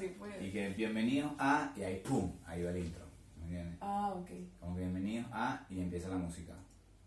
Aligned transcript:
sí 0.00 0.14
puede. 0.18 0.46
Y 0.46 0.50
que 0.50 0.68
bienvenidos 0.70 1.32
a, 1.38 1.72
y 1.76 1.82
ahí 1.82 1.96
pum, 1.96 2.32
ahí 2.46 2.62
va 2.62 2.70
el 2.70 2.78
intro. 2.78 3.04
¿Me 3.36 3.44
entiendes? 3.44 3.78
Ah, 3.80 4.14
ok. 4.16 4.30
Como 4.58 4.74
que 4.74 4.80
bienvenidos 4.80 5.26
a, 5.32 5.66
y 5.68 5.80
empieza 5.80 6.08
la 6.08 6.16
música. 6.16 6.54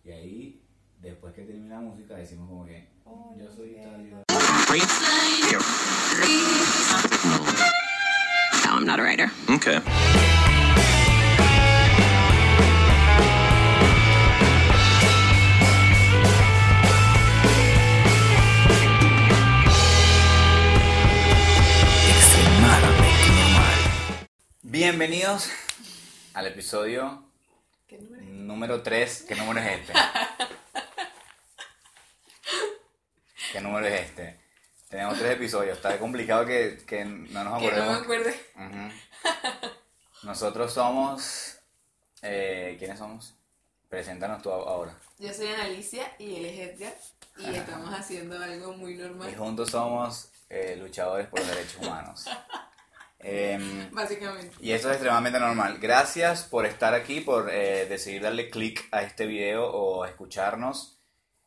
Y 0.06 0.12
ahí, 0.12 0.62
después 1.02 1.34
que 1.34 1.44
termina 1.44 1.76
la 1.76 1.82
música, 1.82 2.16
decimos 2.16 2.48
como 2.48 2.66
que, 2.66 2.88
Oh, 3.06 3.36
yo 3.38 3.46
no 3.46 3.52
soy 3.52 3.76
tal 3.84 4.06
y 4.06 4.10
tal. 4.12 4.24
No, 8.66 8.76
I'm 8.76 8.86
not 8.86 9.00
a 9.00 9.04
writer. 9.04 9.30
Okay. 9.50 10.33
Bienvenidos 24.86 25.50
al 26.34 26.46
episodio 26.48 27.24
¿Qué 27.88 27.98
número 28.00 28.22
es? 28.22 28.28
número 28.28 28.84
3. 28.84 29.26
¿Qué 29.30 29.36
número 29.36 29.62
es 29.62 29.80
este? 29.80 29.94
¿Qué 33.54 33.62
número 33.62 33.88
es 33.88 34.02
este? 34.02 34.42
Tenemos 34.90 35.18
tres 35.18 35.32
episodios. 35.38 35.78
Está 35.78 35.98
complicado 35.98 36.46
que, 36.46 36.84
que 36.86 37.06
no 37.06 37.46
nos 37.46 37.62
Que 37.62 37.72
no 37.72 37.78
me 37.78 37.82
acordemos. 37.82 38.04
acuerde. 38.04 38.46
Ujú. 38.58 38.92
Nosotros 40.24 40.74
somos. 40.74 41.60
Eh, 42.22 42.76
¿Quiénes 42.78 43.00
somos? 43.00 43.36
Preséntanos 43.88 44.42
tú 44.42 44.52
ahora. 44.52 45.00
Yo 45.18 45.34
soy 45.34 45.48
Analicia 45.48 46.14
y 46.20 46.36
él 46.36 46.46
es 46.46 46.60
Edgar. 46.60 46.94
Y 47.38 47.56
estamos 47.56 47.90
haciendo 47.98 48.38
algo 48.38 48.74
muy 48.74 48.96
Y 48.96 48.98
normal. 48.98 49.34
juntos 49.38 49.70
somos 49.70 50.30
eh, 50.50 50.76
luchadores 50.78 51.30
por 51.30 51.40
los 51.40 51.48
derechos 51.48 51.78
humanos. 51.78 52.26
Em, 53.24 53.90
Básicamente. 53.92 54.56
y 54.60 54.72
eso 54.72 54.90
es 54.90 54.94
extremadamente 54.96 55.40
normal. 55.40 55.78
Gracias 55.80 56.44
por 56.44 56.66
estar 56.66 56.94
aquí, 56.94 57.22
por 57.22 57.50
eh, 57.52 57.86
decidir 57.88 58.22
darle 58.22 58.50
clic 58.50 58.88
a 58.92 59.02
este 59.04 59.26
video 59.26 59.66
o 59.68 60.06
escucharnos. 60.06 61.00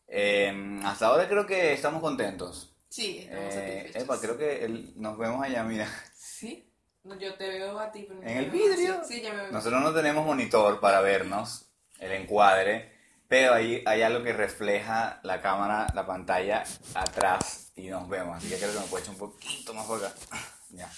Em, 0.09 0.85
hasta 0.87 1.07
ahora 1.07 1.29
creo 1.29 1.47
que 1.47 1.73
estamos 1.73 2.01
contentos. 2.01 2.73
Sí, 2.89 3.19
estamos 3.29 3.55
Eh, 3.55 3.79
satisfechos. 3.81 4.03
epa, 4.03 4.21
creo 4.21 4.39
que 4.39 4.65
el- 4.65 4.93
nos 5.01 5.19
vemos 5.19 5.43
allá, 5.45 5.63
mira. 5.65 5.89
¿Sí? 6.15 6.73
No, 7.05 7.19
yo 7.19 7.35
te 7.37 7.49
veo 7.49 7.79
a 7.79 7.93
ti. 7.93 8.05
pero 8.09 8.23
¿En 8.23 8.37
el 8.39 8.51
vidrio? 8.51 9.03
Sí, 9.05 9.15
sí, 9.17 9.23
ya 9.23 9.33
me 9.33 9.43
veo. 9.43 9.53
Nosotros 9.53 9.81
no 9.83 9.93
tenemos 9.95 10.25
monitor 10.27 10.81
para 10.81 11.01
vernos, 11.01 11.67
el 11.99 12.13
encuadre, 12.13 12.93
pero 13.29 13.55
ahí 13.55 13.83
hay 13.87 14.03
algo 14.03 14.23
que 14.25 14.33
refleja 14.33 15.21
la 15.23 15.41
cámara, 15.41 15.87
la 15.95 16.07
pantalla 16.07 16.65
atrás 16.95 17.73
y 17.77 17.89
nos 17.89 18.09
vemos. 18.09 18.39
Así 18.39 18.49
que 18.49 18.57
creo 18.57 18.73
que 18.73 18.79
me 18.81 18.87
puedo 18.87 19.03
echar 19.03 19.15
un 19.15 19.19
poquito 19.21 19.75
más 19.75 19.87
por 19.87 20.05
acá. 20.05 20.15
Ya, 20.71 20.91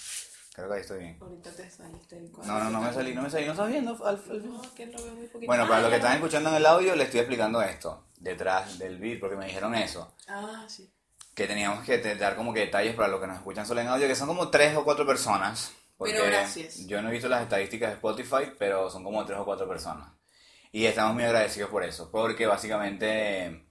creo 0.59 0.69
que 0.69 0.75
ahí 0.75 0.81
estoy 0.81 0.99
bien. 0.99 1.17
Ahorita 1.21 1.51
te 1.51 1.69
saliste. 1.69 2.21
No, 2.45 2.59
no, 2.63 2.69
no 2.69 2.81
me 2.81 2.93
salí, 2.93 3.13
no 3.13 3.21
me 3.23 3.29
salí, 3.29 3.45
no 3.45 3.51
estás 3.51 3.67
viendo. 3.69 3.91
Al, 4.05 4.15
al- 4.29 4.45
No, 4.49 4.61
que 4.75 4.85
lo 4.85 5.03
veo 5.03 5.15
muy 5.15 5.27
poquito. 5.27 5.47
Bueno, 5.47 5.63
Ah, 5.63 5.67
para 5.67 5.81
los 5.81 5.89
que 5.89 5.95
están 5.97 6.13
escuchando 6.15 6.49
en 6.49 6.55
el 6.55 6.65
audio, 6.65 6.95
les 6.95 7.05
estoy 7.07 7.21
explicando 7.21 7.61
esto, 7.61 8.05
detrás 8.17 8.77
del 8.79 8.97
beat, 8.97 9.19
porque 9.19 9.35
me 9.35 9.45
dijeron 9.45 9.73
eso. 9.75 10.13
Ah, 10.27 10.65
sí. 10.67 10.89
Que 11.35 11.47
teníamos 11.47 11.83
que 11.85 11.97
dar 12.15 12.35
como 12.35 12.53
que 12.53 12.61
detalles 12.61 12.95
para 12.95 13.07
los 13.07 13.19
que 13.21 13.27
nos 13.27 13.37
escuchan 13.37 13.65
solo 13.65 13.81
en 13.81 13.87
audio, 13.87 14.07
que 14.07 14.15
son 14.15 14.27
como 14.27 14.49
tres 14.49 14.75
o 14.75 14.83
cuatro 14.83 15.05
personas. 15.05 15.71
Porque 15.97 16.13
Pero 16.13 16.25
gracias. 16.27 16.85
Yo 16.87 17.01
no 17.01 17.09
he 17.09 17.11
visto 17.11 17.27
las 17.27 17.41
estadísticas 17.43 17.89
de 17.89 17.95
Spotify, 17.95 18.53
pero 18.57 18.89
son 18.89 19.03
como 19.03 19.25
tres 19.25 19.37
o 19.39 19.45
cuatro 19.45 19.67
personas. 19.67 20.09
Y 20.71 20.85
estamos 20.85 21.13
muy 21.13 21.23
agradecidos 21.23 21.69
por 21.69 21.83
eso, 21.83 22.09
porque 22.11 22.45
básicamente 22.45 23.65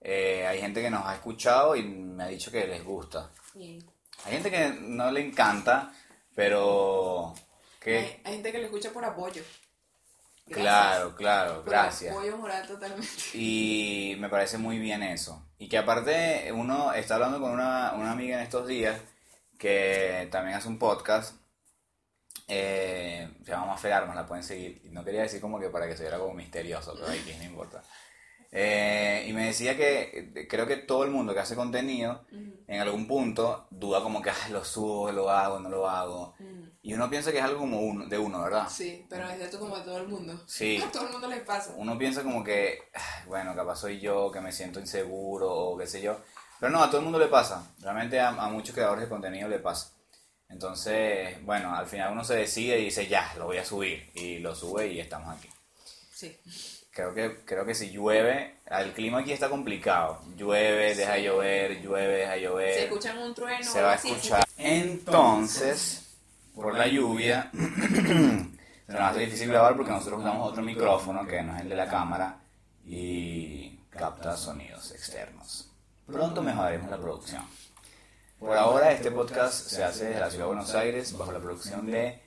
eh, 0.00 0.46
hay 0.46 0.60
gente 0.60 0.82
que 0.82 0.90
nos 0.90 1.06
ha 1.06 1.14
escuchado 1.14 1.74
y 1.76 1.82
me 1.84 2.24
ha 2.24 2.26
dicho 2.28 2.50
que 2.50 2.66
les 2.66 2.84
gusta. 2.84 3.30
Bien. 3.54 3.78
Hay 4.24 4.32
gente 4.32 4.50
que 4.50 4.68
no 4.80 5.10
le 5.10 5.20
encanta, 5.26 5.92
pero 6.34 7.34
que... 7.80 7.98
Hay, 7.98 8.20
hay 8.24 8.32
gente 8.34 8.52
que 8.52 8.58
lo 8.58 8.64
escucha 8.64 8.92
por 8.92 9.04
apoyo. 9.04 9.42
Gracias. 10.46 10.62
Claro, 10.62 11.16
claro, 11.16 11.54
Por 11.62 11.70
gracias. 11.70 12.12
Apoyo 12.14 12.36
moral 12.36 12.66
totalmente. 12.66 13.08
Y 13.32 14.16
me 14.18 14.28
parece 14.28 14.58
muy 14.58 14.78
bien 14.78 15.02
eso. 15.02 15.46
Y 15.58 15.68
que 15.68 15.78
aparte 15.78 16.52
uno 16.52 16.92
está 16.92 17.14
hablando 17.14 17.40
con 17.40 17.50
una, 17.52 17.92
una 17.94 18.12
amiga 18.12 18.36
en 18.36 18.42
estos 18.42 18.66
días 18.66 19.00
que 19.58 20.28
también 20.30 20.56
hace 20.58 20.68
un 20.68 20.78
podcast. 20.78 21.36
eh, 22.48 23.28
se 23.44 23.50
llama 23.52 23.66
Mafer 23.66 23.92
Armas, 23.92 24.16
la 24.16 24.26
pueden 24.26 24.44
seguir. 24.44 24.82
No 24.92 25.04
quería 25.04 25.22
decir 25.22 25.40
como 25.40 25.58
que 25.58 25.70
para 25.70 25.86
que 25.86 25.96
se 25.96 26.02
viera 26.02 26.18
como 26.18 26.34
misterioso, 26.34 26.94
pero 26.94 27.08
ahí 27.08 27.20
que 27.20 27.36
no 27.38 27.44
importa. 27.44 27.82
Eh, 28.56 29.24
y 29.28 29.32
me 29.32 29.46
decía 29.46 29.76
que 29.76 30.46
creo 30.48 30.64
que 30.66 30.76
todo 30.76 31.02
el 31.02 31.10
mundo 31.10 31.34
que 31.34 31.40
hace 31.40 31.56
contenido 31.56 32.24
en 32.68 32.80
algún 32.80 33.08
punto 33.08 33.66
duda 33.70 34.00
como 34.00 34.22
que 34.22 34.30
"Ay, 34.30 34.52
lo 34.52 34.64
subo, 34.64 35.10
lo 35.10 35.28
hago, 35.28 35.58
no 35.58 35.68
lo 35.68 35.88
hago. 35.90 36.34
Y 36.80 36.92
uno 36.94 37.10
piensa 37.10 37.32
que 37.32 37.38
es 37.38 37.44
algo 37.44 37.58
como 37.60 37.80
uno, 37.80 38.06
de 38.06 38.16
uno, 38.18 38.42
¿verdad? 38.42 38.68
Sí, 38.70 39.06
pero 39.08 39.28
es 39.28 39.38
de 39.38 39.46
esto 39.46 39.58
como 39.58 39.74
a 39.76 39.82
todo 39.84 39.98
el 39.98 40.06
mundo. 40.06 40.40
Sí. 40.46 40.80
A 40.86 40.92
todo 40.92 41.06
el 41.06 41.12
mundo 41.12 41.26
le 41.28 41.38
pasa. 41.38 41.74
uno 41.76 41.98
piensa 41.98 42.22
como 42.22 42.44
que, 42.44 42.78
"Ay, 42.94 43.26
bueno, 43.26 43.54
capaz 43.56 43.76
soy 43.76 43.98
yo, 44.00 44.30
que 44.30 44.40
me 44.40 44.52
siento 44.52 44.78
inseguro 44.78 45.50
o 45.52 45.76
qué 45.76 45.86
sé 45.88 46.00
yo. 46.00 46.20
Pero 46.60 46.70
no, 46.70 46.80
a 46.82 46.86
todo 46.86 46.98
el 46.98 47.04
mundo 47.04 47.18
le 47.18 47.26
pasa. 47.26 47.74
Realmente 47.80 48.20
a, 48.20 48.28
a 48.28 48.48
muchos 48.48 48.72
creadores 48.74 49.02
de 49.04 49.08
contenido 49.10 49.48
le 49.48 49.58
pasa. 49.58 49.90
Entonces, 50.48 51.42
bueno, 51.44 51.74
al 51.74 51.86
final 51.86 52.12
uno 52.12 52.22
se 52.22 52.36
decide 52.36 52.78
y 52.78 52.84
dice, 52.84 53.08
ya, 53.08 53.34
lo 53.36 53.46
voy 53.46 53.56
a 53.58 53.64
subir. 53.64 54.10
Y 54.14 54.38
lo 54.38 54.54
sube 54.54 54.86
y 54.92 55.00
estamos 55.00 55.36
aquí. 55.36 55.48
Sí. 56.12 56.38
Creo 56.94 57.12
que, 57.12 57.38
creo 57.44 57.66
que 57.66 57.74
si 57.74 57.90
llueve, 57.90 58.58
el 58.66 58.92
clima 58.92 59.18
aquí 59.18 59.32
está 59.32 59.48
complicado. 59.48 60.20
Llueve, 60.36 60.94
deja 60.94 61.18
llover, 61.18 61.82
llueve, 61.82 62.18
deja 62.18 62.36
llover. 62.36 62.74
Se 62.74 62.84
escuchan 62.84 63.18
un 63.18 63.34
trueno. 63.34 63.64
se 63.64 63.82
va 63.82 63.92
a 63.92 63.94
escuchar. 63.96 64.44
Entonces, 64.56 66.14
por 66.54 66.72
la 66.78 66.86
lluvia, 66.86 67.50
se 67.52 68.92
nos 68.92 69.00
hace 69.00 69.20
difícil 69.20 69.48
grabar 69.48 69.76
porque 69.76 69.90
nosotros 69.90 70.20
usamos 70.20 70.48
otro 70.48 70.62
micrófono 70.62 71.26
que 71.26 71.42
no 71.42 71.56
es 71.56 71.62
el 71.62 71.70
de 71.70 71.74
la 71.74 71.88
cámara 71.88 72.38
y 72.86 73.76
capta 73.90 74.36
sonidos 74.36 74.92
externos. 74.92 75.72
Pronto 76.06 76.42
mejoraremos 76.42 76.90
la 76.90 76.98
producción. 76.98 77.42
Por 78.38 78.56
ahora 78.56 78.92
este 78.92 79.10
podcast 79.10 79.68
se 79.68 79.82
hace 79.82 80.04
desde 80.04 80.20
la 80.20 80.30
ciudad 80.30 80.44
de 80.44 80.48
Buenos 80.48 80.74
Aires 80.76 81.18
bajo 81.18 81.32
la 81.32 81.40
producción 81.40 81.86
de 81.86 82.22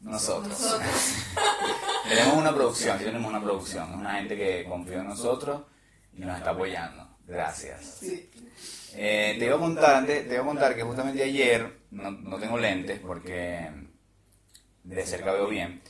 nosotros. 0.00 0.48
Nosotros. 0.48 1.14
tenemos 2.08 2.36
una 2.36 2.54
producción, 2.54 2.98
sí 2.98 3.04
tenemos 3.04 3.28
una 3.28 3.42
producción, 3.42 3.94
una 3.94 4.14
gente 4.14 4.36
que 4.36 4.64
confió 4.68 5.00
en 5.00 5.08
nosotros 5.08 5.62
y 6.14 6.20
nos 6.20 6.38
está 6.38 6.50
apoyando. 6.50 7.08
Gracias. 7.26 7.98
Sí. 8.00 8.30
Eh, 8.94 9.36
te 9.38 9.44
iba 9.44 9.56
a 9.56 9.58
contar, 9.58 9.96
antes, 9.96 10.26
te 10.26 10.34
iba 10.34 10.42
a 10.42 10.46
contar 10.46 10.74
que 10.74 10.82
justamente 10.82 11.22
ayer, 11.22 11.80
no, 11.90 12.10
no 12.10 12.38
tengo 12.38 12.58
lentes 12.58 12.98
porque 12.98 13.70
de 14.82 15.06
cerca 15.06 15.32
veo 15.32 15.46
bien, 15.46 15.80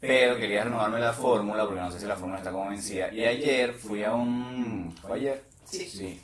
pero 0.00 0.36
quería 0.36 0.64
renovarme 0.64 0.98
la 0.98 1.12
fórmula 1.12 1.64
porque 1.64 1.80
no 1.80 1.90
sé 1.90 2.00
si 2.00 2.06
la 2.06 2.16
fórmula 2.16 2.38
está 2.38 2.52
como 2.52 2.70
vencida. 2.70 3.12
Y 3.12 3.24
ayer 3.24 3.72
fui 3.74 4.04
a 4.04 4.14
un... 4.14 4.94
¿Fue 5.02 5.16
ayer? 5.16 5.44
Sí. 5.64 6.20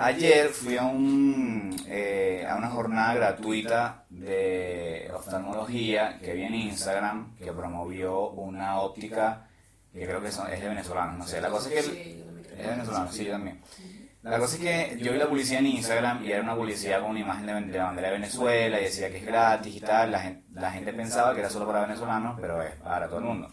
Ayer 0.00 0.48
fui 0.50 0.76
a 0.76 0.84
un 0.84 1.74
eh, 1.88 2.46
a 2.48 2.56
una 2.56 2.68
jornada 2.68 3.14
gratuita 3.14 4.04
de 4.10 5.10
oftalmología 5.14 6.18
que 6.20 6.34
vi 6.34 6.42
en 6.44 6.54
Instagram 6.54 7.34
que 7.36 7.52
promovió 7.52 8.28
una 8.30 8.80
óptica 8.80 9.48
que 9.92 10.06
creo 10.06 10.20
que 10.22 10.30
son- 10.30 10.52
es 10.52 10.60
de 10.60 10.68
venezolanos, 10.68 11.18
no 11.18 11.26
sé, 11.26 11.40
la 11.40 11.48
cosa 11.48 11.72
es 11.72 11.86
que... 11.88 12.24
Es 12.58 12.66
venezolano, 12.68 13.10
sí, 13.12 13.24
yo 13.24 13.32
también. 13.32 13.60
La 14.22 14.38
cosa 14.38 14.56
es 14.56 14.60
que 14.62 14.98
yo 15.02 15.12
vi 15.12 15.18
la 15.18 15.28
publicidad 15.28 15.60
en 15.60 15.66
Instagram 15.68 16.24
y 16.24 16.32
era 16.32 16.42
una 16.42 16.54
publicidad 16.56 17.00
con 17.00 17.10
una 17.10 17.20
imagen 17.20 17.46
de, 17.46 17.52
de 17.72 17.78
la 17.78 17.84
bandera 17.84 18.08
de 18.08 18.14
Venezuela 18.14 18.80
y 18.80 18.84
decía 18.84 19.10
que 19.10 19.18
es 19.18 19.24
gratis 19.26 19.76
y 19.76 19.80
tal. 19.80 20.10
La 20.12 20.20
gente, 20.20 20.44
la 20.52 20.70
gente 20.72 20.92
pensaba 20.92 21.32
que 21.34 21.40
era 21.40 21.50
solo 21.50 21.66
para 21.66 21.82
venezolanos, 21.82 22.36
pero 22.40 22.60
es 22.62 22.74
para 22.76 23.06
todo 23.08 23.20
el 23.20 23.24
mundo. 23.26 23.48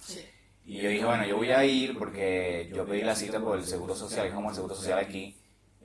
Y 0.65 0.81
yo 0.81 0.89
dije, 0.89 1.05
bueno, 1.05 1.25
yo 1.25 1.37
voy 1.37 1.51
a 1.51 1.63
ir 1.63 1.97
porque 1.97 2.69
yo 2.75 2.85
pedí 2.85 3.01
la 3.03 3.15
cita 3.15 3.39
por 3.39 3.57
el 3.59 3.63
Seguro 3.65 3.95
Social, 3.95 4.23
que 4.23 4.29
es 4.29 4.33
como 4.35 4.49
el 4.49 4.55
Seguro 4.55 4.73
Social 4.75 4.97
aquí, 4.99 5.37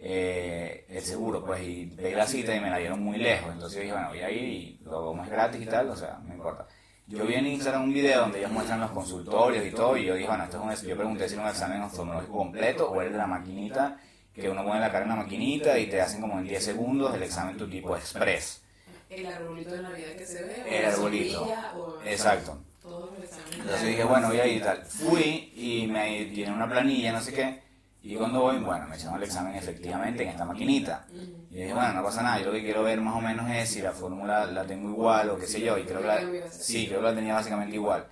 eh, 0.03 0.87
el 0.89 1.03
seguro, 1.03 1.45
pues, 1.45 1.63
y 1.63 1.87
pedí 1.87 2.15
la 2.15 2.27
cita 2.27 2.55
y 2.55 2.61
me 2.61 2.71
la 2.71 2.79
dieron 2.79 3.03
muy 3.03 3.19
lejos. 3.19 3.53
Entonces 3.53 3.77
yo 3.77 3.81
dije, 3.83 3.93
bueno, 3.93 4.09
voy 4.09 4.21
a 4.21 4.31
ir 4.31 4.43
y 4.45 4.81
lo 4.85 5.05
como 5.07 5.23
es 5.25 5.31
gratis 5.31 5.61
y 5.61 5.67
tal, 5.67 5.91
o 5.91 5.97
sea, 5.97 6.19
no 6.25 6.33
importa. 6.35 6.67
Yo 7.07 7.27
vi 7.27 7.35
en 7.35 7.47
Instagram 7.47 7.85
un 7.85 7.93
video 7.93 8.21
donde 8.21 8.39
ellos 8.39 8.53
muestran 8.53 8.81
los 8.81 8.91
consultorios 8.93 9.67
y 9.67 9.71
todo, 9.73 9.97
y 9.97 10.05
yo 10.07 10.15
dije, 10.15 10.29
bueno, 10.29 10.45
esto 10.45 10.71
es 10.71 10.83
un, 10.83 10.89
yo 10.89 10.97
pregunté 10.97 11.29
si 11.29 11.35
era 11.35 11.43
un 11.45 11.49
examen 11.51 11.83
oftalmológico 11.83 12.33
completo 12.37 12.91
o 12.91 13.01
era 13.03 13.11
de 13.11 13.19
la 13.19 13.27
maquinita, 13.27 13.99
que 14.33 14.49
uno 14.49 14.65
pone 14.65 14.81
la 14.81 14.91
cara 14.93 15.05
en 15.05 15.11
la 15.11 15.17
maquinita 15.17 15.77
y 15.79 15.87
te 15.89 16.01
hacen 16.01 16.21
como 16.21 16.39
en 16.39 16.45
10 16.47 16.65
segundos 16.65 17.15
el 17.15 17.23
examen 17.25 17.57
tu 17.57 17.69
tipo 17.69 17.97
express. 17.97 18.63
El 19.11 19.27
arbolito 19.27 19.73
de 19.75 19.83
Navidad 19.83 20.13
que 20.17 20.25
se 20.25 20.43
ve. 20.45 20.63
o 20.65 20.67
El 20.69 20.85
arbolito. 20.87 21.43
o- 21.77 22.01
Exacto. 22.07 22.59
Todos 22.81 23.11
los 23.17 23.25
exámenes. 23.25 23.59
Entonces 23.59 23.89
dije, 23.89 24.05
bueno, 24.05 24.29
voy 24.29 24.39
a 24.39 24.47
ir 24.47 24.59
y 24.59 24.61
tal. 24.61 24.85
Fui 24.85 25.53
y 25.57 25.87
me 25.89 26.27
llené 26.27 26.53
una 26.53 26.69
planilla, 26.69 27.13
no 27.13 27.21
sé 27.21 27.33
qué. 27.35 27.61
Y 28.03 28.17
cuando 28.17 28.41
voy, 28.41 28.59
bueno, 28.59 28.87
me 28.89 28.97
echaron 28.97 29.17
el 29.17 29.25
examen 29.25 29.55
efectivamente 29.55 30.23
en 30.23 30.31
esta 30.31 30.45
maquinita. 30.45 31.07
Y 31.51 31.57
dije, 31.57 31.75
bueno, 31.75 31.93
no 31.93 32.03
pasa 32.03 32.23
nada, 32.23 32.41
yo 32.41 32.47
lo 32.47 32.53
que 32.53 32.63
quiero 32.63 32.83
ver 32.83 33.01
más 33.01 33.15
o 33.15 33.21
menos 33.21 33.51
es 33.51 33.69
si 33.69 33.83
la 33.83 33.93
fórmula 33.93 34.47
la 34.47 34.65
tengo 34.65 34.89
igual 34.89 35.31
o 35.31 35.39
qué 35.39 35.47
sé 35.47 35.61
yo. 35.61 35.77
Y 35.77 35.85
creo 35.85 36.01
que 36.01 36.07
la, 36.07 36.21
sí, 36.51 36.87
creo 36.87 37.01
que 37.01 37.07
la 37.07 37.15
tenía 37.15 37.35
básicamente 37.35 37.75
igual. 37.75 38.07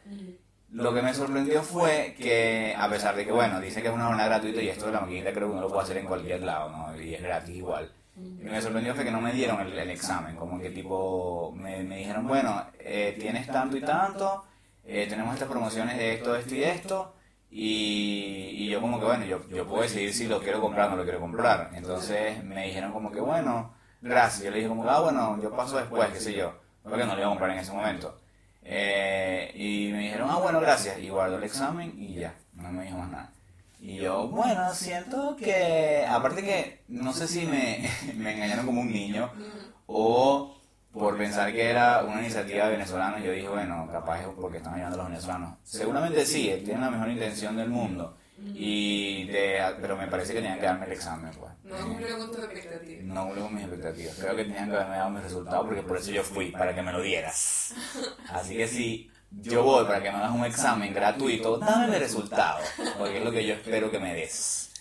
Lo 0.71 0.93
que 0.93 1.01
me 1.01 1.15
sorprendió 1.15 1.63
fue 1.63 2.15
que, 2.19 2.75
a 2.77 2.91
pesar 2.91 3.17
de 3.17 3.25
que, 3.25 3.33
bueno, 3.33 3.59
dice 3.61 3.81
que 3.81 3.89
es 3.89 3.95
una 3.95 4.07
jornada 4.07 4.29
gratuita 4.29 4.61
y 4.61 4.69
esto 4.69 4.87
de 4.87 4.93
la 4.93 5.01
maquinita 5.01 5.33
creo 5.33 5.49
que 5.49 5.53
uno 5.53 5.63
lo 5.63 5.69
puede 5.69 5.85
hacer 5.85 5.97
en 5.97 6.07
cualquier 6.07 6.43
lado, 6.43 6.69
¿no? 6.69 7.01
Y 7.01 7.15
es 7.15 7.23
gratis 7.23 7.57
igual. 7.57 7.91
Y 8.17 8.45
me 8.45 8.61
sorprendió 8.61 8.95
fue 8.95 9.05
que 9.05 9.11
no 9.11 9.21
me 9.21 9.33
dieron 9.33 9.61
el, 9.61 9.79
el 9.79 9.91
examen, 9.91 10.37
como 10.37 10.61
que 10.61 10.71
tipo, 10.71 11.53
me, 11.57 11.83
me 11.85 11.99
dijeron, 11.99 12.27
bueno, 12.27 12.67
eh, 12.81 13.17
tienes 13.19 13.47
tanto 13.47 13.77
y 13.77 13.81
tanto, 13.81 14.45
eh, 14.85 15.07
tenemos 15.09 15.35
estas 15.35 15.49
promociones 15.49 15.97
de 15.97 16.15
esto, 16.15 16.35
esto 16.35 16.55
y 16.55 16.65
esto, 16.65 17.15
y, 17.61 18.69
yo 18.69 18.81
como 18.81 19.01
que, 19.01 19.07
bueno, 19.07 19.25
yo, 19.25 19.41
yo 19.49 19.67
puedo 19.67 19.83
decidir 19.83 20.15
si 20.15 20.29
lo 20.29 20.41
quiero 20.41 20.61
comprar 20.61 20.87
o 20.87 20.91
no 20.91 20.99
lo 20.99 21.03
quiero 21.03 21.19
comprar. 21.19 21.71
Entonces 21.75 22.45
me 22.45 22.67
dijeron 22.67 22.93
como 22.93 23.11
que, 23.11 23.21
bueno, 23.21 23.73
gracias. 24.01 24.45
Yo 24.45 24.51
le 24.53 24.59
dije 24.59 24.69
como 24.69 24.89
ah, 24.89 25.01
bueno, 25.01 25.43
yo 25.43 25.51
paso 25.57 25.77
después, 25.77 26.09
qué 26.11 26.21
sé 26.21 26.35
yo, 26.35 26.55
porque 26.85 27.05
no 27.05 27.15
lo 27.15 27.19
iba 27.19 27.27
a 27.27 27.31
comprar 27.31 27.51
en 27.51 27.59
ese 27.59 27.73
momento. 27.73 28.17
Eh, 28.63 29.51
y 29.57 29.91
me 29.93 30.05
dijeron, 30.05 30.29
ah, 30.31 30.39
bueno, 30.39 30.61
gracias. 30.61 31.01
Y 31.01 31.09
guardo 31.09 31.37
el 31.37 31.43
examen 31.43 31.95
y 31.99 32.15
ya, 32.15 32.33
no 32.55 32.71
me 32.71 32.85
dijo 32.85 32.97
más 32.97 33.11
nada. 33.11 33.33
Y 33.81 33.97
yo, 33.97 34.29
bueno, 34.29 34.73
siento 34.73 35.37
que, 35.37 36.07
aparte 36.09 36.43
que, 36.43 36.83
no 36.87 37.13
sé 37.13 37.27
si 37.27 37.45
me, 37.45 37.91
me 38.17 38.35
engañaron 38.35 38.67
como 38.67 38.83
un 38.83 38.93
niño 38.93 39.33
o 39.87 40.58
por 40.93 41.17
pensar 41.17 41.53
que 41.53 41.71
era 41.71 42.03
una 42.05 42.21
iniciativa 42.21 42.69
venezolana, 42.69 43.21
yo 43.21 43.33
dije, 43.33 43.49
bueno, 43.49 43.89
capaz 43.93 44.21
es 44.21 44.29
porque 44.41 44.59
están 44.59 44.75
ayudando 44.75 44.97
a 44.97 44.99
los 44.99 45.09
venezolanos. 45.09 45.59
Seguramente 45.63 46.25
sí, 46.25 46.63
tienen 46.65 46.81
la 46.81 46.91
mejor 46.91 47.09
intención 47.11 47.57
del 47.57 47.69
mundo. 47.69 48.17
Y 48.41 49.25
de, 49.27 49.61
pero 49.81 49.97
me 49.97 50.07
parece 50.07 50.33
que 50.33 50.41
tenían 50.41 50.61
que 50.61 50.67
darme 50.67 50.87
el 50.87 50.93
examen, 50.93 51.33
pues. 51.39 51.53
No 51.65 51.77
cumplió 51.89 52.19
con 52.19 52.31
tus 52.31 52.45
expectativas. 52.45 53.05
No 53.05 53.25
cumplió 53.25 53.45
con 53.45 53.55
mis 53.55 53.65
expectativas. 53.65 54.15
Creo 54.15 54.37
que 54.37 54.45
tenían 54.45 54.71
que 54.71 54.77
haberme 54.77 54.97
dado 54.97 55.11
mis 55.11 55.23
resultados 55.25 55.67
porque 55.67 55.83
por 55.83 55.97
eso 55.97 56.11
yo 56.13 56.23
fui, 56.23 56.53
para 56.53 56.75
que 56.75 56.83
me 56.83 56.93
lo 56.93 57.03
dieras. 57.03 57.75
Así 58.31 58.57
que 58.57 58.69
si 58.69 59.11
yo 59.31 59.65
voy 59.65 59.85
para 59.87 60.03
que 60.03 60.11
me 60.11 60.19
hagas 60.19 60.33
un 60.33 60.45
examen 60.45 60.95
gratuito, 60.95 61.59
dame 61.59 61.97
el 61.97 62.01
resultado. 62.01 62.61
Porque 62.97 63.19
es 63.19 63.25
lo 63.25 63.33
que 63.33 63.45
yo 63.45 63.55
espero 63.55 63.91
que 63.91 63.99
me 63.99 64.15
des. 64.15 64.73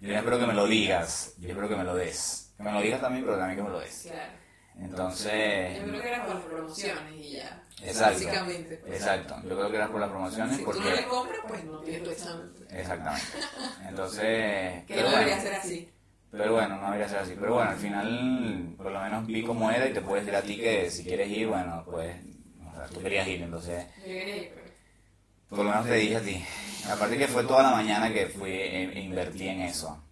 Yo 0.00 0.08
no 0.12 0.18
espero 0.18 0.38
que 0.38 0.46
me 0.46 0.54
lo 0.54 0.66
digas, 0.66 1.34
yo 1.38 1.48
espero 1.48 1.68
que 1.68 1.76
me 1.76 1.84
lo 1.84 1.94
des. 1.94 2.52
Que 2.56 2.62
me 2.64 2.72
lo 2.72 2.80
digas 2.80 3.00
también, 3.00 3.24
pero 3.24 3.38
también 3.38 3.56
que 3.56 3.62
me 3.62 3.70
lo 3.70 3.78
des. 3.78 4.08
Claro. 4.10 4.43
Entonces... 4.78 5.78
Yo 5.78 5.84
creo 5.88 6.02
que 6.02 6.08
era 6.08 6.26
por 6.26 6.34
las 6.34 6.44
promociones 6.44 7.14
y 7.14 7.30
ya. 7.32 7.62
Exacto. 7.82 8.24
Básicamente. 8.24 8.76
pues. 8.76 8.94
Exacto. 8.94 9.36
Yo 9.42 9.56
creo 9.56 9.70
que 9.70 9.76
era 9.76 9.88
por 9.88 10.00
las 10.00 10.10
promociones 10.10 10.56
Si 10.56 10.64
tú 10.64 10.72
no 10.72 10.78
le 10.78 10.90
porque... 10.90 11.08
compras, 11.08 11.40
pues 11.46 11.64
no 11.64 11.78
tienes 11.80 12.02
tu 12.02 12.10
examen. 12.10 12.52
Exactamente. 12.70 13.26
Entonces... 13.88 14.84
Que 14.84 14.94
pero 14.94 15.02
no 15.02 15.10
bueno. 15.10 15.18
debería 15.18 15.40
ser 15.42 15.54
así. 15.54 15.90
Pero 16.30 16.52
bueno, 16.52 16.76
no 16.76 16.84
debería 16.86 17.08
ser 17.08 17.18
así. 17.18 17.34
Pero 17.38 17.54
bueno, 17.54 17.70
al 17.70 17.76
final, 17.76 18.74
por 18.76 18.90
lo 18.90 19.00
menos 19.00 19.26
vi 19.26 19.44
cómo 19.44 19.70
era 19.70 19.88
y 19.88 19.92
te 19.92 20.00
puedes 20.00 20.26
decir 20.26 20.36
a 20.36 20.42
ti 20.42 20.56
que 20.56 20.90
si 20.90 21.04
quieres 21.04 21.28
ir, 21.30 21.46
bueno, 21.46 21.84
pues, 21.84 22.16
o 22.72 22.74
sea, 22.74 22.86
tú 22.88 23.00
querías 23.00 23.28
ir, 23.28 23.42
entonces, 23.42 23.86
Yo 23.98 24.04
quería 24.04 24.36
ir, 24.36 24.52
pero... 24.52 24.70
por 25.50 25.58
lo 25.58 25.64
menos 25.70 25.86
te 25.86 25.94
dije 25.94 26.16
a 26.16 26.20
ti. 26.20 26.44
Aparte 26.90 27.16
que 27.16 27.28
fue 27.28 27.44
toda 27.44 27.62
la 27.62 27.70
mañana 27.70 28.12
que 28.12 28.26
fui 28.26 28.50
e 28.50 28.98
e 28.98 29.00
invertí 29.00 29.46
en 29.48 29.60
eso. 29.62 30.04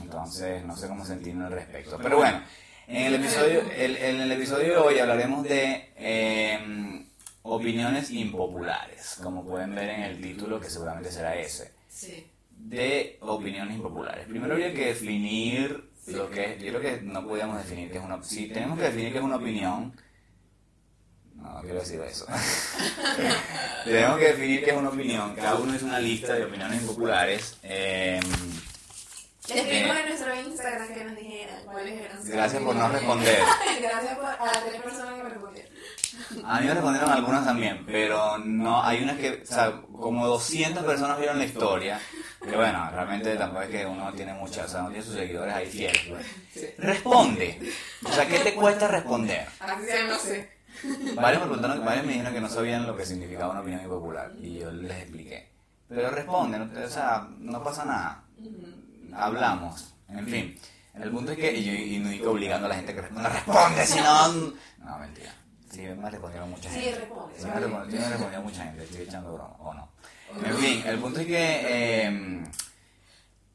Entonces, 0.00 0.64
no 0.64 0.76
sé 0.76 0.88
cómo 0.88 1.04
sentirme 1.04 1.46
al 1.46 1.52
respecto. 1.52 1.98
Pero 2.00 2.18
bueno, 2.18 2.40
en 2.88 3.02
el 3.06 3.14
episodio, 3.14 3.62
el- 3.76 3.96
en 3.96 4.20
el 4.20 4.32
episodio 4.32 4.72
de 4.74 4.76
hoy 4.76 4.98
hablaremos 4.98 5.42
de 5.44 5.92
eh, 5.96 7.06
opiniones 7.42 8.10
impopulares, 8.10 9.18
como 9.22 9.44
pueden 9.44 9.74
ver 9.74 9.88
en 9.90 10.02
el 10.02 10.20
título, 10.20 10.60
que 10.60 10.70
seguramente 10.70 11.10
será 11.10 11.36
ese 11.36 11.72
Sí. 11.88 12.26
de 12.50 13.18
opiniones 13.20 13.76
impopulares. 13.76 14.26
Primero 14.26 14.54
habría 14.54 14.72
que 14.74 14.86
definir 14.86 15.90
lo 16.08 16.30
que 16.30 16.54
es, 16.54 16.62
yo 16.62 16.68
creo 16.78 16.80
que 16.80 17.02
no 17.02 17.26
podíamos 17.26 17.58
definir 17.58 17.90
qué 17.90 17.98
es 17.98 18.04
una 18.04 18.22
si 18.22 18.48
tenemos 18.48 18.78
que 18.78 18.84
definir 18.84 19.12
qué 19.12 19.18
es 19.18 19.24
una 19.24 19.36
opinión, 19.36 19.94
no, 21.36 21.60
quiero 21.62 21.80
decir 21.80 22.00
eso. 22.00 22.26
tenemos 23.84 24.18
que 24.18 24.24
definir 24.26 24.64
qué 24.64 24.70
es 24.70 24.76
una 24.76 24.88
opinión, 24.90 25.34
cada 25.34 25.56
uno 25.56 25.74
es 25.74 25.82
una 25.82 26.00
lista 26.00 26.34
de 26.34 26.44
opiniones 26.44 26.80
impopulares. 26.82 27.58
eh, 27.62 28.20
Escribimos 29.48 29.96
en 29.98 30.08
nuestro 30.08 30.34
Instagram 30.40 30.94
que 30.94 31.04
nos 31.04 31.16
dijeran 31.16 31.64
cuáles 31.64 32.00
eran 32.00 32.24
gracias 32.24 32.62
por 32.62 32.74
no 32.74 32.88
responder. 32.88 33.38
Gracias 33.82 34.16
por, 34.16 34.24
a 34.24 34.44
las 34.46 34.64
tres 34.64 34.80
personas 34.82 35.14
que 35.16 35.22
me 35.22 35.28
respondieron. 35.28 35.72
A 36.46 36.60
mí 36.60 36.66
me 36.66 36.74
respondieron 36.74 37.10
algunas 37.10 37.44
también, 37.44 37.84
pero 37.84 38.38
no, 38.38 38.82
hay 38.82 39.02
unas 39.02 39.18
que, 39.18 39.42
o 39.42 39.46
sea, 39.46 39.82
como 39.92 40.26
200 40.26 40.84
personas 40.84 41.18
vieron 41.18 41.38
la 41.38 41.44
historia, 41.44 42.00
que 42.40 42.56
bueno, 42.56 42.88
realmente 42.90 43.36
tampoco 43.36 43.62
es 43.62 43.70
que 43.70 43.84
uno 43.84 44.12
tiene 44.14 44.32
muchas, 44.32 44.66
o 44.66 44.68
sea, 44.68 44.82
no 44.82 44.88
tiene 44.88 45.04
sus 45.04 45.14
seguidores 45.14 45.54
ahí 45.54 45.66
fieles. 45.66 46.00
pues. 46.08 46.26
Sí. 46.54 46.66
Responde. 46.78 47.60
O 48.04 48.12
sea, 48.12 48.26
¿qué 48.26 48.38
te 48.38 48.54
cuesta 48.54 48.88
responder? 48.88 49.46
Así 49.60 49.84
sea, 49.84 50.04
no 50.06 50.18
sé. 50.18 50.50
Varios 51.14 51.42
me, 51.42 51.48
preguntaron, 51.48 51.84
varios 51.84 52.06
me 52.06 52.12
dijeron 52.12 52.32
que 52.32 52.40
no 52.40 52.48
sabían 52.48 52.86
lo 52.86 52.96
que 52.96 53.04
significaba 53.04 53.50
una 53.52 53.60
opinión 53.60 53.82
impopular 53.82 54.32
y 54.40 54.58
yo 54.60 54.70
les 54.70 54.96
expliqué. 55.02 55.50
Pero 55.88 56.10
responde, 56.10 56.58
no 56.58 56.70
te- 56.70 56.84
o 56.84 56.90
sea, 56.90 57.28
no 57.38 57.62
pasa 57.62 57.84
nada. 57.84 58.24
Hablamos, 59.14 59.94
en 60.08 60.26
fin. 60.26 60.58
El 60.94 61.10
punto 61.10 61.32
es 61.32 61.38
que, 61.38 61.52
y 61.52 61.64
yo 61.64 61.72
y 61.72 61.98
no 61.98 62.08
digo 62.10 62.30
obligando 62.32 62.66
a 62.66 62.68
la 62.68 62.76
gente 62.76 62.94
que 62.94 63.00
responda, 63.02 63.28
responde, 63.28 63.86
si 63.86 63.98
no... 64.00 64.28
No, 64.84 64.98
mentira. 64.98 65.34
Sí, 65.70 65.80
me 65.82 66.08
respondieron 66.10 66.50
mucha 66.50 66.70
Sí, 66.70 66.80
gente. 66.80 67.00
responde. 67.00 67.34
Sí, 67.38 67.46
me 67.46 67.54
respondió, 67.60 67.90
sí 67.90 67.98
me 68.04 68.08
respondió 68.10 68.42
mucha 68.42 68.64
gente, 68.64 68.84
estoy 68.84 69.00
echando 69.02 69.32
broma, 69.34 69.56
o 69.58 69.74
no. 69.74 69.88
En 70.44 70.56
fin, 70.56 70.82
el 70.86 70.98
punto 70.98 71.20
es 71.20 71.26
que 71.26 71.36
eh, 71.38 72.44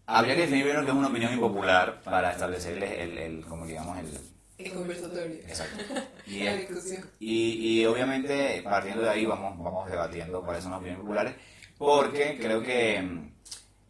habría 0.06 0.36
que 0.36 0.42
definir 0.42 0.64
primero 0.64 0.84
qué 0.86 0.92
es 0.92 0.98
una 0.98 1.08
opinión 1.08 1.34
impopular 1.34 2.02
para 2.02 2.32
establecerles 2.32 2.92
el, 3.00 3.18
el 3.18 3.46
como 3.46 3.66
digamos, 3.66 3.98
el... 4.00 4.20
El 4.58 4.74
conversatorio. 4.74 5.36
Exacto. 5.48 5.84
Y 6.28 6.44
La 6.44 6.54
discusión. 6.56 7.10
y, 7.20 7.80
y 7.82 7.86
obviamente 7.86 8.62
partiendo 8.64 9.02
de 9.04 9.10
ahí 9.10 9.26
vamos, 9.26 9.58
vamos 9.58 9.90
debatiendo 9.90 10.44
cuáles 10.44 10.62
son 10.62 10.72
las 10.74 10.80
opiniones 10.80 11.02
populares, 11.02 11.36
porque 11.78 12.38
creo 12.40 12.62
que 12.62 13.02
mm, 13.02 13.32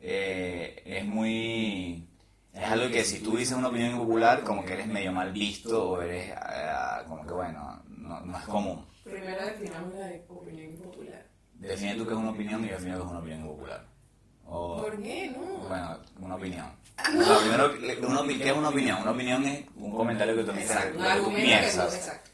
eh, 0.01 0.81
es 0.85 1.05
muy... 1.05 2.07
Es 2.53 2.65
algo 2.65 2.89
que 2.89 3.03
si 3.03 3.19
tú 3.19 3.37
dices 3.37 3.55
una 3.55 3.69
opinión 3.69 3.91
impopular, 3.91 4.43
como 4.43 4.65
que 4.65 4.73
eres 4.73 4.87
medio 4.87 5.11
mal 5.11 5.31
visto 5.31 5.91
o 5.91 6.01
eres 6.01 6.33
ah, 6.35 7.03
como 7.07 7.25
que 7.25 7.33
bueno, 7.33 7.81
no, 7.87 8.19
no 8.21 8.37
es 8.37 8.43
común. 8.45 8.85
Primero 9.03 9.45
definamos 9.45 9.93
la 9.93 10.07
de 10.07 10.25
opinión 10.27 10.71
impopular. 10.71 11.25
Define 11.53 11.95
tú 11.95 12.05
qué 12.05 12.13
es 12.13 12.19
una 12.19 12.31
opinión 12.31 12.63
y 12.65 12.69
yo 12.69 12.73
defino 12.75 12.97
qué 12.97 13.03
es 13.03 13.09
una 13.09 13.19
opinión 13.19 13.41
impopular. 13.41 13.85
O, 14.45 14.81
¿Por 14.81 15.01
qué 15.01 15.29
no? 15.29 15.45
bueno, 15.67 15.97
una 16.19 16.35
opinión. 16.35 16.65
O 16.97 17.23
sea, 17.23 17.37
primero, 17.39 17.65
una 18.07 18.27
¿qué 18.27 18.49
es 18.49 18.57
una 18.57 18.69
opinión? 18.69 19.01
Una 19.01 19.11
opinión 19.11 19.45
es 19.45 19.65
un 19.75 19.91
comentario 19.91 20.35
que 20.35 20.43
tú 20.43 20.51
Exacto. 20.51 20.97
Que 20.97 21.19
tú 21.21 21.29
que 21.29 21.41
piensas. 21.41 21.95
Exacto. 21.95 22.29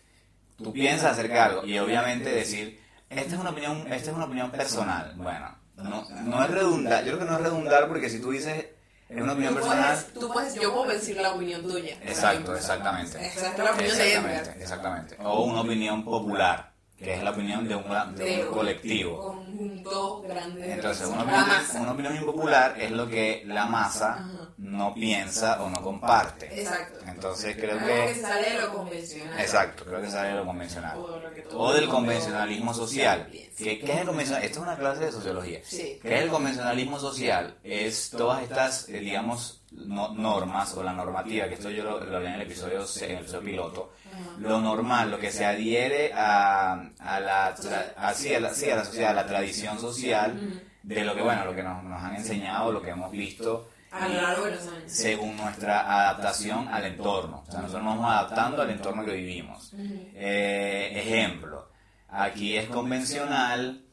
tú 0.58 0.74
piensas 0.74 1.12
acerca 1.12 1.34
de 1.34 1.40
algo 1.42 1.66
y 1.66 1.78
obviamente 1.78 2.30
decir 2.30 2.80
esta 3.10 3.36
es 3.36 3.42
una 3.42 3.50
opinión 3.52 3.82
esta 3.92 4.12
es 4.12 4.16
una 4.16 4.26
opinión 4.26 4.52
personal 4.52 5.14
bueno 5.18 5.56
no, 5.78 6.06
no 6.24 6.44
es 6.44 6.52
redundar 6.52 7.04
yo 7.04 7.16
creo 7.16 7.20
que 7.20 7.32
no 7.32 7.38
es 7.38 7.44
redundar 7.44 7.88
porque 7.88 8.10
si 8.10 8.20
tú 8.20 8.32
dices 8.32 8.66
es 9.08 9.22
una 9.22 9.34
opinión 9.34 9.54
Tú 9.54 9.60
personal 9.60 9.96
puedes, 9.96 10.14
tú 10.14 10.34
puedes, 10.34 10.56
yo 10.56 10.74
puedo 10.74 10.90
decir 10.92 11.18
la 11.18 11.34
opinión 11.34 11.62
tuya. 11.62 11.96
exacto 12.02 12.56
exactamente 12.56 13.26
es 13.26 13.36
la 13.58 13.72
opinión 13.72 13.98
de 13.98 14.14
Edgar. 14.14 14.32
exactamente 14.32 14.64
exactamente 14.64 15.18
o 15.20 15.44
una 15.44 15.62
opinión 15.62 16.04
popular 16.04 16.72
que 16.98 17.14
es 17.14 17.24
la 17.24 17.32
opinión 17.32 17.68
de 17.68 17.76
un, 17.76 18.16
de 18.16 18.46
un 18.46 18.54
colectivo 18.54 19.20
Conjunto 19.20 20.22
grande 20.22 20.62
de 20.62 20.74
entonces 20.74 21.08
una 21.08 21.24
opinión, 21.24 21.46
una 21.82 21.92
opinión 21.92 22.16
impopular 22.16 22.76
es 22.80 22.92
lo 22.92 23.08
que 23.08 23.44
la 23.46 23.66
masa 23.66 24.14
Ajá. 24.14 24.50
no 24.58 24.94
piensa 24.94 25.62
o 25.62 25.70
no 25.70 25.82
comparte 25.82 26.62
Exacto. 26.62 27.00
entonces 27.08 27.56
creo 27.58 27.78
que 27.80 28.14
que 28.14 28.22
sale 28.22 28.50
de 28.52 28.62
lo 28.62 28.74
convencional. 28.74 29.40
exacto 29.40 29.84
creo 29.86 30.02
que 30.02 30.10
sale 30.10 30.30
de 30.30 30.36
lo 30.36 30.46
convencional 30.46 30.98
O, 30.98 31.20
lo 31.20 31.34
que 31.34 31.42
todo 31.42 31.60
o 31.60 31.74
del 31.74 31.88
convencionalismo 31.90 32.74
social. 32.74 33.28
¿Qué, 33.32 33.80
qué 33.80 33.94
es 33.94 34.00
el 34.00 34.06
convencionalismo? 34.08 34.46
Esto 34.46 34.60
es 34.60 34.64
una 34.64 34.76
clase 34.78 35.06
de 35.06 35.12
sociología. 35.12 35.60
Sí. 35.64 36.00
¿Qué 36.02 36.16
es 36.16 36.22
el 36.24 36.30
convencionalismo 36.30 37.00
social? 37.00 37.56
Es 37.64 38.10
todas 38.10 38.44
estas, 38.44 38.90
eh, 38.90 39.00
digamos, 39.00 39.62
no- 39.86 40.14
normas 40.14 40.74
o 40.76 40.84
la 40.84 40.94
normativa, 40.94 41.48
que 41.48 41.56
esto 41.56 41.70
yo 41.70 41.84
lo, 41.84 42.00
lo 42.04 42.18
hablé 42.18 42.30
en 42.30 42.36
el 42.36 42.42
episodio, 42.42 42.86
en 43.02 43.12
el 43.12 43.18
episodio 43.20 43.42
piloto, 43.44 43.94
lo 44.40 44.60
normal, 44.62 45.12
lo 45.12 45.20
que 45.20 45.32
se 45.32 45.46
adhiere 45.46 46.12
a, 46.14 46.74
a 47.00 47.20
la, 47.20 47.56
tra- 47.56 47.94
a, 47.98 48.14
sí, 48.14 48.34
a 48.34 48.40
la, 48.40 48.54
sí, 48.54 48.70
a 48.70 48.76
la 48.78 48.86
sociedad, 48.86 49.12
a 49.12 49.14
la 49.14 49.26
tradición 49.26 49.80
social, 49.80 50.62
de 50.84 51.04
lo 51.04 51.16
que, 51.16 51.22
bueno, 51.22 51.46
lo 51.46 51.56
que 51.56 51.64
nos, 51.64 51.84
nos 51.84 52.02
han 52.02 52.16
enseñado, 52.16 52.72
lo 52.72 52.82
que 52.82 52.92
hemos 52.92 53.12
visto, 53.12 53.70
A 53.92 54.08
lo 54.08 54.22
largo 54.22 54.46
de 54.46 54.52
los 54.52 54.68
años. 54.68 54.84
según 54.92 55.36
nuestra 55.38 55.80
adaptación 56.02 56.68
al 56.68 56.86
entorno. 56.86 57.44
O 57.48 57.52
sea, 57.52 57.62
nosotros 57.62 57.84
nos 57.84 57.96
vamos 57.98 58.12
adaptando 58.12 58.62
al 58.62 58.70
entorno 58.70 59.04
que 59.06 59.14
vivimos. 59.14 59.74
Eh, 59.78 60.92
ejemplo, 60.96 61.70
aquí 62.10 62.56
es 62.58 62.68
convencional 62.70 63.85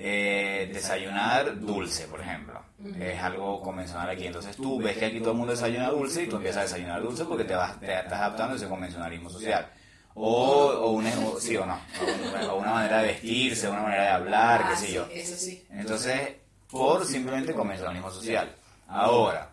eh, 0.00 0.70
desayunar 0.72 1.58
dulce, 1.60 2.06
por 2.06 2.20
ejemplo. 2.20 2.62
Es 3.00 3.20
algo 3.20 3.60
convencional 3.60 4.08
aquí. 4.08 4.26
Entonces 4.26 4.56
tú 4.56 4.78
ves 4.80 4.96
que 4.96 5.06
aquí 5.06 5.18
todo 5.18 5.32
el 5.32 5.36
mundo 5.38 5.52
desayuna 5.52 5.90
dulce 5.90 6.22
y 6.22 6.26
tú 6.28 6.36
empiezas 6.36 6.58
a 6.60 6.62
desayunar 6.62 7.02
dulce 7.02 7.24
porque 7.24 7.42
te, 7.44 7.54
vas, 7.54 7.78
te 7.80 7.86
estás 7.92 8.12
adaptando 8.20 8.52
a 8.54 8.56
ese 8.56 8.68
convencionalismo 8.68 9.28
social. 9.28 9.68
O, 10.14 10.66
o 10.68 10.90
una, 10.92 11.10
o- 11.26 11.40
sí 11.40 11.56
o 11.56 11.66
no, 11.66 11.74
o 11.74 12.28
una, 12.40 12.52
o 12.52 12.58
una 12.58 12.72
manera 12.72 12.98
de 13.02 13.08
vestirse, 13.08 13.68
una 13.68 13.82
manera 13.82 14.02
de 14.04 14.08
hablar, 14.10 14.62
Ah, 14.64 14.68
qué 14.70 14.76
sé 14.76 14.86
sí, 14.86 14.92
yo. 14.94 15.06
Eso 15.12 15.36
sí. 15.36 15.66
Entonces, 15.70 16.20
por 16.70 17.04
simplemente 17.04 17.52
convencionalismo 17.52 18.10
social. 18.10 18.52
Ahora, 18.88 19.50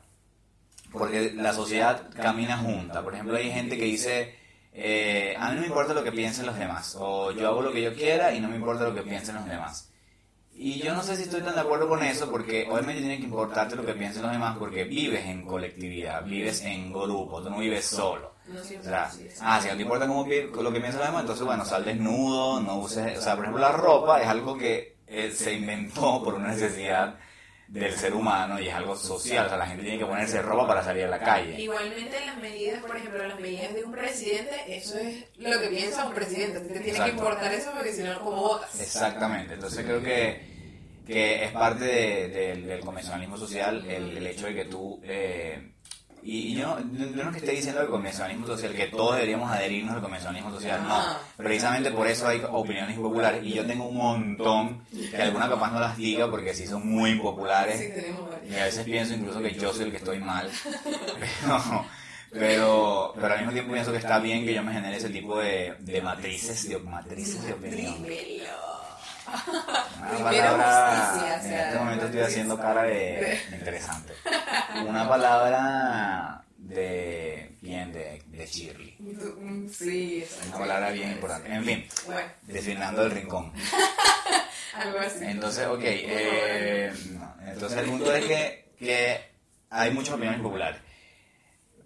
porque 0.92 1.34
la 1.36 1.54
sociedad 1.54 2.04
camina 2.16 2.58
junta. 2.58 3.04
Por 3.04 3.14
ejemplo, 3.14 3.36
hay 3.36 3.52
gente 3.52 3.78
que 3.78 3.86
dice, 3.86 4.36
eh, 4.74 5.36
a 5.38 5.50
mí 5.50 5.56
no 5.56 5.62
me 5.62 5.68
importa 5.68 5.94
lo 5.94 6.04
que 6.04 6.12
piensen 6.12 6.46
los 6.46 6.58
demás, 6.58 6.96
o 7.00 7.32
yo 7.32 7.48
hago 7.48 7.62
lo 7.62 7.72
que 7.72 7.82
yo 7.82 7.94
quiera 7.94 8.34
y 8.34 8.40
no 8.40 8.48
me 8.48 8.56
importa 8.56 8.84
lo 8.86 8.96
que 8.96 9.02
piensen 9.02 9.36
los 9.36 9.46
demás. 9.46 9.92
Y 10.58 10.80
yo 10.80 10.94
no 10.94 11.04
sé 11.04 11.18
si 11.18 11.24
estoy 11.24 11.42
tan 11.42 11.54
de 11.54 11.62
acuerdo 11.62 11.90
con 11.90 12.02
eso, 12.02 12.32
porque 12.32 12.66
obviamente 12.70 13.02
tiene 13.02 13.18
que 13.18 13.26
importarte 13.26 13.76
lo 13.76 13.86
que 13.86 13.94
piensen 13.94 14.22
los 14.22 14.32
demás, 14.32 14.58
porque 14.58 14.86
vives 14.86 15.26
en 15.26 15.46
colectividad, 15.46 16.24
vives 16.24 16.62
en 16.64 16.94
grupo, 16.94 17.42
tú 17.42 17.50
no 17.50 17.58
vives 17.58 17.86
solo. 17.86 18.36
No 18.48 18.64
siempre 18.64 18.88
O 18.88 18.92
sea, 18.92 19.12
ah, 19.42 19.60
si 19.62 19.68
no 19.68 19.76
te 19.76 19.82
importa 19.82 20.08
cómo 20.08 20.26
lo 20.26 20.72
que 20.72 20.80
piensan 20.80 21.00
los 21.00 21.08
demás, 21.08 21.22
entonces 21.22 21.46
bueno, 21.46 21.66
sal 21.66 21.84
desnudo, 21.84 22.62
no 22.62 22.78
uses, 22.78 23.18
o 23.18 23.22
sea, 23.22 23.36
por 23.36 23.44
ejemplo, 23.44 23.62
la 23.62 23.74
ropa 23.74 24.22
es 24.22 24.28
algo 24.28 24.58
que 24.58 24.96
eh, 25.08 25.32
se 25.32 25.54
inventó 25.54 26.24
por 26.24 26.36
una 26.36 26.48
necesidad 26.50 27.18
del 27.68 27.94
ser 27.96 28.14
humano 28.14 28.60
y 28.60 28.68
es 28.68 28.74
algo 28.76 28.96
social, 28.96 29.46
o 29.48 29.50
sea, 29.50 29.58
la 29.58 29.66
gente 29.68 29.84
tiene 29.84 29.98
que 30.00 30.06
ponerse 30.06 30.42
ropa 30.42 30.68
para 30.68 30.84
salir 30.84 31.06
a 31.06 31.08
la 31.08 31.20
calle. 31.20 31.60
Igualmente 31.60 32.24
las 32.26 32.38
medidas, 32.38 32.82
por 32.84 32.96
ejemplo, 32.96 33.28
las 33.28 33.40
medidas 33.40 33.74
de 33.74 33.84
un 33.84 33.92
presidente, 33.92 34.56
eso 34.68 34.98
es 34.98 35.26
lo 35.38 35.60
que 35.60 35.68
piensa 35.70 36.06
un 36.06 36.14
presidente. 36.14 36.60
Te 36.60 36.68
tiene 36.68 36.90
Exacto. 36.90 37.04
que 37.06 37.18
importar 37.18 37.54
eso 37.54 37.72
porque 37.74 37.92
si 37.94 38.04
no, 38.04 38.20
¿cómo 38.20 38.38
votas? 38.42 38.80
Exactamente, 38.80 39.56
entonces 39.56 39.84
creo 39.84 40.02
que, 40.02 40.42
que 41.08 41.44
es 41.46 41.52
parte 41.52 41.86
de- 41.86 42.28
de- 42.30 42.56
del 42.62 42.80
convencionalismo 42.82 43.38
social 43.38 43.84
el, 43.90 44.18
el 44.18 44.28
hecho 44.28 44.46
de 44.46 44.56
que 44.56 44.66
tú... 44.66 45.00
eh, 45.04 45.72
y 46.26 46.38
y 46.54 46.56
yo, 46.56 46.78
no- 46.80 47.06
yo 47.06 47.24
no 47.24 47.30
es 47.30 47.34
que 47.34 47.38
esté 47.40 47.52
diciendo 47.52 47.82
el 47.82 47.88
convencionalismo 47.88 48.48
social, 48.48 48.74
que 48.74 48.88
todos 48.88 49.14
deberíamos 49.16 49.52
adherirnos 49.52 49.96
al 49.96 50.02
convencionalismo 50.02 50.52
social, 50.52 50.82
no. 50.88 50.96
Ah. 50.96 51.20
Precisamente 51.38 51.92
por 51.92 52.08
eso 52.08 52.28
hay 52.28 52.42
opiniones 52.52 52.96
impopulares 52.98 53.44
y 53.44 53.54
yo 53.54 53.66
tengo 53.66 53.86
un 53.88 53.98
montón 53.98 54.84
que 55.12 55.22
alguna 55.22 55.48
capaz 55.48 55.72
no 55.72 55.80
las 55.80 55.96
diga 55.98 56.30
porque 56.30 56.54
sí 56.54 56.66
son 56.66 56.88
muy 56.88 57.12
varios. 57.12 57.80
Y 58.50 58.56
a 58.56 58.66
veces 58.66 58.84
pienso 58.86 59.14
incluso 59.14 59.40
que 59.42 59.54
yo 59.54 59.72
soy 59.74 59.86
el 59.86 59.92
que 59.92 59.98
estoy 59.98 60.20
mal. 60.20 60.50
Pero, 61.20 61.86
pero, 62.32 63.14
pero 63.16 63.28
al 63.34 63.38
mismo 63.40 63.54
tiempo 63.54 63.72
pienso 63.72 63.92
que 63.94 63.98
está 64.00 64.20
bien 64.20 64.46
que 64.46 64.54
yo 64.54 64.62
me 64.62 64.74
genere 64.74 64.98
ese 64.98 65.10
tipo 65.10 65.40
de, 65.40 65.74
de 65.80 66.02
matrices, 66.02 66.68
de, 66.68 66.78
matrices 66.80 67.42
de 67.46 67.54
opinión. 67.54 68.06
Una 69.28 70.24
palabra, 70.24 71.10
justicia, 71.12 71.34
o 71.34 71.36
en 71.38 71.42
sea, 71.44 71.68
este 71.68 71.80
momento 71.80 72.06
estoy 72.06 72.22
haciendo 72.22 72.58
cara 72.58 72.84
de, 72.84 72.94
de 72.94 73.40
interesante. 73.58 74.14
Una 74.88 75.08
palabra 75.10 76.44
de, 76.58 77.56
bien, 77.62 77.92
de, 77.92 78.22
de 78.28 78.46
Shirley. 78.46 78.98
Sí, 79.72 80.20
exacto. 80.20 80.48
Una 80.50 80.58
palabra 80.60 80.92
bien 80.92 81.12
importante. 81.12 81.54
En 81.54 81.64
fin, 81.66 81.88
Bueno, 82.06 82.22
de 82.44 82.62
Fernando 82.62 83.02
del 83.04 83.12
Rincón. 83.12 83.54
algo 84.74 85.00
así. 85.00 85.26
Entonces, 85.26 85.68
ok, 85.68 85.82
eh, 85.84 86.94
no, 87.12 87.36
entonces 87.48 87.80
el 87.80 87.86
punto 87.86 88.14
es 88.14 88.26
que, 88.26 88.72
que 88.78 89.22
hay 89.70 89.92
muchas 89.92 90.16
opiniones 90.16 90.42
populares. 90.42 90.82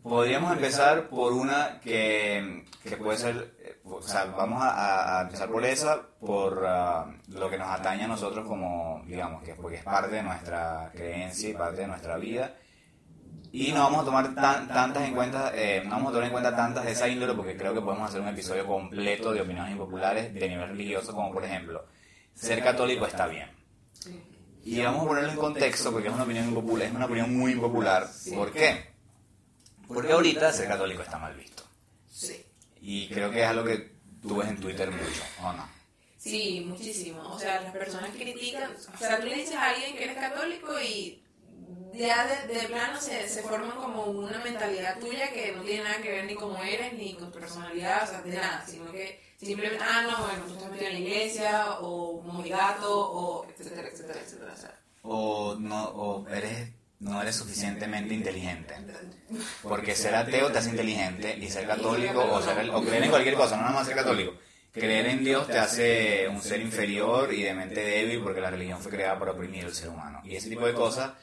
Podríamos 0.04 0.54
empezar 0.54 1.10
por 1.10 1.34
una 1.34 1.80
que, 1.82 2.64
que 2.84 2.98
puede 2.98 3.18
ser, 3.18 3.54
o 3.92 4.02
sea, 4.02 4.26
vamos 4.26 4.60
a, 4.62 5.22
empezar 5.24 5.50
por 5.50 5.66
esa, 5.66 6.02
por 6.20 6.64
ah, 6.68 7.06
lo 7.30 7.50
que 7.50 7.58
nos 7.58 7.68
atañe 7.70 8.04
a 8.04 8.08
nosotros 8.08 8.48
como, 8.48 9.02
digamos, 9.06 9.44
que 9.44 9.56
porque 9.56 9.78
es 9.78 9.84
parte 9.84 10.16
de 10.16 10.24
nuestra 10.24 10.92
creencia 10.94 11.50
y 11.50 11.54
parte 11.54 11.82
de 11.82 11.88
nuestra 11.88 12.18
vida. 12.18 12.54
Y 13.52 13.72
no 13.72 13.80
vamos 13.82 14.04
a 14.04 14.06
tomar 14.06 14.36
tan- 14.36 14.68
tantas 14.68 15.08
en 15.08 15.16
cuenta, 15.16 15.52
eh, 15.56 15.82
no 15.84 15.92
vamos 15.92 16.10
a 16.10 16.12
tomar 16.12 16.26
en 16.26 16.32
cuenta 16.32 16.56
tantas 16.56 16.86
de 16.86 16.92
esa 16.92 17.08
índole 17.08 17.34
porque 17.34 17.58
creo 17.58 17.74
que 17.74 17.82
podemos 17.82 18.08
hacer 18.10 18.22
un 18.22 18.28
episodio 18.28 18.68
completo 18.68 19.34
de 19.34 19.42
opiniones 19.42 19.72
impopulares 19.72 20.34
de 20.34 20.48
nivel 20.50 20.70
religioso, 20.70 21.14
como 21.14 21.32
por 21.34 21.44
ejemplo, 21.44 21.84
ser 22.36 22.64
católico 22.64 23.06
está 23.08 23.26
bien. 23.28 23.50
Y 24.64 24.82
vamos 24.84 25.04
a 25.04 25.08
ponerlo 25.08 25.32
en 25.32 25.38
contexto 25.38 25.92
porque 25.92 26.10
es 26.10 26.14
una 26.14 26.24
opinión 26.24 26.48
impopular, 26.48 26.88
es 26.88 26.94
una 26.94 27.06
opinión 27.06 27.36
muy 27.36 27.54
impopular. 27.54 28.06
¿Por 28.36 28.52
qué? 28.52 28.94
Porque 29.88 30.12
ahorita 30.12 30.52
ser 30.54 30.68
católico 30.68 31.02
está 31.02 31.18
mal 31.18 31.34
visto. 31.36 31.59
Y 32.92 33.08
creo 33.08 33.30
que 33.30 33.42
es 33.42 33.46
algo 33.46 33.66
que 33.66 33.78
tú 34.20 34.36
ves 34.38 34.48
en 34.50 34.60
Twitter 34.60 34.90
mucho, 34.90 35.22
¿o 35.44 35.54
no? 35.54 35.70
Sí, 36.18 36.64
muchísimo. 36.68 37.22
O 37.22 37.38
sea, 37.40 37.62
las 37.62 37.72
personas 37.72 38.10
critican. 38.16 38.72
O 38.76 38.98
sea, 38.98 39.20
tú 39.20 39.28
le 39.28 39.36
dices 39.36 39.56
a 39.56 39.70
alguien 39.70 39.96
que 39.96 40.06
eres 40.06 40.18
católico 40.18 40.74
y 40.80 41.24
ya 41.94 42.26
de, 42.26 42.54
de 42.54 42.68
plano 42.68 43.00
se, 43.00 43.30
se 43.30 43.44
forman 43.44 43.78
como 43.78 44.06
una 44.06 44.40
mentalidad 44.40 45.00
tuya 45.00 45.32
que 45.32 45.52
no 45.52 45.62
tiene 45.62 45.84
nada 45.84 46.02
que 46.02 46.10
ver 46.10 46.26
ni 46.26 46.34
cómo 46.34 46.58
eres 46.64 46.94
ni 46.94 47.14
con 47.14 47.32
tu 47.32 47.40
personalidad, 47.40 48.06
o 48.06 48.08
sea, 48.08 48.22
de 48.24 48.36
nada, 48.36 48.66
sino 48.68 48.92
que 48.92 49.22
simplemente, 49.38 49.84
ah, 49.88 50.02
no, 50.10 50.26
bueno, 50.26 50.46
tú 50.48 50.54
estás 50.54 50.72
metido 50.72 50.88
en 50.90 50.94
la 50.94 51.00
iglesia 51.00 51.80
o 51.82 52.22
mojigato 52.24 52.90
o 53.12 53.46
etcétera, 53.50 53.88
etcétera, 53.88 54.20
etcétera. 54.20 54.54
O 54.54 54.58
sea, 54.58 54.80
O 55.04 55.56
no, 55.60 55.84
o 55.90 56.28
eres, 56.28 56.70
no 57.00 57.22
eres 57.22 57.36
suficientemente 57.36 58.14
inteligente. 58.14 58.76
Porque 59.64 59.96
ser 59.96 60.16
ateo 60.16 60.52
te 60.52 60.60
hace 60.60 60.70
inteligente 60.70 61.38
y 61.40 61.50
ser 61.50 61.66
católico 61.68 62.20
o, 62.20 62.42
ser, 62.42 62.70
o 62.72 62.82
creer 62.82 63.04
en 63.04 63.10
cualquier 63.10 63.36
cosa, 63.36 63.56
no 63.56 63.64
nada 63.64 63.76
más 63.76 63.88
ser 63.88 63.96
católico. 63.96 64.34
Creer 64.72 65.08
en 65.08 65.24
Dios 65.24 65.48
te 65.48 65.58
hace 65.58 66.28
un 66.28 66.42
ser 66.42 66.62
inferior 66.62 67.34
y 67.34 67.42
de 67.42 67.54
mente 67.54 67.82
débil 67.82 68.22
porque 68.22 68.42
la 68.42 68.52
religión 68.52 68.80
fue 68.80 68.92
creada 68.92 69.18
para 69.18 69.32
oprimir 69.32 69.66
al 69.66 69.74
ser 69.74 69.90
humano. 69.90 70.22
Y 70.24 70.36
ese 70.36 70.50
tipo 70.50 70.66
de 70.66 70.74
cosas 70.74 71.14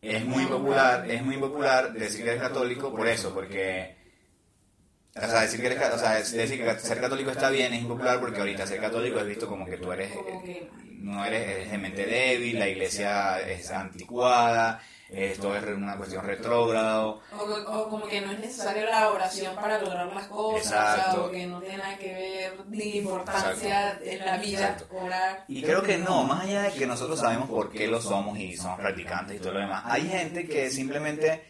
es 0.00 0.24
muy 0.24 0.46
popular, 0.46 1.10
es 1.10 1.22
muy 1.22 1.36
popular 1.36 1.92
decir 1.92 2.24
que 2.24 2.30
eres 2.30 2.42
católico 2.42 2.90
por 2.90 3.06
eso, 3.06 3.34
porque 3.34 4.00
o 5.14 5.20
sea, 5.20 5.40
decir 5.42 5.60
que 5.60 5.66
eres, 5.66 5.82
o 5.92 5.98
sea, 5.98 6.14
decir 6.14 6.64
que 6.64 6.78
ser 6.78 7.00
católico 7.00 7.30
está 7.30 7.50
bien 7.50 7.72
es 7.74 7.82
impopular 7.82 8.20
porque 8.20 8.38
ahorita 8.38 8.66
ser 8.66 8.80
católico 8.80 9.18
es 9.18 9.26
visto 9.26 9.48
como 9.48 9.66
que 9.66 9.76
tú 9.76 9.92
eres 9.92 10.12
que 10.12 10.70
no 11.00 11.24
eres 11.24 11.70
de 11.70 11.78
mente 11.78 12.06
débil, 12.06 12.58
la 12.58 12.68
iglesia 12.68 13.40
es 13.40 13.70
anticuada, 13.70 14.80
esto 15.12 15.54
es 15.56 15.64
una 15.64 15.96
cuestión 15.96 16.24
retrógrado. 16.24 17.20
O, 17.32 17.42
o 17.42 17.88
como 17.88 18.06
que 18.06 18.20
no 18.20 18.32
es 18.32 18.38
necesario 18.38 18.86
la 18.86 19.10
oración 19.10 19.54
para 19.56 19.80
lograr 19.80 20.12
las 20.12 20.26
cosas, 20.26 20.66
Exacto. 20.66 21.10
o 21.10 21.14
sea, 21.14 21.22
o 21.24 21.30
que 21.30 21.46
no 21.46 21.60
tiene 21.60 21.78
nada 21.78 21.98
que 21.98 22.12
ver 22.12 22.66
ni 22.68 22.98
importancia 22.98 23.98
en 24.02 24.24
la 24.24 24.36
vida 24.38 24.70
Exacto. 24.70 24.96
orar. 24.96 25.44
Y 25.48 25.62
creo 25.62 25.82
que 25.82 25.98
no, 25.98 26.24
más 26.24 26.44
allá 26.44 26.62
de 26.62 26.72
que 26.72 26.86
nosotros 26.86 27.18
sabemos 27.18 27.48
por 27.48 27.70
qué 27.70 27.86
lo 27.86 28.00
somos 28.00 28.38
y 28.38 28.56
somos 28.56 28.78
practicantes 28.78 29.36
y 29.36 29.40
todo 29.40 29.54
lo 29.54 29.60
demás, 29.60 29.82
hay 29.86 30.08
gente 30.08 30.46
que 30.46 30.70
simplemente 30.70 31.42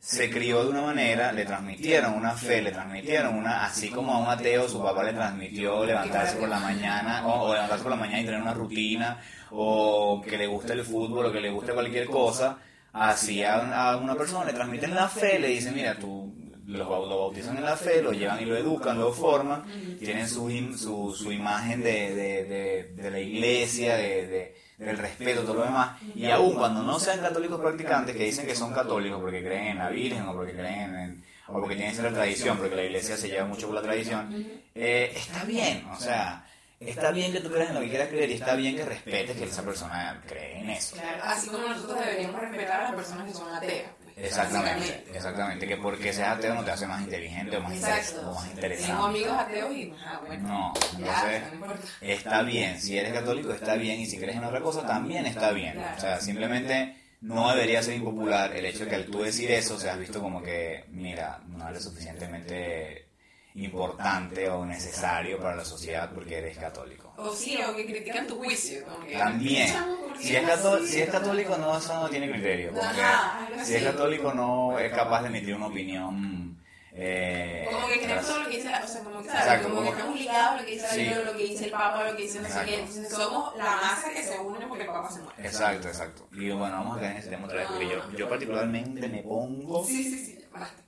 se 0.00 0.30
crió 0.30 0.62
de 0.62 0.70
una 0.70 0.82
manera, 0.82 1.32
le 1.32 1.44
transmitieron 1.44 2.14
una 2.14 2.32
fe, 2.32 2.62
le 2.62 2.70
transmitieron 2.70 3.34
una, 3.34 3.64
así 3.64 3.90
como 3.90 4.12
a 4.14 4.18
un 4.18 4.28
ateo 4.28 4.68
su 4.68 4.80
papá 4.80 5.02
le 5.02 5.12
transmitió 5.12 5.84
levantarse 5.84 6.36
por 6.36 6.48
la 6.48 6.60
mañana, 6.60 7.26
o, 7.26 7.48
o 7.48 7.52
levantarse 7.52 7.82
por 7.82 7.90
la 7.90 7.96
mañana 7.98 8.20
y 8.20 8.24
tener 8.24 8.40
una 8.40 8.54
rutina, 8.54 9.20
o 9.50 10.22
que 10.22 10.38
le 10.38 10.46
guste 10.46 10.74
el 10.74 10.84
fútbol, 10.84 11.26
o 11.26 11.32
que 11.32 11.40
le 11.40 11.50
guste 11.50 11.72
cualquier 11.72 12.06
cosa, 12.06 12.58
así 12.98 13.42
a, 13.42 13.90
a 13.90 13.96
una 13.96 14.14
persona 14.14 14.44
le 14.44 14.52
transmiten 14.52 14.94
la 14.94 15.08
fe, 15.08 15.38
le 15.38 15.48
dicen, 15.48 15.74
mira, 15.74 15.94
tú 15.98 16.34
lo, 16.66 16.84
lo 17.06 17.18
bautizan 17.20 17.56
en 17.56 17.64
la 17.64 17.76
fe, 17.76 18.02
lo 18.02 18.12
llevan 18.12 18.40
y 18.42 18.44
lo 18.44 18.56
educan, 18.56 18.98
lo 18.98 19.12
forman, 19.12 19.64
tienen 19.98 20.28
su, 20.28 20.50
su, 20.76 21.14
su 21.14 21.32
imagen 21.32 21.82
de, 21.82 22.14
de, 22.14 22.44
de, 22.44 22.92
de 23.02 23.10
la 23.10 23.20
iglesia, 23.20 23.96
de, 23.96 24.26
de- 24.26 24.54
del 24.78 24.96
respeto, 24.96 25.42
todo 25.42 25.54
lo 25.54 25.64
demás, 25.64 26.00
y 26.14 26.26
aún 26.26 26.54
cuando 26.54 26.82
no 26.84 27.00
sean 27.00 27.18
católicos 27.18 27.60
practicantes, 27.60 28.14
que 28.14 28.22
dicen 28.24 28.46
que 28.46 28.54
son 28.54 28.72
católicos 28.72 29.18
porque 29.20 29.42
creen 29.42 29.66
en 29.68 29.78
la 29.78 29.88
Virgen 29.88 30.22
o 30.28 30.34
porque 30.34 30.52
creen 30.52 30.94
en, 30.94 31.24
o 31.48 31.54
porque 31.54 31.74
tienen 31.74 31.94
cierta 31.94 32.12
tradición, 32.14 32.56
porque 32.58 32.76
la 32.76 32.84
iglesia 32.84 33.16
se 33.16 33.26
lleva 33.28 33.44
mucho 33.46 33.66
por 33.66 33.74
la 33.74 33.82
tradición, 33.82 34.32
eh, 34.76 35.12
está 35.16 35.42
bien, 35.44 35.84
o 35.92 35.96
sea, 35.98 36.44
está 36.80 37.10
bien 37.10 37.32
que 37.32 37.40
tú 37.40 37.50
creas 37.50 37.68
en 37.70 37.74
lo 37.74 37.80
que 37.80 37.88
quieras 37.90 38.08
creer 38.08 38.30
y 38.30 38.34
está 38.34 38.54
bien 38.54 38.76
que 38.76 38.84
respetes 38.84 39.36
que 39.36 39.44
esa 39.44 39.62
persona 39.62 40.22
cree 40.26 40.60
en 40.60 40.70
eso. 40.70 40.96
Claro, 40.96 41.22
así 41.24 41.48
como 41.48 41.68
nosotros 41.68 41.98
deberíamos 42.00 42.40
respetar 42.40 42.80
a 42.80 42.82
las 42.84 42.94
personas 42.94 43.26
que 43.26 43.32
son 43.34 43.54
ateas. 43.54 43.90
pues, 44.14 44.26
Exactamente, 44.26 45.04
exactamente, 45.14 45.66
que 45.68 45.76
porque 45.76 46.12
seas 46.12 46.38
ateo 46.38 46.54
no 46.54 46.64
te 46.64 46.70
hace 46.72 46.86
más 46.88 47.02
inteligente 47.02 47.56
o 47.56 47.60
más, 47.60 47.72
interes- 47.72 47.98
Exacto. 47.98 48.30
o 48.30 48.34
más 48.34 48.42
Tengo 48.44 48.54
interesante. 48.56 48.92
amigos 49.06 49.32
ateos 49.38 49.72
y, 49.74 49.94
ah, 50.04 50.20
bueno, 50.26 50.48
No, 50.48 50.72
ya, 50.74 50.98
entonces 50.98 51.42
no 51.48 51.54
importa. 51.54 51.82
está 52.00 52.42
bien. 52.42 52.80
Si 52.80 52.98
eres 52.98 53.12
católico 53.12 53.52
está 53.52 53.74
bien 53.74 54.00
y 54.00 54.06
si 54.06 54.18
crees 54.18 54.36
en 54.36 54.44
otra 54.44 54.60
cosa 54.60 54.86
también 54.86 55.26
está 55.26 55.52
bien. 55.52 55.74
Claro. 55.74 55.96
O 55.96 56.00
sea, 56.00 56.20
simplemente 56.20 56.96
no 57.20 57.50
debería 57.50 57.82
ser 57.82 57.94
impopular 57.94 58.56
el 58.56 58.64
hecho 58.66 58.84
de 58.84 58.90
que 58.90 58.94
al 58.96 59.04
tú 59.06 59.22
decir 59.22 59.50
eso 59.50 59.78
seas 59.78 59.98
visto 59.98 60.20
como 60.20 60.42
que, 60.42 60.84
mira, 60.90 61.40
no 61.48 61.68
eres 61.68 61.82
suficientemente 61.84 63.07
importante 63.54 64.48
o 64.48 64.64
necesario 64.64 65.38
para 65.38 65.56
la 65.56 65.64
sociedad 65.64 66.10
porque 66.14 66.38
eres 66.38 66.56
católico. 66.58 67.12
O 67.16 67.32
sí, 67.34 67.58
o 67.62 67.74
que 67.74 67.86
critican 67.86 68.26
tu 68.26 68.36
juicio. 68.38 68.84
Que, 69.06 69.16
También. 69.16 69.72
"Chamo, 69.72 69.96
¿por 69.96 70.12
qué 70.16 70.22
Si 70.22 70.36
es, 70.36 70.42
eres 70.42 70.48
cató- 70.56 70.74
así?" 70.76 70.86
si 70.88 71.00
es 71.02 71.10
católico, 71.10 71.56
no, 71.58 71.76
eso 71.78 71.94
no 72.00 72.08
tiene 72.08 72.30
criterio. 72.30 72.72
Ajá, 72.80 73.48
si 73.64 73.74
es 73.74 73.82
católico, 73.84 74.32
no 74.32 74.78
es 74.78 74.92
capaz 74.92 75.22
de 75.22 75.28
emitir 75.28 75.54
una 75.54 75.66
opinión. 75.66 76.56
Eh, 77.00 77.68
Como 77.70 77.86
que 77.86 78.00
creemos 78.00 78.26
todo 78.26 78.40
lo 78.40 78.48
que 78.50 78.56
dice 78.56 78.68
o 78.68 78.88
sea, 78.88 79.04
como 79.04 79.22
que, 79.22 79.28
¿sabes? 79.28 79.42
Exacto, 79.42 79.68
como 79.68 79.76
como- 79.76 79.90
que 79.92 79.96
estamos 79.98 80.18
ligados 80.18 80.50
a 80.50 80.56
lo 80.60 80.64
que 80.66 80.72
dice 80.72 80.86
Sí. 80.88 81.10
Lo 81.24 81.32
que 81.36 81.42
dice 81.44 81.64
el 81.66 81.70
Papa, 81.70 82.04
lo 82.10 82.16
que 82.16 82.22
dice 82.22 82.40
no 82.40 82.48
sé 82.48 82.64
qué. 82.64 82.74
Entonces 82.80 83.08
somos 83.12 83.56
la 83.56 83.64
masa 83.76 84.10
que 84.12 84.22
se 84.24 84.38
une 84.38 84.66
porque 84.66 84.82
el 84.82 84.88
Papa 84.88 85.10
se 85.10 85.20
muere. 85.20 85.46
Exacto, 85.46 85.86
exacto. 85.88 86.28
Y 86.32 86.50
bueno, 86.50 86.76
vamos 86.76 86.96
a 86.96 87.00
caer 87.00 87.12
en 87.12 87.18
ese 87.18 87.30
tema 87.30 87.44
otra 87.46 87.58
vez, 87.58 87.66
porque 87.68 87.88
yo, 87.88 88.10
yo 88.16 88.28
particularmente 88.28 89.08
me 89.08 89.22
pongo, 89.22 89.84
Sí, 89.84 90.02
sí, 90.04 90.18
sí, 90.26 90.44
basta. 90.52 90.82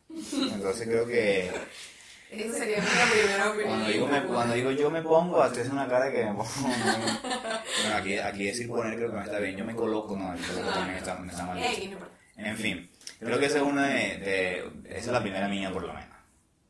entonces 0.53 0.89
creo 0.89 1.07
que 1.07 1.49
Esa 2.31 2.59
sería 2.59 2.79
nuestra 2.79 3.05
primera 3.11 3.51
opinión. 3.51 3.69
cuando 3.69 3.89
digo, 3.89 4.07
me- 4.07 4.23
cuando 4.23 4.55
digo 4.55 4.71
yo 4.73 4.91
me 4.91 5.03
pongo, 5.03 5.43
haces 5.43 5.69
una 5.69 5.89
cara 5.89 6.11
que 6.13 6.25
me 6.25 6.33
pongo... 6.33 6.47
Bueno, 6.63 7.97
aquí, 7.97 8.19
aquí 8.19 8.45
decir 8.45 8.69
poner 8.69 8.97
creo 8.97 9.11
que 9.11 9.17
no 9.17 9.23
está 9.25 9.39
bien, 9.41 9.57
yo 9.57 9.65
me 9.65 9.75
coloco, 9.75 10.17
no, 10.17 10.37
yo 10.37 10.43
creo 10.45 10.65
que 10.67 10.71
también 10.73 10.99
está, 10.99 11.17
me 11.17 11.33
está 11.33 11.45
mal 11.45 11.59
importa. 11.83 12.15
En 12.37 12.57
fin, 12.57 12.91
creo 13.19 13.39
que 13.39 13.47
esa 13.47 13.57
es 13.59 13.63
una 13.65 13.87
de, 13.89 14.19
de- 14.19 14.73
esa 14.91 14.99
es 14.99 15.07
la 15.09 15.21
primera 15.23 15.49
mía 15.49 15.73
por 15.73 15.83
lo 15.83 15.93
menos, 15.93 16.17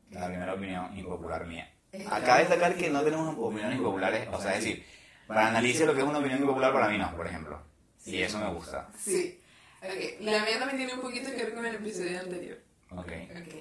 la 0.09 0.27
primera 0.27 0.53
opinión 0.53 0.97
impopular 0.97 1.45
mía. 1.45 1.71
Acá 2.09 2.37
destacar 2.39 2.75
que 2.75 2.89
no 2.89 3.01
tenemos 3.03 3.35
opiniones 3.37 3.77
impopulares, 3.77 4.27
o 4.31 4.41
sea, 4.41 4.55
es 4.55 4.63
decir, 4.63 4.85
para 5.27 5.47
analizar 5.47 5.85
lo 5.87 5.93
que 5.93 5.99
es 6.01 6.05
una 6.07 6.19
opinión 6.19 6.39
impopular 6.41 6.73
para 6.73 6.89
mí 6.89 6.97
no, 6.97 7.15
por 7.15 7.27
ejemplo. 7.27 7.61
Y 8.05 8.21
eso 8.21 8.39
me 8.39 8.47
gusta. 8.51 8.89
Sí. 8.97 9.39
Ok, 9.83 10.21
la 10.21 10.43
mía 10.43 10.57
también 10.59 10.77
tiene 10.77 10.93
un 10.93 11.01
poquito 11.01 11.29
que 11.31 11.37
ver 11.37 11.53
con 11.53 11.65
el 11.65 11.75
episodio 11.75 12.19
anterior. 12.19 12.57
Ok. 12.91 13.07
Ok. 13.07 13.55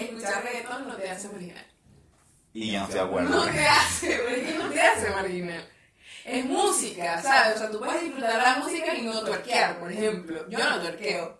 Escuchar 0.00 0.42
reggaetón 0.44 0.88
no 0.88 0.96
te 0.96 1.10
hace 1.10 1.28
marginal. 1.28 1.66
Y 2.52 2.70
yo 2.72 2.78
no 2.78 2.84
estoy 2.84 3.00
de 3.00 3.06
acuerdo. 3.06 3.28
No 3.30 3.44
te 3.50 3.66
hace, 3.66 4.06
pero 4.16 4.28
es 4.28 4.42
que 4.52 4.58
no 4.58 4.68
te 4.70 4.80
hace 4.80 5.10
marginal. 5.10 5.68
Es 6.24 6.44
música, 6.46 7.20
¿sabes? 7.22 7.56
O 7.56 7.58
sea, 7.58 7.70
tú 7.70 7.78
puedes 7.80 8.02
disfrutar 8.02 8.42
la 8.42 8.56
música 8.56 8.94
y 8.94 9.02
no 9.02 9.20
tuerquear, 9.24 9.78
por 9.78 9.90
ejemplo. 9.92 10.48
Yo 10.48 10.58
no 10.58 10.80
tuerqueo. 10.80 11.38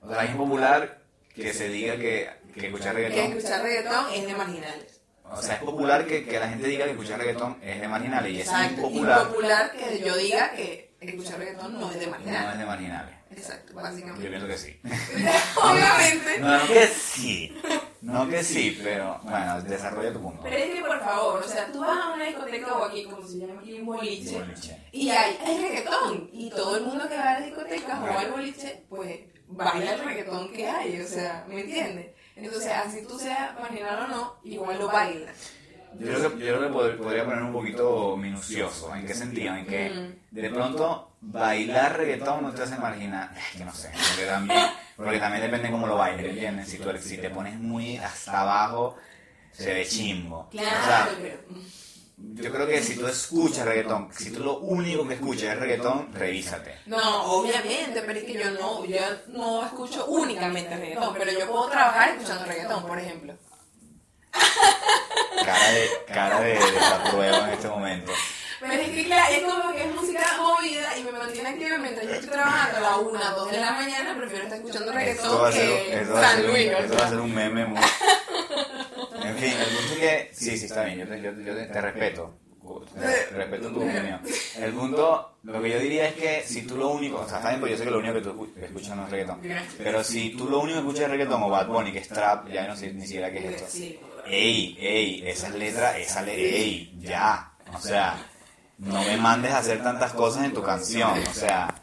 O 0.00 0.08
sea, 0.10 0.24
es 0.24 0.30
impopular 0.30 1.02
que 1.34 1.52
se 1.52 1.68
diga 1.68 1.96
que, 1.96 2.30
que 2.54 2.66
escuchar 2.66 2.94
Que 2.96 3.08
reggaetón. 3.08 3.36
escuchar 3.38 3.62
reggaetón 3.62 4.06
es 4.14 4.26
de 4.26 4.34
marginales. 4.34 5.00
O 5.30 5.40
sea, 5.40 5.54
es 5.54 5.62
popular 5.62 6.06
que, 6.06 6.24
que 6.26 6.38
la 6.38 6.48
gente 6.48 6.66
diga 6.68 6.84
que 6.84 6.90
escuchar 6.92 7.18
reggaetón 7.18 7.58
es 7.62 7.80
de 7.80 7.88
marginales 7.88 8.32
y 8.32 8.40
es 8.40 8.48
impopular 8.70 9.22
Impopular 9.22 9.72
que 9.72 10.00
yo 10.00 10.16
diga 10.16 10.52
que 10.52 10.94
escuchar 11.00 11.38
reggaetón 11.38 11.80
no 11.80 11.90
es 11.90 11.98
de 12.00 12.06
no 12.06 12.16
es 12.16 12.20
marginales. 12.20 12.58
de 12.58 12.66
marginales. 12.66 13.14
Exacto, 13.36 13.72
Yo 13.72 13.80
básicamente. 13.80 14.28
pienso 14.28 14.46
que 14.46 14.58
sí. 14.58 14.80
Obviamente. 15.62 16.40
No, 16.40 16.58
no 16.58 16.66
que 16.66 16.86
sí. 16.86 17.56
No 18.02 18.28
que 18.28 18.42
sí, 18.42 18.80
pero 18.82 19.20
bueno, 19.22 19.62
desarrolla 19.62 20.12
tu 20.12 20.20
punto. 20.20 20.40
Pero 20.42 20.56
es 20.56 20.74
que 20.74 20.80
por 20.82 21.00
favor, 21.00 21.40
o 21.44 21.48
sea, 21.48 21.70
tú 21.72 21.80
vas 21.80 21.98
a 21.98 22.14
una 22.14 22.24
discoteca 22.24 22.72
o 22.74 22.84
aquí, 22.84 23.04
como 23.04 23.26
se 23.26 23.38
llama 23.38 23.60
aquí, 23.60 23.74
un 23.78 23.86
boliche, 23.86 24.38
Boliche. 24.40 24.82
y 24.92 25.08
hay, 25.10 25.38
hay 25.46 25.58
reggaetón, 25.62 26.28
y 26.32 26.50
todo 26.50 26.76
el 26.78 26.84
mundo 26.84 27.08
que 27.08 27.16
va 27.16 27.30
a 27.30 27.34
las 27.34 27.44
discotecas 27.46 28.00
o 28.00 28.18
al 28.18 28.30
boliche, 28.32 28.84
pues 28.88 29.20
baila 29.46 29.94
el 29.94 30.04
reggaetón 30.04 30.52
que 30.52 30.66
hay, 30.68 31.00
o 31.00 31.06
sea, 31.06 31.44
¿me 31.48 31.60
entiendes? 31.60 32.08
Entonces, 32.34 32.72
así 32.72 33.06
tú 33.06 33.18
seas 33.18 33.54
marginal 33.60 34.04
o 34.04 34.08
no, 34.08 34.36
igual 34.44 34.78
lo 34.80 34.88
bailas. 34.88 35.36
Yo 35.98 36.06
creo 36.14 36.38
que, 36.38 36.44
yo 36.46 36.56
creo 36.58 36.60
que 36.60 36.74
pod- 36.78 36.96
podría 36.98 37.24
poner 37.24 37.42
un 37.42 37.52
poquito 37.52 38.16
minucioso. 38.16 38.92
¿En 38.96 39.06
qué 39.06 39.14
sentido? 39.14 39.54
En 39.54 39.66
que 39.66 40.14
de 40.30 40.50
pronto 40.50 41.11
bailar 41.22 41.96
reggaetón 41.96 42.42
no 42.42 42.52
te 42.52 42.62
hace 42.62 42.76
marginal. 42.76 43.30
Es 43.36 43.58
que 43.58 43.64
no 43.64 43.72
sé. 43.72 43.90
Porque 43.92 44.26
también, 44.26 44.66
porque 44.96 45.18
también 45.18 45.42
depende 45.42 45.70
cómo 45.70 45.86
lo 45.86 45.96
bailes, 45.96 46.26
¿entiendes? 46.26 46.68
Si, 46.68 46.78
tú, 46.78 46.90
si 47.00 47.18
te 47.18 47.30
pones 47.30 47.58
muy 47.58 47.96
hasta 47.96 48.40
abajo, 48.40 48.96
se 49.52 49.72
ve 49.72 49.86
chimbo. 49.86 50.48
O 50.48 50.52
sea, 50.52 51.08
Claro, 51.08 51.12
yo 52.16 52.52
creo 52.52 52.66
que 52.66 52.82
si 52.82 52.96
tú 52.96 53.06
escuchas 53.06 53.66
reggaetón, 53.66 54.08
si 54.12 54.30
tú 54.30 54.44
lo 54.44 54.58
único 54.58 55.06
que 55.08 55.14
escuchas 55.14 55.54
es 55.54 55.58
reggaetón, 55.58 56.12
revísate. 56.12 56.78
No, 56.86 57.24
obviamente, 57.24 58.02
pero 58.02 58.18
es 58.18 58.24
que 58.24 58.34
yo 58.34 58.50
no, 58.52 58.84
yo 58.84 59.00
no 59.28 59.64
escucho 59.64 60.06
únicamente 60.06 60.76
reggaetón, 60.76 61.14
pero 61.18 61.32
yo 61.32 61.46
puedo 61.50 61.68
trabajar 61.68 62.10
escuchando 62.10 62.44
reggaetón, 62.44 62.86
por 62.86 62.98
ejemplo. 62.98 63.34
Cara 65.44 65.70
de, 65.72 65.88
cara 66.06 66.40
de, 66.40 66.52
de 66.54 67.10
prueba 67.10 67.48
en 67.48 67.54
este 67.54 67.68
momento. 67.68 68.12
Pero 68.62 68.82
es 68.82 68.90
que 68.90 69.04
claro, 69.06 69.34
es 69.34 69.42
como 69.42 69.72
que 69.72 69.84
es 69.84 69.94
música 69.94 70.20
movida 70.38 70.98
y 70.98 71.02
me 71.04 71.12
mantiene 71.12 71.48
activa 71.48 71.78
mientras 71.78 72.06
yo 72.06 72.14
estoy 72.14 72.30
trabajando 72.30 72.78
a 72.78 72.80
la 72.80 72.96
1, 72.98 73.20
2 73.36 73.50
de 73.50 73.60
la 73.60 73.72
mañana, 73.72 74.16
prefiero 74.16 74.44
estar 74.44 74.58
escuchando 74.58 74.92
reggaetón 74.92 75.52
que 75.52 76.00
esto 76.00 76.14
va 76.14 76.20
a 76.20 76.22
San 76.22 76.36
ser 76.36 76.44
un, 76.46 76.52
Luis. 76.52 76.66
esto 76.66 76.96
va 76.96 77.04
a 77.04 77.08
ser 77.08 77.20
un 77.20 77.34
meme 77.34 77.66
muy... 77.66 77.80
En 79.24 79.36
fin, 79.36 79.52
el 79.52 79.76
punto 79.76 79.92
es 79.94 79.98
que... 79.98 80.30
Sí, 80.32 80.58
sí, 80.58 80.66
está 80.66 80.84
bien, 80.84 80.98
yo 81.00 81.08
te, 81.08 81.20
yo, 81.20 81.32
yo 81.32 81.54
te, 81.56 81.66
te 81.66 81.80
respeto. 81.80 82.34
Te 82.94 83.36
respeto 83.36 83.68
tu 83.70 83.82
opinión. 83.82 84.20
El 84.58 84.72
punto, 84.72 85.36
lo 85.42 85.62
que 85.62 85.70
yo 85.70 85.78
diría 85.78 86.08
es 86.08 86.14
que 86.14 86.42
si 86.46 86.62
tú 86.62 86.76
lo 86.76 86.90
único... 86.90 87.20
O 87.20 87.28
sea, 87.28 87.38
está 87.38 87.48
bien, 87.50 87.60
porque 87.60 87.72
yo 87.72 87.78
sé 87.78 87.84
que 87.84 87.90
lo 87.90 87.98
único 87.98 88.14
que 88.14 88.20
tú 88.20 88.52
escuchas 88.60 88.96
no 88.96 89.04
es 89.04 89.10
reggaetón. 89.10 89.40
Pero 89.78 90.04
si 90.04 90.30
tú 90.30 90.48
lo 90.48 90.60
único 90.60 90.76
que 90.76 90.80
escuchas 90.80 91.04
es 91.04 91.10
reggaetón 91.10 91.42
o 91.42 91.48
Bad 91.48 91.66
Bunny, 91.66 91.92
que 91.92 91.98
es 91.98 92.08
trap, 92.08 92.48
ya 92.48 92.66
no 92.66 92.76
sé 92.76 92.92
ni 92.92 93.02
siquiera 93.02 93.30
qué 93.30 93.38
es 93.38 93.62
esto. 93.62 93.98
Ey, 94.26 94.76
ey, 94.80 95.22
esas 95.26 95.54
letras, 95.54 95.96
esa 95.98 96.22
le, 96.22 96.34
ey, 96.34 96.94
ya. 97.00 97.52
O 97.74 97.80
sea, 97.80 98.16
no 98.82 99.00
me 99.02 99.16
mandes 99.16 99.52
a 99.52 99.58
hacer 99.58 99.82
tantas 99.82 100.12
cosas 100.12 100.44
en 100.44 100.52
tu 100.54 100.62
canción. 100.62 101.18
O 101.30 101.34
sea, 101.34 101.74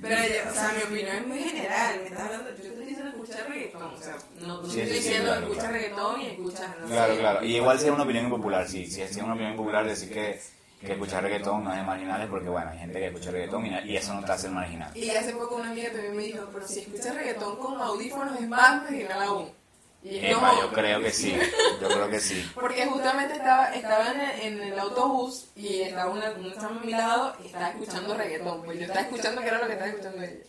Pero, 0.00 0.16
yo- 0.16 0.50
o 0.50 0.54
sea, 0.54 0.72
mi 0.76 0.82
opinión 0.82 1.16
es 1.16 1.26
muy 1.26 1.38
general. 1.38 2.00
Me 2.00 2.06
estás 2.08 2.20
hablando, 2.22 2.50
yo 2.50 2.56
te 2.56 2.66
estoy 2.68 2.84
diciendo 2.86 3.10
escuchar 3.10 3.48
reggaetón. 3.48 3.82
O 3.82 3.96
sea, 3.98 4.16
no, 4.40 4.62
no 4.62 4.68
Sí, 4.68 4.80
estoy 4.80 4.96
sí, 4.98 5.02
diciendo 5.04 5.28
claro, 5.30 5.40
escuchar 5.46 5.62
claro. 5.70 5.74
reggaetón 5.78 6.20
y 6.20 6.26
escuchar. 6.26 6.76
No 6.80 6.86
Claro, 6.88 7.14
sé. 7.14 7.20
claro. 7.20 7.44
Y 7.44 7.56
igual 7.56 7.78
si 7.78 7.84
es 7.86 7.90
una 7.92 8.02
opinión 8.02 8.24
impopular, 8.24 8.68
sí. 8.68 8.86
Si 8.86 9.00
es 9.02 9.16
una 9.18 9.32
opinión 9.34 9.52
impopular 9.52 9.86
decir 9.86 10.08
que, 10.12 10.40
que 10.80 10.92
escuchar 10.92 11.22
reggaetón 11.22 11.62
no 11.62 11.70
es 11.70 11.76
de 11.78 11.84
marginales, 11.84 12.28
porque 12.28 12.48
bueno, 12.48 12.70
hay 12.70 12.78
gente 12.78 12.98
que 12.98 13.06
escucha 13.06 13.30
reggaetón 13.30 13.66
y, 13.66 13.78
y 13.90 13.96
eso 13.96 14.12
no 14.14 14.24
te 14.24 14.32
hace 14.32 14.48
el 14.48 14.54
marginal. 14.54 14.90
Y 14.96 15.10
hace 15.10 15.32
poco 15.34 15.54
una 15.56 15.70
amiga 15.70 15.92
también 15.92 16.16
me 16.16 16.22
dijo, 16.24 16.48
pero 16.52 16.66
si 16.66 16.80
escuchas 16.80 17.14
reggaetón 17.14 17.56
con 17.58 17.80
audífonos 17.80 18.40
es 18.40 18.48
más 18.48 18.82
marginal 18.82 19.22
aún. 19.22 19.52
Epa, 20.04 20.52
yo 20.60 20.72
creo 20.72 21.00
que 21.00 21.12
sí. 21.12 21.36
Yo 21.80 21.88
creo 21.88 22.10
que 22.10 22.20
sí. 22.20 22.50
Porque 22.54 22.86
justamente 22.86 23.34
estaba, 23.34 23.72
estaba 23.72 24.10
en, 24.10 24.20
el, 24.20 24.40
en 24.40 24.72
el 24.72 24.78
autobús 24.78 25.46
y 25.54 25.82
estaba 25.82 26.10
una, 26.10 26.30
una 26.30 26.54
chama 26.54 26.80
a 26.80 26.84
mi 26.84 26.92
lado 26.92 27.36
y 27.42 27.46
estaba 27.46 27.68
escuchando 27.70 28.14
reggaetón. 28.14 28.62
Pues 28.64 28.78
yo 28.78 28.86
estaba 28.86 29.02
escuchando 29.02 29.40
que 29.40 29.48
era 29.48 29.58
lo 29.58 29.66
que 29.66 29.72
estaba 29.72 29.90
escuchando 29.90 30.22
ella. 30.22 30.44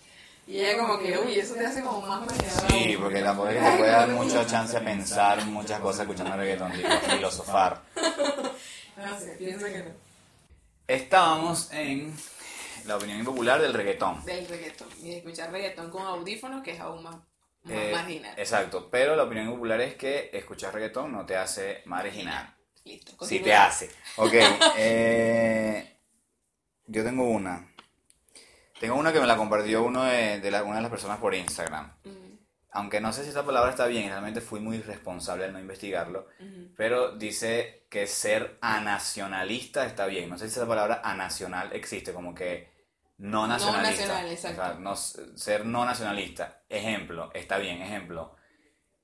Y 0.45 0.59
ella 0.59 0.77
como 0.77 0.99
que, 0.99 1.17
uy, 1.17 1.39
eso 1.39 1.53
te 1.53 1.65
hace 1.65 1.81
como 1.81 2.01
más 2.01 2.21
marginal. 2.21 2.67
Sí, 2.69 2.97
porque 2.99 3.21
tampoco 3.21 3.49
es 3.49 3.57
que 3.57 3.69
te 3.69 3.77
puede 3.77 3.91
dar 3.91 4.09
mucha 4.09 4.45
chance 4.45 4.75
a 4.75 4.83
pensar 4.83 5.45
muchas 5.45 5.79
cosas 5.79 6.01
escuchando 6.01 6.35
reggaetón, 6.35 6.71
a 6.71 6.99
filosofar. 6.99 7.81
No 8.95 9.19
sé, 9.19 9.35
pienso 9.39 9.65
que 9.65 9.79
no. 9.79 9.91
Estábamos 10.87 11.71
en 11.71 12.15
la 12.85 12.97
opinión 12.97 13.17
impopular 13.17 13.59
del 13.59 13.73
reggaetón. 13.73 14.23
Del 14.23 14.47
reggaetón. 14.47 14.87
Y 15.01 15.09
de 15.09 15.17
escuchar 15.17 15.51
reggaetón 15.51 15.89
con 15.89 16.03
audífonos 16.03 16.61
que 16.61 16.71
es 16.73 16.79
aún 16.79 17.01
más 17.01 17.15
Eh, 17.69 17.91
marginal. 17.93 18.33
Exacto, 18.37 18.89
pero 18.91 19.15
la 19.15 19.23
opinión 19.23 19.49
popular 19.49 19.79
es 19.81 19.95
que 19.95 20.29
escuchar 20.33 20.73
reggaetón 20.73 21.11
no 21.11 21.25
te 21.25 21.37
hace 21.37 21.81
marginal. 21.85 22.53
Listo. 22.83 23.11
Sí 23.11 23.17
continúa. 23.17 23.43
te 23.45 23.53
hace. 23.53 23.89
Ok, 24.17 24.33
eh, 24.77 25.97
yo 26.87 27.03
tengo 27.03 27.23
una. 27.29 27.69
Tengo 28.79 28.95
una 28.95 29.13
que 29.13 29.21
me 29.21 29.27
la 29.27 29.37
compartió 29.37 29.83
uno 29.83 30.03
de, 30.03 30.41
de 30.41 30.51
la- 30.51 30.63
una 30.63 30.75
de 30.77 30.81
las 30.81 30.91
personas 30.91 31.19
por 31.19 31.33
Instagram. 31.33 31.93
Mm, 32.03 32.33
Aunque 32.71 32.99
no 32.99 33.13
sé 33.13 33.23
si 33.23 33.29
esta 33.29 33.45
palabra 33.45 33.69
está 33.69 33.85
bien, 33.85 34.09
realmente 34.09 34.41
fui 34.41 34.59
muy 34.59 34.81
responsable 34.81 35.45
al 35.45 35.53
no 35.53 35.59
investigarlo, 35.59 36.27
pero 36.75 37.15
dice 37.15 37.85
que 37.89 38.07
ser 38.07 38.57
anacionalista 38.61 39.85
está 39.85 40.05
bien. 40.07 40.27
No 40.29 40.37
sé 40.37 40.49
si 40.49 40.55
esa 40.57 40.67
palabra 40.67 40.99
anacional 41.03 41.71
existe, 41.73 42.11
como 42.13 42.33
que 42.35 42.72
no 43.17 43.47
nacionalista. 43.47 44.01
nacional, 44.07 44.31
exacto. 44.31 44.61
O 44.61 44.65
sea, 44.65 44.73
no, 44.79 44.95
ser 45.37 45.65
no 45.65 45.85
nacionalista. 45.85 46.61
Ejemplo, 46.69 47.31
está 47.33 47.57
bien, 47.57 47.81
ejemplo. 47.81 48.35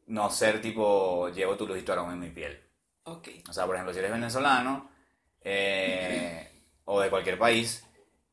No 0.08 0.30
ser 0.32 0.62
tipo, 0.62 1.30
llevo 1.30 1.56
tu 1.56 1.68
lujito 1.68 1.94
aroma 1.94 2.14
en 2.14 2.20
mi 2.20 2.30
piel. 2.32 2.60
Ok. 3.04 3.28
O 3.50 3.54
sea, 3.54 3.66
por 3.66 3.76
ejemplo, 3.76 3.94
si 3.94 4.00
eres 4.00 4.12
venezolano 4.12 4.90
eh, 5.42 6.64
o 6.86 7.00
de 7.02 7.10
cualquier 7.10 7.38
país, 7.38 7.86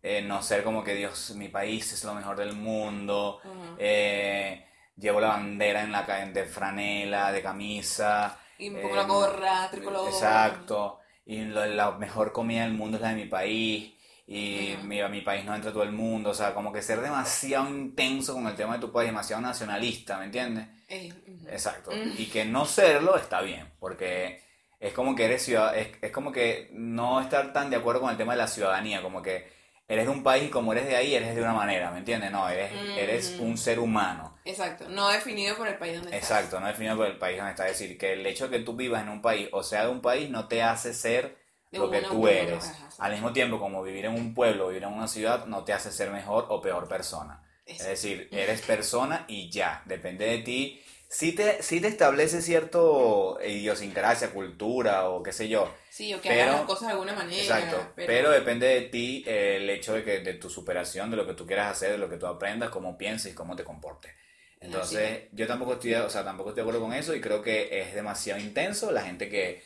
eh, 0.02 0.22
no 0.22 0.42
ser 0.42 0.62
como 0.62 0.82
que 0.84 0.94
Dios, 0.94 1.32
mi 1.36 1.48
país 1.48 1.92
es 1.92 2.04
lo 2.04 2.14
mejor 2.14 2.36
del 2.36 2.52
mundo, 2.54 3.40
Ujú. 3.44 3.76
eh, 3.78 4.66
llevo 4.96 5.20
la 5.20 5.28
bandera 5.28 5.82
en 5.82 5.92
la 5.92 6.02
de 6.02 6.44
franela, 6.44 7.32
de 7.32 7.42
camisa. 7.42 8.38
Y 8.58 8.70
me 8.70 8.80
pongo 8.80 8.94
eh, 8.94 8.96
la 8.98 9.02
gorra, 9.04 9.70
tricolor. 9.70 10.08
Exacto. 10.08 11.00
Y 11.26 11.44
lo- 11.44 11.66
la 11.66 11.90
mejor 11.92 12.32
comida 12.32 12.62
del 12.62 12.72
mundo 12.72 12.96
es 12.96 13.02
la 13.02 13.10
de 13.10 13.16
mi 13.16 13.26
país. 13.26 13.92
Y 14.28 14.76
mira, 14.82 15.08
mi 15.08 15.20
país 15.20 15.44
no 15.44 15.54
entra 15.54 15.72
todo 15.72 15.84
el 15.84 15.92
mundo. 15.92 16.30
O 16.30 16.34
sea, 16.34 16.52
como 16.52 16.72
que 16.72 16.82
ser 16.82 17.00
demasiado 17.00 17.68
intenso 17.70 18.34
con 18.34 18.46
el 18.48 18.56
tema 18.56 18.74
de 18.74 18.80
tu 18.80 18.90
país, 18.92 19.08
demasiado 19.08 19.40
nacionalista, 19.42 20.18
¿me 20.18 20.24
entiendes? 20.24 20.66
Ujú. 20.90 21.48
Exacto. 21.48 21.90
Mm. 21.92 22.12
Y 22.18 22.26
que 22.26 22.44
no 22.44 22.64
serlo 22.66 23.16
está 23.16 23.40
bien, 23.42 23.70
porque 23.78 24.42
es 24.80 24.92
como 24.92 25.14
que 25.14 25.24
eres 25.26 25.42
ciudad, 25.44 25.76
es, 25.78 25.88
es 26.02 26.10
como 26.10 26.32
que 26.32 26.68
no 26.72 27.20
estar 27.20 27.52
tan 27.52 27.70
de 27.70 27.76
acuerdo 27.76 28.00
con 28.00 28.10
el 28.10 28.16
tema 28.16 28.32
de 28.32 28.38
la 28.38 28.48
ciudadanía, 28.48 29.00
como 29.00 29.22
que 29.22 29.48
eres 29.88 30.06
de 30.06 30.10
un 30.10 30.24
país 30.24 30.44
y 30.44 30.50
como 30.50 30.72
eres 30.72 30.86
de 30.86 30.96
ahí, 30.96 31.14
eres 31.14 31.36
de 31.36 31.40
una 31.42 31.52
manera, 31.52 31.92
¿me 31.92 31.98
entiendes? 31.98 32.32
No, 32.32 32.48
eres, 32.48 32.72
Mm. 32.72 32.98
eres 32.98 33.36
un 33.38 33.56
ser 33.56 33.78
humano. 33.78 34.36
Exacto. 34.44 34.88
No 34.88 35.08
definido 35.08 35.56
por 35.56 35.68
el 35.68 35.76
país 35.78 35.94
donde 35.94 36.16
estás. 36.16 36.30
Exacto, 36.30 36.58
no 36.58 36.66
definido 36.66 36.96
por 36.96 37.06
el 37.06 37.16
país 37.18 37.36
donde 37.36 37.52
estás. 37.52 37.70
Es 37.70 37.78
decir, 37.78 37.96
que 37.96 38.14
el 38.14 38.26
hecho 38.26 38.48
de 38.48 38.58
que 38.58 38.64
tú 38.64 38.74
vivas 38.74 39.02
en 39.02 39.08
un 39.10 39.22
país 39.22 39.48
o 39.52 39.62
sea 39.62 39.84
de 39.84 39.90
un 39.92 40.00
país 40.00 40.28
no 40.30 40.48
te 40.48 40.62
hace 40.64 40.92
ser 40.92 41.36
De 41.70 41.78
lo 41.78 41.90
que 41.90 42.00
tú 42.02 42.28
eres. 42.28 42.64
ajá, 42.64 42.90
sí. 42.90 42.96
Al 42.98 43.12
mismo 43.12 43.32
tiempo, 43.32 43.58
como 43.58 43.82
vivir 43.82 44.04
en 44.06 44.14
un 44.14 44.34
pueblo 44.34 44.66
o 44.66 44.68
vivir 44.68 44.84
en 44.84 44.92
una 44.92 45.08
ciudad 45.08 45.46
no 45.46 45.64
te 45.64 45.72
hace 45.72 45.90
ser 45.90 46.10
mejor 46.10 46.46
o 46.48 46.60
peor 46.60 46.88
persona. 46.88 47.42
Es 47.66 47.84
decir, 47.84 48.28
eres 48.30 48.62
persona 48.62 49.24
y 49.26 49.50
ya, 49.50 49.82
depende 49.86 50.24
de 50.26 50.38
ti. 50.38 50.80
Si 51.08 51.32
te, 51.32 51.62
sí 51.62 51.80
te 51.80 51.88
establece 51.88 52.40
cierto 52.42 53.38
idiosincrasia, 53.44 54.30
cultura 54.30 55.08
o 55.08 55.22
qué 55.22 55.32
sé 55.32 55.48
yo. 55.48 55.72
Sí, 55.90 56.12
o 56.14 56.20
que 56.20 56.28
Pero- 56.28 56.42
hagas 56.42 56.56
las 56.56 56.66
cosas 56.66 56.88
de 56.88 56.92
alguna 56.92 57.14
manera. 57.14 57.42
Exacto. 57.42 57.92
Pero, 57.96 58.30
depende 58.30 58.66
de 58.66 58.82
ti 58.82 59.24
eh, 59.26 59.56
el 59.56 59.70
hecho 59.70 59.94
de 59.94 60.04
que 60.04 60.20
de 60.20 60.34
tu 60.34 60.48
superación, 60.50 61.10
de 61.10 61.16
lo 61.16 61.26
que 61.26 61.34
tú 61.34 61.46
quieras 61.46 61.72
hacer, 61.72 61.92
de 61.92 61.98
lo 61.98 62.08
que 62.08 62.16
tú 62.16 62.26
aprendas, 62.26 62.70
cómo 62.70 62.96
pienses 62.96 63.32
y 63.32 63.34
cómo 63.34 63.56
te 63.56 63.64
comportes. 63.64 64.12
Entonces, 64.60 65.24
yo 65.32 65.46
tampoco 65.46 65.74
estoy, 65.74 65.94
o 65.94 66.10
sea, 66.10 66.24
tampoco 66.24 66.50
estoy 66.50 66.62
de 66.64 66.68
acuerdo 66.70 66.86
con 66.86 66.94
eso 66.94 67.14
y 67.14 67.20
creo 67.20 67.42
que 67.42 67.80
es 67.80 67.94
demasiado 67.94 68.40
intenso 68.40 68.90
la 68.90 69.02
gente 69.02 69.28
que 69.28 69.62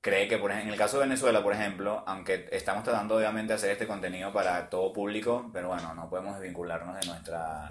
cree 0.00 0.28
que, 0.28 0.38
por 0.38 0.50
ejemplo, 0.50 0.68
en 0.68 0.72
el 0.74 0.78
caso 0.78 0.98
de 0.98 1.06
Venezuela, 1.06 1.42
por 1.42 1.52
ejemplo, 1.52 2.04
aunque 2.06 2.48
estamos 2.52 2.84
tratando 2.84 3.16
obviamente 3.16 3.52
de 3.52 3.56
hacer 3.56 3.70
este 3.70 3.86
contenido 3.86 4.32
para 4.32 4.68
todo 4.70 4.92
público, 4.92 5.50
pero 5.52 5.68
bueno, 5.68 5.94
no 5.94 6.08
podemos 6.08 6.34
desvincularnos 6.38 7.00
de 7.00 7.06
nuestra 7.06 7.68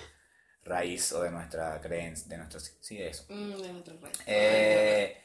raíz 0.63 1.11
o 1.13 1.23
de 1.23 1.31
nuestra 1.31 1.79
creencia, 1.81 2.27
de 2.27 2.37
nuestra, 2.37 2.59
sí, 2.59 2.97
de 2.97 3.09
eso. 3.09 3.25
Mm, 3.29 3.61
de 3.61 3.73
nuestro 3.73 3.99
país. 3.99 4.19
Eh, 4.25 5.21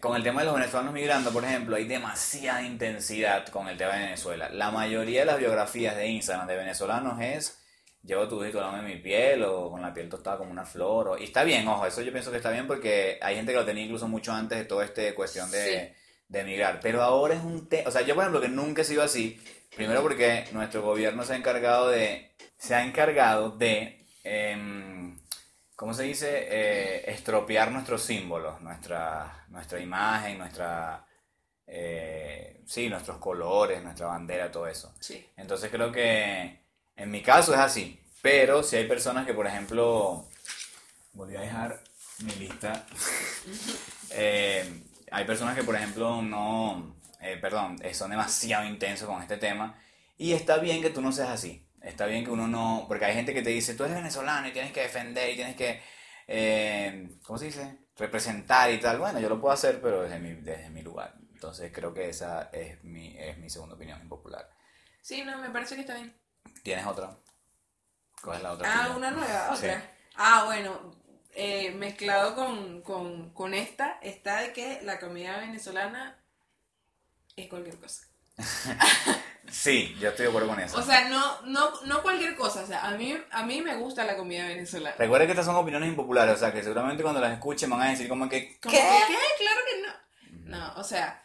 con 0.00 0.16
el 0.16 0.22
tema 0.22 0.40
de 0.40 0.46
los 0.46 0.54
venezolanos 0.54 0.92
migrando, 0.92 1.32
por 1.32 1.44
ejemplo, 1.44 1.76
hay 1.76 1.86
demasiada 1.86 2.62
intensidad 2.62 3.46
con 3.48 3.68
el 3.68 3.76
tema 3.76 3.94
de 3.94 4.04
Venezuela. 4.04 4.48
La 4.48 4.70
mayoría 4.70 5.20
de 5.20 5.26
las 5.26 5.38
biografías 5.38 5.96
de 5.96 6.08
Instagram 6.08 6.46
de 6.46 6.56
venezolanos 6.56 7.20
es 7.20 7.62
llevo 8.06 8.28
tu 8.28 8.42
hijito 8.42 8.60
de 8.72 8.82
mi 8.82 8.96
piel 8.96 9.42
o 9.44 9.70
con 9.70 9.82
la 9.82 9.92
piel 9.92 10.08
tostada 10.08 10.38
como 10.38 10.50
una 10.50 10.64
flor. 10.64 11.08
o- 11.08 11.18
y 11.18 11.24
está 11.24 11.42
bien, 11.44 11.66
ojo, 11.68 11.86
eso 11.86 12.02
yo 12.02 12.12
pienso 12.12 12.30
que 12.30 12.36
está 12.38 12.50
bien 12.50 12.66
porque 12.66 13.18
hay 13.20 13.34
gente 13.36 13.52
que 13.52 13.58
lo 13.58 13.64
tenía 13.66 13.84
incluso 13.84 14.08
mucho 14.08 14.32
antes 14.32 14.58
de 14.58 14.64
toda 14.64 14.84
esta 14.84 15.14
cuestión 15.14 15.50
de, 15.50 15.94
de 16.28 16.40
emigrar. 16.40 16.80
Pero 16.80 17.02
ahora 17.02 17.34
es 17.34 17.42
un 17.42 17.68
tema, 17.68 17.88
o 17.88 17.90
sea, 17.92 18.02
yo 18.02 18.14
por 18.14 18.22
ejemplo 18.24 18.40
que 18.40 18.48
nunca 18.48 18.82
he 18.82 18.84
sido 18.84 19.02
así, 19.02 19.40
primero 19.74 20.02
porque 20.02 20.44
nuestro 20.52 20.82
gobierno 20.82 21.24
se 21.24 21.34
ha 21.34 21.36
encargado 21.36 21.88
de, 21.88 22.34
se 22.56 22.74
ha 22.74 22.84
encargado 22.84 23.50
de, 23.50 24.06
em, 24.24 25.18
¿cómo 25.74 25.92
se 25.94 26.04
dice? 26.04 26.46
Eh, 26.50 27.10
estropear 27.10 27.70
nuestros 27.72 28.02
símbolos, 28.02 28.60
nuestra, 28.62 29.44
nuestra 29.48 29.80
imagen, 29.80 30.38
nuestra... 30.38 31.06
eh, 31.66 32.62
sí, 32.66 32.88
nuestros 32.88 33.18
colores, 33.18 33.82
nuestra 33.82 34.06
bandera, 34.06 34.50
todo 34.50 34.66
eso. 34.68 34.94
Sí. 35.00 35.24
Entonces 35.36 35.70
creo 35.70 35.90
que 35.92 36.65
en 36.96 37.10
mi 37.10 37.22
caso 37.22 37.52
es 37.52 37.60
así. 37.60 38.00
Pero 38.22 38.62
si 38.62 38.76
hay 38.76 38.88
personas 38.88 39.26
que, 39.26 39.34
por 39.34 39.46
ejemplo, 39.46 40.26
volví 41.12 41.36
a 41.36 41.40
dejar 41.40 41.80
mi 42.24 42.32
lista. 42.32 42.86
Eh, 44.10 44.82
hay 45.10 45.24
personas 45.24 45.54
que, 45.54 45.62
por 45.62 45.74
ejemplo, 45.74 46.22
no, 46.22 46.96
eh, 47.20 47.36
perdón, 47.36 47.76
son 47.92 48.10
demasiado 48.10 48.64
intensos 48.64 49.06
con 49.06 49.20
este 49.20 49.36
tema. 49.36 49.78
Y 50.16 50.32
está 50.32 50.58
bien 50.58 50.80
que 50.80 50.90
tú 50.90 51.02
no 51.02 51.12
seas 51.12 51.28
así. 51.28 51.66
Está 51.82 52.06
bien 52.06 52.24
que 52.24 52.30
uno 52.30 52.48
no, 52.48 52.86
porque 52.88 53.04
hay 53.04 53.14
gente 53.14 53.34
que 53.34 53.42
te 53.42 53.50
dice, 53.50 53.74
tú 53.74 53.84
eres 53.84 53.96
venezolano 53.96 54.48
y 54.48 54.52
tienes 54.52 54.72
que 54.72 54.80
defender 54.80 55.30
y 55.30 55.36
tienes 55.36 55.56
que, 55.56 55.82
eh, 56.26 57.10
¿cómo 57.24 57.38
se 57.38 57.46
dice? 57.46 57.78
Representar 57.96 58.72
y 58.72 58.80
tal. 58.80 58.98
Bueno, 58.98 59.20
yo 59.20 59.28
lo 59.28 59.40
puedo 59.40 59.52
hacer, 59.52 59.80
pero 59.82 60.02
desde 60.02 60.18
mi, 60.18 60.32
desde 60.34 60.70
mi 60.70 60.82
lugar. 60.82 61.14
Entonces 61.32 61.70
creo 61.72 61.92
que 61.92 62.08
esa 62.08 62.48
es 62.52 62.82
mi, 62.82 63.16
es 63.18 63.36
mi 63.38 63.50
segunda 63.50 63.74
opinión 63.74 64.00
impopular. 64.00 64.48
Sí, 65.02 65.22
no, 65.22 65.38
me 65.38 65.50
parece 65.50 65.74
que 65.74 65.82
está 65.82 65.94
bien. 65.94 66.14
¿Tienes 66.62 66.86
otra? 66.86 67.16
¿Cuál 68.22 68.36
es 68.38 68.42
la 68.42 68.52
otra? 68.52 68.72
Ah, 68.72 68.96
una 68.96 69.10
nueva, 69.10 69.56
Sí. 69.56 69.66
otra. 69.66 69.92
Ah, 70.16 70.44
bueno, 70.46 70.96
eh, 71.34 71.70
mezclado 71.72 72.34
con, 72.34 72.82
con, 72.82 73.30
con 73.30 73.54
esta, 73.54 73.98
está 74.02 74.38
de 74.40 74.52
que 74.52 74.80
la 74.82 74.98
comida 74.98 75.38
venezolana 75.38 76.18
es 77.36 77.48
cualquier 77.48 77.76
cosa. 77.78 78.06
Sí, 79.48 79.96
yo 80.00 80.08
estoy 80.08 80.24
de 80.24 80.30
acuerdo 80.30 80.48
con 80.48 80.58
eso. 80.58 80.76
O 80.76 80.82
sea, 80.82 81.08
no, 81.08 81.42
no, 81.42 81.70
no 81.82 82.02
cualquier 82.02 82.34
cosa. 82.36 82.64
O 82.64 82.66
sea, 82.66 82.84
a 82.84 82.90
mí, 82.92 83.16
a 83.30 83.44
mí 83.44 83.62
me 83.62 83.76
gusta 83.76 84.04
la 84.04 84.16
comida 84.16 84.46
venezolana. 84.46 84.96
Recuerda 84.98 85.24
que 85.26 85.32
estas 85.32 85.46
son 85.46 85.54
opiniones 85.54 85.88
impopulares, 85.88 86.34
o 86.34 86.38
sea, 86.38 86.52
que 86.52 86.62
seguramente 86.62 87.02
cuando 87.04 87.20
las 87.20 87.32
escuchen 87.32 87.70
van 87.70 87.82
a 87.82 87.90
decir 87.90 88.08
como 88.08 88.28
que, 88.28 88.58
¿qué? 88.58 88.68
¿qué? 88.70 89.16
Claro 89.38 89.60
que 89.70 89.82
no. 89.82 90.58
No, 90.58 90.74
o 90.74 90.82
sea, 90.84 91.22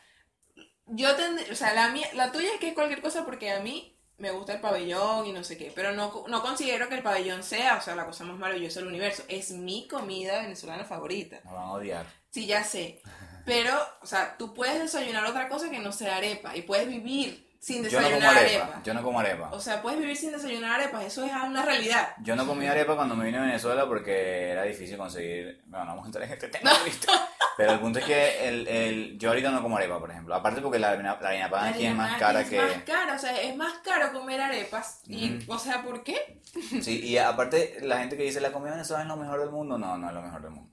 yo 0.86 1.16
tendría, 1.16 1.52
o 1.52 1.56
sea, 1.56 1.74
la, 1.74 1.90
mía, 1.90 2.08
la 2.14 2.32
tuya 2.32 2.54
es 2.54 2.60
que 2.60 2.70
es 2.70 2.74
cualquier 2.76 3.02
cosa 3.02 3.26
porque 3.26 3.52
a 3.52 3.60
mí 3.60 4.00
me 4.22 4.32
gusta 4.32 4.54
el 4.54 4.62
pabellón 4.62 5.26
y 5.26 5.34
no 5.34 5.44
sé 5.44 5.58
qué, 5.58 5.72
pero 5.76 5.92
no, 5.92 6.26
no 6.28 6.42
considero 6.42 6.88
que 6.88 6.96
el 6.96 7.04
pabellón 7.04 7.44
sea, 7.44 7.78
o 7.78 7.82
sea, 7.82 7.96
la 7.96 8.06
cosa 8.06 8.24
más 8.24 8.38
maravillosa 8.38 8.80
del 8.80 8.90
universo. 8.90 9.24
Es 9.28 9.52
mi 9.52 9.88
comida 9.88 10.42
venezolana 10.42 10.86
favorita. 10.86 11.42
Nos 11.44 11.54
van 11.54 11.64
a 11.64 11.72
odiar. 11.74 12.06
Sí, 12.30 12.46
ya 12.46 12.64
sé. 12.64 13.02
Pero, 13.46 13.76
o 14.02 14.06
sea, 14.06 14.38
tú 14.38 14.54
puedes 14.54 14.80
desayunar 14.80 15.26
otra 15.26 15.50
cosa 15.50 15.72
que 15.72 15.80
no 15.80 15.92
sea 15.92 16.18
arepa 16.18 16.56
y 16.56 16.62
puedes 16.62 16.88
vivir 16.88 17.51
sin 17.64 17.84
Yo 17.88 18.02
no 18.02 18.08
como 18.08 18.16
desayunar 18.18 18.38
arepa, 18.44 18.64
arepa. 18.66 18.82
yo 18.84 18.94
no 18.96 19.04
como 19.04 19.20
arepa. 19.20 19.50
O 19.52 19.60
sea, 19.60 19.82
puedes 19.84 20.00
vivir 20.00 20.18
sin 20.18 20.32
desayunar 20.32 20.80
arepas, 20.80 21.04
eso 21.06 21.24
es 21.24 21.32
una 21.32 21.64
realidad. 21.64 22.10
Yo 22.24 22.36
no 22.36 22.48
comí 22.48 22.66
arepa 22.66 22.96
cuando 22.96 23.16
me 23.16 23.24
vine 23.26 23.38
a 23.38 23.42
Venezuela 23.42 23.88
porque 23.88 24.50
era 24.50 24.64
difícil 24.64 24.98
conseguir. 24.98 25.62
Bueno, 25.68 25.86
no 25.86 25.92
vamos 25.92 26.06
a 26.06 26.08
entrar 26.08 26.26
en 26.26 26.32
este 26.34 26.48
tema. 26.48 26.72
Pero 27.58 27.74
el 27.74 27.80
punto 27.80 28.00
es 28.00 28.06
que 28.06 28.48
el, 28.48 28.68
el, 28.68 29.18
yo 29.20 29.30
ahorita 29.30 29.52
no 29.52 29.62
como 29.62 29.78
arepa, 29.78 30.00
por 30.00 30.10
ejemplo. 30.10 30.34
Aparte 30.34 30.62
porque 30.62 30.80
la, 30.80 30.90
harina- 30.94 31.20
la 31.22 31.30
harina 31.30 31.50
pan 31.52 31.66
aquí 31.74 31.86
es 31.86 31.94
más 31.94 32.18
cara 32.18 32.42
es 32.42 32.50
que. 32.50 32.58
más 32.60 32.84
cara, 32.84 33.14
o 33.14 33.20
sea, 33.20 33.40
es 33.40 33.56
más 33.56 33.74
caro 33.84 34.12
comer 34.12 34.42
arepas. 34.42 35.02
Y, 35.06 35.40
o 35.48 35.60
sea, 35.60 35.84
¿por 35.84 36.04
qué? 36.04 36.40
Sí, 36.82 37.00
y 37.06 37.18
aparte 37.20 37.78
la 37.82 38.00
gente 38.00 38.18
que 38.18 38.24
dice 38.24 38.42
la 38.42 38.52
comida 38.52 38.72
venezolana 38.72 39.04
es 39.04 39.10
lo 39.18 39.24
mejor 39.24 39.40
del 39.40 39.52
mundo, 39.52 39.78
no, 39.78 39.98
no 39.98 40.08
es 40.08 40.14
lo 40.16 40.22
mejor 40.24 40.42
del 40.42 40.52
mundo. 40.52 40.71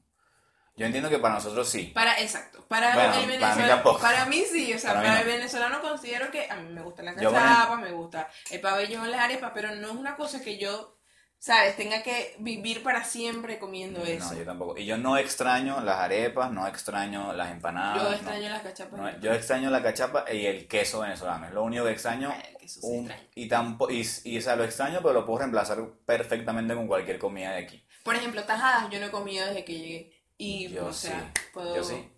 Yo 0.79 0.87
entiendo 0.87 1.11
que 1.11 1.19
para 1.19 1.35
nosotros 1.35 1.69
sí. 1.69 1.91
Para, 1.95 2.19
exacto. 2.21 2.65
Para 2.69 2.95
Bueno, 2.95 3.09
el 3.09 3.15
para 3.15 3.21
mí 3.27 3.33
venezolano. 3.33 3.69
tampoco. 3.75 4.01
Para 4.01 4.25
mí 4.27 4.45
sí, 4.51 4.73
o 4.73 4.79
sea, 4.79 4.95
Para 4.95 5.03
para, 5.07 5.21
el 5.21 5.27
no. 5.27 5.33
venezolano 5.33 5.81
considero 5.81 6.31
que 6.31 6.49
a 6.51 6.57
mí 6.57 6.73
me 6.73 6.83
gusta 6.83 7.03
la 7.03 7.15
Yo, 7.17 7.31
por 7.31 7.41
cachapa, 7.41 7.77
me 7.77 7.91
gusta 7.93 8.29
el 8.51 8.61
pabellón, 8.61 9.11
las 9.11 9.21
arepas, 9.21 9.51
pero 9.55 9.75
no 9.75 9.89
es 9.89 9.95
una 9.95 10.17
cosa 10.17 10.41
que 10.43 10.59
yo, 10.59 10.97
¿sabes? 11.39 11.77
Tenga 11.77 12.03
que 12.03 12.35
vivir 12.39 12.83
para 12.83 13.05
siempre 13.05 13.59
comiendo 13.59 14.03
eso. 14.05 14.33
No, 14.33 14.39
yo 14.39 14.45
tampoco. 14.45 14.77
Y 14.79 14.85
yo 14.87 14.99
no 14.99 15.17
extraño 15.17 15.81
las 15.81 15.99
arepas, 15.99 16.51
no 16.51 16.67
extraño 16.67 17.33
las 17.33 17.51
empanadas. 17.51 17.97
Yo 18.03 18.09
no- 18.11 18.15
extraño 18.15 18.49
las 18.51 18.63
cachapas. 18.63 19.01
no, 19.01 19.21
yo 19.21 19.33
extraño 19.33 19.71
la 19.71 19.83
cachapa 19.83 20.25
y 20.33 20.47
el 20.47 20.69
queso 20.69 21.01
venezolano. 21.01 21.47
Es 21.47 21.53
lo 21.53 21.63
único 21.63 21.85
que 21.85 21.93
extraño. 21.93 22.33
Ay, 22.35 22.57
que 22.59 22.67
eso 22.67 22.81
sí 22.81 22.87
Un- 22.89 23.07
extraño. 23.07 23.29
y, 23.35 23.49
tampo- 23.49 23.91
y, 23.91 24.31
y, 24.31 24.39
o 24.39 24.43
sea, 24.43 24.57
lo 24.57 24.65
extraño, 24.65 24.99
pero 25.01 25.15
lo 25.15 25.25
puedo 25.27 25.39
reemplazar 25.41 25.79
perfectamente 26.05 26.75
con 26.75 26.87
cualquier 26.87 27.19
comida 27.19 27.53
de 27.53 27.59
aquí. 27.65 27.85
Por 28.03 28.15
ejemplo, 28.15 28.43
tajadas 28.45 28.91
yo 28.91 29.01
no 29.01 29.07
he 29.07 29.11
comido 29.11 29.47
desde 29.47 29.65
que 29.65 29.75
llegué. 29.79 30.18
Y, 30.39 30.69
Yo 30.69 30.87
o 30.87 30.93
sea, 30.93 31.33
sí. 31.35 31.43
puedo... 31.53 31.77
Yo 31.77 31.85
sí. 31.85 32.11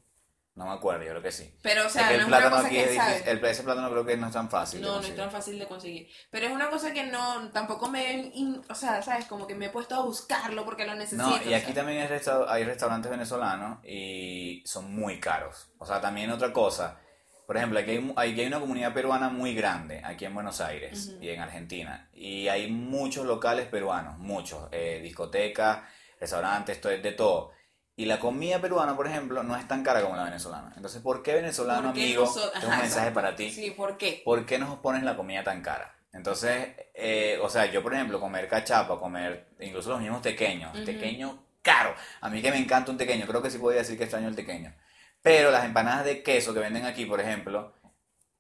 No 0.57 0.67
me 0.67 0.73
acuerdo, 0.73 1.05
yo 1.05 1.11
creo 1.11 1.23
que 1.23 1.33
sí. 1.33 1.55
Pero, 1.63 1.85
o 1.85 1.87
Es 1.87 1.93
sea, 1.93 2.09
que 2.09 2.15
no 2.15 2.15
el 2.17 2.21
es 2.21 2.27
una 2.27 2.37
plátano 2.37 2.57
cosa 2.57 2.67
aquí 2.67 2.77
que, 2.77 2.85
es 2.85 2.91
difícil. 2.93 3.29
El, 3.29 3.45
ese 3.47 3.63
plátano 3.63 3.91
creo 3.91 4.05
que 4.05 4.17
no 4.19 4.27
es 4.27 4.33
tan 4.33 4.51
fácil. 4.51 4.83
No, 4.83 5.01
no 5.01 5.07
es 5.07 5.17
tan 5.17 5.31
fácil 5.31 5.59
de 5.59 5.67
conseguir. 5.67 6.09
Pero 6.31 6.47
es 6.49 6.53
una 6.53 6.69
cosa 6.69 6.93
que 6.93 7.05
no, 7.05 7.51
tampoco 7.51 7.89
me, 7.89 8.13
in- 8.35 8.61
o 8.69 8.75
sea, 8.75 9.01
¿sabes? 9.01 9.25
Como 9.25 9.47
que 9.47 9.55
me 9.55 9.67
he 9.67 9.71
puesto 9.71 9.95
a 9.95 10.03
buscarlo 10.03 10.65
porque 10.67 10.85
lo 10.85 10.95
necesito. 10.97 11.23
No, 11.23 11.37
y 11.43 11.55
aquí 11.55 11.67
sea. 11.67 11.75
también 11.77 12.03
hay, 12.03 12.09
resta- 12.09 12.45
hay 12.49 12.65
restaurantes 12.65 13.11
venezolanos 13.11 13.79
y 13.87 14.63
son 14.67 14.93
muy 14.95 15.19
caros. 15.19 15.71
O 15.79 15.87
sea, 15.87 16.01
también 16.01 16.31
otra 16.31 16.53
cosa. 16.53 16.99
Por 17.47 17.57
ejemplo, 17.57 17.79
aquí 17.79 17.93
hay, 17.93 18.13
aquí 18.17 18.41
hay 18.43 18.47
una 18.47 18.61
comunidad 18.61 18.93
peruana 18.93 19.29
muy 19.31 19.55
grande, 19.55 20.03
aquí 20.05 20.27
en 20.27 20.35
Buenos 20.35 20.61
Aires 20.61 21.13
Ujú. 21.15 21.23
y 21.25 21.31
en 21.31 21.41
Argentina. 21.41 22.11
Y 22.13 22.49
hay 22.49 22.71
muchos 22.71 23.25
locales 23.25 23.67
peruanos, 23.67 24.19
muchos. 24.19 24.69
eh, 24.73 25.01
discotecas, 25.03 25.81
restaurantes, 26.21 26.83
de 26.83 27.13
todo. 27.13 27.53
Y 28.01 28.07
la 28.07 28.19
comida 28.19 28.59
peruana, 28.63 28.97
por 28.97 29.07
ejemplo, 29.07 29.43
no 29.43 29.55
es 29.55 29.69
tan 29.69 29.83
cara 29.85 30.01
como 30.01 30.17
la 30.17 30.25
venezolana. 30.25 30.73
Entonces, 30.75 31.03
¿por 31.03 31.23
qué 31.23 31.35
venezolano, 31.35 31.89
¿Por 31.89 31.93
qué 31.97 32.05
amigo? 32.05 32.25
es 32.25 32.65
un 32.65 32.79
mensaje 32.79 33.11
para 33.11 33.37
ti. 33.37 33.51
Sí, 33.51 33.73
¿por 33.73 33.99
qué? 33.99 34.23
¿por 34.25 34.47
qué 34.47 34.59
nos 34.59 34.79
pones 34.79 35.03
la 35.03 35.17
comida 35.19 35.45
tan 35.45 35.61
cara? 35.61 35.95
Entonces, 36.11 36.69
eh, 36.95 37.39
o 37.43 37.51
sea, 37.51 37.67
yo 37.67 37.83
por 37.83 37.93
ejemplo, 37.93 38.19
comer 38.19 38.49
cachapa, 38.49 38.99
comer 38.99 39.49
incluso 39.61 39.91
los 39.91 40.01
mismos 40.01 40.23
tequeños, 40.23 40.75
Ujú. 40.77 40.85
tequeño 40.85 41.45
caro. 41.61 41.95
A 42.23 42.31
mí 42.31 42.41
que 42.41 42.51
me 42.51 42.57
encanta 42.57 42.91
un 42.91 42.97
tequeño, 42.97 43.27
creo 43.27 43.43
que 43.43 43.51
sí 43.51 43.59
podría 43.59 43.83
decir 43.83 43.99
que 43.99 44.05
extraño 44.05 44.29
el 44.29 44.35
tequeño. 44.35 44.75
Pero 45.21 45.51
las 45.51 45.67
empanadas 45.67 46.07
de 46.07 46.23
queso 46.23 46.55
que 46.55 46.61
venden 46.61 46.87
aquí, 46.87 47.05
por 47.05 47.21
ejemplo, 47.21 47.75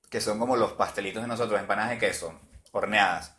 que 0.08 0.22
son 0.22 0.38
como 0.38 0.56
los 0.56 0.72
pastelitos 0.72 1.20
de 1.20 1.28
nosotros, 1.28 1.60
empanadas 1.60 1.90
de 1.90 1.98
queso, 1.98 2.40
horneadas, 2.72 3.36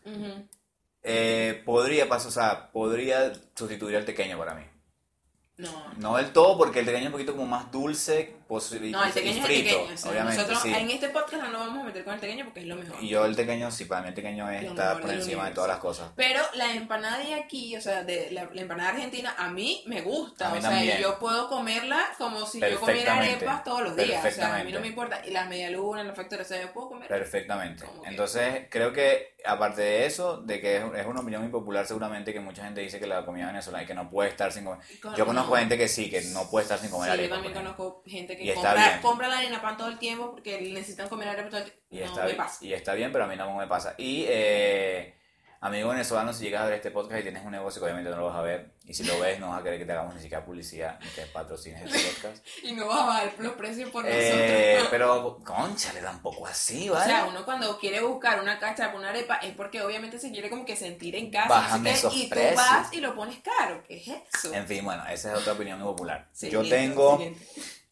eh, 1.02 1.64
podría 1.66 2.08
pasar, 2.08 2.28
o 2.28 2.32
sea, 2.32 2.72
podría 2.72 3.34
sustituir 3.56 3.98
al 3.98 4.06
tequeño 4.06 4.38
para 4.38 4.54
mí. 4.54 4.66
No. 5.62 5.70
No 5.98 6.18
del 6.18 6.34
todo, 6.34 6.58
porque 6.58 6.80
el 6.80 6.86
tequeño 6.86 7.04
es 7.04 7.08
un 7.08 7.12
poquito 7.14 7.34
como 7.34 7.46
más 7.46 7.72
dulce 7.72 8.36
pos- 8.52 8.74
y, 8.74 8.92
No, 8.92 9.04
el 9.04 9.12
tequeño 9.14 9.32
es 9.32 9.38
el 9.38 9.44
frito, 9.44 9.70
tequeño. 9.78 9.94
o 9.94 9.98
sea, 9.98 10.12
obviamente, 10.12 10.38
nosotros 10.42 10.62
sí. 10.64 10.74
en 10.74 10.90
este 10.92 11.10
podcast 11.10 11.44
no 11.44 11.50
nos 11.50 11.62
vamos 11.68 11.84
a 11.84 11.86
meter 11.86 12.04
con 12.04 12.14
el 12.14 12.20
tequeño 12.20 12.46
porque 12.46 12.60
es 12.60 12.66
lo 12.66 12.76
mejor. 12.76 13.02
Y 13.02 13.08
yo 13.08 13.26
el 13.26 13.36
tequeño, 13.36 13.72
sí, 13.72 13.86
para 13.86 14.02
mí 14.02 14.10
el 14.10 14.14
tequeño 14.14 14.46
Lo 14.46 14.52
está 14.52 15.00
por 15.00 15.10
encima 15.12 15.48
de 15.48 15.56
todas 15.56 15.70
las 15.70 15.80
cosas. 15.80 16.12
Pero 16.16 16.42
la 16.56 16.74
empanada 16.74 17.20
de 17.20 17.34
aquí, 17.34 17.76
o 17.78 17.82
sea, 17.82 18.04
de 18.04 18.30
la, 18.32 18.50
la 18.54 18.62
empanada 18.62 18.90
argentina, 18.90 19.34
a 19.38 19.50
mí 19.50 19.84
me 19.88 20.02
gusta. 20.02 20.50
Mí 20.52 20.58
o 20.58 20.62
sea, 20.62 20.70
también. 20.72 21.00
yo 21.00 21.18
puedo 21.20 21.48
comerla 21.48 22.06
como 22.18 22.46
si 22.46 22.60
yo 22.60 22.80
comiera 22.80 23.18
arepas 23.18 23.64
todos 23.64 23.84
los 23.84 23.96
días. 23.96 24.24
O 24.26 24.30
sea, 24.32 24.56
a 24.58 24.64
mí 24.64 24.72
no 24.72 24.80
me 24.82 24.88
importa. 24.88 25.22
Y 25.26 25.32
las 25.32 25.48
medialunas, 25.48 26.06
los 26.06 26.16
factores, 26.16 26.46
o 26.46 26.50
sea, 26.50 26.62
yo 26.62 26.74
puedo 26.74 26.90
comer. 26.90 27.08
Perfectamente. 27.08 27.86
Que- 27.86 28.10
Entonces, 28.10 28.66
creo 28.70 28.92
que 28.94 29.36
aparte 29.46 29.82
de 29.82 30.06
eso, 30.06 30.38
de 30.42 30.60
que 30.62 30.78
es, 30.78 30.84
es 30.98 31.06
una 31.06 31.22
opinión 31.22 31.44
impopular 31.44 31.86
seguramente 31.88 32.34
que 32.34 32.40
mucha 32.40 32.64
gente 32.64 32.82
dice 32.82 33.00
que 33.00 33.08
la 33.08 33.26
comida 33.26 33.48
venezolana 33.48 33.84
y 33.84 33.88
que 33.88 33.94
no 33.96 34.10
puede 34.10 34.30
estar 34.30 34.52
sin 34.52 34.66
comer. 34.66 34.80
Con- 35.02 35.16
Yo 35.16 35.26
conozco 35.26 35.52
no. 35.52 35.60
gente 35.60 35.78
que 35.78 35.88
sí, 35.88 36.10
que 36.10 36.22
no 36.34 36.50
puede 36.50 36.64
estar 36.64 36.78
sin 36.80 36.90
comer 36.92 37.12
Sí, 37.12 37.18
yo 37.18 37.22
arepa, 37.24 37.36
también 37.36 37.54
conozco 37.54 38.04
gente 38.06 38.38
Y 38.41 38.41
que 38.46 38.54
está 38.54 38.70
compra, 38.70 38.88
bien. 38.90 39.02
compra 39.02 39.28
la 39.28 39.38
harina 39.38 39.62
pan 39.62 39.78
todo 39.78 39.88
el 39.90 39.98
tiempo 40.00 40.32
porque 40.32 40.60
necesitan 40.62 41.10
comer 41.10 41.30
arepa 41.30 41.50
todo 41.50 41.60
el 41.60 41.66
tiempo. 41.66 41.82
Y 41.92 42.00
no 42.00 42.06
está, 42.06 42.26
me 42.26 42.34
pasa. 42.36 42.66
y 42.66 42.74
está 42.74 42.94
bien, 42.94 43.12
pero 43.12 43.26
a 43.26 43.28
mí 43.28 43.36
no 43.36 43.56
me 43.56 43.68
pasa. 43.68 43.96
Y, 43.98 44.26
eh, 44.28 45.16
amigo 45.60 45.90
venezolano, 45.90 46.34
si 46.34 46.46
llegas 46.46 46.62
a 46.64 46.66
ver 46.66 46.74
este 46.76 46.90
podcast 46.90 47.20
y 47.20 47.24
tienes 47.24 47.44
un 47.46 47.52
negocio 47.52 47.80
que 47.80 47.86
obviamente 47.86 48.10
no 48.10 48.18
lo 48.18 48.26
vas 48.28 48.36
a 48.38 48.42
ver, 48.42 48.72
y 48.86 48.94
si 48.96 49.04
lo 49.04 49.20
ves, 49.20 49.40
no 49.40 49.50
vas 49.50 49.60
a 49.60 49.64
querer 49.64 49.78
que 49.78 49.86
te 49.86 49.92
hagamos 49.92 50.16
ni 50.16 50.22
siquiera 50.22 50.44
publicidad, 50.44 51.00
ni 51.02 51.08
que 51.10 51.22
patrocines 51.28 51.84
este 51.84 52.00
podcast. 52.12 52.48
Y 52.64 52.72
no 52.74 52.88
va 52.88 53.04
a 53.04 53.06
bajar 53.08 53.34
los 53.38 53.54
precios 53.54 53.90
por 53.92 54.04
Eh, 54.08 54.74
nosotros. 54.74 54.88
pero, 54.90 55.40
concha, 55.46 55.94
le 55.94 56.02
tampoco 56.02 56.48
así, 56.48 56.90
O 56.90 56.94
¿vale? 56.94 57.06
sea, 57.12 57.26
uno 57.26 57.46
cuando 57.46 57.78
quiere 57.78 58.02
buscar 58.02 58.42
una 58.42 58.58
cachapa, 58.58 58.98
una 58.98 59.10
arepa, 59.10 59.36
es 59.36 59.54
porque 59.54 59.82
obviamente 59.82 60.18
se 60.18 60.32
quiere 60.32 60.50
como 60.50 60.66
que 60.66 60.76
sentir 60.76 61.16
en 61.16 61.30
casa. 61.30 61.50
Bájame 61.50 61.92
esos 61.92 62.16
y 62.16 62.24
tú 62.24 62.30
precios. 62.30 62.56
vas 62.56 62.94
y 62.94 63.02
lo 63.02 63.14
pones 63.16 63.38
caro. 63.40 63.84
¿Qué 63.88 63.98
es 63.98 64.08
eso? 64.36 64.54
En 64.54 64.66
fin, 64.68 64.84
bueno, 64.84 65.06
esa 65.08 65.34
es 65.34 65.40
otra 65.40 65.54
opinión 65.54 65.78
impopular. 65.80 66.28
Sí, 66.32 66.50
Yo 66.50 66.68
tengo... 66.68 67.18
siguiente. 67.18 67.46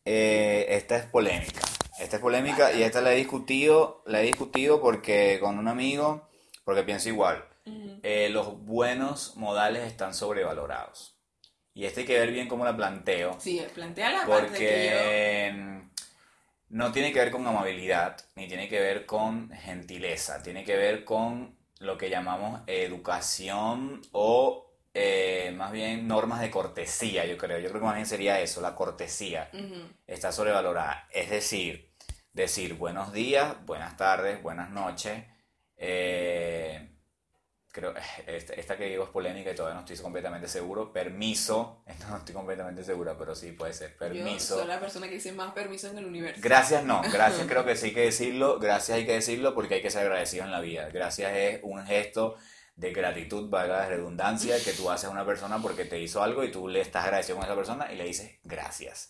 Eh, 0.06 0.66
esta 0.70 0.98
es 0.98 1.06
polémica. 1.06 1.62
Esta 2.00 2.16
es 2.16 2.22
polémica 2.22 2.72
y 2.72 2.84
esta 2.84 3.02
la 3.02 3.14
he 3.14 3.18
discutido, 3.18 4.04
la 4.06 4.22
he 4.22 4.26
discutido 4.26 4.82
porque 4.82 5.38
con 5.42 5.58
un 5.58 5.68
amigo, 5.68 6.30
porque 6.64 6.84
pienso 6.84 7.10
igual. 7.10 7.46
Eh, 8.02 8.30
los 8.30 8.64
buenos 8.64 9.36
modales 9.36 9.84
están 9.84 10.14
sobrevalorados. 10.14 11.16
Y 11.74 11.86
esta 11.86 12.00
hay 12.00 12.06
que 12.06 12.20
ver 12.20 12.32
bien 12.32 12.48
cómo 12.48 12.66
la 12.66 12.76
planteo, 12.76 13.38
Sí, 13.40 13.62
plantea 13.74 14.12
la 14.12 14.26
parte 14.26 14.52
de 14.52 14.58
que 14.58 14.90
porque 14.90 15.52
mm, 15.54 15.90
no 16.70 16.92
tiene 16.92 17.14
que 17.14 17.20
ver 17.20 17.32
con 17.32 17.46
amabilidad, 17.46 18.18
ni 18.36 18.48
tiene 18.48 18.68
que 18.68 18.80
ver 18.80 19.06
con 19.06 19.52
gentileza, 19.52 20.42
tiene 20.42 20.64
que 20.64 20.76
ver 20.76 21.06
con 21.06 21.56
lo 21.80 21.98
que 21.98 22.10
llamamos 22.10 22.62
educación 22.68 24.02
o 24.12 24.69
eh, 24.93 25.54
más 25.56 25.71
bien 25.71 26.08
normas 26.08 26.41
de 26.41 26.49
cortesía, 26.52 27.25
yo 27.25 27.38
creo. 27.38 27.60
Yo 27.60 27.69
creo 27.69 27.82
que 27.82 27.86
más 27.86 27.95
bien 27.95 28.08
sería 28.08 28.39
eso, 28.41 28.62
la 28.62 28.75
cortesía. 28.75 29.49
Ujú. 29.54 29.88
Está 30.08 30.32
sobrevalorada. 30.32 31.08
Es 31.12 31.30
decir, 31.30 31.91
decir 32.34 32.73
buenos 32.75 33.13
días, 33.13 33.56
buenas 33.65 33.97
tardes, 33.97 34.41
buenas 34.41 34.69
noches. 34.71 35.23
eh, 35.78 36.89
creo, 37.71 37.93
esta, 38.28 38.54
esta 38.54 38.78
que 38.78 38.86
digo 38.86 39.04
es 39.04 39.10
polémica 39.12 39.52
y 39.52 39.56
todavía 39.56 39.75
no 39.75 39.82
estoy 39.82 39.97
completamente 39.97 40.47
seguro. 40.47 40.91
Permiso, 40.91 41.84
no 42.10 42.17
estoy 42.17 42.34
completamente 42.34 42.84
segura, 42.84 43.15
pero 43.17 43.36
sí 43.36 43.52
puede 43.52 43.73
ser. 43.73 43.91
Yo 43.91 43.97
Permiso. 43.99 44.58
soy 44.58 44.67
la 44.67 44.80
persona 44.80 45.08
que 45.08 45.13
dice 45.15 45.32
más 45.34 45.54
permisos 45.54 45.91
en 45.91 45.99
el 45.99 46.06
universo. 46.06 46.41
Gracias 46.43 46.84
no, 46.84 47.02
gracias 47.13 47.45
creo 47.47 47.63
que 47.65 47.75
sí 47.75 47.88
hay 47.88 47.93
que 47.93 48.02
decirlo, 48.02 48.60
gracias 48.60 48.97
hay 48.97 49.06
que 49.06 49.13
decirlo 49.13 49.54
porque 49.54 49.75
hay 49.75 49.82
que 49.82 49.91
ser 49.91 50.02
agradecido 50.02 50.45
en 50.45 50.52
la 50.52 50.62
vida. 50.62 50.89
Gracias 50.89 51.32
es 51.36 51.60
un 51.63 51.86
gesto 51.86 52.36
de 52.80 52.94
gratitud, 52.94 53.50
valga 53.50 53.80
la 53.80 53.89
redundancia, 53.89 54.56
que 54.63 54.72
tú 54.72 54.89
haces 54.89 55.10
a 55.10 55.12
una 55.12 55.26
persona 55.26 55.62
porque 55.62 55.84
te 55.84 56.00
hizo 56.00 56.24
algo 56.24 56.46
y 56.46 56.52
tú 56.52 56.70
le 56.70 56.80
estás 56.80 57.04
agradecido 57.04 57.36
con 57.36 57.46
esa 57.46 57.56
persona 57.56 57.92
y 57.92 57.98
le 57.98 58.06
dices 58.06 58.39
gracias. 58.44 59.10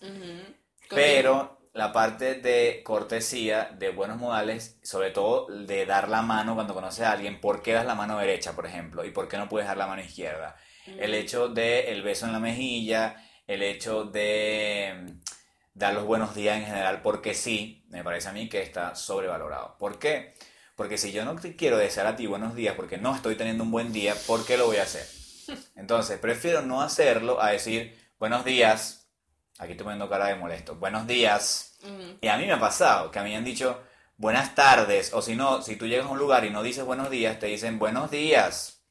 Pero 0.89 1.60
la 1.73 1.93
parte 1.93 2.36
de 2.36 2.82
cortesía, 2.84 3.75
de 3.77 3.91
buenos 3.91 4.17
modales, 4.17 4.79
sobre 4.82 5.12
todo 5.12 5.47
de 5.47 5.86
dar 5.86 6.10
la 6.10 6.23
mano 6.23 6.55
cuando 6.55 6.73
conoces 6.73 7.05
a 7.05 7.12
alguien, 7.12 7.39
¿por 7.39 7.62
qué 7.62 7.73
das 7.73 7.86
la 7.86 7.93
mano 7.93 8.17
derecha, 8.17 8.53
por 8.53 8.65
ejemplo? 8.65 9.05
¿Y 9.05 9.12
por 9.12 9.27
qué 9.27 9.38
no 9.38 9.47
puedes 9.47 9.67
dar 9.67 9.77
la 9.77 9.86
mano 9.86 10.01
izquierda? 10.01 10.55
El 10.88 11.13
hecho 11.13 11.49
de 11.49 11.91
el 11.91 12.01
beso 12.01 12.25
en 12.25 12.34
la 12.34 12.39
mejilla, 12.39 13.23
el 13.45 13.62
hecho 13.62 14.05
de 14.05 14.95
mm, 14.99 15.21
dar 15.75 15.93
los 15.93 16.05
buenos 16.05 16.34
días 16.34 16.58
en 16.58 16.65
general, 16.65 17.03
porque 17.03 17.36
sí, 17.36 17.86
me 17.89 18.03
parece 18.03 18.29
a 18.29 18.32
mí 18.32 18.49
que 18.49 18.63
está 18.63 18.95
sobrevalorado. 18.95 19.77
¿Por 19.77 19.99
qué? 19.99 20.34
Porque 20.79 20.97
si 20.97 21.11
yo 21.11 21.25
no 21.25 21.35
te 21.35 21.57
quiero 21.57 21.77
desear 21.77 22.07
a 22.07 22.15
ti 22.15 22.25
buenos 22.25 22.55
días 22.55 22.73
porque 22.73 22.97
no 22.97 23.13
estoy 23.13 23.35
teniendo 23.35 23.65
un 23.65 23.69
buen 23.69 23.91
día, 23.91 24.15
¿por 24.25 24.45
qué 24.45 24.55
lo 24.55 24.67
voy 24.67 24.77
a 24.77 24.83
hacer? 24.83 25.05
Entonces, 25.75 26.17
prefiero 26.19 26.61
no 26.61 26.81
hacerlo 26.81 27.41
a 27.41 27.49
decir 27.49 27.99
buenos 28.17 28.45
días. 28.45 29.09
Aquí 29.57 29.73
estoy 29.73 29.83
poniendo 29.83 30.09
cara 30.09 30.27
de 30.27 30.35
molesto. 30.35 30.75
Buenos 30.75 31.05
días. 31.05 31.77
Y 32.21 32.29
a 32.29 32.37
mí 32.37 32.45
me 32.45 32.53
ha 32.53 32.59
pasado 32.61 33.11
que 33.11 33.19
a 33.19 33.23
mí 33.23 33.31
me 33.31 33.35
han 33.35 33.43
dicho 33.43 33.77
buenas 34.15 34.55
tardes, 34.55 35.11
o 35.13 35.21
si 35.21 35.35
no, 35.35 35.61
si 35.61 35.75
tú 35.75 35.85
llegas 35.85 36.05
a 36.05 36.11
un 36.11 36.17
lugar 36.17 36.45
y 36.45 36.49
no 36.49 36.63
dices 36.63 36.85
buenos 36.85 37.09
días, 37.09 37.39
te 37.39 37.47
dicen 37.47 37.77
buenos 37.77 38.09
días. 38.09 38.81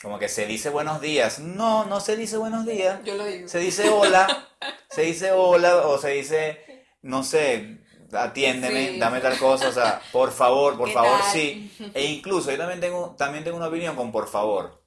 Como 0.00 0.20
que 0.20 0.28
se 0.28 0.46
dice 0.46 0.70
buenos 0.70 1.00
días. 1.00 1.40
No, 1.40 1.86
no 1.86 1.98
se 1.98 2.16
dice 2.16 2.36
buenos 2.36 2.66
días. 2.66 3.00
Yo 3.02 3.16
lo 3.16 3.24
digo. 3.24 3.48
Se 3.48 3.58
dice 3.58 3.88
hola, 3.88 4.28
se 4.90 5.02
dice 5.02 5.32
hola, 5.32 5.88
o 5.88 5.98
se 5.98 6.10
dice, 6.10 6.86
no 7.02 7.24
sé, 7.24 7.84
atiéndeme, 8.12 8.92
Sí. 8.92 8.98
dame 8.98 9.20
tal 9.20 9.38
cosa, 9.38 9.68
o 9.68 9.72
sea, 9.72 10.00
por 10.12 10.30
favor, 10.32 10.76
por 10.76 10.88
¿Qué 10.88 10.94
favor, 10.94 11.18
tal? 11.20 11.32
sí. 11.32 11.72
E 11.94 12.04
incluso 12.04 12.50
yo 12.50 12.58
también 12.58 12.80
tengo, 12.80 13.14
también 13.18 13.44
tengo 13.44 13.56
una 13.56 13.68
opinión 13.68 13.96
con 13.96 14.12
por 14.12 14.28
favor. 14.28 14.82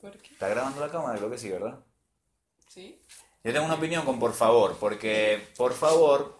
¿Por 0.00 0.16
qué? 0.18 0.32
¿Está 0.32 0.48
grabando 0.48 0.80
la 0.80 0.90
cámara? 0.90 1.16
Creo 1.18 1.30
que 1.30 1.38
sí, 1.38 1.50
¿verdad? 1.50 1.78
¿Sí? 2.68 3.00
Yo 3.44 3.52
tengo 3.52 3.66
una 3.66 3.74
opinión 3.74 4.04
con 4.04 4.18
por 4.18 4.32
favor, 4.32 4.76
porque 4.78 5.48
por 5.56 5.72
favor, 5.72 6.38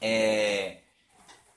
eh, 0.00 0.84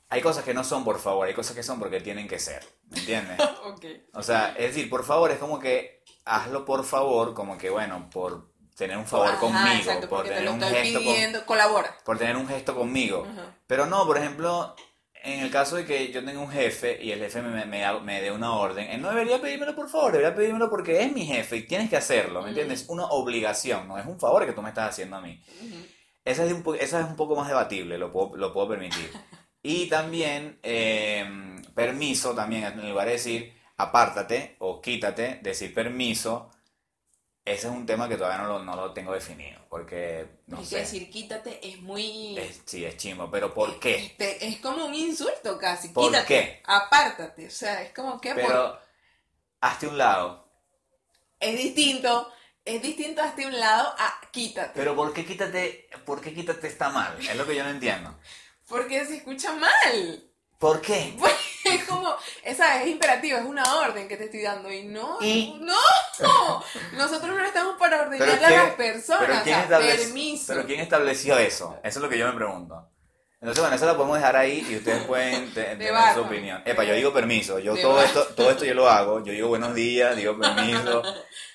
hay 0.09 0.21
cosas 0.21 0.43
que 0.43 0.53
no 0.53 0.63
son 0.63 0.83
por 0.83 0.99
favor, 0.99 1.27
hay 1.27 1.33
cosas 1.33 1.55
que 1.55 1.63
son 1.63 1.79
porque 1.79 1.99
tienen 2.01 2.27
que 2.27 2.39
ser, 2.39 2.63
¿me 2.89 2.99
entiendes? 2.99 3.39
ok. 3.65 3.85
O 4.13 4.23
sea, 4.23 4.49
es 4.57 4.73
decir, 4.75 4.89
por 4.89 5.03
favor 5.03 5.31
es 5.31 5.39
como 5.39 5.59
que 5.59 6.03
hazlo 6.25 6.65
por 6.65 6.83
favor, 6.85 7.33
como 7.33 7.57
que 7.57 7.69
bueno, 7.69 8.09
por 8.11 8.52
tener 8.75 8.97
un 8.97 9.05
favor 9.05 9.27
Ajá, 9.29 9.39
conmigo, 9.39 9.67
exacto, 9.77 10.09
por 10.09 10.23
te 10.23 10.29
tener 10.29 10.45
lo 10.45 10.53
un 10.53 10.61
gesto 10.61 10.93
con- 10.99 11.03
pidiendo, 11.13 11.45
colabora. 11.45 11.95
por 12.03 12.17
tener 12.17 12.35
un 12.37 12.47
gesto 12.47 12.75
conmigo. 12.75 13.27
Ajá. 13.31 13.55
Pero 13.67 13.85
no, 13.85 14.05
por 14.05 14.17
ejemplo, 14.17 14.75
en 15.23 15.39
el 15.39 15.51
caso 15.51 15.75
de 15.77 15.85
que 15.85 16.11
yo 16.11 16.23
tenga 16.25 16.39
un 16.39 16.51
jefe 16.51 17.01
y 17.01 17.11
el 17.11 17.19
jefe 17.19 17.41
me, 17.41 17.65
me, 17.65 17.99
me 18.01 18.21
dé 18.21 18.31
una 18.31 18.53
orden, 18.55 18.89
él 18.89 19.01
no 19.01 19.09
debería 19.09 19.39
pedírmelo 19.41 19.75
por 19.75 19.89
favor, 19.89 20.11
debería 20.11 20.35
pedírmelo 20.35 20.69
porque 20.69 21.01
es 21.01 21.11
mi 21.13 21.25
jefe 21.25 21.57
y 21.57 21.63
tienes 21.67 21.89
que 21.89 21.97
hacerlo, 21.97 22.41
¿me 22.41 22.49
entiendes? 22.49 22.81
Es 22.83 22.89
una 22.89 23.05
obligación, 23.05 23.87
no 23.87 23.97
es 23.97 24.05
un 24.05 24.19
favor 24.19 24.45
que 24.45 24.51
tú 24.53 24.61
me 24.61 24.69
estás 24.69 24.89
haciendo 24.89 25.15
a 25.17 25.21
mí. 25.21 25.41
Ujú. 25.61 25.85
Esa 26.25 26.45
es 26.45 26.53
un, 26.53 26.63
esa 26.79 26.99
es 27.01 27.05
un 27.05 27.15
poco 27.15 27.35
más 27.35 27.47
debatible, 27.47 27.97
lo 27.97 28.11
puedo, 28.11 28.35
lo 28.37 28.53
puedo 28.53 28.67
permitir. 28.69 29.11
Y 29.65 29.87
también, 29.87 30.59
eh, 30.61 31.25
permiso, 31.73 32.35
también, 32.35 32.65
en 32.65 32.89
lugar 32.89 33.05
de 33.05 33.13
decir 33.13 33.53
apártate 33.77 34.57
o 34.59 34.81
quítate, 34.81 35.39
decir 35.41 35.73
permiso, 35.73 36.49
ese 37.45 37.67
es 37.67 37.73
un 37.73 37.85
tema 37.85 38.07
que 38.07 38.15
todavía 38.17 38.37
no 38.43 38.47
lo, 38.47 38.63
no 38.63 38.75
lo 38.75 38.93
tengo 38.93 39.13
definido, 39.13 39.59
porque, 39.69 40.27
no 40.47 40.59
que 40.59 40.65
sé, 40.65 40.77
decir 40.79 41.09
quítate 41.09 41.59
es 41.67 41.81
muy... 41.81 42.37
es- 42.37 42.61
sí, 42.65 42.85
es 42.85 42.95
chimbo, 42.97 43.29
pero 43.29 43.53
¿por 43.53 43.79
qué? 43.79 43.95
Este, 43.95 44.47
es 44.47 44.59
como 44.59 44.85
un 44.85 44.93
insulto 44.95 45.57
casi. 45.57 45.89
¿Por 45.89 46.05
quítate, 46.11 46.25
qué? 46.27 46.61
apártate. 46.65 47.47
O 47.47 47.51
sea, 47.51 47.81
es 47.83 47.93
como 47.93 48.19
que 48.21 48.33
por- 48.33 48.43
Pero, 48.43 48.79
hazte 49.61 49.87
un 49.87 49.97
lado. 49.97 50.49
es 51.39 51.57
distinto. 51.57 52.31
Es 52.65 52.81
distinto 52.81 53.21
hasta 53.21 53.45
un 53.45 53.59
lado 53.59 53.93
a 53.97 54.21
quítate. 54.31 54.71
Pero 54.73 54.95
¿por 54.95 55.11
qué 55.13 55.25
quítate, 55.25 55.89
por 56.05 56.21
qué 56.21 56.33
quítate 56.33 56.67
está 56.67 56.87
mal? 56.89 57.17
Es 57.19 57.35
lo 57.35 57.45
que 57.45 57.55
yo 57.57 57.63
no 57.65 57.69
entiendo. 57.71 58.17
Porque 58.69 59.05
se 59.05 59.17
escucha 59.17 59.51
mal. 59.53 60.32
¿Por 60.63 60.79
qué? 60.79 61.13
Es 61.65 61.85
como, 61.85 62.13
esa 62.43 62.81
es 62.83 62.89
imperativo, 62.89 63.37
es 63.37 63.45
una 63.45 63.63
orden 63.79 64.07
que 64.09 64.17
te 64.17 64.25
estoy 64.25 64.41
dando. 64.41 64.69
Y 64.71 64.83
no, 64.83 65.17
Y- 65.21 65.57
no. 65.61 66.63
Nosotros 66.93 67.35
no 67.35 67.43
estamos 67.43 67.77
para 67.77 68.09
¿quién- 68.09 68.21
a 68.43 68.49
las 68.49 68.71
personas. 68.75 69.23
pero 69.25 69.43
¿quién, 69.43 69.55
o 69.55 69.57
sea, 69.59 69.63
establece- 69.79 70.05
permiso. 70.05 70.43
pero 70.47 70.65
¿quién 70.65 70.79
estableció 70.81 71.37
eso? 71.37 71.77
Eso 71.83 71.99
es 71.99 72.03
lo 72.03 72.09
que 72.09 72.17
yo 72.17 72.27
me 72.27 72.33
pregunto. 72.33 72.89
Entonces, 73.39 73.61
bueno, 73.61 73.75
eso 73.77 73.85
lo 73.85 73.95
podemos 73.95 74.17
dejar 74.17 74.35
ahí 74.35 74.65
y 74.69 74.75
ustedes 74.75 75.03
pueden 75.07 75.53
te- 75.53 75.63
tener 75.63 75.93
su 76.13 76.21
opinión. 76.21 76.61
Epa, 76.65 76.83
yo 76.83 76.93
digo 76.95 77.13
permiso, 77.13 77.59
yo 77.59 77.75
todo 77.77 78.01
esto, 78.03 78.25
todo 78.35 78.51
esto 78.51 78.65
yo 78.65 78.73
lo 78.73 78.89
hago, 78.89 79.23
yo 79.23 79.31
digo 79.31 79.47
buenos 79.47 79.73
días, 79.73 80.15
digo 80.17 80.37
permiso. 80.37 81.01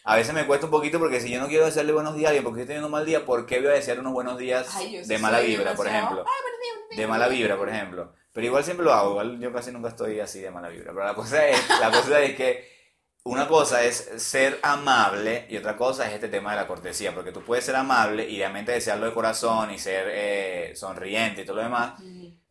A 0.04 0.16
veces 0.16 0.32
me 0.34 0.46
cuesta 0.46 0.66
un 0.66 0.72
poquito 0.72 0.98
porque 0.98 1.20
si 1.20 1.30
yo 1.30 1.38
no 1.38 1.48
quiero 1.48 1.66
desearle 1.66 1.92
buenos 1.92 2.14
días 2.16 2.26
a 2.26 2.30
alguien 2.30 2.44
porque 2.44 2.60
estoy 2.62 2.68
teniendo 2.68 2.86
un 2.88 2.92
mal 2.92 3.04
día, 3.04 3.24
¿por 3.26 3.44
qué 3.46 3.58
voy 3.60 3.68
a 3.68 3.72
desear 3.72 4.00
unos 4.00 4.12
buenos 4.14 4.38
días 4.38 4.66
Ay, 4.74 5.02
de 5.04 5.18
mala 5.18 5.40
vibra, 5.40 5.74
por 5.74 5.86
ejemplo? 5.86 6.24
Ay, 6.26 6.96
De 6.96 7.06
mala 7.06 7.28
vibra, 7.28 7.56
por 7.58 7.68
ejemplo. 7.68 8.14
Pero 8.38 8.46
igual 8.46 8.62
siempre 8.62 8.84
lo 8.84 8.92
hago, 8.92 9.10
igual 9.10 9.40
yo 9.40 9.52
casi 9.52 9.72
nunca 9.72 9.88
estoy 9.88 10.20
así 10.20 10.38
de 10.38 10.52
mala 10.52 10.68
vibra. 10.68 10.92
Pero 10.92 11.04
la 11.04 11.14
cosa 11.14 11.44
es, 11.48 11.58
la 11.80 11.90
cosa 11.90 12.20
es 12.20 12.36
que 12.36 12.68
una 13.24 13.48
cosa 13.48 13.82
es 13.82 13.96
ser 14.18 14.60
amable 14.62 15.44
y 15.48 15.56
otra 15.56 15.76
cosa 15.76 16.06
es 16.06 16.14
este 16.14 16.28
tema 16.28 16.52
de 16.52 16.58
la 16.58 16.68
cortesía, 16.68 17.12
porque 17.12 17.32
tú 17.32 17.42
puedes 17.42 17.64
ser 17.64 17.74
amable 17.74 18.30
y 18.30 18.38
realmente 18.38 18.70
desearlo 18.70 19.06
de 19.06 19.12
corazón 19.12 19.72
y 19.72 19.78
ser 19.80 20.06
eh, 20.12 20.72
sonriente 20.76 21.42
y 21.42 21.44
todo 21.44 21.56
lo 21.56 21.64
demás, 21.64 22.00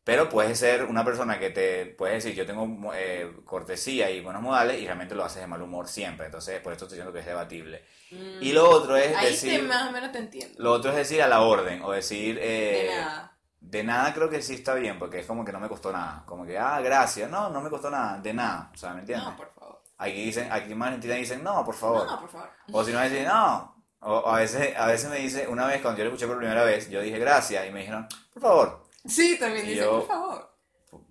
pero 0.04 0.28
puedes 0.28 0.60
ser 0.60 0.84
una 0.84 1.06
persona 1.06 1.40
que 1.40 1.52
te 1.52 1.86
puedes 1.86 2.22
decir 2.22 2.38
yo 2.38 2.46
tengo 2.46 2.92
eh, 2.94 3.32
cortesía 3.46 4.12
y 4.12 4.20
buenos 4.20 4.42
modales 4.42 4.82
y 4.82 4.86
realmente 4.86 5.16
lo 5.16 5.24
haces 5.24 5.40
de 5.40 5.48
mal 5.48 5.62
humor 5.62 5.88
siempre, 5.88 6.26
entonces 6.26 6.60
por 6.60 6.74
esto 6.74 6.84
estoy 6.84 6.98
diciendo 6.98 7.14
que 7.14 7.22
es 7.22 7.26
debatible. 7.26 7.86
Mm. 8.12 8.44
Y 8.44 8.52
lo 8.52 8.70
otro 8.70 8.98
es 8.98 9.16
Ahí 9.16 9.28
decir, 9.28 9.62
te 9.62 9.66
más 9.66 9.88
o 9.88 9.94
menos 9.94 10.12
te 10.12 10.18
entiendo. 10.18 10.54
lo 10.62 10.74
otro 10.74 10.92
es 10.92 10.98
decir 10.98 11.22
a 11.22 11.30
la 11.30 11.40
orden 11.40 11.82
o 11.82 11.94
decir... 11.94 12.38
eh, 12.42 12.90
de 12.90 12.96
nada. 12.98 13.37
De 13.60 13.84
nada 13.84 14.14
creo 14.14 14.30
que 14.30 14.42
sí 14.42 14.54
está 14.56 14.74
bien, 14.76 14.98
porque 15.00 15.20
es 15.20 15.26
como 15.26 15.44
que 15.44 15.52
no 15.52 15.60
me 15.60 15.68
costó 15.68 15.92
nada. 15.92 16.24
Como 16.26 16.46
que, 16.46 16.58
ah, 16.58 16.80
gracias. 16.82 17.30
No, 17.30 17.50
no 17.50 17.62
me 17.62 17.70
costó 17.70 17.90
nada. 17.90 18.18
De 18.20 18.34
nada. 18.34 18.72
O 18.74 18.78
sea, 18.78 18.94
¿me 18.94 19.02
entiendes? 19.02 19.28
No, 19.28 19.36
por 19.36 19.52
favor. 19.54 19.82
Aquí 19.98 20.24
dicen, 20.26 20.52
aquí 20.52 20.76
más 20.76 20.88
Argentina 20.90 21.16
dicen, 21.16 21.44
no, 21.44 21.66
por 21.66 21.76
favor. 21.76 22.06
No, 22.06 22.20
por 22.22 22.30
favor. 22.30 22.50
O 22.72 22.84
si 22.84 22.92
no, 22.94 23.02
dicen, 23.02 23.26
no. 23.28 23.76
O, 24.00 24.14
o 24.14 24.30
a 24.30 24.38
veces, 24.38 24.78
a 24.78 24.86
veces 24.88 25.10
me 25.10 25.18
dice, 25.18 25.48
una 25.48 25.66
vez 25.66 25.82
cuando 25.82 25.98
yo 25.98 26.04
lo 26.06 26.12
escuché 26.12 26.28
por 26.28 26.38
primera 26.38 26.64
vez, 26.64 26.88
yo 26.90 27.02
dije 27.02 27.18
gracias 27.18 27.68
y 27.68 27.72
me 27.72 27.80
dijeron, 27.80 28.08
por 28.34 28.42
favor. 28.42 28.88
Sí, 29.06 29.38
también 29.40 29.66
Y 29.66 29.70
dice, 29.70 29.82
yo- 29.82 30.00
por 30.00 30.08
favor. 30.08 30.58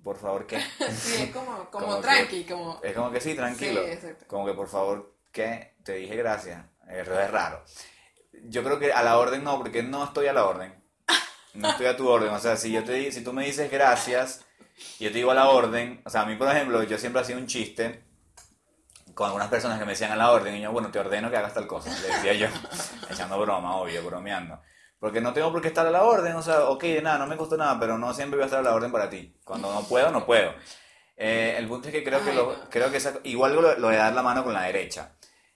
Por, 0.02 0.16
favor, 0.16 0.46
¿qué? 0.46 0.60
Sí, 0.92 1.24
es 1.24 1.30
como, 1.32 1.46
como, 1.70 1.84
Como 1.84 1.96
que- 1.96 2.02
tranqui, 2.02 2.44
como... 2.44 2.80
Es 2.82 2.94
como 2.94 3.10
que 3.10 3.20
sí, 3.20 3.34
tranquilo. 3.34 3.82
Sí, 3.84 3.90
exacto. 3.90 4.24
Como 4.28 4.46
que 4.46 4.54
por 4.54 4.68
favor, 4.68 5.14
¿qué? 5.32 5.74
Te 5.84 5.94
dije 5.94 6.14
gracias. 6.16 6.64
Es 6.88 7.06
raro. 7.08 7.64
Yo 8.44 8.62
creo 8.62 8.78
que 8.78 8.92
a 8.92 9.02
la 9.02 9.18
orden 9.18 9.42
no, 9.42 9.58
porque 9.58 9.82
no 9.82 10.04
estoy 10.04 10.28
a 10.28 10.32
la 10.32 10.46
orden. 10.46 10.84
No 11.56 11.70
estoy 11.70 11.86
a 11.86 11.96
tu 11.96 12.08
orden. 12.08 12.30
O 12.30 12.38
sea, 12.38 12.56
si 12.56 12.70
yo 12.72 12.84
te 12.84 13.10
si 13.12 13.22
tú 13.24 13.32
me 13.32 13.44
dices 13.44 13.70
gracias 13.70 14.44
y 14.98 15.04
yo 15.04 15.10
te 15.10 15.16
digo 15.18 15.30
a 15.30 15.34
la 15.34 15.48
orden, 15.48 16.02
o 16.04 16.10
sea, 16.10 16.22
a 16.22 16.26
mí, 16.26 16.36
por 16.36 16.48
ejemplo, 16.48 16.82
yo 16.82 16.98
siempre 16.98 17.22
hacía 17.22 17.36
un 17.36 17.46
chiste 17.46 18.04
con 19.14 19.26
algunas 19.26 19.48
personas 19.48 19.78
que 19.78 19.84
me 19.86 19.92
decían 19.92 20.12
a 20.12 20.16
la 20.16 20.30
orden 20.30 20.54
y 20.56 20.60
yo, 20.60 20.72
bueno, 20.72 20.90
te 20.90 20.98
ordeno 20.98 21.30
que 21.30 21.36
hagas 21.36 21.54
tal 21.54 21.66
cosa. 21.66 21.90
Le 22.00 22.08
decía 22.08 22.34
yo, 22.34 22.48
echando 23.10 23.38
broma, 23.40 23.76
obvio, 23.76 24.04
bromeando. 24.04 24.60
Porque 24.98 25.20
no 25.20 25.32
tengo 25.32 25.52
por 25.52 25.62
qué 25.62 25.68
estar 25.68 25.86
a 25.86 25.90
la 25.90 26.02
orden, 26.04 26.34
o 26.36 26.42
sea, 26.42 26.64
ok, 26.68 26.82
de 26.82 27.02
nada, 27.02 27.18
no 27.18 27.26
me 27.26 27.36
costó 27.36 27.56
nada, 27.56 27.78
pero 27.78 27.96
no 27.98 28.12
siempre 28.14 28.36
voy 28.36 28.42
a 28.42 28.46
estar 28.46 28.60
a 28.60 28.62
la 28.62 28.74
orden 28.74 28.92
para 28.92 29.08
ti. 29.08 29.34
Cuando 29.44 29.72
no 29.72 29.82
puedo, 29.86 30.10
no 30.10 30.24
puedo. 30.26 30.52
Eh, 31.16 31.54
el 31.58 31.66
punto 31.68 31.88
es 31.88 31.94
que 31.94 32.04
creo 32.04 32.22
que, 32.22 32.30
Ay, 32.30 32.36
lo, 32.36 32.52
no. 32.56 32.70
creo 32.70 32.90
que 32.90 32.98
esa- 32.98 33.20
igual 33.24 33.54
lo, 33.54 33.78
lo 33.78 33.88
de 33.88 33.96
dar 33.96 34.12
la 34.12 34.22
mano 34.22 34.44
con 34.44 34.52
la 34.52 34.62
derecha. 34.62 35.12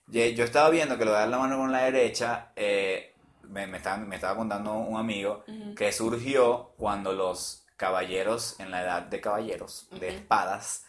Yo 0.06 0.44
estaba 0.44 0.70
viendo 0.70 0.98
que 0.98 1.04
lo 1.04 1.12
de 1.12 1.18
dar 1.18 1.28
la 1.28 1.38
mano 1.38 1.56
con 1.58 1.70
la 1.70 1.82
derecha, 1.82 2.52
eh, 2.56 3.09
me, 3.50 3.66
me 3.66 3.78
estaba, 3.78 3.98
me 3.98 4.16
estaba 4.16 4.36
contando 4.36 4.72
un 4.74 4.98
amigo, 4.98 5.44
que 5.76 5.92
surgió 5.92 6.72
cuando 6.76 7.12
los 7.12 7.60
caballeros 7.80 8.60
en 8.60 8.70
la 8.70 8.82
edad 8.82 9.02
de 9.04 9.22
caballeros, 9.22 9.88
de 9.98 10.08
espadas, 10.08 10.84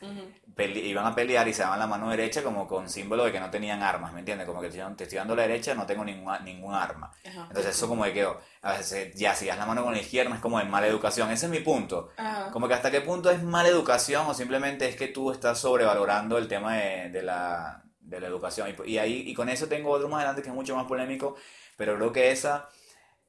iban 0.58 1.06
a 1.06 1.16
pelear 1.16 1.48
y 1.48 1.54
se 1.54 1.62
daban 1.62 1.80
la 1.80 1.88
mano 1.88 2.10
derecha 2.10 2.44
como 2.44 2.68
con 2.68 2.90
símbolo 2.90 3.24
de 3.24 3.32
que 3.32 3.40
no 3.40 3.50
tenían 3.50 3.82
armas, 3.82 4.12
¿me 4.12 4.20
entiendes? 4.20 4.46
Como 4.46 4.60
que 4.60 4.70
te, 4.70 4.78
te 4.78 5.04
estoy 5.06 5.18
dando 5.18 5.34
la 5.34 5.44
derecha, 5.44 5.74
no 5.74 5.86
tengo 5.86 6.04
ningún, 6.04 6.34
ningún 6.44 6.74
arma. 6.74 7.10
Ajá. 7.26 7.46
Entonces 7.48 7.78
eso 7.78 7.88
como 7.88 8.04
que, 8.04 8.26
oh, 8.26 8.38
a 8.62 8.74
veces 8.74 9.16
ya 9.16 9.34
si 9.36 9.46
das 9.46 9.58
la 9.58 9.66
mano 9.66 9.86
con 9.86 9.94
la 9.94 10.02
izquierda 10.02 10.36
es 10.36 10.42
como 10.42 10.60
de 10.60 10.66
mala 10.66 10.88
educación, 10.88 11.32
ese 11.32 11.46
es 11.46 11.52
mi 11.52 11.62
punto. 11.62 12.10
Ajá. 12.18 12.52
Como 12.52 12.68
que 12.68 12.74
hasta 12.74 12.92
qué 12.92 13.00
punto 13.00 13.32
es 13.32 13.42
mala 13.42 13.70
educación 13.70 14.28
o 14.28 14.34
simplemente 14.34 14.90
es 14.90 14.98
que 14.98 15.08
tú 15.08 15.32
estás 15.32 15.60
sobrevalorando 15.60 16.38
el 16.38 16.50
tema 16.50 16.76
de, 16.76 17.10
de 17.10 17.22
la, 17.24 17.86
de 18.12 18.22
la 18.22 18.28
educación. 18.28 18.76
Y, 18.86 18.92
y 18.92 18.98
ahí, 18.98 19.24
y 19.26 19.34
con 19.34 19.50
eso 19.50 19.68
tengo 19.68 19.90
otro 19.90 20.08
más 20.08 20.20
adelante 20.20 20.42
que 20.44 20.50
es 20.50 20.56
mucho 20.56 20.76
más 20.76 20.86
polémico, 20.86 21.36
pero 21.78 21.96
creo 21.96 22.12
que 22.14 22.32
esa, 22.32 22.70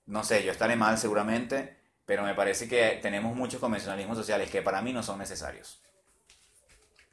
no 0.07 0.25
sé, 0.25 0.45
yo 0.45 0.53
estaré 0.53 0.77
mal 0.77 0.99
seguramente, 0.99 1.79
pero 2.05 2.25
me 2.25 2.35
parece 2.35 2.69
que 2.69 2.99
tenemos 3.01 3.35
muchos 3.35 3.61
convencionalismos 3.61 4.19
sociales 4.19 4.51
que 4.51 4.61
para 4.61 4.83
mí 4.83 4.93
no 4.93 5.03
son 5.03 5.19
necesarios. 5.19 5.81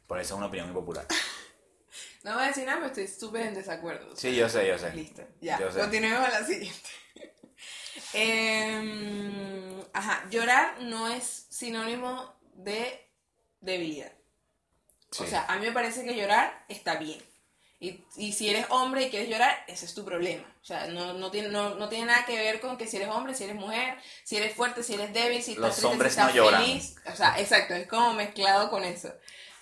Por 0.08 0.20
eso 0.20 0.34
es 0.34 0.38
una 0.38 0.48
opinión 0.48 0.68
impopular. 0.68 1.06
No 2.22 2.34
voy 2.34 2.44
a 2.44 2.48
decir 2.48 2.66
nada, 2.66 2.80
pero 2.80 2.88
estoy 2.88 3.08
súper 3.08 3.48
en 3.48 3.54
desacuerdo. 3.54 4.14
Sí, 4.14 4.36
yo 4.36 4.50
sé, 4.50 4.68
yo 4.68 4.78
sé. 4.78 4.92
Listo, 4.94 5.24
ya. 5.40 5.58
Sé. 5.58 5.80
Continuemos 5.80 6.28
a 6.28 6.42
la 6.42 6.46
siguiente. 6.46 6.90
Em, 8.14 9.82
ajá, 9.94 10.28
llorar 10.30 10.82
no 10.82 11.08
es 11.08 11.48
sinónimo 11.50 12.36
de, 12.56 13.08
de 13.62 13.78
vida. 13.78 14.12
Sí. 15.12 15.24
O 15.24 15.28
sea, 15.28 15.46
a 15.46 15.58
mí 15.58 15.66
me 15.66 15.72
parece 15.72 16.04
que 16.04 16.14
llorar 16.14 16.66
está 16.68 16.96
bien. 16.96 17.22
Y, 17.82 18.04
y 18.18 18.34
si 18.34 18.50
eres 18.50 18.66
hombre 18.70 19.04
y 19.04 19.10
quieres 19.10 19.30
llorar, 19.30 19.64
ese 19.68 19.86
es 19.86 19.94
tu 19.94 20.04
problema. 20.04 20.44
O 20.62 20.66
sea, 20.66 20.88
no, 20.88 21.14
no, 21.14 21.32
tiene, 21.32 21.48
no, 21.48 21.76
no 21.76 21.88
tiene 21.88 22.08
nada 22.08 22.26
que 22.26 22.36
ver 22.36 22.60
con 22.60 22.78
que 22.78 22.88
si 22.88 22.98
eres 22.98 23.08
hombre, 23.08 23.34
si 23.34 23.46
eres 23.46 23.56
mujer, 23.56 23.98
si 24.24 24.36
eres 24.36 24.54
fuerte, 24.54 24.84
si 24.84 24.96
eres 24.96 25.14
débil, 25.14 25.42
si 25.42 25.52
estás 25.52 25.68
Los 25.68 25.76
triste, 25.76 25.88
hombres 25.88 26.14
si 26.14 26.20
estás 26.20 26.36
no 26.36 26.44
lloran. 26.44 26.62
feliz. 26.64 26.96
O 27.06 27.16
sea, 27.16 27.40
exacto, 27.40 27.74
es 27.76 27.88
como 27.88 28.14
mezclado 28.14 28.70
con 28.70 28.84
eso. 28.84 29.14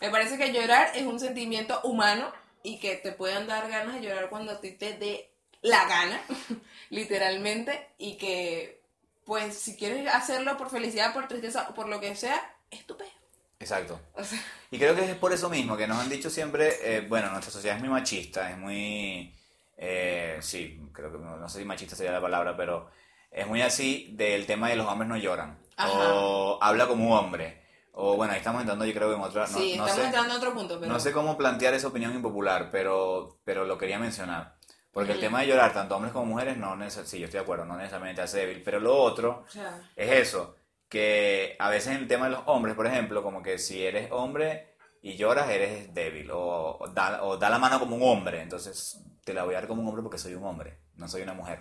Me 0.01 0.10
parece 0.10 0.38
que 0.38 0.51
llorar 0.51 0.91
es 0.95 1.03
un 1.03 1.19
sentimiento 1.19 1.80
humano 1.84 2.32
y 2.63 2.80
que 2.80 2.95
te 2.95 3.12
pueden 3.12 3.45
dar 3.45 3.69
ganas 3.69 3.95
de 3.95 4.01
llorar 4.01 4.30
cuando 4.30 4.53
a 4.53 4.62
ti 4.62 4.71
te 4.71 4.93
dé 4.93 5.32
la 5.62 5.86
gana, 5.86 6.21
literalmente, 6.89 7.89
y 7.97 8.17
que, 8.17 8.82
pues, 9.25 9.58
si 9.58 9.75
quieres 9.75 10.08
hacerlo 10.13 10.58
por 10.58 10.69
felicidad, 10.69 11.13
por 11.13 11.27
tristeza 11.27 11.73
por 11.73 11.88
lo 11.88 11.99
que 11.99 12.15
sea, 12.15 12.56
estupendo. 12.71 13.13
Exacto. 13.60 13.99
O 14.13 14.23
sea, 14.23 14.39
Y 14.71 14.77
creo 14.77 14.95
que 14.95 15.10
es 15.12 15.15
por 15.15 15.32
eso 15.34 15.49
mismo 15.49 15.77
que 15.77 15.88
nos 15.88 15.97
han 15.99 16.10
dicho 16.10 16.30
siempre, 16.30 16.75
eh, 16.84 17.01
bueno, 17.08 17.30
nuestra 17.32 17.51
sociedad 17.51 17.77
es 17.77 17.82
muy 17.82 17.89
machista, 17.89 18.49
es 18.51 18.58
muy, 18.58 19.34
eh, 19.77 20.38
sí, 20.41 20.80
creo 20.93 21.12
que 21.12 21.17
no, 21.19 21.38
no 21.38 21.49
sé 21.49 21.60
si 21.60 21.65
machista 21.65 21.95
sería 21.95 22.12
la 22.12 22.21
palabra, 22.21 22.58
pero 22.58 22.89
es 23.32 23.47
muy 23.47 23.62
así 23.62 24.10
del 24.13 24.45
tema 24.45 24.69
de 24.69 24.75
los 24.75 24.88
hombres 24.88 25.08
no 25.08 25.15
lloran, 25.17 25.58
Ajá. 25.77 25.91
o 26.15 26.62
habla 26.62 26.88
como 26.88 27.06
un 27.08 27.13
hombre, 27.13 27.62
o 27.93 28.15
bueno, 28.15 28.34
ahí 28.34 28.39
estamos 28.39 28.60
entrando 28.62 28.86
yo 28.86 28.93
creo 28.93 29.10
que 29.10 29.15
en 29.15 29.21
otra, 29.21 29.47
no, 29.47 29.58
sí, 29.58 29.75
no 29.77 29.86
estamos 29.88 29.91
sé, 29.93 30.06
entrando 30.06 30.34
a 30.34 30.38
otro 30.38 30.53
punto, 30.53 30.80
pero... 30.80 30.91
no 30.91 30.99
sé 30.99 31.12
cómo 31.13 31.38
plantear 31.38 31.73
esa 31.73 31.88
opinión 31.88 32.13
impopular, 32.13 32.69
pero, 32.71 33.39
pero 33.45 33.63
lo 33.65 33.77
quería 33.77 33.99
mencionar. 33.99 34.56
Porque 34.91 35.12
el 35.12 35.19
tema 35.19 35.41
de 35.41 35.47
llorar, 35.47 35.73
tanto 35.73 35.95
hombres 35.95 36.12
como 36.12 36.25
mujeres, 36.25 36.58
no 36.58 36.75
neces- 36.75 37.06
sí, 37.06 37.19
yo 37.19 37.25
estoy 37.25 37.38
de 37.38 37.43
acuerdo, 37.43 37.65
no 37.65 37.77
necesariamente 37.77 38.21
hace 38.23 38.39
débil, 38.39 38.63
pero 38.63 38.80
lo 38.80 38.95
otro 38.97 39.45
sea, 39.47 39.80
es 39.95 40.12
eso, 40.27 40.56
que 40.89 41.56
a 41.60 41.69
veces 41.69 41.93
en 41.95 42.02
el 42.02 42.08
tema 42.08 42.26
de 42.26 42.32
los 42.32 42.43
hombres, 42.45 42.76
por 42.76 42.88
ejemplo, 42.88 43.23
como 43.23 43.41
que 43.43 43.58
si 43.58 43.84
eres 43.86 44.10
hombre 44.12 44.76
y 45.02 45.15
lloras, 45.15 45.50
eres 45.50 45.93
débil, 45.93 46.32
o, 46.32 46.78
o 46.80 46.88
da, 46.89 47.23
o 47.23 47.38
da 47.38 47.50
la 47.50 47.60
mano 47.60 47.80
como 47.80 47.95
un 47.95 48.04
hombre, 48.04 48.41
entonces 48.41 49.00
te 49.23 49.34
la 49.34 49.43
voy 49.43 49.56
a 49.56 49.60
dar 49.60 49.67
como 49.67 49.82
un 49.82 49.88
hombre 49.88 50.04
porque 50.04 50.17
soy 50.17 50.34
un 50.34 50.43
hombre, 50.45 50.80
no 50.95 51.08
soy 51.08 51.21
una 51.21 51.34
mujer, 51.34 51.60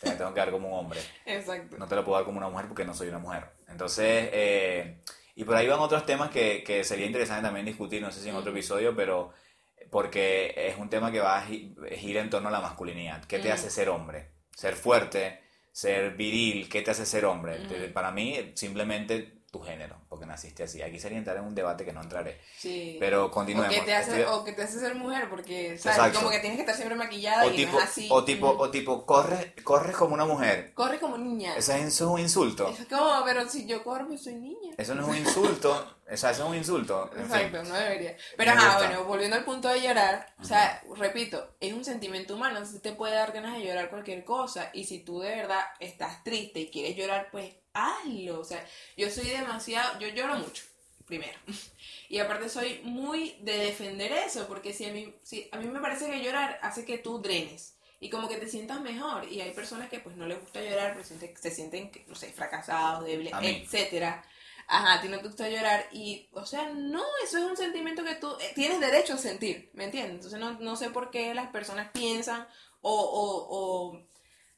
te 0.00 0.06
la 0.08 0.16
tengo 0.18 0.32
que 0.34 0.40
dar 0.40 0.50
como 0.50 0.68
un 0.68 0.78
hombre, 0.78 1.00
exacto. 1.26 1.76
no 1.78 1.86
te 1.88 1.94
la 1.96 2.04
puedo 2.04 2.16
dar 2.18 2.24
como 2.26 2.38
una 2.38 2.48
mujer 2.48 2.66
porque 2.68 2.84
no 2.84 2.94
soy 2.94 3.08
una 3.08 3.18
mujer. 3.18 3.44
Entonces, 3.68 4.28
eh, 4.32 5.00
y 5.34 5.44
por 5.44 5.56
ahí 5.56 5.66
van 5.66 5.80
otros 5.80 6.06
temas 6.06 6.30
que, 6.30 6.62
que 6.64 6.84
sería 6.84 7.06
interesante 7.06 7.42
también 7.42 7.66
discutir, 7.66 8.00
no 8.02 8.10
sé 8.12 8.20
si 8.20 8.28
en 8.28 8.36
otro 8.36 8.52
episodio, 8.52 8.94
pero 8.94 9.32
porque 9.90 10.54
es 10.56 10.76
un 10.78 10.88
tema 10.88 11.12
que 11.12 11.20
va 11.20 11.38
a 11.38 11.46
gi- 11.46 11.74
gira 11.96 12.20
en 12.20 12.30
torno 12.30 12.48
a 12.48 12.52
la 12.52 12.60
masculinidad. 12.60 13.24
¿Qué 13.24 13.38
te 13.38 13.48
Ujú. 13.48 13.54
hace 13.54 13.70
ser 13.70 13.88
hombre? 13.88 14.30
Ser 14.54 14.74
fuerte, 14.74 15.40
ser 15.76 16.16
viril, 16.16 16.70
¿qué 16.70 16.80
te 16.80 16.90
hace 16.90 17.04
ser 17.04 17.26
hombre? 17.26 17.58
Para 17.92 18.10
mí, 18.10 18.34
simplemente 18.54 19.35
tu 19.58 19.64
género, 19.64 19.96
porque 20.08 20.26
naciste 20.26 20.62
así. 20.64 20.82
Aquí 20.82 20.98
sería 20.98 21.18
entrar 21.18 21.36
en 21.36 21.44
un 21.44 21.54
debate 21.54 21.84
que 21.84 21.92
no 21.92 22.02
entraré. 22.02 22.40
Sí. 22.58 22.96
Pero 23.00 23.26
o 23.26 23.30
continuemos. 23.30 23.72
que, 23.74 23.80
te 23.82 23.94
hace, 23.94 24.20
Estoy- 24.22 24.34
o 24.34 24.44
que 24.44 24.52
te 24.52 24.62
hace 24.62 24.78
ser 24.78 24.94
mujer, 24.94 25.28
porque, 25.28 25.78
¿sabes? 25.78 26.16
Como 26.16 26.30
que 26.30 26.38
tienes 26.40 26.56
que 26.56 26.62
estar 26.62 26.76
siempre 26.76 26.96
maquillada 26.96 27.44
o 27.44 27.50
y 27.50 27.56
tipo, 27.56 27.72
no 27.72 27.78
es 27.78 27.84
así. 27.84 28.08
o 28.10 28.24
tipo, 28.24 28.48
o 28.48 28.70
tipo, 28.70 29.06
corres, 29.06 29.52
corres 29.64 29.96
como 29.96 30.14
una 30.14 30.24
mujer. 30.24 30.72
Corre 30.74 30.98
como 31.00 31.16
niña. 31.18 31.56
Eso 31.56 31.72
es, 31.72 32.00
un 32.00 32.20
insulto. 32.20 32.68
Es 32.68 32.86
como, 32.86 33.24
pero 33.24 33.48
si 33.48 33.66
yo 33.66 33.82
corro, 33.82 34.16
soy 34.18 34.34
niña. 34.34 34.74
Eso 34.76 34.94
no 34.94 35.02
es 35.02 35.08
un 35.08 35.16
insulto. 35.16 35.92
O 36.08 36.16
sea, 36.16 36.30
eso 36.30 36.44
es 36.44 36.48
un 36.50 36.54
insulto. 36.56 37.10
En 37.16 37.24
fin. 37.28 37.34
Exacto, 37.36 37.62
no 37.64 37.74
debería. 37.74 38.16
Pero 38.36 38.52
Me 38.52 38.58
ajá, 38.58 38.66
gusta. 38.74 38.86
bueno, 38.86 39.04
volviendo 39.04 39.36
al 39.36 39.44
punto 39.44 39.68
de 39.68 39.80
llorar, 39.82 40.34
o 40.40 40.44
sea, 40.44 40.80
repito, 40.94 41.56
es 41.58 41.72
un 41.72 41.84
sentimiento 41.84 42.36
humano, 42.36 42.58
entonces 42.58 42.80
te 42.80 42.92
puede 42.92 43.14
dar 43.14 43.32
ganas 43.32 43.56
de 43.56 43.64
llorar 43.64 43.90
cualquier 43.90 44.24
cosa, 44.24 44.70
y 44.72 44.84
si 44.84 45.00
tú 45.00 45.18
de 45.20 45.34
verdad 45.34 45.64
estás 45.80 46.22
triste 46.22 46.60
y 46.60 46.70
quieres 46.70 46.96
llorar, 46.96 47.28
pues 47.32 47.52
hazlo. 47.76 48.40
O 48.40 48.44
sea, 48.44 48.64
yo 48.96 49.10
soy 49.10 49.26
demasiado, 49.28 49.98
yo 50.00 50.08
lloro 50.08 50.36
mucho, 50.36 50.64
primero. 51.06 51.38
Y 52.08 52.20
aparte 52.20 52.48
soy 52.48 52.80
muy 52.84 53.36
de 53.40 53.56
defender 53.58 54.12
eso, 54.12 54.46
porque 54.46 54.72
si 54.72 54.84
a 54.84 54.92
mí, 54.92 55.12
si 55.24 55.48
a 55.50 55.56
mí 55.58 55.66
me 55.66 55.80
parece 55.80 56.08
que 56.08 56.22
llorar 56.22 56.56
hace 56.62 56.84
que 56.84 56.98
tú 56.98 57.18
drenes. 57.20 57.74
Y 57.98 58.10
como 58.10 58.28
que 58.28 58.36
te 58.36 58.46
sientas 58.48 58.80
mejor. 58.80 59.24
Y 59.28 59.40
hay 59.40 59.50
personas 59.50 59.88
que 59.90 59.98
pues 59.98 60.14
no 60.16 60.24
les 60.24 60.38
gusta 60.40 60.62
llorar, 60.62 60.92
pero 60.94 61.04
sienten- 61.04 61.36
se 61.36 61.50
sienten, 61.50 61.90
no 62.06 62.14
sé, 62.14 62.32
fracasados, 62.32 63.04
débiles, 63.06 63.32
etcétera. 63.64 64.24
Ajá, 64.68 64.94
a 64.94 65.00
ti 65.00 65.08
no 65.08 65.18
te 65.18 65.26
gusta 65.26 65.48
llorar 65.48 65.88
y, 65.92 66.28
o 66.32 66.46
sea, 66.46 66.70
no, 66.74 67.02
eso 67.24 67.38
es 67.38 67.44
un 67.44 67.56
sentimiento 67.56 68.04
que 68.04 68.14
tú 68.16 68.30
eh, 68.40 68.52
tienes 68.54 68.78
derecho 68.80 69.14
a 69.14 69.18
sentir, 69.18 69.70
¿me 69.74 69.84
entiendes? 69.84 70.14
Entonces 70.16 70.38
no, 70.38 70.52
no 70.60 70.76
sé 70.76 70.90
por 70.90 71.10
qué 71.10 71.34
las 71.34 71.50
personas 71.50 71.90
piensan 71.92 72.46
o, 72.82 72.92
o, 72.92 73.46
o 73.50 74.06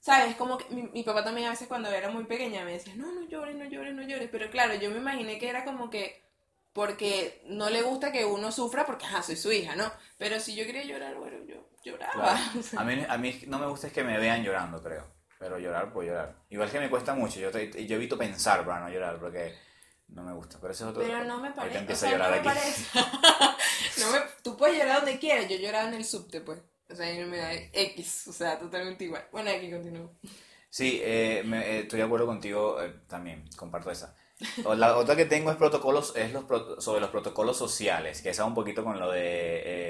¿sabes? 0.00 0.36
Como 0.36 0.58
que 0.58 0.72
mi, 0.74 0.82
mi 0.84 1.02
papá 1.02 1.24
también 1.24 1.46
a 1.48 1.50
veces 1.50 1.68
cuando 1.68 1.90
era 1.90 2.10
muy 2.10 2.24
pequeña 2.24 2.64
me 2.64 2.72
decía, 2.72 2.94
no, 2.96 3.12
no 3.12 3.28
llores, 3.28 3.56
no 3.56 3.64
llores, 3.64 3.94
no 3.94 4.02
llores, 4.02 4.28
pero 4.30 4.50
claro, 4.50 4.74
yo 4.74 4.90
me 4.90 4.98
imaginé 4.98 5.38
que 5.38 5.48
era 5.48 5.64
como 5.64 5.90
que 5.90 6.22
porque 6.72 7.42
no 7.46 7.70
le 7.70 7.82
gusta 7.82 8.12
que 8.12 8.24
uno 8.24 8.52
sufra 8.52 8.86
porque, 8.86 9.04
ajá, 9.06 9.22
soy 9.22 9.36
su 9.36 9.50
hija, 9.50 9.74
¿no? 9.74 9.90
Pero 10.16 10.38
si 10.38 10.54
yo 10.54 10.64
quería 10.64 10.84
llorar, 10.84 11.16
bueno, 11.16 11.38
yo 11.44 11.56
lloraba. 11.82 12.12
Claro. 12.12 12.38
A 12.78 12.84
mí, 12.84 13.04
a 13.08 13.18
mí 13.18 13.40
no 13.48 13.58
me 13.58 13.66
gusta 13.66 13.88
es 13.88 13.92
que 13.92 14.04
me 14.04 14.18
vean 14.18 14.44
llorando, 14.44 14.80
creo. 14.82 15.04
Pero 15.38 15.58
llorar, 15.58 15.92
pues 15.92 16.08
llorar. 16.08 16.34
Igual 16.50 16.70
que 16.70 16.80
me 16.80 16.90
cuesta 16.90 17.14
mucho. 17.14 17.38
Yo, 17.40 17.50
te- 17.50 17.86
yo 17.86 17.96
evito 17.96 18.18
pensar 18.18 18.64
para 18.66 18.80
no 18.80 18.90
llorar 18.90 19.18
porque 19.18 19.54
no 20.08 20.22
me 20.22 20.32
gusta. 20.32 20.58
Pero 20.60 20.72
ese 20.72 20.84
es 20.84 20.90
otro. 20.90 21.02
Pero 21.02 21.24
no 21.24 21.38
me 21.38 21.50
parece. 21.52 21.92
O 21.92 21.96
sea, 21.96 22.18
no 22.18 22.28
me 22.28 22.36
aquí. 22.36 22.44
parece. 22.44 22.98
no 24.00 24.10
me, 24.12 24.18
tú 24.42 24.56
puedes 24.56 24.78
llorar 24.78 24.96
donde 24.96 25.18
quieras. 25.18 25.48
Yo 25.48 25.56
lloraba 25.56 25.88
en 25.88 25.94
el 25.94 26.04
subte, 26.04 26.40
pues. 26.40 26.60
O 26.90 26.94
sea, 26.94 27.12
y 27.12 27.18
no 27.18 27.26
me 27.26 27.36
da 27.38 27.52
X. 27.54 28.28
O 28.28 28.32
sea, 28.32 28.58
totalmente 28.58 29.04
igual. 29.04 29.26
Bueno, 29.32 29.50
aquí 29.50 29.70
continúo. 29.70 30.10
Sí, 30.70 31.00
eh, 31.02 31.42
me- 31.44 31.60
eh, 31.66 31.78
estoy 31.80 31.98
de 31.98 32.04
acuerdo 32.04 32.26
contigo 32.26 32.80
eh, 32.82 32.94
también. 33.08 33.44
Comparto 33.56 33.90
esa. 33.90 34.16
La 34.76 34.96
otra 34.96 35.16
que 35.16 35.24
tengo 35.24 35.50
es 35.50 35.56
protocolos, 35.56 36.14
es 36.16 36.32
los 36.32 36.44
pro- 36.44 36.80
sobre 36.80 37.00
los 37.00 37.10
protocolos 37.10 37.56
sociales, 37.58 38.22
que 38.22 38.30
esa 38.30 38.44
un 38.44 38.54
poquito 38.54 38.84
con 38.84 38.98
lo 39.00 39.10
de 39.10 39.22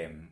eh, 0.05 0.29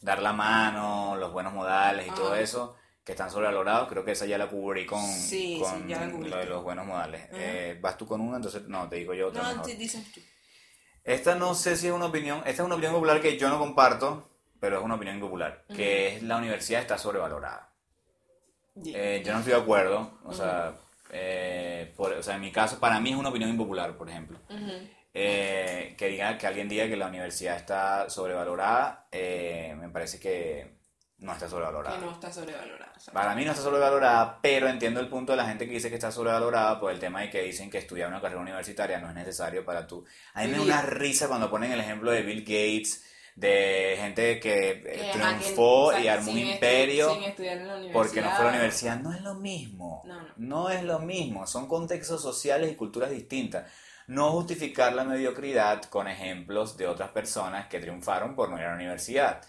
dar 0.00 0.22
la 0.22 0.32
mano, 0.32 1.16
los 1.16 1.32
buenos 1.32 1.52
modales 1.52 2.06
y 2.06 2.10
todo 2.12 2.32
Ajá. 2.32 2.40
eso, 2.40 2.76
que 3.04 3.12
están 3.12 3.30
sobrevalorados. 3.30 3.88
Creo 3.88 4.04
que 4.04 4.12
esa 4.12 4.24
ya 4.26 4.38
la 4.38 4.48
cubrí 4.48 4.86
con, 4.86 5.04
Sí, 5.04 5.58
con 5.60 5.82
sí, 5.82 5.88
ya 5.88 6.00
la 6.00 6.06
lo 6.06 6.36
de 6.38 6.46
los 6.46 6.62
buenos 6.62 6.86
modales. 6.86 7.24
Ajá. 7.24 7.36
Eh, 7.38 7.78
vas 7.80 7.98
tú 7.98 8.06
con 8.06 8.20
una, 8.22 8.36
entonces 8.36 8.62
no, 8.68 8.88
te 8.88 8.96
digo 8.96 9.12
yo 9.14 9.28
otra 9.28 9.42
No, 9.42 9.48
mejor. 9.50 9.66
sí, 9.66 9.74
dices 9.76 10.12
tú. 10.12 10.20
Esta 11.04 11.34
no 11.34 11.54
sé 11.54 11.76
si 11.76 11.86
es 11.88 11.92
una 11.92 12.06
opinión, 12.06 12.38
esta 12.40 12.50
es 12.62 12.66
una 12.66 12.74
opinión 12.76 12.94
popular 12.94 13.20
que 13.20 13.36
yo 13.38 13.48
no 13.48 13.58
comparto, 13.58 14.28
pero 14.60 14.78
es 14.78 14.84
una 14.84 14.94
opinión 14.96 15.18
popular, 15.20 15.64
que 15.74 16.16
es 16.16 16.22
la 16.22 16.36
universidad 16.36 16.80
está 16.80 16.98
sobrevalorada. 16.98 17.70
Eh, 18.86 19.22
yo 19.24 19.32
no 19.32 19.38
estoy 19.40 19.54
de 19.54 19.60
acuerdo, 19.60 20.18
o 20.24 20.32
sea, 20.32 20.72
eh, 21.10 21.92
por- 21.96 22.12
o 22.12 22.22
sea, 22.22 22.36
en 22.36 22.40
mi 22.42 22.52
caso, 22.52 22.78
para 22.78 23.00
mí 23.00 23.10
es 23.10 23.16
una 23.16 23.30
opinión 23.30 23.50
impopular, 23.50 23.96
por 23.96 24.08
ejemplo. 24.08 24.38
Ujú. 24.48 24.88
Eh, 25.14 25.94
que, 25.98 26.06
diga, 26.08 26.38
que 26.38 26.46
alguien 26.46 26.68
diga 26.68 26.86
que 26.86 26.96
la 26.96 27.08
universidad 27.08 27.56
está 27.56 28.08
sobrevalorada, 28.08 29.08
me 29.12 29.88
parece 29.88 30.20
que 30.20 30.78
no 31.18 31.32
está 31.32 31.48
sobrevalorada. 31.48 31.98
Que 31.98 32.04
no 32.04 32.12
está 32.12 32.32
sobrevalorada. 32.32 32.92
Para 33.12 33.34
mí 33.34 33.44
no 33.44 33.50
está 33.50 33.62
sobrevalorada, 33.64 34.38
pero 34.40 34.68
entiendo 34.68 35.00
el 35.00 35.08
punto 35.08 35.32
de 35.32 35.38
la 35.38 35.46
gente 35.46 35.66
que 35.66 35.72
dice 35.72 35.88
que 35.88 35.96
está 35.96 36.12
sobrevalorada 36.12 36.78
por 36.78 36.92
el 36.92 37.00
tema 37.00 37.22
de 37.22 37.30
que 37.30 37.42
dicen 37.42 37.70
que 37.70 37.78
estudiar 37.78 38.08
una 38.08 38.20
carrera 38.20 38.40
universitaria 38.40 39.00
no 39.00 39.08
es 39.08 39.14
necesario 39.16 39.64
para 39.64 39.88
tú. 39.88 40.04
A 40.34 40.42
mí 40.42 40.48
me 40.48 40.58
da 40.58 40.62
una 40.62 40.82
risa 40.82 41.26
cuando 41.26 41.50
ponen 41.50 41.72
el 41.72 41.80
ejemplo 41.80 42.12
de 42.12 42.22
Bill 42.22 42.42
Gates, 42.42 43.04
de 43.38 43.96
gente 43.98 44.40
que, 44.40 44.70
eh, 44.70 44.82
Que, 44.82 45.10
ajá, 45.10 45.38
que- 45.38 45.44
triunfó 45.44 45.96
y 45.96 46.08
armó 46.08 46.32
un 46.32 46.38
imperio 46.38 47.14
en 47.14 47.92
porque 47.92 48.20
no 48.20 48.30
fue 48.30 48.40
a 48.40 48.42
la 48.44 48.48
universidad. 48.50 48.98
No 49.00 49.12
es 49.12 49.20
lo 49.22 49.34
mismo. 49.34 50.02
No, 50.06 50.20
no. 50.20 50.28
No 50.36 50.70
es 50.70 50.82
lo 50.82 50.98
mismo. 50.98 51.46
Son 51.46 51.68
contextos 51.68 52.20
sociales 52.20 52.72
y 52.72 52.74
culturas 52.74 53.10
distintas. 53.10 53.70
No 54.08 54.32
justificar 54.32 54.92
la 54.94 55.04
mediocridad 55.04 55.82
con 55.84 56.08
ejemplos 56.08 56.76
de 56.76 56.88
otras 56.88 57.10
personas 57.10 57.68
que 57.68 57.78
triunfaron 57.78 58.34
por 58.34 58.48
no 58.48 58.58
ir 58.58 58.64
a 58.64 58.70
la 58.70 58.74
universidad. 58.76 59.40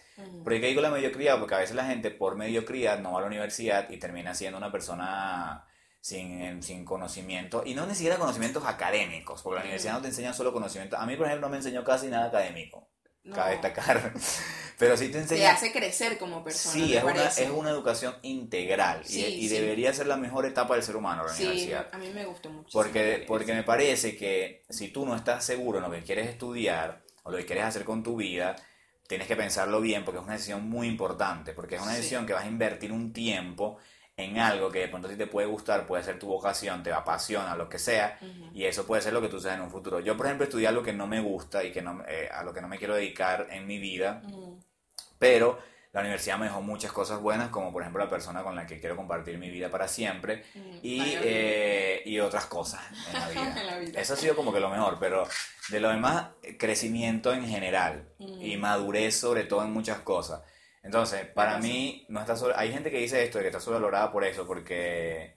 ¿Por 0.44 0.54
qué 0.54 0.68
digo 0.68 0.82
la 0.82 0.92
mediocridad? 0.92 1.40
Porque 1.40 1.56
a 1.56 1.60
veces 1.60 1.76
la 1.76 1.86
gente 1.86 2.12
por 2.12 2.36
mediocridad 2.36 3.00
no 3.00 3.14
va 3.14 3.20
a 3.20 3.22
la 3.22 3.28
universidad 3.28 3.90
y 3.90 3.98
termina 3.98 4.36
siendo 4.36 4.58
una 4.58 4.70
persona 4.72 5.66
sin, 6.02 6.62
sin 6.62 6.84
conocimiento, 6.86 7.64
y 7.66 7.74
no 7.74 7.86
ni 7.86 7.94
siquiera 7.96 8.18
conocimientos 8.18 8.64
académicos, 8.66 9.42
porque 9.42 9.56
la 9.56 9.62
universidad 9.64 9.94
no 9.94 10.02
te 10.02 10.08
enseña 10.10 10.34
solo 10.34 10.52
conocimiento. 10.54 10.98
A 10.98 11.06
mí, 11.06 11.16
por 11.16 11.26
ejemplo, 11.28 11.48
no 11.48 11.52
me 11.52 11.58
enseñó 11.58 11.84
casi 11.84 12.08
nada 12.08 12.28
académico, 12.28 12.90
No. 13.24 13.36
cabe 13.36 13.52
destacar. 13.54 14.14
Pero 14.78 14.96
sí 14.96 15.08
te 15.08 15.14
Te 15.14 15.20
enseña... 15.20 15.52
hace 15.52 15.74
crecer 15.74 16.18
como 16.18 16.42
persona. 16.44 16.74
Sí, 16.74 16.96
es 16.96 17.04
una, 17.04 17.26
es 17.28 17.50
una 17.50 17.70
educación 17.70 18.16
integral 18.22 19.02
y, 19.04 19.10
Sí, 19.10 19.26
y 19.26 19.50
sí. 19.50 19.56
debería 19.56 19.94
ser 19.94 20.08
la 20.08 20.16
mejor 20.16 20.46
etapa 20.46 20.76
del 20.76 20.84
ser 20.84 20.96
humano, 20.96 21.26
la 21.26 21.34
Sí, 21.34 21.44
universidad. 21.44 21.90
a 21.92 21.98
mí 21.98 22.10
me 22.14 22.26
gustó 22.26 22.50
mucho. 22.50 22.70
Porque, 22.72 23.26
porque 23.28 23.54
me 23.54 23.64
parece 23.64 24.16
que 24.16 24.64
si 24.70 24.88
tú 24.88 25.06
no 25.06 25.16
estás 25.18 25.44
seguro 25.44 25.80
en 25.80 25.84
lo 25.84 25.92
que 25.92 26.02
quieres 26.04 26.30
estudiar 26.30 27.02
o 27.24 27.32
lo 27.32 27.38
que 27.38 27.46
quieres 27.46 27.66
hacer 27.66 27.84
con 27.84 28.04
tu 28.04 28.16
vida, 28.16 28.56
tienes 29.06 29.28
que 29.28 29.36
pensarlo 29.36 29.82
bien 29.82 30.06
porque 30.06 30.20
es 30.20 30.24
una 30.24 30.34
decisión 30.34 30.70
muy 30.70 30.88
importante, 30.88 31.52
porque 31.54 31.76
es 31.76 31.82
una 31.82 31.94
decisión 31.96 32.26
que 32.26 32.32
vas 32.34 32.46
a 32.46 32.48
invertir 32.48 32.94
un 32.94 33.12
tiempo 33.12 33.80
en 34.20 34.38
algo 34.38 34.70
que 34.70 34.80
de 34.80 34.88
pronto 34.90 35.08
a 35.08 35.12
ti 35.12 35.18
te 35.18 35.28
puede 35.28 35.48
gustar, 35.48 35.88
puede 35.88 36.04
ser 36.04 36.20
tu 36.20 36.28
vocación, 36.28 36.84
te 36.84 36.92
apasiona, 36.92 37.56
lo 37.56 37.70
que 37.70 37.80
sea, 37.80 38.20
y 38.54 38.66
eso 38.66 38.86
puede 38.86 39.02
ser 39.02 39.14
lo 39.14 39.22
que 39.22 39.30
tú 39.30 39.40
seas 39.40 39.56
en 39.56 39.62
un 39.62 39.72
futuro. 39.72 40.00
Yo, 40.02 40.18
por 40.18 40.26
ejemplo, 40.26 40.44
estudié 40.44 40.68
algo 40.68 40.84
que 40.84 40.94
no 40.94 41.08
me 41.08 41.22
gusta 41.22 41.64
y 41.64 41.72
que 41.72 41.82
no, 41.82 42.04
eh, 42.08 42.30
a 42.32 42.44
lo 42.44 42.54
que 42.54 42.62
no 42.62 42.68
me 42.68 42.78
quiero 42.78 42.96
dedicar 42.96 43.48
en 43.50 43.66
mi 43.66 43.80
vida, 43.80 44.22
pero 45.18 45.60
la 45.92 46.02
universidad 46.02 46.38
me 46.38 46.46
dejó 46.46 46.62
muchas 46.62 46.92
cosas 46.92 47.20
buenas, 47.20 47.50
como 47.50 47.72
por 47.72 47.82
ejemplo 47.82 48.04
la 48.04 48.10
persona 48.10 48.44
con 48.44 48.56
la 48.56 48.68
que 48.68 48.80
quiero 48.80 48.96
compartir 48.96 49.38
mi 49.38 49.50
vida 49.50 49.70
para 49.70 49.88
siempre 49.88 50.44
y, 50.84 51.02
eh, 51.24 52.04
y 52.06 52.20
otras 52.20 52.46
cosas 52.46 52.82
en 53.08 53.20
la, 53.20 53.30
vida. 53.30 53.62
En 53.62 53.68
la 53.68 53.78
vida. 53.80 54.02
Eso 54.02 54.14
ha 54.14 54.18
sido 54.18 54.36
como 54.36 54.54
que 54.54 54.60
lo 54.60 54.70
mejor, 54.70 54.98
pero 55.00 55.28
de 55.70 55.80
lo 55.80 55.90
demás, 55.90 56.28
crecimiento 56.60 57.34
en 57.34 57.48
general 57.48 58.08
y 58.20 58.58
madurez 58.58 59.20
sobre 59.20 59.46
todo 59.46 59.64
en 59.64 59.72
muchas 59.72 60.00
cosas. 60.00 60.42
Entonces, 60.82 61.26
para 61.28 61.58
mí, 61.60 62.06
no 62.10 62.20
está 62.22 62.36
sobre- 62.36 62.56
hay 62.56 62.72
gente 62.72 62.90
que 62.90 63.00
dice 63.00 63.24
esto, 63.24 63.38
de 63.38 63.44
que 63.44 63.50
está 63.50 63.60
sobrevalorada 63.60 64.12
por 64.12 64.24
eso, 64.24 64.48
porque 64.48 65.36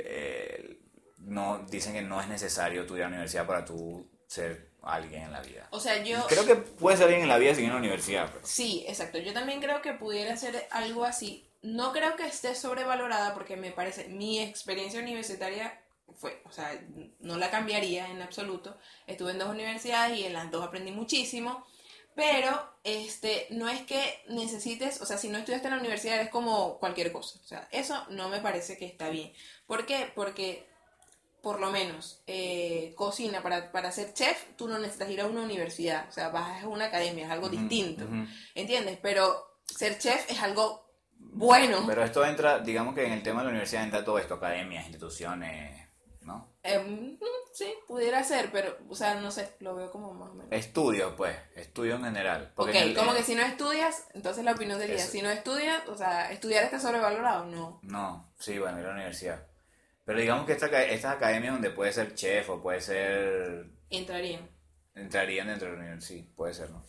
eh, 0.00 0.78
no, 1.18 1.64
dicen 1.68 1.92
que 1.94 2.02
no 2.02 2.20
es 2.20 2.28
necesario 2.28 2.82
estudiar 2.82 3.06
en 3.06 3.12
la 3.12 3.16
universidad 3.16 3.46
para 3.46 3.64
tú 3.64 4.08
ser 4.26 4.72
alguien 4.82 5.22
en 5.24 5.32
la 5.32 5.40
vida. 5.42 5.68
O 5.70 5.80
sea, 5.80 6.02
yo... 6.02 6.24
Creo 6.28 6.46
que 6.46 6.54
puedes 6.56 6.98
ser 6.98 7.06
alguien 7.06 7.22
en 7.22 7.28
la 7.28 7.38
vida 7.38 7.54
sin 7.54 7.64
ir 7.64 7.70
a 7.70 7.74
la 7.74 7.80
universidad, 7.80 8.30
pero... 8.32 8.46
Sí, 8.46 8.84
exacto. 8.86 9.18
Yo 9.18 9.32
también 9.32 9.60
creo 9.60 9.82
que 9.82 9.92
pudiera 9.94 10.36
ser 10.36 10.66
algo 10.70 11.04
así. 11.04 11.50
No 11.62 11.92
creo 11.92 12.14
que 12.16 12.26
esté 12.26 12.54
sobrevalorada 12.54 13.34
porque 13.34 13.56
me 13.56 13.72
parece, 13.72 14.08
mi 14.08 14.40
experiencia 14.40 15.00
universitaria 15.00 15.82
fue, 16.16 16.40
o 16.44 16.52
sea, 16.52 16.80
no 17.20 17.36
la 17.36 17.50
cambiaría 17.50 18.08
en 18.08 18.22
absoluto. 18.22 18.78
Estuve 19.06 19.32
en 19.32 19.38
dos 19.38 19.48
universidades 19.50 20.18
y 20.18 20.24
en 20.24 20.32
las 20.32 20.50
dos 20.50 20.64
aprendí 20.64 20.92
muchísimo. 20.92 21.66
Pero 22.18 22.50
este, 22.82 23.46
no 23.50 23.68
es 23.68 23.82
que 23.82 24.24
necesites, 24.28 25.00
o 25.00 25.06
sea, 25.06 25.16
si 25.16 25.28
no 25.28 25.38
estudiaste 25.38 25.68
en 25.68 25.74
la 25.74 25.78
universidad 25.78 26.16
eres 26.16 26.30
como 26.30 26.80
cualquier 26.80 27.12
cosa. 27.12 27.38
O 27.44 27.46
sea, 27.46 27.68
eso 27.70 27.94
no 28.10 28.28
me 28.28 28.40
parece 28.40 28.76
que 28.76 28.86
está 28.86 29.08
bien. 29.08 29.32
¿Por 29.68 29.86
qué? 29.86 30.10
Porque, 30.16 30.68
por 31.40 31.60
lo 31.60 31.70
menos, 31.70 32.20
eh, 32.26 32.92
cocina, 32.96 33.40
para, 33.40 33.70
para 33.70 33.92
ser 33.92 34.14
chef, 34.14 34.46
tú 34.56 34.66
no 34.66 34.80
necesitas 34.80 35.10
ir 35.10 35.20
a 35.20 35.26
una 35.26 35.42
universidad. 35.42 36.08
O 36.08 36.12
sea, 36.12 36.30
vas 36.30 36.64
a 36.64 36.66
una 36.66 36.86
academia, 36.86 37.26
es 37.26 37.30
algo 37.30 37.48
distinto. 37.48 38.04
¿Entiendes? 38.52 38.98
Pero 39.00 39.60
ser 39.64 39.96
chef 39.96 40.28
es 40.28 40.42
algo 40.42 40.90
bueno. 41.20 41.84
Pero 41.86 42.02
esto 42.02 42.24
entra, 42.24 42.58
digamos 42.58 42.96
que 42.96 43.06
en 43.06 43.12
el 43.12 43.22
tema 43.22 43.42
de 43.42 43.44
la 43.44 43.50
universidad 43.50 43.84
entra 43.84 44.04
todo 44.04 44.18
esto, 44.18 44.34
academias, 44.34 44.86
instituciones, 44.86 45.87
Em, 46.74 47.18
sí, 47.54 47.72
pudiera 47.86 48.22
ser, 48.24 48.50
pero, 48.52 48.76
o 48.88 48.94
sea, 48.94 49.14
no 49.20 49.30
sé, 49.30 49.54
lo 49.60 49.74
veo 49.74 49.90
como 49.90 50.12
más 50.14 50.30
o 50.30 50.34
menos. 50.34 50.52
Estudios, 50.52 51.14
pues, 51.16 51.36
estudios 51.56 51.98
en 51.98 52.04
general. 52.06 52.52
Porque 52.54 52.72
ok, 52.72 52.76
en 52.76 52.88
el- 52.90 52.96
como 52.96 53.14
que 53.14 53.22
si 53.22 53.34
no 53.34 53.42
estudias, 53.42 54.06
entonces 54.14 54.44
la 54.44 54.52
opinión 54.52 54.78
sería, 54.78 54.96
Eso. 54.96 55.10
si 55.10 55.22
no 55.22 55.30
estudias, 55.30 55.86
o 55.88 55.96
sea, 55.96 56.30
¿estudiar 56.32 56.64
está 56.64 56.78
sobrevalorado? 56.80 57.46
No. 57.46 57.80
No, 57.82 58.32
sí, 58.38 58.58
bueno, 58.58 58.78
ir 58.78 58.84
a 58.84 58.88
la 58.88 58.94
universidad. 58.94 59.46
Pero 60.04 60.20
digamos 60.20 60.46
que 60.46 60.52
esta, 60.52 60.66
estas 60.84 61.16
academias 61.16 61.52
donde 61.52 61.70
puede 61.70 61.92
ser 61.92 62.14
chef 62.14 62.48
o 62.50 62.62
puede 62.62 62.80
ser... 62.80 63.66
Entrarían. 63.90 64.48
Entrarían 64.94 65.48
dentro 65.48 65.68
de 65.68 65.74
la 65.74 65.80
universidad, 65.80 66.08
sí, 66.16 66.22
puede 66.34 66.54
ser, 66.54 66.70
¿no? 66.70 66.84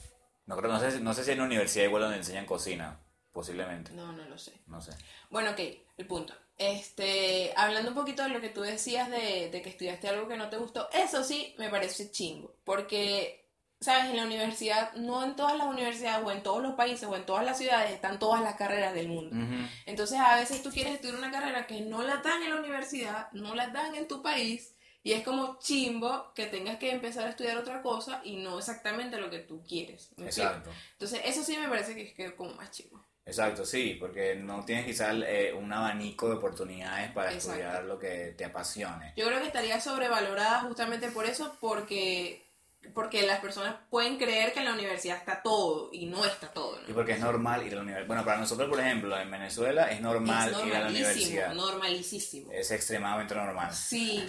No, 0.45 0.57
creo, 0.57 0.71
no, 0.71 0.79
sé, 0.79 0.91
si- 0.91 1.01
no 1.01 1.13
sé 1.13 1.23
si 1.23 1.31
hay 1.31 1.37
una 1.37 1.45
universidad 1.45 1.85
igual 1.85 2.03
donde 2.03 2.17
enseñan 2.17 2.45
cocina, 2.45 2.99
posiblemente, 3.31 3.91
No, 3.93 4.11
no 4.13 4.25
lo 4.25 4.37
sé. 4.37 4.53
no 4.67 4.81
sé. 4.81 4.93
Bueno, 5.29 5.51
ok, 5.51 5.59
el 5.97 6.07
punto. 6.07 6.33
Este, 6.59 7.53
hablando 7.55 7.91
un 7.91 7.95
poquito 7.95 8.21
de 8.21 8.29
lo 8.29 8.41
que 8.41 8.49
tú 8.49 8.59
decías 8.59 9.09
de, 9.09 9.49
de 9.49 9.61
que 9.61 9.69
estudiaste 9.69 10.09
algo 10.09 10.27
que 10.27 10.35
no 10.35 10.49
te 10.49 10.57
gustó, 10.57 10.89
eso 10.91 11.23
sí 11.23 11.55
me 11.57 11.69
parece 11.69 12.11
chingo, 12.11 12.53
porque, 12.65 13.47
sabes, 13.79 14.09
en 14.09 14.17
la 14.17 14.25
universidad, 14.25 14.91
no 14.95 15.23
en 15.23 15.37
todas 15.37 15.57
las 15.57 15.67
universidades 15.67 16.21
o 16.25 16.31
en 16.31 16.43
todos 16.43 16.61
los 16.61 16.73
países 16.75 17.07
o 17.07 17.15
en 17.15 17.25
todas 17.25 17.45
las 17.45 17.57
ciudades 17.57 17.91
están 17.91 18.19
todas 18.19 18.43
las 18.43 18.55
carreras 18.55 18.93
del 18.93 19.07
mundo. 19.07 19.37
Entonces 19.85 20.19
a 20.19 20.35
veces 20.35 20.61
tú 20.61 20.69
quieres 20.69 20.95
estudiar 20.95 21.17
una 21.17 21.31
carrera 21.31 21.65
que 21.65 21.79
no 21.79 22.03
la 22.03 22.17
dan 22.17 22.43
en 22.43 22.49
la 22.49 22.59
universidad, 22.59 23.31
no 23.31 23.55
la 23.55 23.67
dan 23.67 23.95
en 23.95 24.09
tu 24.09 24.21
país, 24.21 24.75
y 25.01 25.13
es 25.13 25.23
como 25.23 25.59
chimbo 25.59 26.33
que 26.35 26.47
tengas 26.47 26.77
que 26.77 26.91
empezar 26.91 27.25
a 27.25 27.29
estudiar 27.29 27.57
otra 27.57 27.81
cosa 27.81 28.19
y 28.25 28.35
no 28.35 28.59
exactamente 28.59 29.17
lo 29.17 29.29
que 29.29 29.39
tú 29.39 29.63
quieres. 29.65 30.09
Exacto. 30.17 30.71
Entonces 30.91 31.21
eso 31.23 31.41
sí 31.41 31.55
me 31.55 31.69
parece 31.69 31.95
que 31.95 32.25
es 32.25 32.33
como 32.33 32.53
más 32.55 32.69
chimbo. 32.71 33.01
Exacto, 33.29 33.65
sí, 33.65 33.95
porque 33.99 34.35
no 34.35 34.65
tienes 34.65 34.85
quizás 34.85 35.15
eh, 35.25 35.53
un 35.53 35.71
abanico 35.71 36.27
de 36.29 36.35
oportunidades 36.35 37.11
para 37.11 37.31
Exacto. 37.31 37.59
estudiar 37.59 37.83
lo 37.85 37.99
que 37.99 38.33
te 38.37 38.43
apasione. 38.45 39.13
Yo 39.15 39.27
creo 39.27 39.39
que 39.39 39.47
estaría 39.47 39.79
sobrevalorada 39.79 40.61
justamente 40.61 41.09
por 41.11 41.25
eso, 41.25 41.55
porque, 41.61 42.45
porque 42.93 43.21
las 43.27 43.39
personas 43.39 43.75
pueden 43.89 44.17
creer 44.17 44.51
que 44.51 44.59
en 44.59 44.65
la 44.65 44.73
universidad 44.73 45.17
está 45.17 45.41
todo 45.43 45.89
y 45.93 46.07
no 46.07 46.25
está 46.25 46.47
todo. 46.51 46.79
¿no? 46.81 46.89
Y 46.89 46.93
porque 46.93 47.11
es 47.13 47.19
normal 47.19 47.65
ir 47.67 47.73
a 47.73 47.75
la 47.75 47.81
universidad. 47.83 48.07
Bueno, 48.07 48.25
para 48.25 48.39
nosotros, 48.39 48.67
por 48.67 48.79
ejemplo, 48.79 49.17
en 49.19 49.29
Venezuela 49.29 49.91
es 49.91 50.01
normal 50.01 50.49
es 50.51 50.65
ir 50.65 50.75
a 50.75 50.79
la 50.79 50.89
universidad. 50.89 51.53
normalísimo. 51.53 52.51
Es 52.51 52.71
extremadamente 52.71 53.35
normal. 53.35 53.73
Sí, 53.73 54.27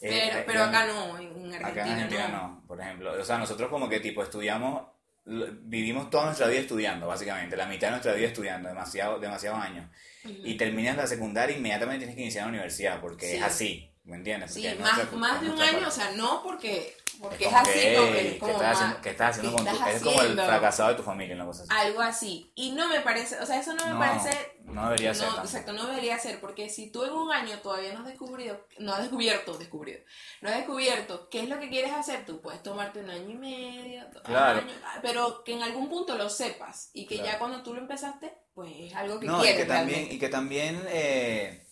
Eh, 0.00 0.28
pero, 0.30 0.38
eh, 0.38 0.44
pero 0.46 0.62
acá 0.64 0.86
no, 0.86 1.18
en 1.18 1.26
Argentina, 1.52 1.58
Acá 1.68 1.82
en 1.86 1.92
Argentina 1.92 2.28
no. 2.28 2.36
no, 2.48 2.64
por 2.68 2.80
ejemplo. 2.80 3.20
O 3.20 3.24
sea, 3.24 3.36
nosotros 3.36 3.68
como 3.68 3.88
que 3.88 3.98
tipo 3.98 4.22
estudiamos, 4.22 4.86
vivimos 5.28 6.10
toda 6.10 6.26
nuestra 6.26 6.46
vida 6.48 6.60
estudiando, 6.60 7.06
básicamente. 7.06 7.56
La 7.56 7.66
mitad 7.66 7.88
de 7.88 7.90
nuestra 7.92 8.12
vida 8.14 8.28
estudiando, 8.28 8.68
demasiado, 8.68 9.18
demasiados 9.18 9.60
años. 9.62 9.86
Y 10.24 10.56
terminas 10.56 10.96
la 10.96 11.06
secundaria 11.06 11.56
inmediatamente 11.56 12.00
tienes 12.00 12.16
que 12.16 12.22
iniciar 12.22 12.44
la 12.44 12.50
universidad, 12.50 13.00
porque 13.00 13.26
Sí. 13.30 13.36
es 13.36 13.42
así, 13.42 13.92
¿me 14.04 14.16
entiendes? 14.16 14.54
Sí, 14.54 14.66
es 14.66 14.78
más, 14.80 14.96
nuestra- 14.96 15.18
más 15.18 15.40
de 15.40 15.50
un 15.50 15.60
año, 15.60 15.86
o 15.88 15.90
sea, 15.90 16.10
no 16.12 16.42
porque, 16.42 16.94
porque 17.20 17.44
Es 17.46 17.50
es, 17.50 17.56
así, 17.56 17.72
que, 17.72 17.94
porque 17.98 18.20
"Ey, 18.20 18.26
es 18.26 18.32
¿qué 18.34 18.38
como 18.38 18.52
estás 18.52 18.68
más- 18.68 18.76
haciendo, 18.78 19.00
qué 19.02 19.10
estás 19.10 19.30
haciendo 19.30 19.50
¿qué 19.50 19.56
con 19.56 19.66
tu- 19.66 19.78
estás 19.78 19.94
Es 19.94 20.02
como 20.02 20.14
el 20.14 20.20
haciendo? 20.20 20.44
fracasado 20.46 20.88
de 20.90 20.94
tu 20.96 21.02
familia, 21.02 21.34
una 21.36 21.44
cosa 21.46 21.62
así. 21.64 21.72
algo 21.74 22.00
así. 22.00 22.52
Y 22.54 22.72
no 22.72 22.88
me 22.88 23.00
parece, 23.00 23.38
o 23.40 23.46
sea, 23.46 23.58
eso 23.60 23.74
no 23.74 23.84
me 23.86 23.92
No, 23.92 23.98
parece... 23.98 24.57
no 24.72 24.84
debería 24.84 25.14
ser 25.14 25.28
no. 25.28 25.38
Exacto, 25.40 25.72
no 25.72 25.86
debería 25.86 26.18
ser, 26.18 26.40
porque 26.40 26.68
si 26.68 26.90
tú 26.90 27.04
en 27.04 27.12
un 27.12 27.32
año 27.32 27.58
todavía 27.60 27.92
no 27.94 28.00
has 28.00 28.06
descubrido, 28.06 28.64
no 28.78 28.92
has 28.94 29.00
descubierto, 29.02 29.56
descubrido, 29.58 30.00
no 30.42 30.48
has 30.50 30.56
descubierto 30.58 31.28
qué 31.30 31.40
es 31.42 31.48
lo 31.48 31.58
que 31.58 31.68
quieres 31.68 31.92
hacer, 31.92 32.24
tú 32.26 32.40
puedes 32.40 32.62
tomarte 32.62 33.00
un 33.00 33.10
año 33.10 33.30
y 33.30 33.34
medio, 33.34 34.04
Claro. 34.24 34.60
años, 34.60 34.72
pero 35.02 35.42
que 35.44 35.54
en 35.54 35.62
algún 35.62 35.88
punto 35.88 36.16
lo 36.16 36.28
sepas 36.30 36.90
y 36.92 37.06
que 37.06 37.16
Claro. 37.16 37.32
ya 37.32 37.38
cuando 37.38 37.62
tú 37.62 37.74
lo 37.74 37.80
empezaste, 37.80 38.32
pues 38.54 38.72
es 38.78 38.94
algo 38.94 39.18
que 39.20 39.26
No, 39.26 39.38
y 39.38 39.42
quieres 39.42 39.60
que 39.62 39.66
también, 39.66 39.88
realmente. 39.88 40.14
y 40.14 40.18
que 40.18 40.28
también 40.28 40.82
eh, 40.88 41.64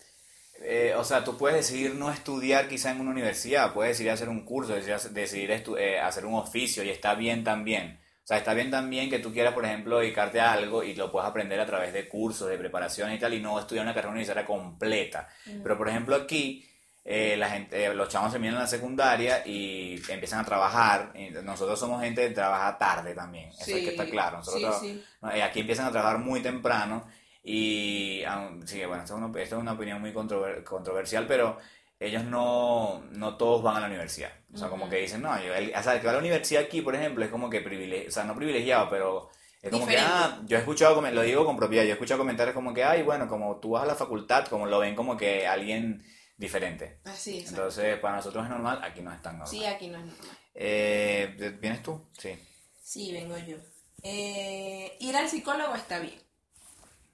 eh, 0.62 0.94
o 0.96 1.04
sea, 1.04 1.22
tú 1.22 1.36
puedes 1.36 1.58
decidir 1.58 1.94
no 1.94 2.10
estudiar 2.10 2.66
quizá 2.68 2.90
en 2.90 3.00
una 3.00 3.10
universidad, 3.10 3.74
puedes 3.74 3.92
decidir 3.92 4.12
hacer 4.12 4.28
un 4.30 4.44
curso, 4.44 4.72
decidir, 4.74 4.96
decidir 5.12 5.50
eh, 5.78 6.00
hacer 6.00 6.24
un 6.24 6.34
oficio 6.34 6.82
y 6.82 6.88
está 6.90 7.14
bien 7.14 7.44
también. 7.44 8.00
O 8.26 8.28
sea, 8.28 8.38
está 8.38 8.54
bien 8.54 8.72
también 8.72 9.08
que 9.08 9.20
tú 9.20 9.32
quieras, 9.32 9.54
por 9.54 9.64
ejemplo, 9.64 10.00
dedicarte 10.00 10.40
a 10.40 10.50
algo 10.52 10.82
y 10.82 10.96
lo 10.96 11.12
puedas 11.12 11.28
aprender 11.30 11.60
a 11.60 11.64
través 11.66 11.92
de 11.92 12.08
cursos, 12.08 12.48
de 12.48 12.58
preparación 12.58 13.12
y 13.12 13.20
tal, 13.20 13.32
y 13.34 13.40
no 13.40 13.56
estudiar 13.56 13.84
una 13.84 13.94
carrera 13.94 14.10
universitaria 14.10 14.44
completa. 14.44 15.28
Pero, 15.62 15.78
por 15.78 15.88
ejemplo, 15.88 16.16
aquí 16.16 16.68
eh, 17.04 17.36
la 17.36 17.48
gente, 17.48 17.84
eh, 17.84 17.94
los 17.94 18.08
chavos 18.08 18.32
terminan 18.32 18.58
la 18.58 18.66
secundaria 18.66 19.46
y 19.46 20.02
empiezan 20.08 20.40
a 20.40 20.44
trabajar. 20.44 21.12
nosotros 21.44 21.78
somos 21.78 22.02
gente 22.02 22.26
que 22.26 22.34
trabaja 22.34 22.76
tarde 22.76 23.14
también, 23.14 23.50
eso 23.50 23.76
hay 23.76 23.84
que 23.84 23.90
estar 23.90 24.08
claro. 24.10 24.38
Nosotros 24.38 24.80
sí. 24.80 25.04
Eh, 25.32 25.42
Aquí 25.44 25.60
empiezan 25.60 25.86
a 25.86 25.92
trabajar 25.92 26.18
muy 26.18 26.40
temprano 26.42 27.06
y, 27.44 28.24
sí, 28.64 28.84
bueno, 28.86 29.04
esta 29.04 29.14
es 29.14 29.22
una, 29.22 29.40
esta 29.40 29.54
es 29.54 29.62
una 29.62 29.74
opinión 29.74 30.00
muy 30.00 30.10
controver- 30.12 30.64
controversial, 30.64 31.26
pero 31.28 31.58
ellos 31.98 32.24
no, 32.24 33.02
no 33.12 33.36
todos 33.36 33.62
van 33.62 33.76
a 33.76 33.80
la 33.80 33.86
universidad. 33.86 34.32
O 34.52 34.58
sea, 34.58 34.68
como 34.68 34.88
que 34.88 34.96
dicen, 34.96 35.22
no, 35.22 35.42
yo, 35.42 35.54
el, 35.54 35.72
o 35.74 35.82
sea, 35.82 35.94
el 35.94 36.00
que 36.00 36.06
va 36.06 36.10
a 36.12 36.14
la 36.14 36.20
universidad 36.20 36.62
aquí, 36.62 36.82
por 36.82 36.94
ejemplo, 36.94 37.24
es 37.24 37.30
como 37.30 37.50
que 37.50 37.60
privilegiado, 37.60 38.08
o 38.08 38.12
sea, 38.12 38.24
no 38.24 38.34
privilegiado, 38.34 38.88
pero 38.88 39.30
es 39.62 39.70
como 39.70 39.86
Diferente. 39.86 40.10
que, 40.10 40.16
ah, 40.16 40.42
yo 40.46 40.56
he 40.56 40.60
escuchado, 40.60 41.00
lo 41.00 41.22
digo 41.22 41.44
con 41.44 41.56
propiedad, 41.56 41.84
yo 41.84 41.90
he 41.90 41.92
escuchado 41.92 42.18
comentarios 42.18 42.54
como 42.54 42.72
que, 42.72 42.84
ay, 42.84 43.02
bueno, 43.02 43.28
como 43.28 43.58
tú 43.60 43.70
vas 43.70 43.82
a 43.82 43.86
la 43.86 43.94
facultad, 43.94 44.46
como 44.46 44.66
lo 44.66 44.78
ven 44.78 44.94
como 44.94 45.16
que 45.16 45.46
alguien 45.46 46.04
diferente. 46.36 47.00
Así 47.04 47.38
es. 47.38 47.48
Entonces, 47.48 47.98
para 47.98 48.16
nosotros 48.16 48.44
es 48.44 48.50
normal, 48.50 48.80
aquí 48.82 49.00
no 49.00 49.12
es 49.12 49.22
tan 49.22 49.38
normal. 49.38 49.48
Sí, 49.48 49.64
aquí 49.64 49.88
no 49.88 49.98
es 49.98 50.04
normal. 50.04 50.38
Eh, 50.54 51.56
¿Vienes 51.60 51.82
tú? 51.82 52.08
Sí. 52.18 52.38
Sí, 52.82 53.12
vengo 53.12 53.36
yo. 53.38 53.56
Eh, 54.02 54.96
ir 55.00 55.16
al 55.16 55.28
psicólogo 55.28 55.74
está 55.74 55.98
bien. 55.98 56.25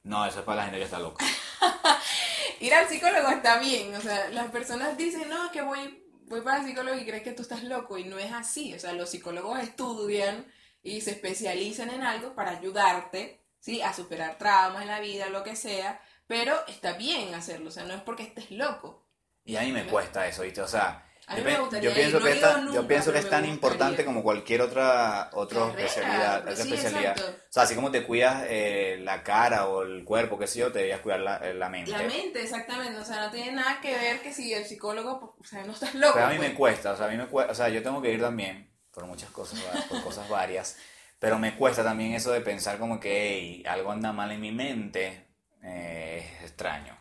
No, 0.04 0.26
eso 0.26 0.40
es 0.40 0.44
para 0.44 0.56
la 0.56 0.64
gente 0.64 0.78
que 0.78 0.84
está 0.84 0.98
loca. 0.98 1.24
Ir 2.60 2.74
al 2.74 2.88
psicólogo 2.88 3.28
está 3.28 3.58
bien, 3.58 3.94
o 3.94 4.00
sea, 4.00 4.28
las 4.30 4.50
personas 4.50 4.96
dicen, 4.96 5.28
no, 5.28 5.50
que 5.50 5.62
voy, 5.62 6.04
voy 6.26 6.40
para 6.40 6.58
el 6.58 6.66
psicólogo 6.66 6.96
y 6.96 7.04
crees 7.04 7.22
que 7.22 7.32
tú 7.32 7.42
estás 7.42 7.64
loco, 7.64 7.98
y 7.98 8.04
no 8.04 8.18
es 8.18 8.32
así, 8.32 8.74
o 8.74 8.78
sea, 8.78 8.92
los 8.92 9.10
psicólogos 9.10 9.60
estudian 9.60 10.46
y 10.82 11.00
se 11.00 11.12
especializan 11.12 11.90
en 11.90 12.02
algo 12.02 12.34
para 12.34 12.52
ayudarte, 12.52 13.44
¿sí? 13.60 13.82
A 13.82 13.92
superar 13.92 14.38
traumas 14.38 14.82
en 14.82 14.88
la 14.88 15.00
vida, 15.00 15.28
lo 15.28 15.42
que 15.42 15.56
sea, 15.56 16.00
Pero 16.26 16.66
está 16.66 16.94
bien 16.94 17.34
hacerlo, 17.34 17.68
o 17.68 17.72
sea, 17.72 17.84
no 17.84 17.94
es 17.94 18.00
porque 18.00 18.22
estés 18.22 18.50
loco. 18.50 19.06
Y 19.44 19.56
a 19.56 19.62
mí 19.62 19.72
me 19.72 19.86
cuesta 19.86 20.26
eso, 20.26 20.42
¿viste? 20.42 20.62
O 20.62 20.68
sea, 20.68 21.04
A 21.32 21.36
mí 21.36 21.44
yo, 21.44 21.50
me 21.50 21.58
gustaría 21.58 21.90
yo 21.90 21.94
pienso 21.94 22.16
ir, 22.16 22.20
no 22.20 22.22
que 22.22 22.28
he 22.28 22.32
es 22.32 22.38
ido 22.38 22.52
tan, 22.52 22.70
yo 22.70 22.82
nunca, 22.82 22.88
pienso 22.88 23.12
que 23.12 23.18
es 23.18 23.28
tan 23.28 23.44
importante 23.46 24.04
como 24.04 24.22
cualquier 24.22 24.62
otra, 24.62 25.30
otra 25.32 25.72
Carrera, 25.76 25.82
especialidad. 25.84 26.40
Otra 26.42 26.56
sí, 26.56 26.62
especialidad. 26.62 27.12
exacto. 27.12 27.42
O 27.48 27.52
sea, 27.52 27.62
así 27.64 27.74
como 27.74 27.90
te 27.90 28.04
cuidas 28.04 28.44
eh, 28.48 28.98
la 29.02 29.22
cara 29.22 29.66
o 29.68 29.82
el 29.82 30.04
cuerpo, 30.04 30.38
qué 30.38 30.46
sé 30.46 30.60
yo, 30.60 30.72
te 30.72 30.78
deberías 30.80 31.00
cuidar 31.00 31.20
la, 31.20 31.36
eh, 31.38 31.54
la 31.54 31.68
mente. 31.68 31.90
La 31.90 32.02
mente, 32.02 32.42
exactamente, 32.42 32.98
o 32.98 33.04
sea, 33.04 33.26
no 33.26 33.30
tiene 33.30 33.52
nada 33.52 33.80
que 33.80 33.92
ver 33.94 34.20
que 34.22 34.32
si 34.32 34.52
el 34.54 34.64
psicólogo, 34.66 35.36
o 35.38 35.44
sea, 35.44 35.64
no 35.64 35.72
estás 35.72 35.94
loco. 35.94 36.14
Pero 36.14 36.26
a 36.26 36.30
mí 36.30 36.36
pues. 36.36 36.48
me 36.50 36.54
cuesta, 36.54 36.92
o 36.92 36.96
sea, 36.96 37.06
a 37.06 37.10
mí 37.10 37.16
me 37.16 37.26
cuesta, 37.26 37.52
o 37.52 37.54
sea, 37.54 37.68
yo 37.68 37.82
tengo 37.82 38.00
que 38.02 38.12
ir 38.12 38.20
también 38.20 38.70
por 38.92 39.06
muchas 39.06 39.30
cosas, 39.30 39.58
por 39.88 40.02
cosas 40.02 40.28
varias, 40.28 40.76
pero 41.18 41.38
me 41.38 41.54
cuesta 41.56 41.82
también 41.84 42.12
eso 42.14 42.32
de 42.32 42.40
pensar 42.40 42.78
como 42.78 42.98
que 43.00 43.34
"Ey, 43.34 43.64
algo 43.66 43.90
anda 43.92 44.12
mal 44.12 44.30
en 44.32 44.40
mi 44.40 44.52
mente, 44.52 45.28
eh, 45.62 46.26
es 46.38 46.42
extraño. 46.44 46.96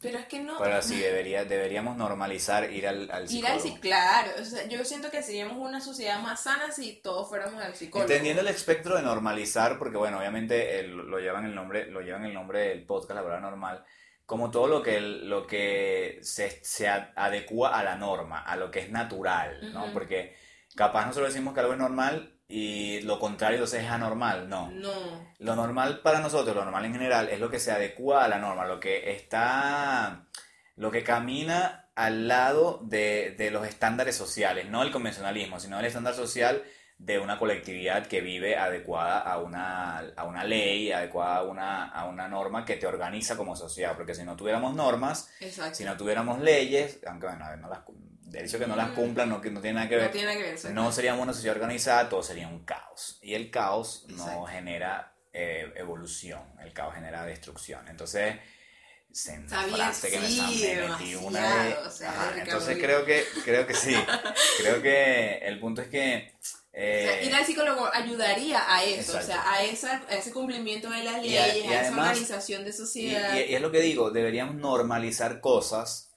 Pero 0.00 0.18
es 0.18 0.26
que 0.26 0.40
no. 0.40 0.56
Pero 0.58 0.80
sí, 0.82 0.98
debería, 1.00 1.44
deberíamos 1.44 1.96
normalizar 1.96 2.72
ir 2.72 2.86
al, 2.86 3.10
al 3.10 3.24
Ir 3.24 3.28
psicólogo. 3.28 3.54
al 3.54 3.60
psicólogo, 3.60 3.80
claro, 3.82 4.30
o 4.40 4.44
sea, 4.44 4.66
yo 4.66 4.84
siento 4.84 5.10
que 5.10 5.22
seríamos 5.22 5.56
una 5.58 5.80
sociedad 5.80 6.20
más 6.20 6.42
sana 6.42 6.70
si 6.70 7.00
todos 7.02 7.28
fuéramos 7.28 7.62
al 7.62 7.74
psicólogo. 7.74 8.08
Entendiendo 8.10 8.40
el 8.42 8.48
espectro 8.48 8.96
de 8.96 9.02
normalizar, 9.02 9.78
porque 9.78 9.96
bueno, 9.98 10.18
obviamente 10.18 10.80
el- 10.80 10.96
lo 10.96 11.18
llevan 11.18 11.44
el 11.44 11.54
nombre, 11.54 11.86
lo 11.86 12.00
llevan 12.00 12.24
el 12.24 12.32
nombre 12.34 12.68
del 12.68 12.84
podcast, 12.86 13.14
la 13.14 13.22
verdad 13.22 13.40
normal, 13.40 13.84
como 14.26 14.50
todo 14.50 14.68
lo 14.68 14.82
que, 14.82 15.00
lo 15.00 15.46
que 15.46 16.20
se, 16.22 16.50
se 16.64 16.88
adecua 16.88 17.78
a 17.78 17.82
la 17.82 17.96
norma, 17.96 18.40
a 18.42 18.56
lo 18.56 18.70
que 18.70 18.78
es 18.80 18.90
natural, 18.90 19.72
¿no? 19.72 19.92
Porque 19.92 20.36
capaz 20.76 21.06
nosotros 21.06 21.32
decimos 21.34 21.52
que 21.52 21.60
algo 21.60 21.72
es 21.72 21.78
normal 21.80 22.39
y 22.52 23.00
lo 23.02 23.20
contrario 23.20 23.58
entonces 23.58 23.84
es 23.84 23.90
anormal, 23.90 24.48
no. 24.48 24.70
No, 24.72 24.90
Lo 25.38 25.54
normal 25.54 26.00
para 26.00 26.18
nosotros, 26.18 26.56
lo 26.56 26.64
normal 26.64 26.84
en 26.84 26.92
general, 26.92 27.28
es 27.28 27.38
lo 27.38 27.48
que 27.48 27.60
se 27.60 27.70
adecua 27.70 28.24
a 28.24 28.28
la 28.28 28.40
norma, 28.40 28.66
lo 28.66 28.80
que 28.80 29.12
está, 29.12 30.26
lo 30.74 30.90
que 30.90 31.04
camina 31.04 31.90
al 31.94 32.26
lado 32.26 32.80
de, 32.82 33.36
de 33.38 33.52
los 33.52 33.68
estándares 33.68 34.16
sociales, 34.16 34.68
no 34.68 34.82
el 34.82 34.90
convencionalismo, 34.90 35.60
sino 35.60 35.78
el 35.78 35.86
estándar 35.86 36.14
social 36.14 36.64
de 36.98 37.20
una 37.20 37.38
colectividad 37.38 38.06
que 38.06 38.20
vive 38.20 38.56
adecuada 38.56 39.20
a 39.20 39.38
una, 39.38 40.00
a 40.16 40.24
una 40.24 40.42
ley, 40.42 40.90
adecuada 40.90 41.36
a 41.36 41.42
una, 41.44 41.88
a 41.88 42.06
una 42.06 42.28
norma 42.28 42.64
que 42.64 42.76
te 42.76 42.86
organiza 42.86 43.36
como 43.36 43.54
sociedad, 43.54 43.96
porque 43.96 44.14
si 44.14 44.24
no 44.24 44.34
tuviéramos 44.34 44.74
normas, 44.74 45.30
exacto. 45.40 45.76
si 45.76 45.84
no 45.84 45.96
tuviéramos 45.96 46.40
leyes, 46.40 46.98
aunque 47.06 47.26
bueno, 47.28 47.44
a 47.44 47.50
ver, 47.50 47.58
no 47.58 47.68
las, 47.68 47.80
de 48.30 48.44
hecho 48.44 48.58
que 48.58 48.66
no 48.66 48.76
las 48.76 48.90
cumplan 48.92 49.28
no, 49.28 49.40
que 49.40 49.50
no 49.50 49.60
tiene 49.60 49.74
nada 49.74 49.88
que 49.88 49.96
no 49.96 50.02
ver, 50.02 50.10
tiene 50.12 50.26
nada 50.34 50.38
que 50.38 50.52
ver. 50.62 50.72
no 50.72 50.92
seríamos 50.92 51.22
una 51.22 51.32
sociedad 51.32 51.56
organizada, 51.56 52.08
todo 52.08 52.22
sería 52.22 52.48
un 52.48 52.64
caos. 52.64 53.18
Y 53.22 53.34
el 53.34 53.50
caos 53.50 54.04
no 54.08 54.44
genera 54.46 55.14
eh, 55.32 55.72
evolución, 55.76 56.42
el 56.62 56.72
caos 56.72 56.94
genera 56.94 57.24
destrucción. 57.24 57.86
Entonces, 57.88 58.36
se 59.12 59.40
frase 59.40 60.10
que 60.10 60.20
sí, 60.20 60.62
me 60.76 60.88
metí 60.88 61.14
una 61.16 61.64
de... 61.64 61.74
o 61.78 61.90
sea, 61.90 62.10
Ajá, 62.10 62.30
Ricardo, 62.30 62.52
entonces 62.52 62.78
creo 62.78 63.04
que, 63.04 63.24
creo 63.44 63.66
que 63.66 63.74
sí. 63.74 63.96
creo 64.60 64.80
que 64.82 65.38
el 65.38 65.58
punto 65.58 65.82
es 65.82 65.88
que... 65.88 66.32
O 66.40 66.42
sea, 66.72 67.20
eh, 67.20 67.24
ir 67.26 67.34
al 67.34 67.44
psicólogo 67.44 67.90
ayudaría 67.92 68.62
a 68.72 68.84
eso, 68.84 69.16
Exacto. 69.18 69.18
o 69.18 69.26
sea, 69.26 69.52
a, 69.52 69.64
esa, 69.64 70.02
a 70.08 70.14
ese 70.14 70.30
cumplimiento 70.30 70.88
de 70.88 71.02
las 71.02 71.24
Y 71.24 71.36
a- 71.36 71.46
leyes, 71.48 71.64
y 71.64 71.68
a, 71.68 71.72
esa 71.72 71.80
además- 71.88 72.08
organización 72.10 72.62
de 72.64 72.70
Y, 72.70 72.72
sociedad. 72.72 73.34
y- 73.34 73.50
y 73.50 73.54
es 73.56 73.60
lo 73.60 73.72
que 73.72 73.80
digo, 73.80 74.12
deberíamos 74.12 74.54
normalizar 74.54 75.40
cosas 75.40 76.09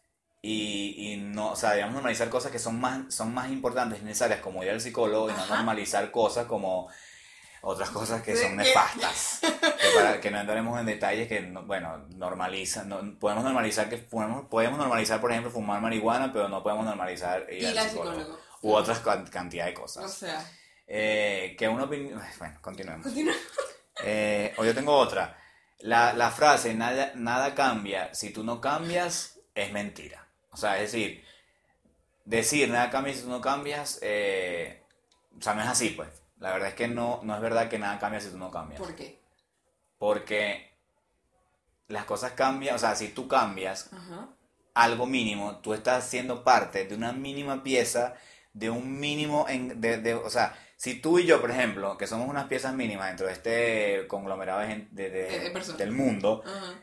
y, 0.45 1.13
y 1.13 1.17
no, 1.17 1.51
o 1.51 1.55
sea, 1.55 1.69
deberíamos 1.69 1.93
normalizar 1.95 2.27
cosas 2.29 2.51
que 2.51 2.59
son 2.59 2.79
más, 2.79 3.13
son 3.15 3.33
más 3.33 3.49
importantes 3.49 4.01
y 4.01 4.03
necesarias 4.03 4.41
como 4.41 4.61
ir 4.63 4.69
al 4.71 4.81
psicólogo 4.81 5.29
y 5.29 5.33
no 5.33 5.39
Ajá. 5.41 5.55
normalizar 5.55 6.11
cosas 6.11 6.45
como 6.47 6.89
otras 7.61 7.89
cosas 7.91 8.21
que 8.21 8.35
son 8.35 8.49
que- 8.51 8.57
nefastas. 8.57 9.39
que, 9.41 9.97
para, 9.97 10.19
que 10.19 10.29
no 10.31 10.41
entraremos 10.41 10.77
en 10.79 10.85
detalles 10.85 11.29
que, 11.29 11.39
no- 11.39 11.63
bueno, 11.63 12.05
normaliza, 12.09 12.83
no, 12.83 13.17
podemos 13.17 13.43
normalizar 13.45 13.87
que 13.89 13.97
podemos, 13.97 14.45
podemos 14.49 14.77
normalizar, 14.77 15.21
por 15.21 15.31
ejemplo, 15.31 15.49
fumar 15.49 15.79
marihuana, 15.81 16.33
pero 16.33 16.49
no 16.49 16.61
podemos 16.61 16.85
normalizar 16.85 17.47
ir, 17.49 17.63
Ir 17.63 17.79
al 17.79 17.89
psicólogo. 17.89 18.17
psicólogo. 18.19 18.39
U 18.63 18.73
otras 18.73 18.99
can- 18.99 19.25
cantidad 19.27 19.65
de 19.65 19.71
O 19.77 19.81
cosas. 19.81 20.13
sea, 20.13 20.45
Eh, 20.85 21.55
que 21.57 21.69
una 21.69 21.85
opinión... 21.85 22.21
Bueno, 22.37 22.57
continuemos. 22.61 23.07
Eh, 24.03 24.53
o 24.57 24.65
yo 24.65 24.75
tengo 24.75 24.93
otra. 24.93 25.37
La, 25.79 26.11
la 26.13 26.31
frase 26.31 26.73
nada, 26.73 27.11
nada 27.15 27.55
cambia 27.55 28.13
si 28.13 28.31
tú 28.31 28.43
no 28.43 28.59
cambias 28.59 29.39
es 29.55 29.71
mentira. 29.71 30.22
O 30.53 30.57
sea, 30.57 30.79
es 30.81 30.91
decir, 30.91 31.23
decir 32.25 32.69
nada 32.69 32.89
cambia 32.89 33.13
si 33.13 33.21
tú 33.23 33.29
no 33.29 33.41
cambias, 33.41 33.99
eh, 34.01 34.83
o 35.37 35.41
sea, 35.41 35.53
no 35.55 35.61
es 35.61 35.67
así, 35.67 35.89
pues. 35.89 36.09
La 36.39 36.51
verdad 36.51 36.69
es 36.69 36.75
que 36.75 36.87
no, 36.87 37.19
no 37.23 37.35
es 37.35 37.41
verdad 37.41 37.69
que 37.69 37.79
nada 37.79 37.99
cambia 37.99 38.19
si 38.19 38.29
tú 38.29 38.37
no 38.37 38.51
cambias. 38.51 38.79
¿Por 38.79 38.95
qué? 38.95 39.19
Porque 39.97 40.71
las 41.87 42.05
cosas 42.05 42.31
cambian, 42.33 42.75
o 42.75 42.79
sea, 42.79 42.95
si 42.95 43.09
tú 43.09 43.27
cambias 43.27 43.91
Ajá. 43.93 44.29
algo 44.73 45.05
mínimo, 45.05 45.57
tú 45.59 45.73
estás 45.73 46.05
siendo 46.07 46.43
parte 46.43 46.85
de 46.85 46.95
una 46.95 47.13
mínima 47.13 47.63
pieza, 47.63 48.15
de 48.53 48.69
un 48.69 48.99
mínimo, 48.99 49.47
en, 49.49 49.79
de, 49.81 49.97
de- 49.97 50.13
o 50.15 50.29
sea, 50.29 50.57
si 50.77 50.99
tú 50.99 51.19
y 51.19 51.25
yo, 51.25 51.39
por 51.39 51.51
ejemplo, 51.51 51.97
que 51.97 52.07
somos 52.07 52.27
unas 52.27 52.45
piezas 52.47 52.73
mínimas 52.73 53.07
dentro 53.07 53.27
de 53.27 53.33
este 53.33 54.07
conglomerado 54.07 54.59
de 54.59 54.87
de- 54.91 55.09
de- 55.09 55.73
del 55.77 55.91
mundo, 55.91 56.43
Ajá. 56.45 56.73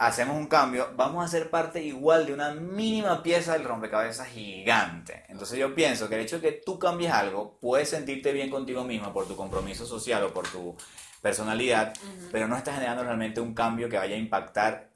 Hacemos 0.00 0.34
un 0.36 0.46
cambio, 0.46 0.88
vamos 0.96 1.22
a 1.22 1.28
ser 1.28 1.50
parte 1.50 1.82
igual 1.84 2.24
de 2.24 2.32
una 2.32 2.52
mínima 2.54 3.22
pieza 3.22 3.52
del 3.52 3.64
rompecabezas 3.64 4.28
gigante. 4.28 5.24
Entonces 5.28 5.58
yo 5.58 5.74
pienso 5.74 6.08
que 6.08 6.14
el 6.14 6.22
hecho 6.22 6.40
de 6.40 6.48
que 6.48 6.52
tú 6.64 6.78
cambies 6.78 7.12
algo, 7.12 7.58
puedes 7.60 7.90
sentirte 7.90 8.32
bien 8.32 8.48
contigo 8.50 8.82
misma 8.82 9.12
por 9.12 9.28
tu 9.28 9.36
compromiso 9.36 9.84
social 9.84 10.24
o 10.24 10.32
por 10.32 10.48
tu 10.48 10.74
personalidad, 11.20 11.92
pero 12.32 12.48
no 12.48 12.56
estás 12.56 12.74
generando 12.76 13.04
realmente 13.04 13.42
un 13.42 13.52
cambio 13.54 13.90
que 13.90 13.98
vaya 13.98 14.14
a 14.16 14.18
impactar 14.18 14.88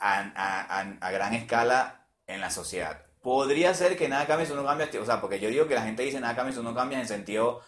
a, 0.00 0.20
a- 0.34 0.80
a- 0.80 0.96
a 1.00 1.10
gran 1.10 1.34
escala 1.34 2.00
en 2.26 2.40
la 2.40 2.50
sociedad. 2.50 3.02
Podría 3.20 3.74
ser 3.74 3.96
que 3.98 4.08
nada 4.08 4.26
cambie 4.26 4.46
si 4.46 4.52
uno 4.52 4.64
cambia, 4.64 4.88
o 5.00 5.04
sea, 5.04 5.20
porque 5.20 5.38
yo 5.38 5.50
digo 5.50 5.66
que 5.68 5.74
la 5.74 5.82
gente 5.82 6.02
dice 6.02 6.18
nada 6.20 6.34
cambia 6.34 6.54
si 6.54 6.60
uno 6.60 6.74
cambia 6.74 6.98
en 6.98 7.06
sentido 7.08 7.60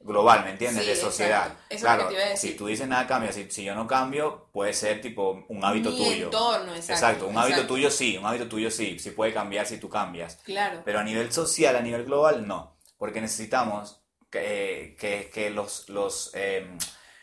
global, 0.00 0.44
¿me 0.44 0.50
entiendes? 0.50 0.84
Sí, 0.84 0.90
de 0.90 0.96
sociedad. 0.96 1.46
Eso 1.46 1.56
es 1.70 1.82
lo 1.82 1.86
claro, 1.88 2.02
que 2.02 2.08
te 2.08 2.14
iba 2.14 2.24
a 2.26 2.30
decir. 2.30 2.50
si 2.52 2.56
tú 2.56 2.66
dices 2.66 2.86
nada 2.86 3.06
cambia, 3.06 3.32
si, 3.32 3.50
si 3.50 3.64
yo 3.64 3.74
no 3.74 3.86
cambio, 3.86 4.48
puede 4.52 4.72
ser 4.72 5.00
tipo 5.00 5.44
un 5.48 5.64
hábito 5.64 5.90
Mi 5.90 5.96
tuyo. 5.96 6.24
entorno, 6.26 6.72
exacto. 6.74 6.92
Exacto, 6.92 7.26
un 7.28 7.38
hábito 7.38 7.66
tuyo 7.66 7.90
sí, 7.90 8.16
un 8.16 8.24
hábito 8.26 8.46
tuyo 8.46 8.70
sí, 8.70 8.98
sí 8.98 9.10
puede 9.10 9.32
cambiar 9.34 9.66
si 9.66 9.78
tú 9.78 9.88
cambias. 9.88 10.36
Claro. 10.44 10.82
Pero 10.84 11.00
a 11.00 11.02
nivel 11.02 11.32
social, 11.32 11.74
a 11.76 11.80
nivel 11.80 12.04
global, 12.04 12.46
no. 12.46 12.76
Porque 12.98 13.20
necesitamos 13.20 14.00
que, 14.30 14.96
que- 14.98 15.28
que 15.32 15.50
los, 15.50 15.88
los 15.88 16.30
eh, 16.34 16.66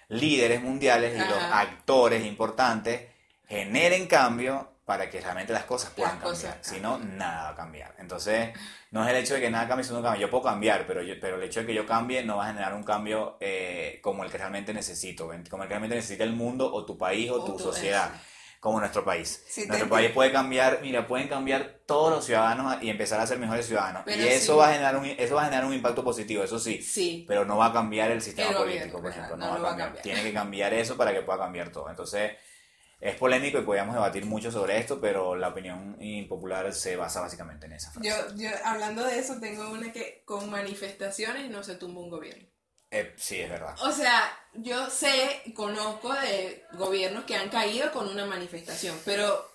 líderes 0.10 0.62
mundiales 0.62 1.16
y 1.16 1.20
los 1.20 1.38
actores 1.52 2.26
importantes 2.26 3.10
generen 3.48 4.08
cambio 4.08 4.73
para 4.86 5.10
que 5.10 5.22
realmente 5.22 5.54
las 5.54 5.64
cosas 5.64 5.92
puedan 5.92 6.16
Las 6.16 6.24
cosas 6.24 6.56
cambiar. 6.56 6.66
Si 6.66 6.80
no, 6.82 6.98
nada 7.00 7.44
va 7.44 7.50
a 7.50 7.56
cambiar. 7.56 7.96
Entonces, 8.00 8.50
no 8.92 9.04
es 9.04 9.10
el 9.10 9.16
hecho 9.16 9.36
de 9.36 9.42
que 9.42 9.50
nada 9.50 9.68
cambie, 9.68 9.86
sino 9.86 10.02
cambia. 10.02 10.20
Yo 10.22 10.30
puedo 10.30 10.44
cambiar, 10.44 10.86
pero, 10.86 11.02
yo- 11.02 11.16
pero 11.22 11.38
el 11.38 11.44
hecho 11.44 11.62
de 11.62 11.68
que 11.68 11.74
yo 11.74 11.86
cambie 11.86 12.24
no 12.24 12.38
va 12.38 12.46
a 12.46 12.48
generar 12.48 12.74
un 12.74 12.84
cambio 12.84 13.38
eh, 13.40 14.00
como 14.04 14.24
el 14.26 14.32
que 14.32 14.38
realmente 14.38 14.74
necesito, 14.74 15.24
como 15.50 15.64
el 15.64 15.68
que 15.70 15.74
realmente 15.74 15.96
necesita 15.96 16.24
el 16.26 16.34
mundo 16.34 16.72
o 16.74 16.86
tu 16.86 16.98
país 16.98 17.30
o, 17.32 17.36
O 17.42 17.46
tu 17.46 17.54
tu- 17.54 17.60
sociedad 17.64 18.12
como 18.60 18.80
nuestro 18.80 19.04
país. 19.04 19.44
Sí, 19.48 19.66
nuestro 19.68 19.90
país 19.90 20.12
puede 20.12 20.32
cambiar, 20.32 20.80
mira, 20.82 21.06
pueden 21.06 21.28
cambiar 21.28 21.80
todos 21.86 22.12
los 22.14 22.26
ciudadanos 22.26 22.82
y 22.82 22.90
empezar 22.90 23.20
a 23.20 23.28
ser 23.28 23.38
mejores 23.38 23.66
ciudadanos. 23.68 24.04
Pero 24.06 24.22
y 24.24 24.28
eso 24.28 24.54
sí. 24.54 24.58
va 24.60 24.70
a 24.70 24.72
generar 24.72 24.96
un 24.96 25.06
eso 25.06 25.36
va 25.36 25.42
a 25.42 25.46
generar 25.46 25.66
un 25.66 25.74
impacto 25.74 26.02
positivo, 26.04 26.44
eso 26.46 26.58
sí, 26.60 26.82
Sí. 26.82 27.26
pero 27.28 27.44
no 27.44 27.58
va 27.58 27.68
a 27.68 27.74
cambiar 27.74 28.12
el 28.12 28.22
sistema 28.22 28.58
político, 28.58 29.02
por 29.02 29.12
ejemplo, 29.12 29.36
no 29.36 29.46
no, 29.48 29.52
va 29.54 29.60
lo 29.60 29.68
a 29.68 29.70
va 29.70 29.76
a 29.76 29.78
cambiar. 29.78 29.88
cambiar. 29.96 30.04
Tiene 30.04 30.24
que 30.24 30.34
cambiar 30.34 30.74
eso 30.74 30.96
para 30.96 31.14
que 31.14 31.22
pueda 31.24 31.40
cambiar 31.40 31.70
todo. 31.74 31.90
Entonces, 31.90 32.34
es 33.04 33.16
polémico 33.16 33.60
y 33.60 33.64
podríamos 33.64 33.96
debatir 33.96 34.26
mucho 34.26 34.50
sobre 34.50 34.78
esto, 34.78 35.02
pero 35.02 35.36
la 35.36 35.50
opinión 35.50 35.98
impopular 36.00 36.74
se 36.74 36.96
basa 36.96 37.20
básicamente 37.20 37.66
en 37.66 37.74
esa 37.74 37.92
frase. 37.92 38.08
Yo, 38.08 38.16
yo, 38.38 38.50
hablando 38.64 39.04
de 39.04 39.20
eso, 39.20 39.40
tengo 39.42 39.70
una 39.72 39.92
que 39.92 40.24
con 40.24 40.50
manifestaciones 40.50 41.52
no 41.52 41.64
se 41.64 41.76
tumba 41.76 42.00
un 42.00 42.10
gobierno. 42.10 42.48
Eh, 42.90 43.14
sí, 43.18 43.42
es 43.42 43.50
verdad. 43.50 43.76
O 43.82 43.92
sea, 43.92 44.32
yo 44.54 44.90
sé, 44.90 45.42
conozco 45.54 46.14
de 46.14 46.64
gobiernos 46.74 47.26
que 47.26 47.36
han 47.36 47.50
caído 47.50 47.92
con 47.92 48.08
una 48.08 48.26
manifestación, 48.26 48.98
pero 49.04 49.53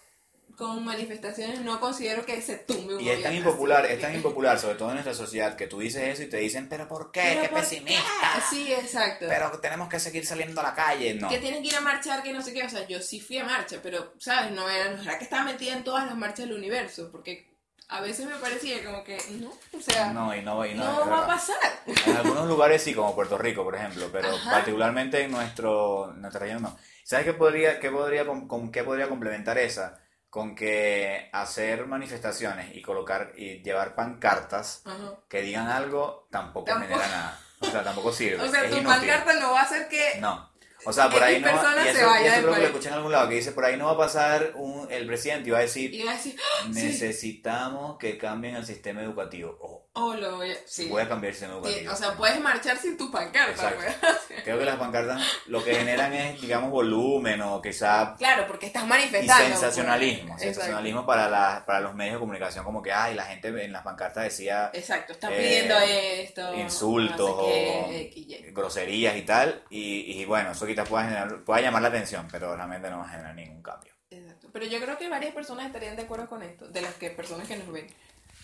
con 0.56 0.84
manifestaciones 0.84 1.60
no 1.60 1.78
considero 1.78 2.26
que 2.26 2.42
se 2.42 2.56
tumbe 2.58 2.96
un 2.96 3.00
Y 3.00 3.10
es 3.10 3.22
tan 3.22 3.34
impopular, 3.34 3.86
es 3.86 4.00
tan 4.00 4.14
impopular, 4.14 4.58
sobre 4.58 4.74
todo 4.74 4.88
en 4.88 4.94
nuestra 4.94 5.14
sociedad, 5.14 5.54
que 5.56 5.66
tú 5.66 5.78
dices 5.78 6.02
eso 6.02 6.22
y 6.22 6.28
te 6.28 6.38
dicen, 6.38 6.68
pero 6.68 6.88
¿por 6.88 7.12
qué? 7.12 7.22
¿Pero 7.22 7.42
¡Qué 7.42 7.48
por 7.48 7.60
pesimista! 7.60 8.02
qué? 8.34 8.56
Sí, 8.56 8.72
exacto. 8.72 9.26
Pero 9.28 9.50
tenemos 9.60 9.88
que 9.88 10.00
seguir 10.00 10.26
saliendo 10.26 10.60
a 10.60 10.64
la 10.64 10.74
calle, 10.74 11.14
no. 11.14 11.28
que 11.28 11.38
tienen 11.38 11.62
que 11.62 11.68
ir 11.68 11.76
a 11.76 11.80
marchar, 11.80 12.22
que 12.22 12.32
no 12.32 12.42
sé 12.42 12.52
qué. 12.52 12.64
O 12.64 12.68
sea, 12.68 12.86
yo 12.86 13.00
sí 13.00 13.20
fui 13.20 13.38
a 13.38 13.44
marcha, 13.44 13.78
pero, 13.82 14.14
¿sabes? 14.18 14.50
No 14.52 14.68
era, 14.68 14.90
no 14.90 15.02
era 15.02 15.18
que 15.18 15.24
estaba 15.24 15.44
metida 15.44 15.74
en 15.74 15.84
todas 15.84 16.06
las 16.06 16.16
marchas 16.16 16.48
del 16.48 16.56
universo, 16.56 17.08
porque 17.12 17.48
a 17.88 18.00
veces 18.00 18.26
me 18.26 18.34
parecía 18.36 18.84
como 18.84 19.02
que, 19.02 19.16
no, 19.40 19.48
o 19.50 19.80
sea, 19.80 20.12
no, 20.12 20.34
y 20.36 20.42
no, 20.42 20.66
y 20.66 20.74
no, 20.74 21.08
va 21.08 21.24
a 21.24 21.26
pasar. 21.26 21.56
En 21.86 22.16
algunos 22.16 22.46
lugares 22.46 22.82
sí, 22.82 22.94
como 22.94 23.14
Puerto 23.14 23.38
Rico, 23.38 23.64
por 23.64 23.76
ejemplo, 23.76 24.08
pero 24.12 24.28
Ajá. 24.28 24.50
particularmente 24.50 25.22
en 25.22 25.30
nuestro, 25.30 26.12
en 26.12 26.20
nuestra 26.20 26.40
región 26.40 26.62
no. 26.62 26.76
¿Sabes 27.04 27.24
qué 27.24 27.32
podría, 27.32 27.80
qué 27.80 27.90
podría, 27.90 28.26
con, 28.26 28.46
con 28.46 28.70
qué 28.70 28.84
podría 28.84 29.08
complementar 29.08 29.56
esa? 29.56 29.98
Con 30.30 30.54
que 30.54 31.30
hacer 31.32 31.86
manifestaciones 31.86 32.74
y 32.76 32.82
colocar 32.82 33.32
y 33.36 33.62
llevar 33.62 33.94
pancartas 33.94 34.82
Ajá. 34.84 35.14
que 35.28 35.40
digan 35.40 35.68
algo 35.68 36.26
tampoco, 36.30 36.66
Tampoco. 36.66 36.94
genera 36.94 37.08
nada. 37.08 37.40
O 37.60 37.66
sea, 37.66 37.82
tampoco 37.82 38.12
sirve. 38.12 38.42
O 38.46 38.50
sea, 38.50 38.64
es 38.64 38.70
tu 38.70 38.76
inútil. 38.76 38.98
pancarta 38.98 39.32
no 39.34 39.52
va 39.52 39.60
a 39.60 39.64
hacer 39.64 39.88
que... 39.88 40.18
No. 40.20 40.50
O 40.88 40.92
sea, 40.92 41.10
por 41.10 41.22
ahí 41.22 41.40
no 41.40 41.46
va, 41.48 41.74
y 41.80 41.84
se 41.92 41.98
eso, 41.98 42.06
vaya 42.06 42.24
y 42.24 42.26
eso 42.28 42.40
creo 42.42 42.54
que 42.54 42.60
lo 42.60 42.66
escuché 42.66 42.88
en 42.88 42.94
algún 42.94 43.12
lado, 43.12 43.28
que 43.28 43.34
dice, 43.36 43.52
por 43.52 43.64
ahí 43.64 43.76
no 43.76 43.86
va 43.86 43.92
a 43.92 43.96
pasar 43.98 44.52
un, 44.54 44.86
el 44.90 45.06
presidente 45.06 45.48
y 45.48 45.52
va 45.52 45.58
a 45.58 45.62
decir, 45.62 45.92
Y 45.94 46.02
va 46.02 46.12
a 46.12 46.14
decir, 46.14 46.36
¡Ah! 46.38 46.62
sí. 46.64 46.70
necesitamos 46.72 47.98
que 47.98 48.16
cambien 48.18 48.56
el 48.56 48.64
sistema 48.66 49.02
educativo. 49.02 49.56
Oh, 49.60 49.84
Oh, 50.00 50.14
lo 50.14 50.36
voy 50.36 50.52
a... 50.52 50.54
Sí. 50.64 50.86
voy 50.88 51.02
a 51.02 51.08
cambiar 51.08 51.30
el 51.32 51.36
sistema 51.36 51.54
Sí, 51.54 51.70
educativo. 51.70 51.92
o 51.92 51.96
sea, 51.96 52.12
puedes 52.16 52.40
marchar 52.40 52.76
sin 52.78 52.96
tu 52.96 53.10
pancarta, 53.10 53.72
güey. 53.72 53.88
Creo 54.44 54.56
que 54.56 54.64
las 54.64 54.76
pancartas 54.76 55.20
lo 55.46 55.64
que 55.64 55.74
generan 55.74 56.12
es, 56.12 56.40
digamos, 56.40 56.70
volumen 56.70 57.40
o 57.42 57.60
quizá 57.60 58.14
Claro, 58.16 58.46
porque 58.46 58.66
estás 58.66 58.84
y 58.84 58.86
manifestando. 58.86 59.44
sensacionalismo. 59.48 60.28
pues. 60.34 60.42
Sensacionalismo 60.42 61.04
para, 61.04 61.28
la, 61.28 61.64
para 61.66 61.80
los 61.80 61.96
medios 61.96 62.14
de 62.14 62.20
comunicación, 62.20 62.64
como 62.64 62.80
que, 62.80 62.92
ay, 62.92 63.16
la 63.16 63.24
gente 63.24 63.48
en 63.48 63.72
las 63.72 63.82
pancartas 63.82 64.22
decía 64.22 64.70
Exacto, 64.72 65.14
están 65.14 65.32
Eh, 65.32 65.36
pidiendo 65.36 65.74
esto. 65.80 66.54
insultos 66.54 67.18
no 67.30 67.42
sé 67.48 68.10
qué, 68.14 68.44
o 68.44 68.48
Y. 68.48 68.52
groserías 68.52 69.16
y 69.16 69.22
tal. 69.22 69.64
Y, 69.68 70.20
y 70.20 70.24
bueno, 70.26 70.52
eso 70.52 70.64
quizás 70.78 70.88
pueda, 70.88 71.04
generar, 71.04 71.44
pueda 71.44 71.60
llamar 71.60 71.82
la 71.82 71.88
atención, 71.88 72.28
pero 72.30 72.54
realmente 72.56 72.88
no 72.90 72.98
va 72.98 73.04
a 73.04 73.08
generar 73.08 73.34
ningún 73.34 73.62
cambio. 73.62 73.92
Exacto. 74.10 74.48
Pero 74.52 74.66
yo 74.66 74.80
creo 74.80 74.96
que 74.98 75.08
varias 75.08 75.34
personas 75.34 75.66
estarían 75.66 75.96
de 75.96 76.02
acuerdo 76.02 76.28
con 76.28 76.42
esto, 76.42 76.68
de 76.68 76.80
las 76.80 76.94
que 76.94 77.10
personas 77.10 77.46
que 77.48 77.56
nos 77.56 77.70
ven. 77.72 77.86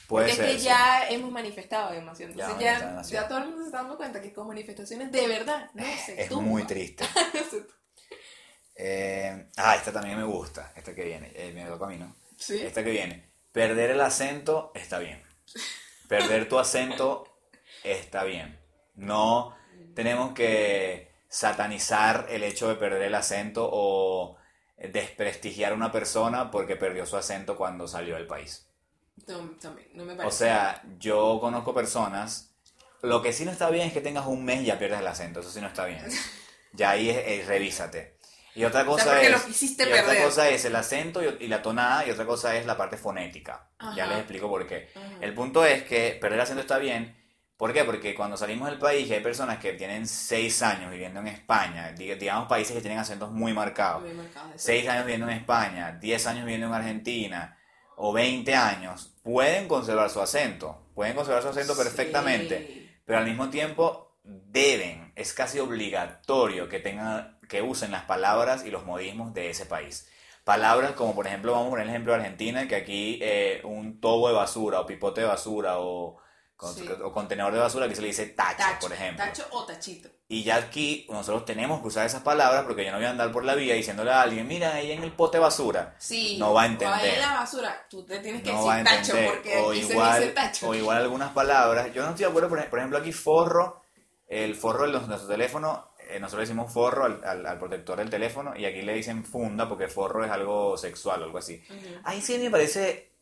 Puede 0.09 0.27
Porque 0.27 0.35
ser. 0.37 0.45
es 0.47 0.53
que 0.53 0.59
sí. 0.59 0.65
ya 0.67 1.09
hemos 1.09 1.31
manifestado 1.31 1.93
demasiado. 1.93 2.35
Ya 2.35 2.45
Entonces 2.45 2.65
ya, 2.65 2.87
demasiado. 2.89 3.23
ya 3.25 3.29
todo 3.29 3.39
el 3.39 3.45
mundo 3.47 3.61
se 3.61 3.67
está 3.67 3.79
dando 3.79 3.97
cuenta 3.97 4.21
que 4.21 4.33
con 4.33 4.47
manifestaciones 4.49 5.11
de 5.13 5.29
verdad 5.29 5.71
no 5.75 5.85
se 6.05 6.21
Es 6.23 6.29
tumba. 6.29 6.43
muy 6.51 6.63
triste. 6.67 7.05
Eh, 8.77 9.47
ah, 9.57 9.77
esta 9.77 9.93
también 9.93 10.17
me 10.19 10.25
gusta. 10.25 10.73
Esta 10.77 10.95
que 10.95 11.05
viene. 11.05 11.33
Eh, 11.35 11.53
me 11.55 11.65
toca 11.65 11.87
a 11.87 11.89
mí, 11.89 11.97
¿no? 11.97 12.17
Sí. 12.37 12.59
Esta 12.61 12.83
que 12.83 12.91
viene. 12.91 13.31
Perder 13.53 13.93
el 13.93 14.01
acento 14.01 14.73
está 14.75 14.99
bien. 14.99 15.23
Perder 16.09 16.49
tu 16.49 16.59
acento 16.59 17.39
está 17.83 18.25
bien. 18.25 18.59
No 18.97 19.57
tenemos 19.95 20.35
que 20.35 21.14
satanizar 21.39 22.27
el 22.31 22.45
hecho 22.45 22.69
de 22.69 22.77
perder 22.77 23.03
el 23.03 23.15
acento 23.17 23.69
o 23.73 24.37
desprestigiar 24.79 25.73
a 25.73 25.75
una 25.75 25.91
persona 25.91 26.51
porque 26.53 26.77
perdió 26.77 27.07
su 27.07 27.17
acento 27.17 27.57
cuando 27.57 27.89
salió 27.89 28.15
del 28.15 28.27
país. 28.29 28.69
No, 29.27 29.51
también, 29.61 29.89
no 29.95 30.05
me 30.05 30.13
O 30.15 30.17
parece. 30.17 30.39
sea, 30.39 30.83
yo 30.99 31.39
conozco 31.41 31.75
personas. 31.75 32.55
Lo 33.03 33.21
que 33.21 33.33
sí 33.33 33.45
no 33.45 33.51
está 33.51 33.69
bien 33.71 33.89
es 33.89 33.93
que 33.93 34.01
tengas 34.01 34.27
un 34.27 34.45
mes 34.45 34.63
y 34.63 34.67
ya 34.67 34.79
pierdas 34.79 35.01
el 35.01 35.07
acento. 35.09 35.41
Eso 35.41 35.51
sí 35.51 35.61
no 35.61 35.67
está 35.69 35.85
bien. 35.87 36.05
Ya 36.77 36.91
ahí 36.91 37.09
es, 37.09 37.19
es- 37.25 37.47
revísate. 37.47 38.17
Y 38.57 38.65
otra 38.65 38.83
O 38.83 38.87
cosa 38.87 39.05
sea, 39.05 39.13
porque 39.13 39.27
es. 39.29 39.33
lo 39.33 39.45
quisiste 39.45 39.85
y 39.85 39.93
otra 39.93 40.05
perder. 40.07 40.25
cosa 40.25 40.49
es 40.49 40.65
el 40.65 40.75
acento 40.75 41.23
y, 41.23 41.45
y 41.45 41.47
la 41.49 41.63
tonada, 41.63 42.05
y 42.05 42.11
otra 42.11 42.27
cosa 42.27 42.57
es 42.57 42.67
la 42.67 42.77
parte 42.77 42.97
fonética. 42.97 43.69
Ya 43.97 44.05
Ajá. 44.05 44.07
les 44.07 44.19
explico 44.19 44.49
por 44.49 44.67
qué. 44.67 44.89
Ajá. 44.95 45.09
El 45.21 45.35
punto 45.35 45.65
es 45.65 45.85
que 45.85 46.19
perder 46.21 46.39
el 46.39 46.43
acento 46.43 46.63
está 46.63 46.79
bien. 46.79 47.17
¿Por 47.57 47.73
qué? 47.73 47.85
Porque 47.85 48.15
cuando 48.15 48.37
salimos 48.37 48.69
del 48.69 48.79
país 48.79 49.11
hay 49.11 49.21
personas 49.21 49.59
que 49.59 49.75
tienen 49.75 50.07
6 50.09 50.61
años 50.63 50.91
viviendo 50.91 51.21
en 51.21 51.29
España, 51.29 51.95
dig- 51.95 52.19
digamos 52.19 52.49
países 52.49 52.75
que 52.75 52.81
tienen 52.83 52.99
acentos 52.99 53.31
muy 53.31 53.53
marcados, 53.53 54.03
Muy 54.03 54.13
marcado 54.15 54.49
eso. 54.49 54.59
6 54.59 54.89
años 54.89 55.05
viviendo 55.05 55.29
en 55.29 55.37
España, 55.39 55.93
10 56.01 56.27
años 56.27 56.45
viviendo 56.45 56.67
en 56.67 56.75
Argentina 56.75 57.57
o 57.97 58.13
20 58.13 58.55
años, 58.57 59.15
pueden 59.23 59.69
conservar 59.69 60.11
su 60.11 60.21
acento. 60.21 60.81
Pueden 60.95 61.15
conservar 61.15 61.43
su 61.43 61.49
acento 61.49 61.77
perfectamente 61.77 62.91
pero 63.05 63.19
al 63.19 63.25
mismo 63.27 63.51
tiempo 63.51 64.17
deben, 64.25 65.13
es 65.15 65.33
casi 65.35 65.59
obligatorio 65.59 66.69
que 66.69 66.81
tengan, 66.81 67.39
que 67.49 67.63
usen 67.63 67.93
las 67.93 68.05
palabras 68.05 68.65
y 68.65 68.71
los 68.71 68.85
modismos 68.85 69.35
de 69.35 69.51
ese 69.51 69.67
país. 69.67 70.09
Palabras 70.45 70.93
como 70.93 71.15
por 71.15 71.27
ejemplo, 71.27 71.53
vamos 71.53 71.69
a 71.69 71.71
poner 71.71 71.85
el 71.85 71.91
ejemplo 71.91 72.13
de 72.13 72.19
Argentina, 72.21 72.67
que 72.69 72.77
aquí 72.77 73.19
eh, 73.23 73.61
un 73.65 74.01
tobo 74.01 74.29
de 74.29 74.35
basura 74.35 74.81
o 74.81 74.87
pipote 74.87 75.21
de 75.23 75.27
basura 75.27 75.79
o, 75.79 76.19
con- 76.57 76.75
Sí. 76.75 76.89
o 77.03 77.13
contenedor 77.13 77.53
de 77.53 77.59
basura, 77.59 77.87
aquí 77.87 77.95
se 77.95 78.03
le 78.03 78.09
dice 78.09 78.27
tacho, 78.27 78.57
Tacho, 78.59 78.81
por 78.81 78.93
ejemplo. 78.93 79.25
Tacho 79.25 79.47
o 79.51 79.65
tachito. 79.67 80.09
Y 80.29 80.43
ya 80.43 80.57
aquí 80.57 81.07
nosotros 81.11 81.45
tenemos 81.45 81.81
que 81.83 81.89
usar 81.89 82.07
esas 82.07 82.23
palabras 82.23 82.63
porque 82.65 82.85
yo 82.85 82.91
no 82.93 82.97
voy 82.99 83.07
a 83.07 83.11
andar 83.11 83.31
por 83.31 83.45
la 83.45 83.55
vía 83.55 83.75
diciéndole 83.75 84.11
a 84.11 84.23
alguien, 84.23 84.47
mira, 84.49 84.75
ahí 84.75 84.93
en 84.93 85.03
el 85.03 85.13
pote 85.13 85.37
de 85.37 85.43
basura. 85.43 85.95
Sí. 85.99 86.37
No 86.39 86.55
va 86.55 86.63
a 86.63 86.67
O 86.67 86.69
entender. 86.69 87.15
en 87.15 87.21
la 87.21 87.35
basura, 87.35 87.87
tú 87.91 88.05
te 88.07 88.19
tienes 88.21 88.43
que 88.43 88.53
no 88.53 88.67
decir 88.67 88.85
tacho 88.85 89.13
porque 89.27 89.57
o, 89.59 89.71
aquí 89.71 89.83
se 89.83 89.93
igual, 89.93 90.21
dice 90.23 90.33
tacho. 90.33 90.69
o 90.69 90.75
igual 90.75 90.99
algunas 90.99 91.33
palabras. 91.33 91.93
Yo 91.93 92.03
no 92.03 92.11
estoy 92.11 92.25
de 92.25 92.31
acuerdo, 92.31 92.49
por 92.49 92.59
ej- 92.59 92.71
por 92.71 92.79
ejemplo, 92.79 92.99
aquí 92.99 93.13
forro, 93.13 93.83
el 94.27 94.55
forro 94.55 94.87
de 94.87 94.93
nuestro 94.93 95.29
teléfono, 95.29 95.91
eh, 96.09 96.19
nosotros 96.19 96.41
le 96.41 96.47
decimos 96.55 96.73
forro 96.73 97.05
al, 97.05 97.23
al- 97.25 97.47
al 97.47 97.59
protector 97.59 97.99
del 97.99 98.09
teléfono 98.11 98.57
y 98.57 98.65
aquí 98.65 98.81
le 98.83 98.95
dicen 98.95 99.25
funda 99.25 99.69
porque 99.69 99.89
forro 99.89 100.25
es 100.25 100.31
algo 100.31 100.77
sexual 100.79 101.21
o 101.21 101.25
algo 101.27 101.39
así. 101.39 101.63
Ahí 102.05 102.21
sí 102.23 102.39
me 102.39 102.51
parece, 102.51 103.13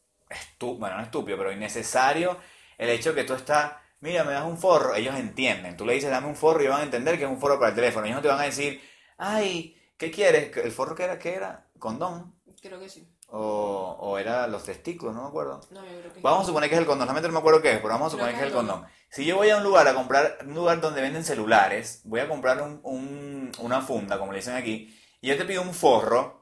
bueno, 0.61 0.97
no 0.97 1.03
estúpido, 1.03 1.37
pero 1.37 1.53
innecesario 1.53 2.39
el 2.79 2.91
hecho 2.91 3.15
que 3.15 3.25
tú 3.25 3.35
estás, 3.35 3.73
mira, 4.01 4.25
me 4.25 4.33
das 4.33 4.45
un 4.45 4.59
forro, 4.59 4.95
ellos 4.95 5.15
entienden. 5.17 5.77
Tú 5.77 5.85
le 5.87 5.95
dices, 5.95 6.11
dame 6.11 6.27
un 6.29 6.37
forro 6.37 6.63
y 6.63 6.69
van 6.69 6.81
a 6.81 6.85
entender 6.85 7.19
que 7.19 7.25
es 7.25 7.31
un 7.31 7.41
forro 7.41 7.59
para 7.59 7.71
el 7.71 7.75
teléfono. 7.75 8.07
Ellos 8.07 8.17
no 8.17 8.23
te 8.23 8.29
van 8.29 8.41
a 8.41 8.45
decir, 8.45 8.81
ay, 9.19 9.77
¿qué 9.97 10.11
quieres? 10.11 10.57
¿El 10.57 10.73
forro 10.73 10.95
qué 10.95 11.05
era? 11.05 11.19
¿Qué 11.19 11.35
era? 11.35 11.67
¿Condón? 11.79 12.35
Creo 12.61 12.79
que 12.79 12.89
sí. 12.89 13.09
O, 13.35 13.97
o 13.99 14.19
era 14.19 14.47
los 14.47 14.63
testículos, 14.65 15.15
no 15.15 15.23
me 15.23 15.29
acuerdo. 15.29 15.61
No, 15.71 15.81
yo 15.85 16.01
creo 16.01 16.13
que 16.13 16.21
Vamos 16.21 16.43
a 16.43 16.47
suponer 16.47 16.69
que 16.69 16.75
es 16.77 16.81
el 16.81 16.87
condón, 16.87 17.07
realmente 17.09 17.29
no 17.29 17.33
me 17.33 17.39
acuerdo 17.39 17.63
qué 17.63 17.71
es, 17.73 17.77
pero 17.79 17.89
vamos 17.89 18.09
a 18.09 18.11
suponer 18.11 18.35
que 18.35 18.41
es 18.43 18.47
el 18.49 18.53
condón. 18.53 18.85
Si 19.09 19.25
yo 19.25 19.37
voy 19.37 19.49
a 19.51 19.57
un 19.57 19.63
lugar 19.65 19.89
a 19.89 19.95
comprar, 19.95 20.39
un 20.47 20.55
lugar 20.55 20.81
donde 20.81 21.01
venden 21.01 21.25
celulares, 21.25 22.03
voy 22.05 22.21
a 22.21 22.29
comprar 22.29 22.61
un, 22.63 22.81
un- 22.83 23.53
una 23.59 23.81
funda, 23.81 24.19
como 24.19 24.33
le 24.33 24.39
dicen 24.39 24.55
aquí, 24.55 24.95
y 25.23 25.29
yo 25.29 25.37
te 25.39 25.45
pido 25.47 25.63
un 25.63 25.73
forro, 25.75 26.42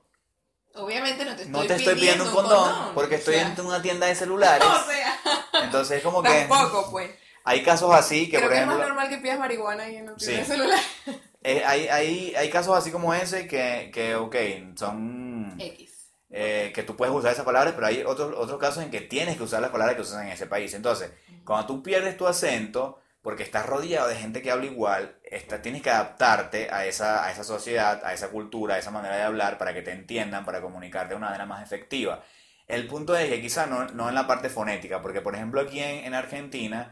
Obviamente 0.75 1.25
no 1.25 1.35
te 1.37 1.43
estoy, 1.43 1.61
no 1.61 1.67
te 1.67 1.75
estoy 1.75 1.95
pidiendo 1.97 2.25
un 2.25 2.31
condón, 2.31 2.95
porque 2.95 3.17
estoy 3.17 3.35
sea, 3.35 3.49
en 3.57 3.67
una 3.67 3.83
tienda 3.83 4.07
de 4.07 4.15
celulares. 4.15 4.67
O 4.69 4.85
sea, 4.91 5.65
Entonces 5.65 5.99
es 5.99 6.03
como 6.03 6.23
que 6.23 6.47
tampoco, 6.49 6.91
pues. 6.91 7.11
hay 7.45 7.63
casos 7.63 7.93
así 7.93 8.31
que, 8.31 8.37
Creo 8.37 8.43
por 8.43 8.51
que 8.53 8.61
es 8.61 8.67
más 8.67 8.75
ejemplo, 8.77 8.89
normal 8.95 9.09
que 9.09 9.19
pidas 9.19 9.39
marihuana 9.39 9.89
y 9.89 10.01
no 10.01 10.19
Sí. 10.19 10.27
tienes 10.27 10.47
celular. 10.47 10.79
eh, 11.43 11.63
hay, 11.67 11.89
hay, 11.89 12.35
hay 12.37 12.51
casos 12.51 12.77
así 12.77 12.91
como 12.93 13.13
ese 13.15 13.47
que, 13.49 13.91
que 13.93 14.15
ok, 14.15 14.37
son... 14.77 15.57
X. 15.59 15.91
eh, 16.31 16.71
que 16.75 16.83
tú 16.85 16.97
puedes 16.97 17.13
usar 17.15 17.33
esas 17.33 17.45
palabras, 17.45 17.75
pero 17.75 17.87
hay 17.89 18.03
otros, 18.05 18.33
otros 18.37 18.59
casos 18.61 18.83
en 18.85 18.91
que 18.91 19.01
tienes 19.01 19.37
que 19.37 19.43
usar 19.43 19.61
las 19.61 19.71
palabras 19.73 19.97
que 19.97 20.03
usan 20.03 20.27
en 20.27 20.33
ese 20.33 20.47
país. 20.47 20.73
Entonces, 20.75 21.11
cuando 21.45 21.67
tú 21.67 21.83
pierdes 21.83 22.17
tu 22.17 22.27
acento, 22.29 23.01
porque 23.23 23.43
estás 23.43 23.67
rodeado 23.67 24.09
de 24.09 24.17
gente 24.17 24.43
que 24.43 24.51
habla 24.51 24.67
igual, 24.67 25.19
está, 25.25 25.61
tienes 25.63 25.83
que 25.83 25.91
adaptarte 25.91 26.71
a 26.71 26.87
esa, 26.87 27.25
a 27.25 27.31
esa 27.31 27.45
sociedad, 27.45 28.03
a 28.05 28.15
esa 28.15 28.29
cultura, 28.29 28.77
a 28.77 28.79
esa 28.79 28.91
manera 28.91 29.17
de 29.17 29.23
hablar, 29.23 29.59
para 29.59 29.75
que 29.75 29.83
te 29.83 29.93
entiendan, 29.93 30.45
para 30.45 30.61
comunicarte 30.61 31.11
de 31.11 31.17
una 31.17 31.27
manera 31.27 31.47
más 31.47 31.63
efectiva. 31.63 32.23
El 32.71 32.87
punto 32.87 33.17
es 33.17 33.29
que 33.29 33.41
quizá 33.41 33.67
no, 33.67 33.87
no 33.89 34.09
en 34.09 34.15
la 34.15 34.27
parte 34.27 34.49
fonética, 34.49 35.03
porque 35.03 35.21
por 35.21 35.35
ejemplo 35.35 35.61
aquí 35.61 35.81
en, 35.81 36.05
en 36.05 36.15
Argentina, 36.15 36.91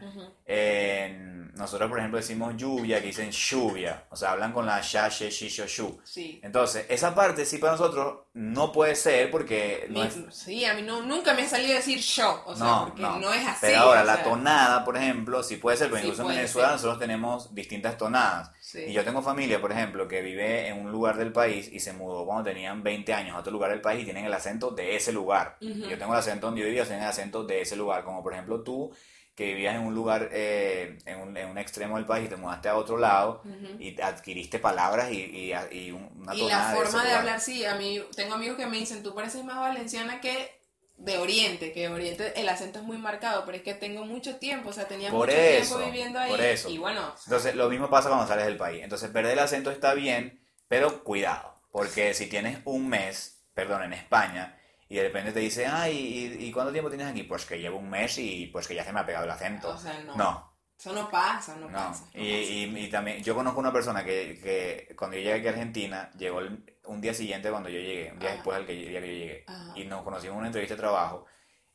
nosotros 1.55 1.89
por 1.89 1.99
ejemplo 1.99 2.17
decimos 2.19 2.55
lluvia, 2.55 3.01
que 3.01 3.07
dicen 3.07 3.31
lluvia, 3.31 4.05
o 4.09 4.15
sea, 4.15 4.31
hablan 4.31 4.53
con 4.53 4.65
la 4.65 4.79
ya, 4.81 5.09
she, 5.09 5.29
sho, 5.29 5.65
shu. 5.67 5.99
Sí. 6.03 6.39
Entonces, 6.43 6.85
esa 6.89 7.13
parte 7.13 7.45
sí 7.45 7.57
para 7.57 7.73
nosotros 7.73 8.19
no 8.33 8.71
puede 8.71 8.95
ser 8.95 9.29
porque 9.29 9.85
no 9.89 9.99
Mi- 10.01 10.07
es... 10.07 10.17
Sí, 10.31 10.63
a 10.65 10.73
mí 10.73 10.81
no, 10.83 11.01
nunca 11.01 11.33
me 11.33 11.41
ha 11.43 11.49
salido 11.49 11.73
a 11.73 11.77
decir 11.77 11.99
yo, 11.99 12.43
o 12.45 12.55
sea, 12.55 12.65
no, 12.65 12.85
porque 12.87 13.01
no. 13.01 13.33
es 13.33 13.45
así. 13.45 13.57
Pero 13.61 13.79
ahora, 13.81 14.03
la 14.05 14.15
sea, 14.15 14.23
tonada, 14.23 14.85
por 14.85 14.95
ejemplo, 14.95 15.43
sí 15.43 15.57
puede 15.57 15.75
ser, 15.77 15.89
porque 15.89 16.03
Sí 16.03 16.07
incluso 16.07 16.29
en 16.29 16.35
Venezuela 16.35 16.67
ser. 16.69 16.75
nosotros 16.77 16.99
tenemos 16.99 17.53
distintas 17.53 17.97
tonadas. 17.97 18.51
Sí. 18.71 18.83
Y 18.87 18.93
yo 18.93 19.03
tengo 19.03 19.21
familia, 19.21 19.59
por 19.61 19.71
ejemplo, 19.71 20.07
que 20.07 20.21
vive 20.21 20.67
en 20.67 20.79
un 20.79 20.91
lugar 20.91 21.17
del 21.17 21.31
país 21.31 21.69
y 21.71 21.79
se 21.79 21.93
mudó 21.93 22.25
cuando 22.25 22.43
tenían 22.49 22.83
20 22.83 23.13
años 23.13 23.35
a 23.35 23.39
otro 23.39 23.51
lugar 23.51 23.71
del 23.71 23.81
país 23.81 24.01
y 24.01 24.05
tienen 24.05 24.25
el 24.25 24.33
acento 24.33 24.71
de 24.71 24.95
ese 24.95 25.11
lugar. 25.11 25.57
Y 25.81 25.89
yo 25.89 25.97
tengo 25.97 26.13
el 26.13 26.19
acento 26.19 26.47
donde 26.47 26.61
yo 26.61 26.67
vivía, 26.67 26.83
tienen 26.83 27.03
el 27.03 27.09
acento 27.09 27.43
de 27.43 27.61
ese 27.61 27.75
lugar. 27.75 28.03
Como 28.03 28.21
por 28.23 28.33
ejemplo 28.33 28.61
tú, 28.63 28.91
que 29.35 29.45
vivías 29.53 29.75
en 29.75 29.81
un 29.81 29.93
lugar, 29.95 30.29
eh, 30.33 30.97
en, 31.05 31.19
un, 31.19 31.37
en 31.37 31.49
un 31.49 31.57
extremo 31.57 31.95
del 31.95 32.05
país 32.05 32.25
y 32.25 32.29
te 32.29 32.35
mudaste 32.35 32.67
a 32.69 32.75
otro 32.75 32.97
lado 32.97 33.43
y 33.79 33.99
adquiriste 34.01 34.59
palabras 34.59 35.11
y, 35.11 35.21
y, 35.21 35.53
y 35.71 35.91
un- 35.91 36.09
una 36.17 36.35
Y 36.35 36.39
la 36.49 36.61
forma 36.73 37.05
de 37.05 37.13
hablar, 37.13 37.39
sí, 37.39 37.63
a 37.65 37.75
mí 37.75 38.01
tengo 38.15 38.33
amigos 38.35 38.57
que 38.57 38.65
me 38.65 38.77
dicen, 38.77 39.01
tú 39.01 39.15
pareces 39.15 39.43
más 39.45 39.57
valenciana 39.57 40.19
que 40.19 40.58
de 40.99 41.17
Oriente, 41.17 41.71
que 41.71 41.81
de 41.81 41.87
Oriente 41.89 42.33
el 42.39 42.49
acento 42.49 42.79
es 42.79 42.85
muy 42.85 42.97
marcado, 42.97 43.45
pero 43.45 43.57
es 43.57 43.63
que 43.63 43.73
tengo 43.73 44.05
mucho 44.05 44.35
tiempo, 44.37 44.69
o 44.69 44.73
sea, 44.73 44.87
tenía 44.87 45.09
Por 45.09 45.27
mucho 45.27 45.37
eso, 45.39 45.77
tiempo 45.77 45.85
viviendo 45.91 46.19
ahí. 46.19 46.29
por 46.31 46.41
eso. 46.41 46.69
Y 46.69 46.77
bueno, 46.77 47.15
Entonces, 47.25 47.55
lo 47.55 47.69
mismo 47.69 47.89
pasa 47.89 48.09
cuando 48.09 48.27
sales 48.27 48.45
del 48.45 48.57
país. 48.57 48.83
Entonces, 48.83 49.09
perder 49.09 49.33
el 49.33 49.39
acento 49.39 49.71
está 49.71 49.93
bien, 49.93 50.41
pero 50.67 51.03
cuidado, 51.03 51.61
porque 51.71 52.13
si 52.13 52.27
tienes 52.27 52.59
un 52.65 52.89
mes, 52.89 53.43
perdón, 53.53 53.83
en 53.83 53.93
España, 53.93 54.55
y 54.89 54.95
de 54.95 55.03
repente 55.03 55.31
te 55.31 55.39
dice, 55.39 55.67
ay, 55.67 55.97
¿y, 56.39 56.45
y 56.47 56.51
cuánto 56.51 56.71
tiempo 56.71 56.89
tienes 56.89 57.07
aquí? 57.07 57.23
Pues 57.23 57.45
que 57.45 57.59
llevo 57.59 57.77
un 57.77 57.89
mes 57.89 58.17
y 58.17 58.47
pues 58.47 58.67
que 58.67 58.75
ya 58.75 58.83
se 58.83 58.91
me 58.91 58.99
ha 58.99 59.05
pegado 59.05 59.25
el 59.25 59.31
acento. 59.31 59.69
o 59.69 59.77
sea, 59.77 59.99
no. 60.03 60.15
no, 60.15 60.57
Eso 60.77 60.93
no 60.93 61.09
pasa, 61.09 61.55
no, 61.55 61.69
no. 61.69 61.77
pasa. 61.77 62.05
no 62.13 62.21
Y, 62.23 62.27
y- 62.27 62.77
y 62.85 62.89
también, 62.89 63.23
yo 63.23 63.35
conozco 63.35 63.59
una 63.59 63.71
persona 63.71 64.03
que, 64.03 64.39
que 64.41 64.95
cuando 64.95 65.15
yo 65.15 65.23
llegué 65.23 65.35
aquí 65.35 65.47
a 65.47 65.51
Argentina, 65.51 66.11
llegó 66.17 66.39
el- 66.39 66.65
un 66.89 67.01
día 67.01 67.13
siguiente 67.13 67.49
cuando 67.49 67.69
yo 67.69 67.79
llegué, 67.79 68.11
un 68.11 68.19
día 68.19 68.29
Ajá. 68.29 68.35
después 68.37 68.57
del 68.57 68.65
que, 68.67 68.73
día 68.73 69.01
que 69.01 69.07
yo 69.07 69.13
llegué, 69.13 69.43
Ajá. 69.47 69.73
y 69.75 69.85
nos 69.85 70.03
conocimos 70.03 70.33
en 70.33 70.39
una 70.39 70.47
entrevista 70.47 70.75
de 70.75 70.81
trabajo 70.81 71.25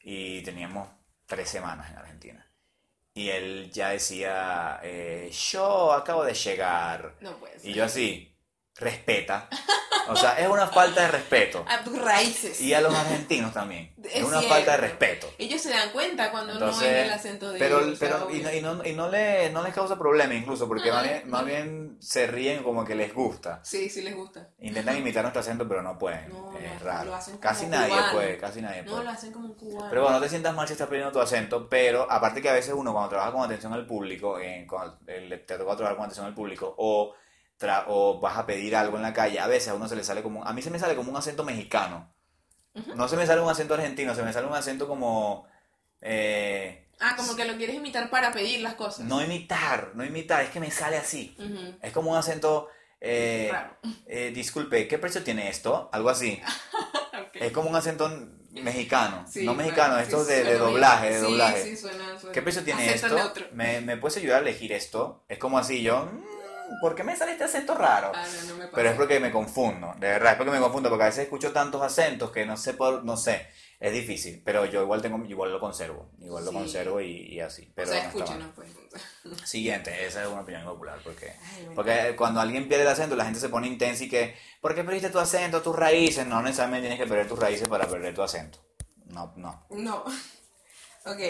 y 0.01 0.43
teníamos 0.43 0.89
tres 1.27 1.49
semanas 1.49 1.91
en 1.91 1.99
Argentina. 1.99 2.51
Y 3.15 3.29
él 3.29 3.71
ya 3.73 3.91
decía, 3.91 4.81
eh, 4.83 5.31
yo 5.53 5.93
acabo 5.93 6.25
de 6.25 6.35
llegar. 6.35 7.15
No 7.21 7.37
puede 7.39 7.61
ser. 7.61 7.71
Y 7.71 7.75
yo 7.75 7.85
así, 7.85 8.34
respeta. 8.77 9.49
O 10.07 10.15
sea, 10.17 10.33
es 10.39 10.47
una 10.49 10.67
falta 10.67 11.01
de 11.01 11.09
respeto. 11.09 11.65
A 11.67 11.83
tus 11.83 11.99
raíces. 11.99 12.61
Y 12.61 12.75
a 12.75 12.83
los 12.83 12.95
argentinos 12.95 13.55
también. 13.55 13.95
Es, 14.05 14.17
Es 14.17 14.23
una 14.23 14.41
cierto. 14.41 14.55
falta 14.55 14.71
de 14.73 14.77
respeto. 14.77 15.33
Ellos 15.39 15.63
se 15.63 15.71
dan 15.71 15.89
cuenta 15.93 16.31
cuando 16.31 16.53
no 16.53 16.59
Entonces, 16.59 16.89
es 16.89 17.07
el 17.07 17.11
acento 17.11 17.51
de 17.51 17.59
pero, 17.59 17.81
ellos. 17.81 17.97
pero 17.99 18.29
y, 18.31 18.41
no, 18.43 18.53
y, 18.53 18.61
no, 18.61 18.85
y 18.85 18.93
no 18.93 19.09
le, 19.09 19.49
no 19.49 19.63
les 19.63 19.73
causa 19.73 19.99
problema 19.99 20.35
incluso, 20.35 20.69
porque 20.69 20.91
No, 20.91 20.97
más, 20.97 21.05
bien, 21.05 21.23
no. 21.25 21.31
más 21.31 21.47
bien 21.47 21.97
se 22.01 22.27
ríen 22.27 22.63
como 22.63 22.85
que 22.85 22.95
les 22.95 23.15
gusta. 23.15 23.61
Sí, 23.65 23.89
sí 23.89 24.03
les 24.03 24.15
gusta. 24.15 24.51
Intentan 24.59 24.99
imitar 24.99 25.23
nuestro 25.23 25.41
acento, 25.41 25.67
pero 25.67 25.81
no 25.81 25.99
pueden. 25.99 26.29
No, 26.29 26.53
es 26.59 26.83
raro. 26.83 27.07
lo 27.07 27.15
hacen 27.15 27.35
como 27.37 27.41
casi 27.41 27.65
nadie 27.67 27.89
cubano. 27.95 28.13
puede, 28.13 28.37
casi 28.37 28.61
nadie 28.61 28.83
No, 28.83 28.93
puede. 28.93 29.05
lo 29.05 29.11
hacen 29.11 29.33
como 29.33 29.47
un 29.47 29.55
cubano. 29.55 29.89
Pero 29.89 30.03
bueno, 30.03 30.19
no 30.19 30.23
te 30.23 30.29
sientas 30.29 30.55
mal 30.55 30.67
si 30.67 30.75
estás 30.75 30.89
perdiendo 30.89 31.13
tu 31.13 31.21
acento, 31.21 31.67
pero 31.67 32.07
aparte 32.13 32.43
que 32.43 32.51
a 32.51 32.55
veces 32.55 32.75
uno 32.77 32.93
cuando 32.93 33.09
trabaja 33.09 33.33
con 33.33 33.43
atención 33.43 33.73
al 33.73 33.87
público, 33.87 34.39
en, 34.39 34.67
cuando 34.67 34.99
eh, 35.07 35.45
te 35.47 35.57
toca 35.57 35.77
trabajar 35.77 35.97
con 35.97 36.05
atención 36.05 36.27
al 36.27 36.35
público, 36.35 36.75
o, 36.77 37.15
o 37.87 38.21
vas 38.21 38.37
a 38.37 38.47
pedir 38.47 38.77
algo 38.77 38.97
en 38.97 39.03
la 39.03 39.13
calle, 39.13 39.41
a 39.41 39.47
veces 39.47 39.69
a 39.71 39.75
uno 39.75 39.89
se 39.89 39.97
le 39.97 40.05
sale 40.05 40.23
como, 40.23 40.45
a 40.45 40.53
mí 40.53 40.61
se 40.63 40.71
me 40.71 40.79
sale 40.79 40.95
como 40.97 41.11
un 41.11 41.17
acento 41.17 41.45
mexicano. 41.45 42.13
No 42.97 43.07
se 43.09 43.17
me 43.17 43.27
sale 43.27 43.41
un 43.41 43.49
acento 43.49 43.75
argentino, 43.75 44.15
se 44.15 44.23
me 44.23 44.33
sale 44.33 44.47
un 44.49 44.55
acento 44.55 44.89
como... 44.89 45.47
eh, 46.01 46.89
Ah, 47.01 47.15
como 47.17 47.35
que 47.37 47.45
lo 47.45 47.57
quieres 47.57 47.77
imitar 47.77 48.09
para 48.11 48.33
pedir 48.33 48.61
las 48.61 48.75
cosas. 48.75 49.05
no 49.07 49.23
imitar, 49.23 49.93
no 49.95 50.05
imitar, 50.05 50.43
es 50.45 50.51
que 50.51 50.61
me 50.61 50.71
sale 50.71 50.97
así. 50.97 51.37
Es 51.83 51.93
como 51.93 52.11
un 52.13 52.17
acento... 52.17 52.69
eh, 53.01 53.53
eh, 54.07 54.33
disculpe, 54.35 54.89
¿qué 54.89 54.99
precio 54.99 55.23
tiene 55.23 55.49
esto? 55.49 55.89
Algo 55.93 56.11
así. 56.11 56.41
Es 57.35 57.51
como 57.51 57.69
un 57.69 57.75
acento 57.75 58.09
mexicano, 58.53 59.25
Sí, 59.29 59.45
no 59.45 59.55
mexicano, 59.55 59.95
bueno, 59.95 60.05
estos 60.05 60.25
sí, 60.27 60.33
de, 60.35 60.39
de 60.45 60.51
bien. 60.51 60.59
doblaje, 60.59 61.11
de 61.11 61.19
Sí, 61.19 61.23
doblaje. 61.25 61.63
Sí, 61.65 61.77
suena, 61.77 62.17
suena. 62.19 62.33
¿Qué 62.33 62.43
precio 62.43 62.63
tiene 62.63 62.89
Acento 62.91 63.19
esto? 63.19 63.41
¿Me, 63.53 63.81
¿Me 63.81 63.97
puedes 63.97 64.17
ayudar 64.19 64.39
a 64.39 64.41
elegir 64.43 64.73
esto? 64.73 65.25
Es 65.29 65.39
como 65.39 65.59
así, 65.59 65.83
yo, 65.83 66.05
"Mm, 66.07 66.25
¿por 66.81 66.95
qué 66.95 67.05
me 67.05 67.17
sale 67.17 67.33
este 67.33 67.45
acento 67.45 67.75
raro? 67.75 68.13
Ah, 68.15 68.27
no, 68.27 68.49
no 68.49 68.55
me 68.57 68.65
pasa. 68.65 68.77
Pero 68.77 68.91
es 68.91 68.97
porque 68.97 69.21
me 69.21 69.31
confundo, 69.31 69.95
de 69.99 70.09
verdad, 70.09 70.33
es 70.33 70.39
porque 70.39 70.53
me 70.53 70.61
confundo, 70.61 70.89
porque 70.89 71.05
a 71.05 71.07
veces 71.07 71.25
escucho 71.25 71.53
tantos 71.53 71.83
acentos 71.83 72.31
que 72.31 72.47
no 72.47 72.57
sé 72.57 72.75
por, 72.75 73.05
no 73.05 73.17
sé, 73.17 73.49
es 73.81 73.93
difícil, 73.93 74.43
pero 74.45 74.65
yo 74.67 74.83
igual 74.83 75.03
tengo, 75.03 75.23
igual 75.27 75.53
lo 75.53 75.61
conservo, 75.61 76.11
igual 76.21 76.45
lo 76.45 76.53
conservo 76.53 77.01
y, 77.01 77.35
y 77.35 77.41
así. 77.41 77.71
Pero 77.75 77.89
o 77.89 77.93
sea, 77.93 78.07
escúchenos, 78.07 78.51
pues. 78.55 78.69
Siguiente, 79.45 80.07
esa 80.07 80.23
es 80.23 80.29
una 80.29 80.43
opinión 80.43 80.65
popular, 80.65 80.99
porque, 81.03 81.33
Ay, 81.57 81.69
porque 81.75 82.15
cuando 82.17 82.41
alguien 82.41 82.69
pierde 82.69 82.85
el 82.85 82.89
acento, 82.89 83.17
la 83.17 83.25
gente 83.25 83.41
se 83.41 83.49
pone 83.49 83.67
intensa 83.67 84.05
y 84.05 84.09
que, 84.09 84.37
¿por 84.61 84.75
qué 84.75 84.85
perdiste 84.85 85.11
tu 85.11 85.19
acento, 85.19 85.63
tus 85.63 85.77
raíces? 85.77 86.27
No 86.27 86.43
necesariamente 86.43 86.89
tienes 86.89 86.99
que 86.99 87.09
perder 87.09 87.29
tus 87.29 87.39
raíces 87.39 87.69
para 87.69 87.87
perder 87.87 88.15
tu 88.15 88.23
acento. 88.23 88.59
No, 89.07 89.33
no. 89.37 89.67
No. 89.71 90.05
Ok. 91.07 91.21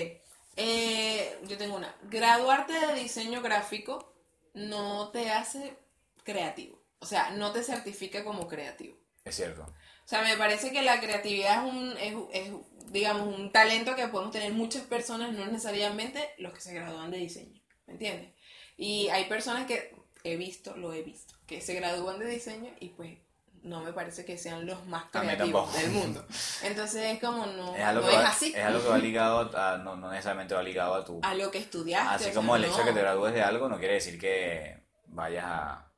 Eh, 0.57 1.39
yo 1.49 1.59
tengo 1.59 1.75
una. 1.75 1.93
Graduarte 2.05 2.73
de 2.73 2.95
diseño 2.95 3.43
gráfico 3.43 4.14
no 4.55 5.11
te 5.11 5.31
hace 5.31 5.77
creativo. 6.23 6.83
O 7.01 7.07
sea, 7.07 7.31
no 7.31 7.53
te 7.53 7.63
certifica 7.63 8.25
como 8.25 8.49
creativo. 8.49 8.97
Es 9.25 9.37
cierto. 9.37 9.63
O 9.63 10.09
sea, 10.09 10.23
me 10.23 10.37
parece 10.37 10.71
que 10.71 10.83
la 10.83 11.01
creatividad 11.01 11.67
es 11.67 11.73
un, 11.73 11.97
es, 11.99 12.15
es, 12.33 12.53
digamos, 12.91 13.35
un 13.39 13.53
talento 13.53 13.97
que 13.97 14.09
podemos 14.09 14.33
tener 14.33 14.53
muchas 14.53 14.83
personas, 14.83 15.33
no 15.33 15.47
necesariamente 15.47 16.31
los 16.39 16.53
que 16.53 16.61
se 16.61 16.75
gradúan 16.75 17.11
de 17.11 17.19
diseño. 17.19 17.61
¿Me 17.87 17.95
entiendes? 17.95 18.31
Y 18.77 19.09
hay 19.09 19.25
personas 19.27 19.67
que 19.67 19.95
he 20.25 20.37
visto, 20.37 20.77
lo 20.77 20.93
he 20.93 21.03
visto, 21.03 21.35
que 21.47 21.61
se 21.61 21.75
gradúan 21.75 22.19
de 22.19 22.27
diseño 22.27 22.71
y 22.81 22.91
pues 22.91 23.19
no 23.65 23.81
me 23.81 23.93
parece 23.93 24.25
que 24.25 24.39
sean 24.39 24.65
los 24.67 24.87
más 24.87 25.07
creativos 25.11 25.73
del 25.75 25.91
mundo. 25.91 26.25
Entonces 26.63 27.15
es 27.15 27.21
como 27.21 27.47
no, 27.47 27.75
Es 27.75 27.83
algo, 27.83 28.03
no 28.03 28.09
que 28.09 28.15
es 28.17 28.23
va, 28.23 28.29
así. 28.29 28.53
es 28.55 28.65
algo 28.65 28.83
que 28.83 28.89
va 28.89 28.99
ligado 28.99 29.59
a, 29.59 29.79
no, 29.79 29.97
no 29.97 30.11
necesariamente 30.11 30.55
va 30.55 30.63
ligado 30.63 30.95
a 30.95 31.05
tu... 31.05 31.19
A 31.23 31.35
lo 31.35 31.51
que 31.51 31.59
estudiaste. 31.59 32.15
Así 32.15 32.25
o 32.25 32.27
sea, 32.27 32.35
como 32.35 32.55
el 32.57 32.65
hecho 32.65 32.79
de 32.79 32.85
que 32.85 32.93
te 32.93 33.01
gradúes 33.01 33.35
de 33.35 33.43
algo 33.43 33.69
no 33.69 33.79
quiere 33.79 33.95
decir 33.95 34.19
que 34.21 34.81
vayas 35.07 35.45
a... 35.47 35.91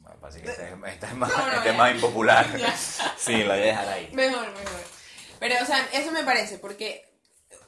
Bueno, 0.00 0.20
parece 0.20 0.42
que 0.42 0.48
este, 0.50 0.64
es- 0.68 0.74
este 0.94 1.06
es 1.06 1.14
más, 1.14 1.32
este 1.56 1.70
es 1.70 1.76
más 1.76 1.94
impopular. 1.94 2.46
Sí, 3.16 3.36
lo 3.42 3.48
voy 3.50 3.62
a 3.62 3.64
dejar 3.66 3.88
ahí. 3.88 4.10
Mejor, 4.12 4.46
mejor. 4.52 4.80
Pero, 5.38 5.54
o 5.62 5.66
sea, 5.66 5.84
eso 5.92 6.10
me 6.12 6.24
parece, 6.24 6.58
porque 6.58 7.12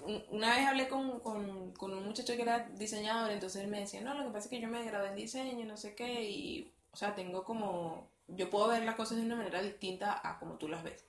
un- 0.00 0.24
una 0.30 0.56
vez 0.56 0.66
hablé 0.66 0.88
con, 0.88 1.20
con, 1.20 1.72
con 1.74 1.92
un 1.92 2.04
muchacho 2.04 2.34
que 2.34 2.42
era 2.42 2.60
diseñador, 2.74 3.30
entonces 3.30 3.62
él 3.62 3.68
me 3.68 3.80
decía, 3.80 4.00
no, 4.00 4.14
lo 4.14 4.24
que 4.24 4.30
pasa 4.30 4.44
es 4.46 4.50
que 4.50 4.60
yo 4.60 4.68
me 4.68 4.82
gradué 4.84 5.08
en 5.08 5.16
diseño, 5.16 5.64
no 5.66 5.76
sé 5.76 5.94
qué, 5.94 6.22
y, 6.24 6.72
o 6.92 6.96
sea, 6.96 7.14
tengo 7.14 7.44
como, 7.44 8.09
yo 8.36 8.48
puedo 8.50 8.68
ver 8.68 8.82
las 8.84 8.94
cosas 8.96 9.16
de 9.18 9.24
una 9.24 9.36
manera 9.36 9.60
distinta 9.62 10.20
a 10.22 10.38
como 10.38 10.54
tú 10.56 10.68
las 10.68 10.82
ves. 10.82 11.04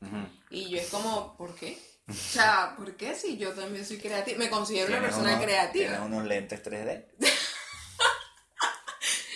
Y 0.49 0.69
yo 0.69 0.77
es 0.77 0.89
como, 0.89 1.35
¿por 1.37 1.55
qué? 1.55 1.77
O 2.07 2.13
sea, 2.13 2.73
¿por 2.75 2.97
qué 2.97 3.15
si 3.15 3.37
yo 3.37 3.53
también 3.53 3.85
soy 3.85 3.97
creativa? 3.97 4.37
Me 4.37 4.49
considero 4.49 4.87
una 4.89 4.99
persona 5.01 5.29
unos- 5.33 5.43
creativa. 5.45 5.87
Tienes 5.91 5.99
unos 6.05 6.25
lentes 6.25 6.61
3D. 6.63 7.05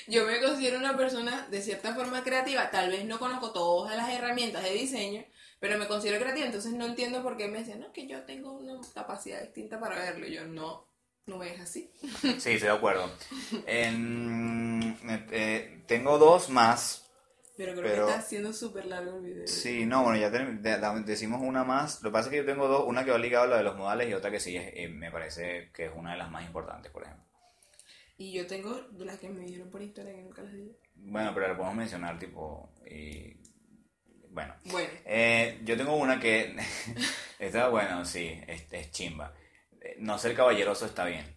Yo 0.07 0.25
me 0.25 0.39
considero 0.39 0.77
una 0.77 0.95
persona 0.95 1.47
de 1.49 1.61
cierta 1.63 1.95
forma 1.95 2.23
creativa, 2.23 2.69
tal 2.69 2.91
vez 2.91 3.05
no 3.05 3.17
conozco 3.17 3.51
todas 3.51 3.95
las 3.97 4.09
herramientas 4.11 4.61
de 4.63 4.71
diseño, 4.73 5.25
pero 5.59 5.79
me 5.79 5.87
considero 5.87 6.19
creativa, 6.19 6.45
entonces 6.45 6.73
no 6.73 6.85
entiendo 6.85 7.23
por 7.23 7.37
qué 7.37 7.47
me 7.47 7.59
decían, 7.59 7.79
no, 7.79 7.91
que 7.91 8.05
yo 8.07 8.21
tengo 8.23 8.51
una 8.51 8.79
capacidad 8.93 9.41
distinta 9.41 9.79
para 9.79 9.95
verlo. 9.97 10.27
Y 10.27 10.33
yo, 10.35 10.45
no, 10.45 10.87
no 11.25 11.41
es 11.41 11.59
así. 11.59 11.91
Sí, 12.21 12.29
estoy 12.37 12.59
de 12.59 12.69
acuerdo. 12.69 13.09
En- 13.65 14.95
eh, 15.31 15.83
tengo 15.87 16.19
dos 16.19 16.49
más. 16.49 17.04
Pero 17.57 17.71
creo 17.73 17.83
Pero- 17.83 18.05
que 18.05 18.11
está 18.11 18.19
haciendo 18.19 18.51
súper 18.53 18.85
largo 18.85 19.17
el 19.17 19.23
video. 19.23 19.47
Sí, 19.47 19.85
no, 19.85 20.03
bueno, 20.03 20.19
ya 20.19 20.29
de- 20.29 21.03
decimos 21.05 21.41
una 21.41 21.63
más. 21.63 22.01
Lo 22.03 22.09
que 22.09 22.13
pasa 22.13 22.27
es 22.27 22.31
que 22.31 22.37
yo 22.37 22.45
tengo 22.45 22.67
dos, 22.67 22.83
una 22.85 23.05
que 23.05 23.11
va 23.11 23.17
ligada 23.17 23.45
a 23.45 23.47
la 23.47 23.57
de 23.57 23.63
los 23.63 23.77
modales 23.77 24.09
y 24.09 24.13
otra 24.13 24.29
que 24.31 24.39
sí 24.41 24.57
es, 24.57 24.71
eh, 24.75 24.89
me 24.89 25.09
parece 25.11 25.71
que 25.73 25.85
es 25.85 25.91
una 25.95 26.11
de 26.11 26.17
las 26.17 26.29
más 26.31 26.45
importantes, 26.45 26.91
por 26.91 27.03
ejemplo. 27.03 27.23
Y 28.17 28.33
yo 28.33 28.45
tengo 28.47 28.73
de 28.91 29.05
las 29.05 29.19
que 29.19 29.29
me 29.29 29.45
dieron 29.45 29.69
por 29.69 29.81
Instagram 29.81 30.15
que 30.15 30.23
nunca 30.23 30.41
las 30.41 30.53
di. 30.53 30.71
Bueno, 30.95 31.31
pero 31.33 31.47
la 31.47 31.55
podemos 31.55 31.75
mencionar, 31.75 32.17
tipo, 32.19 32.73
y... 32.89 33.35
Bueno, 34.31 34.53
Bueno, 34.65 34.89
Eh, 35.05 35.59
yo 35.63 35.77
tengo 35.77 35.95
una 35.95 36.19
que 36.19 36.55
está 37.39 37.69
bueno, 37.69 38.03
sí, 38.05 38.37
es, 38.47 38.65
es 38.71 38.91
chimba. 38.91 39.33
Eh, 39.79 39.95
No 39.99 40.17
ser 40.17 40.35
caballeroso 40.35 40.85
está 40.85 41.05
bien. 41.05 41.34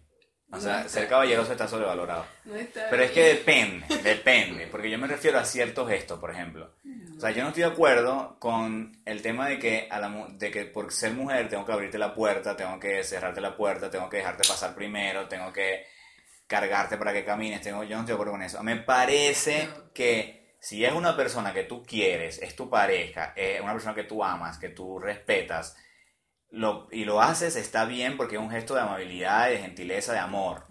O 0.51 0.55
No 0.55 0.61
sea, 0.61 0.77
está 0.79 0.89
ser 0.89 1.07
caballeroso 1.07 1.51
está 1.51 1.67
sobrevalorado. 1.67 2.25
no 2.45 2.55
está 2.55 2.87
Pero 2.89 3.03
es 3.03 3.11
que 3.11 3.21
depende, 3.23 3.85
depende, 4.03 4.65
porque 4.67 4.89
yo 4.89 4.97
me 4.97 5.05
refiero 5.07 5.37
a 5.37 5.45
ciertos 5.45 5.87
gestos, 5.87 6.19
por 6.19 6.31
ejemplo. 6.31 6.73
O 7.15 7.19
sea, 7.19 7.31
yo 7.31 7.43
no 7.43 7.49
estoy 7.49 7.63
de 7.63 7.69
acuerdo 7.69 8.37
con 8.39 8.97
el 9.05 9.21
tema 9.21 9.47
de 9.47 9.59
que, 9.59 9.87
a 9.91 9.99
la, 9.99 10.09
mu- 10.09 10.27
de 10.37 10.49
que 10.51 10.65
por 10.65 10.91
ser 10.91 11.11
mujer 11.13 11.49
tengo 11.49 11.65
que 11.65 11.71
abrirte 11.73 11.97
la 11.99 12.15
puerta, 12.15 12.55
tengo 12.55 12.79
que 12.79 13.03
cerrarte 13.03 13.41
la 13.41 13.55
puerta, 13.55 13.91
tengo 13.91 14.09
que 14.09 14.17
dejarte 14.17 14.47
pasar 14.47 14.73
primero, 14.73 15.27
tengo 15.27 15.51
que 15.53 15.85
cargarte 16.47 16.97
para 16.97 17.13
que 17.13 17.23
camines, 17.25 17.61
tengo, 17.61 17.83
yo 17.83 17.95
no 17.95 18.01
estoy 18.01 18.07
de 18.07 18.13
acuerdo 18.13 18.31
con 18.33 18.41
eso. 18.41 18.63
Me 18.63 18.77
parece 18.77 19.67
No. 19.67 19.93
que 19.93 20.55
si 20.59 20.83
es 20.83 20.91
una 20.93 21.15
persona 21.15 21.53
que 21.53 21.63
tú 21.63 21.83
quieres, 21.85 22.41
es 22.41 22.55
tu 22.55 22.69
pareja, 22.69 23.33
es 23.35 23.61
una 23.61 23.73
persona 23.73 23.93
que 23.93 24.03
tú 24.05 24.23
amas, 24.23 24.57
que 24.57 24.69
tú 24.69 24.97
respetas, 24.99 25.75
lo, 26.51 26.87
y 26.91 27.05
lo 27.05 27.21
haces, 27.21 27.55
está 27.55 27.85
bien 27.85 28.17
porque 28.17 28.35
es 28.35 28.41
un 28.41 28.51
gesto 28.51 28.75
de 28.75 28.81
amabilidad, 28.81 29.49
de 29.49 29.59
gentileza, 29.59 30.13
de 30.13 30.19
amor, 30.19 30.65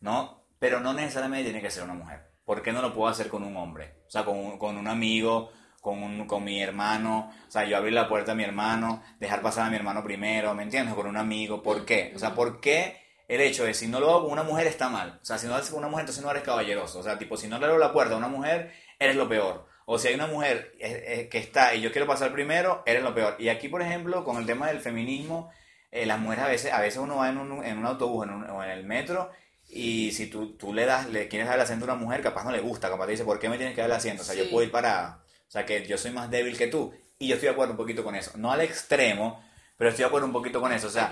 ¿no? 0.00 0.46
Pero 0.58 0.80
no 0.80 0.92
necesariamente 0.92 1.44
tiene 1.44 1.62
que 1.62 1.70
ser 1.70 1.84
una 1.84 1.94
mujer. 1.94 2.30
¿Por 2.44 2.62
qué 2.62 2.72
no 2.72 2.82
lo 2.82 2.92
puedo 2.92 3.08
hacer 3.08 3.28
con 3.28 3.44
un 3.44 3.56
hombre? 3.56 4.02
O 4.06 4.10
sea, 4.10 4.24
con 4.24 4.36
un, 4.36 4.58
con 4.58 4.76
un 4.76 4.88
amigo, 4.88 5.50
con, 5.80 6.02
un, 6.02 6.26
con 6.26 6.44
mi 6.44 6.60
hermano, 6.62 7.32
o 7.46 7.50
sea, 7.50 7.64
yo 7.64 7.76
abrir 7.76 7.92
la 7.92 8.08
puerta 8.08 8.32
a 8.32 8.34
mi 8.34 8.44
hermano, 8.44 9.02
dejar 9.18 9.40
pasar 9.40 9.66
a 9.66 9.70
mi 9.70 9.76
hermano 9.76 10.02
primero, 10.02 10.54
¿me 10.54 10.64
entiendes? 10.64 10.94
Con 10.94 11.06
un 11.06 11.16
amigo, 11.16 11.62
¿por 11.62 11.84
qué? 11.84 12.12
O 12.14 12.18
sea, 12.18 12.34
¿por 12.34 12.60
qué 12.60 13.00
el 13.28 13.40
hecho 13.40 13.64
de 13.64 13.74
si 13.74 13.86
no 13.86 14.00
lo 14.00 14.10
hago 14.10 14.24
con 14.24 14.32
una 14.32 14.42
mujer 14.42 14.66
está 14.66 14.88
mal? 14.88 15.20
O 15.22 15.24
sea, 15.24 15.38
si 15.38 15.46
no 15.46 15.52
lo 15.52 15.58
haces 15.58 15.70
con 15.70 15.78
una 15.78 15.88
mujer, 15.88 16.02
entonces 16.02 16.24
no 16.24 16.30
eres 16.30 16.42
caballeroso. 16.42 16.98
O 16.98 17.02
sea, 17.02 17.18
tipo, 17.18 17.36
si 17.36 17.48
no 17.48 17.58
le 17.58 17.66
abro 17.66 17.78
la 17.78 17.92
puerta 17.92 18.14
a 18.14 18.18
una 18.18 18.28
mujer, 18.28 18.72
eres 18.98 19.16
lo 19.16 19.28
peor. 19.28 19.69
O 19.92 19.98
si 19.98 20.08
hay 20.08 20.14
una 20.14 20.26
mujer 20.28 20.72
eh, 20.78 21.04
eh, 21.06 21.28
que 21.28 21.38
está 21.38 21.74
y 21.74 21.80
yo 21.80 21.90
quiero 21.92 22.06
pasar 22.06 22.32
primero, 22.32 22.82
eres 22.86 23.02
lo 23.02 23.14
peor. 23.14 23.36
Y 23.38 23.48
aquí, 23.48 23.68
por 23.68 23.82
ejemplo, 23.82 24.24
con 24.24 24.36
el 24.36 24.46
tema 24.46 24.68
del 24.68 24.80
feminismo, 24.80 25.50
eh, 25.90 26.06
las 26.06 26.18
mujeres 26.20 26.44
a 26.44 26.48
veces, 26.48 26.72
a 26.72 26.80
veces 26.80 26.98
uno 27.00 27.16
va 27.16 27.28
en 27.30 27.38
un, 27.38 27.64
en 27.64 27.78
un 27.78 27.86
autobús 27.86 28.24
en 28.26 28.30
un- 28.34 28.50
o 28.50 28.62
en 28.64 28.70
el 28.70 28.84
metro 28.84 29.30
y 29.68 30.12
si 30.12 30.26
tú, 30.28 30.56
tú 30.56 30.72
le 30.74 30.84
das, 30.86 31.08
le 31.08 31.28
quieres 31.28 31.46
dar 31.48 31.56
el 31.56 31.62
asiento 31.62 31.84
a 31.86 31.92
una 31.94 32.02
mujer, 32.04 32.22
capaz 32.22 32.44
no 32.44 32.50
le 32.52 32.60
gusta, 32.60 32.88
capaz 32.88 33.06
te 33.06 33.12
dice, 33.12 33.24
¿por 33.24 33.38
qué 33.40 33.48
me 33.48 33.56
tienes 33.56 33.74
que 33.74 33.80
dar 33.80 33.90
el 33.90 33.96
asiento? 33.96 34.22
O 34.22 34.26
sea, 34.26 34.34
yo 34.34 34.48
puedo 34.50 34.64
ir 34.64 34.70
para, 34.72 35.20
o 35.48 35.50
sea, 35.50 35.64
que 35.66 35.86
yo 35.86 35.96
soy 35.98 36.12
más 36.12 36.30
débil 36.30 36.56
que 36.58 36.66
tú. 36.68 36.92
Y 37.18 37.28
yo 37.28 37.34
estoy 37.34 37.48
de 37.48 37.52
acuerdo 37.52 37.72
un 37.72 37.76
poquito 37.76 38.02
con 38.04 38.14
eso. 38.16 38.32
No 38.36 38.50
al 38.52 38.60
extremo, 38.62 39.42
pero 39.80 39.88
estoy 39.88 40.02
de 40.02 40.08
acuerdo 40.08 40.26
un 40.26 40.32
poquito 40.34 40.60
con 40.60 40.70
eso. 40.74 40.88
O 40.88 40.90
sea, 40.90 41.10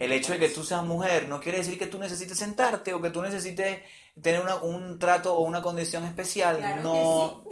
el 0.00 0.10
hecho 0.10 0.32
de 0.32 0.40
que 0.40 0.48
tú 0.48 0.64
seas 0.64 0.82
mujer 0.82 1.28
no 1.28 1.38
quiere 1.38 1.58
decir 1.58 1.78
que 1.78 1.86
tú 1.86 1.96
necesites 1.96 2.36
sentarte 2.36 2.92
o 2.92 3.00
que 3.00 3.10
tú 3.10 3.22
necesites 3.22 3.78
tener 4.20 4.40
una- 4.40 4.56
un 4.56 4.98
trato 4.98 5.32
o 5.36 5.42
una 5.42 5.62
condición 5.62 6.04
especial. 6.04 6.56
Claro 6.58 6.82
no. 6.82 7.44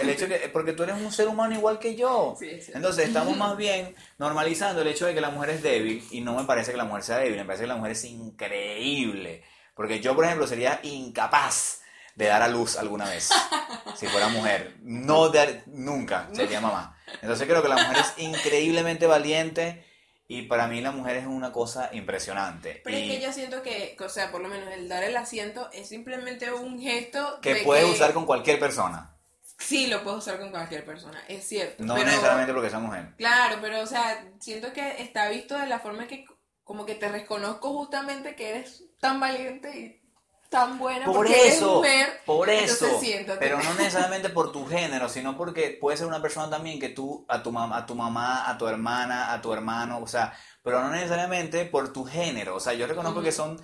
El 0.00 0.08
hecho 0.08 0.26
de 0.26 0.40
que, 0.40 0.48
porque 0.48 0.72
tú 0.72 0.84
eres 0.84 0.96
un 0.96 1.12
ser 1.12 1.28
humano 1.28 1.54
igual 1.54 1.78
que 1.78 1.94
yo. 1.96 2.34
Sí. 2.38 2.48
Entonces 2.72 3.08
estamos 3.08 3.36
más 3.44 3.58
bien 3.58 3.94
normalizando 4.16 4.80
el 4.80 4.88
hecho 4.88 5.04
de 5.04 5.12
que 5.12 5.20
la 5.20 5.28
mujer 5.28 5.50
es 5.50 5.62
débil 5.62 6.02
y 6.10 6.22
no 6.22 6.34
me 6.34 6.44
parece 6.44 6.70
que 6.70 6.78
la 6.78 6.84
mujer 6.86 7.02
sea 7.02 7.18
débil, 7.18 7.36
me 7.36 7.44
parece 7.44 7.64
que 7.64 7.68
la 7.68 7.76
mujer 7.76 7.92
es 7.92 8.04
increíble. 8.04 9.44
Porque 9.74 10.00
yo, 10.00 10.14
por 10.16 10.24
ejemplo, 10.24 10.46
sería 10.46 10.80
incapaz 10.82 11.82
de 12.14 12.24
dar 12.26 12.40
a 12.40 12.48
luz 12.48 12.78
alguna 12.78 13.04
vez 13.04 13.28
si 13.96 14.06
fuera 14.06 14.28
mujer. 14.28 14.76
No 14.80 15.28
dar, 15.28 15.62
nunca 15.66 16.28
sería 16.32 16.60
mamá. 16.62 16.96
Entonces 17.20 17.46
creo 17.46 17.62
que 17.62 17.68
la 17.68 17.76
mujer 17.76 17.98
es 17.98 18.14
increíblemente 18.24 19.06
valiente 19.06 19.84
y 20.28 20.42
para 20.42 20.66
mí 20.66 20.80
la 20.80 20.90
mujer 20.90 21.16
es 21.18 21.26
una 21.26 21.52
cosa 21.52 21.90
impresionante. 21.92 22.80
Pero 22.84 22.98
y 22.98 23.02
es 23.10 23.16
que 23.18 23.24
yo 23.26 23.32
siento 23.32 23.62
que, 23.62 23.96
o 24.00 24.08
sea, 24.08 24.30
por 24.32 24.40
lo 24.40 24.48
menos 24.48 24.68
el 24.72 24.88
dar 24.88 25.04
el 25.04 25.16
asiento 25.16 25.68
es 25.72 25.88
simplemente 25.88 26.52
un 26.52 26.80
gesto 26.80 27.38
que 27.40 27.54
de 27.54 27.62
puedes 27.62 27.84
que- 27.84 27.90
usar 27.92 28.12
con 28.12 28.26
cualquier 28.26 28.58
persona. 28.58 29.12
sí 29.58 29.86
lo 29.86 30.02
puedes 30.02 30.18
usar 30.18 30.38
con 30.38 30.50
cualquier 30.50 30.84
persona, 30.84 31.22
es 31.28 31.44
cierto. 31.46 31.82
No 31.84 31.94
pero- 31.94 32.06
necesariamente 32.06 32.52
porque 32.52 32.70
sea 32.70 32.78
mujer. 32.78 33.14
Claro, 33.16 33.58
pero 33.60 33.80
o 33.80 33.86
sea, 33.86 34.24
siento 34.40 34.72
que 34.72 35.00
está 35.02 35.28
visto 35.28 35.56
de 35.58 35.66
la 35.66 35.78
forma 35.78 36.06
que 36.06 36.26
como 36.64 36.84
que 36.84 36.96
te 36.96 37.08
reconozco 37.08 37.72
justamente 37.72 38.34
que 38.34 38.50
eres 38.50 38.84
tan 39.00 39.20
valiente 39.20 39.78
y 39.78 40.02
tan 40.48 40.78
buena 40.78 41.04
Por 41.06 41.14
porque 41.16 41.40
eres 41.40 41.56
eso, 41.56 41.76
mujer. 41.76 42.20
por 42.24 42.48
eso. 42.50 42.86
Pero 43.38 43.62
no 43.62 43.74
necesariamente 43.78 44.28
por 44.30 44.52
tu 44.52 44.66
género, 44.66 45.08
sino 45.08 45.36
porque 45.36 45.76
puede 45.80 45.96
ser 45.96 46.06
una 46.06 46.22
persona 46.22 46.48
también 46.50 46.78
que 46.80 46.88
tú, 46.90 47.24
a 47.28 47.42
tu, 47.42 47.50
mam- 47.52 47.74
a 47.76 47.84
tu 47.86 47.94
mamá, 47.94 48.48
a 48.48 48.56
tu 48.58 48.66
hermana, 48.68 49.32
a 49.32 49.40
tu 49.42 49.52
hermano, 49.52 49.98
o 50.00 50.06
sea, 50.06 50.32
pero 50.62 50.80
no 50.80 50.90
necesariamente 50.90 51.64
por 51.66 51.92
tu 51.92 52.04
género. 52.04 52.56
O 52.56 52.60
sea, 52.60 52.74
yo 52.74 52.86
reconozco 52.86 53.22
que 53.22 53.32
son 53.32 53.60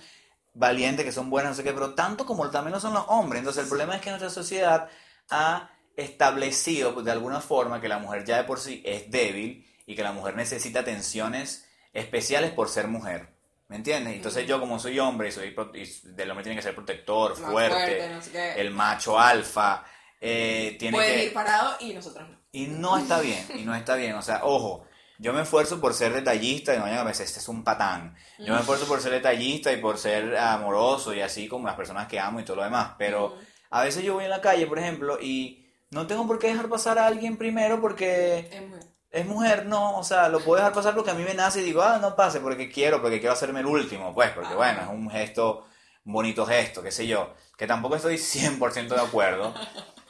valientes, 0.53 1.05
que 1.05 1.11
son 1.11 1.29
buenas, 1.29 1.51
no 1.51 1.55
sé 1.57 1.63
qué, 1.63 1.73
pero 1.73 1.93
tanto 1.95 2.25
como 2.25 2.49
también 2.49 2.73
lo 2.73 2.79
son 2.79 2.93
los 2.93 3.05
hombres. 3.07 3.39
Entonces, 3.39 3.63
el 3.63 3.69
problema 3.69 3.95
es 3.95 4.01
que 4.01 4.09
nuestra 4.11 4.29
sociedad 4.29 4.87
ha 5.29 5.69
establecido 5.95 6.93
pues, 6.93 7.05
de 7.05 7.11
alguna 7.11 7.41
forma 7.41 7.81
que 7.81 7.87
la 7.87 7.97
mujer 7.99 8.23
ya 8.25 8.37
de 8.37 8.43
por 8.43 8.59
sí 8.59 8.81
es 8.85 9.09
débil 9.11 9.65
y 9.85 9.95
que 9.95 10.03
la 10.03 10.11
mujer 10.13 10.35
necesita 10.35 10.79
atenciones 10.81 11.67
especiales 11.93 12.51
por 12.51 12.69
ser 12.69 12.87
mujer. 12.87 13.32
¿Me 13.73 13.77
entiendes? 13.77 14.17
Entonces 14.17 14.45
yo 14.45 14.59
como 14.59 14.77
soy 14.77 14.99
hombre 14.99 15.29
y 15.29 15.31
soy 15.31 15.55
y 15.73 16.09
del 16.11 16.29
hombre 16.29 16.43
tiene 16.43 16.55
que 16.55 16.61
ser 16.61 16.75
protector, 16.75 17.35
fuerte, 17.35 18.07
no 18.07 18.21
sé 18.21 18.29
qué. 18.29 18.61
el 18.61 18.69
macho 18.69 19.19
alfa, 19.19 19.83
eh, 20.21 20.75
tiene 20.77 20.95
Puedes 20.95 21.13
que... 21.13 21.25
ir 21.25 21.33
parado 21.33 21.75
y 21.79 21.91
nosotros 21.91 22.29
no. 22.29 22.37
Y 22.51 22.67
no 22.67 22.95
está 22.95 23.19
bien, 23.19 23.43
y 23.55 23.63
no 23.63 23.73
está 23.73 23.95
bien. 23.95 24.13
O 24.13 24.21
sea, 24.21 24.41
ojo, 24.43 24.85
yo 25.17 25.33
me 25.33 25.41
esfuerzo 25.41 25.81
por 25.81 25.95
ser 25.95 26.13
detallista 26.13 26.75
y 26.75 26.77
no 26.77 26.85
a 26.85 27.03
veces, 27.03 27.25
este 27.25 27.39
es 27.39 27.47
un 27.47 27.63
patán. 27.63 28.15
Yo 28.37 28.53
me 28.53 28.59
esfuerzo 28.59 28.85
por 28.85 29.01
ser 29.01 29.11
detallista 29.11 29.73
y 29.73 29.77
por 29.77 29.97
ser 29.97 30.37
amoroso 30.37 31.11
y 31.11 31.21
así 31.21 31.47
como 31.47 31.65
las 31.65 31.75
personas 31.75 32.07
que 32.07 32.19
amo 32.19 32.39
y 32.39 32.45
todo 32.45 32.57
lo 32.57 32.63
demás. 32.65 32.91
Pero 32.99 33.35
a 33.71 33.83
veces 33.83 34.03
yo 34.03 34.13
voy 34.13 34.25
en 34.25 34.29
la 34.29 34.41
calle, 34.41 34.67
por 34.67 34.77
ejemplo, 34.77 35.17
y 35.19 35.65
no 35.89 36.05
tengo 36.05 36.27
por 36.27 36.37
qué 36.37 36.49
dejar 36.49 36.69
pasar 36.69 36.99
a 36.99 37.07
alguien 37.07 37.37
primero 37.37 37.81
porque 37.81 38.49
Es 38.51 38.61
mujer. 38.61 38.92
Es 39.13 39.27
mujer, 39.27 39.67
no, 39.67 39.99
o 39.99 40.03
sea, 40.03 40.27
lo 40.27 40.39
puedo 40.39 40.57
dejar 40.57 40.73
pasar 40.73 40.95
porque 40.95 41.11
a 41.11 41.13
mí 41.13 41.23
me 41.23 41.35
nace 41.35 41.61
y 41.61 41.65
digo, 41.65 41.83
ah, 41.83 41.99
no 42.01 42.15
pase 42.15 42.39
porque 42.39 42.67
quiero, 42.67 42.99
porque 42.99 43.19
quiero 43.19 43.33
hacerme 43.33 43.59
el 43.59 43.67
último, 43.67 44.11
pues, 44.11 44.31
porque 44.31 44.55
bueno, 44.55 44.81
es 44.81 44.87
un 44.87 45.07
gesto, 45.07 45.67
un 46.03 46.13
bonito 46.13 46.47
gesto, 46.47 46.81
qué 46.81 46.91
sé 46.91 47.05
yo, 47.05 47.31
que 47.55 47.67
tampoco 47.67 47.95
estoy 47.95 48.15
100% 48.15 48.87
de 48.87 49.01
acuerdo, 49.01 49.53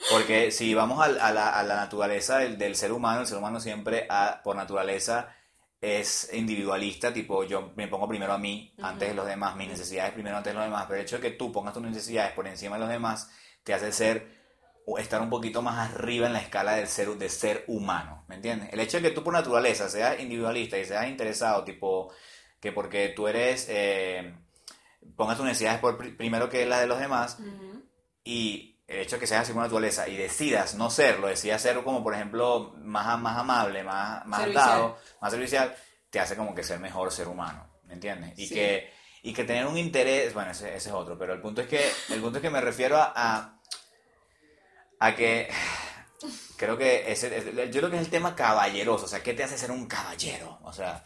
porque 0.10 0.52
si 0.52 0.74
vamos 0.74 1.06
a, 1.06 1.10
la, 1.10 1.50
a 1.50 1.64
la 1.64 1.76
naturaleza 1.76 2.38
del, 2.38 2.58
del 2.58 2.78
ser 2.78 2.94
humano, 2.94 3.20
el 3.20 3.28
ser 3.28 3.38
humano 3.38 3.60
siempre, 3.60 4.08
por 4.42 4.56
naturaleza, 4.56 5.36
es 5.82 6.30
individualista, 6.32 7.12
tipo, 7.12 7.44
yo 7.44 7.74
me 7.76 7.90
pongo 7.90 8.08
primero 8.08 8.32
a 8.32 8.38
mí, 8.38 8.74
antes 8.82 9.10
de 9.10 9.16
los 9.16 9.28
demás, 9.28 9.58
mis 9.58 9.68
necesidades 9.68 10.14
primero 10.14 10.38
antes 10.38 10.54
de 10.54 10.56
los 10.56 10.64
demás, 10.64 10.86
pero 10.88 11.00
el 11.00 11.06
hecho 11.06 11.18
de 11.18 11.24
que 11.24 11.32
tú 11.32 11.52
pongas 11.52 11.74
tus 11.74 11.84
necesidades 11.84 12.32
por 12.32 12.48
encima 12.48 12.78
de 12.78 12.80
los 12.80 12.90
demás, 12.90 13.30
te 13.66 13.74
hace 13.74 13.92
ser 13.92 14.43
estar 14.98 15.22
un 15.22 15.30
poquito 15.30 15.62
más 15.62 15.92
arriba 15.92 16.28
en 16.28 16.34
la 16.34 16.40
escala 16.40 16.74
del 16.76 16.88
ser, 16.88 17.10
de 17.10 17.30
ser 17.30 17.64
humano, 17.68 18.26
¿me 18.28 18.36
entiendes? 18.36 18.70
El 18.74 18.80
hecho 18.80 18.98
de 18.98 19.04
que 19.04 19.16
tú 19.16 19.24
por 19.24 19.34
naturaleza 19.34 19.90
seas 19.90 20.20
individualista 20.20 20.78
y 20.78 20.86
seas 20.86 21.08
interesado, 21.08 21.64
tipo, 21.64 22.12
que 22.60 22.72
porque 22.72 23.10
tú 23.10 23.28
eres, 23.28 23.68
eh, 23.70 24.36
pongas 25.16 25.38
tus 25.38 25.46
necesidades 25.46 25.80
por 25.80 25.98
pri- 25.98 26.12
primero 26.12 26.50
que 26.50 26.66
las 26.66 26.82
de 26.82 26.88
los 26.88 27.00
demás, 27.00 27.38
Ujú. 27.40 27.82
y 28.24 28.82
el 28.88 29.00
hecho 29.00 29.16
de 29.16 29.22
que 29.22 29.28
seas 29.28 29.44
así 29.44 29.54
por 29.54 29.62
naturaleza 29.64 30.08
y 30.08 30.18
decidas 30.18 30.76
no 30.76 30.90
serlo, 30.90 31.28
decidas 31.28 31.62
ser 31.62 31.82
como, 31.84 32.04
por 32.04 32.14
ejemplo, 32.14 32.74
más, 32.78 33.18
más 33.20 33.38
amable, 33.38 33.84
más, 33.84 34.26
más 34.26 34.42
Servicial. 34.42 34.66
dado, 34.68 34.98
más 35.22 35.32
servicial, 35.32 35.76
te 36.10 36.20
hace 36.20 36.36
como 36.36 36.54
que 36.54 36.64
ser 36.64 36.80
mejor 36.80 37.12
ser 37.12 37.28
humano, 37.28 37.66
¿me 37.86 37.94
entiendes? 37.94 38.38
Y 38.38 38.48
Sí. 38.48 38.54
que 38.56 38.92
y 39.26 39.32
que 39.34 39.46
tener 39.46 39.66
un 39.66 39.78
interés, 39.78 40.34
bueno, 40.34 40.52
ese, 40.52 40.76
ese 40.76 40.90
es 40.90 40.94
otro, 40.94 41.18
pero 41.18 41.34
el 41.34 41.40
punto 41.40 41.62
es 41.62 41.68
que 41.68 41.90
el 42.10 42.20
punto 42.20 42.40
es 42.40 42.42
que 42.42 42.50
me 42.50 42.60
refiero 42.60 42.98
a, 42.98 43.14
a, 43.16 43.58
a 45.06 45.16
que 45.16 45.50
creo 46.58 46.78
que 46.78 47.12
ese, 47.12 47.36
es- 47.38 47.46
yo 47.72 47.82
creo 47.82 47.90
que 47.90 47.98
es 47.98 48.04
el 48.04 48.10
tema 48.10 48.36
caballeroso, 48.36 49.06
o 49.06 49.08
sea, 49.08 49.22
¿qué 49.22 49.34
te 49.34 49.44
hace 49.44 49.58
ser 49.58 49.72
un 49.72 49.88
caballero? 49.88 50.60
O 50.64 50.72
sea. 50.74 51.04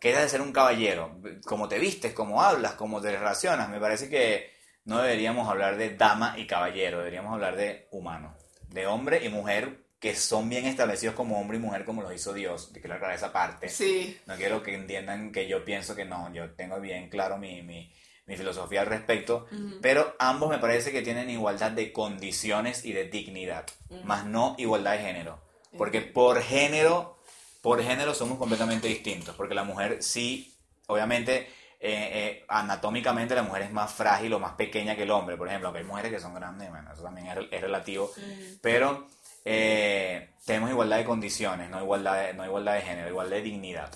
¿Qué 0.00 0.10
es 0.12 0.18
de 0.18 0.28
ser 0.28 0.40
un 0.40 0.52
caballero? 0.52 1.18
Cómo 1.46 1.68
te 1.68 1.78
vistes, 1.78 2.12
cómo 2.12 2.42
hablas, 2.42 2.72
cómo 2.74 3.00
te 3.00 3.10
relacionas. 3.12 3.68
Me 3.68 3.80
parece 3.80 4.08
que 4.08 4.52
no 4.84 5.00
deberíamos 5.02 5.48
hablar 5.48 5.76
de 5.76 5.96
dama 5.96 6.34
y 6.38 6.46
caballero, 6.46 6.98
deberíamos 6.98 7.32
hablar 7.32 7.56
de 7.56 7.88
humano, 7.90 8.36
de 8.68 8.86
hombre 8.86 9.24
y 9.24 9.28
mujer 9.28 9.82
que 9.98 10.14
son 10.14 10.50
bien 10.50 10.66
establecidos 10.66 11.14
como 11.14 11.40
hombre 11.40 11.56
y 11.56 11.60
mujer 11.60 11.86
como 11.86 12.02
los 12.02 12.12
hizo 12.14 12.34
Dios. 12.34 12.70
Te 12.74 12.80
quiero 12.80 12.96
aclarar 12.96 13.16
esa 13.16 13.32
parte. 13.32 13.70
Sí. 13.70 14.18
No 14.26 14.36
quiero 14.36 14.62
que 14.62 14.74
entiendan 14.74 15.32
que 15.32 15.48
yo 15.48 15.64
pienso 15.64 15.94
que 15.96 16.04
no, 16.04 16.30
yo 16.34 16.50
tengo 16.54 16.78
bien 16.80 17.08
claro 17.08 17.38
mi, 17.38 17.62
mi, 17.62 17.90
mi 18.26 18.36
filosofía 18.36 18.80
al 18.80 18.86
respecto, 18.86 19.46
Ujú. 19.52 19.78
pero 19.82 20.14
ambos 20.18 20.48
me 20.50 20.58
parece 20.58 20.92
que 20.92 21.02
tienen 21.02 21.28
igualdad 21.30 21.72
de 21.72 21.92
condiciones 21.92 22.84
y 22.84 22.92
de 22.92 23.04
dignidad, 23.04 23.66
más 24.02 24.24
no 24.24 24.54
igualdad 24.58 24.92
de 24.92 24.98
género. 24.98 25.40
Porque 25.76 26.00
por 26.00 26.40
género, 26.40 27.18
por 27.60 27.82
género 27.82 28.14
somos 28.14 28.38
completamente 28.38 28.88
distintos, 28.88 29.34
porque 29.34 29.54
la 29.54 29.64
mujer 29.64 30.02
sí, 30.02 30.54
obviamente, 30.86 31.48
eh, 31.80 32.10
eh, 32.12 32.44
anatómicamente 32.48 33.34
la 33.34 33.42
mujer 33.42 33.62
es 33.62 33.72
más 33.72 33.92
frágil 33.92 34.32
o 34.32 34.38
más 34.38 34.52
pequeña 34.52 34.96
que 34.96 35.02
el 35.02 35.10
hombre, 35.10 35.36
por 35.36 35.48
ejemplo, 35.48 35.68
aunque 35.68 35.80
hay 35.80 35.86
mujeres 35.86 36.12
que 36.12 36.20
son 36.20 36.32
grandes, 36.34 36.70
bueno, 36.70 36.92
eso 36.92 37.02
también 37.02 37.26
es, 37.26 37.38
es 37.50 37.60
relativo, 37.60 38.04
Ujú. 38.04 38.58
pero 38.62 39.06
eh, 39.44 40.30
tenemos 40.46 40.70
igualdad 40.70 40.96
de 40.96 41.04
condiciones, 41.04 41.68
no 41.68 41.82
igualdad 41.82 42.26
de, 42.26 42.34
no 42.34 42.46
igualdad 42.46 42.74
de 42.74 42.82
género, 42.82 43.08
igualdad 43.08 43.36
de 43.36 43.42
dignidad. 43.42 43.94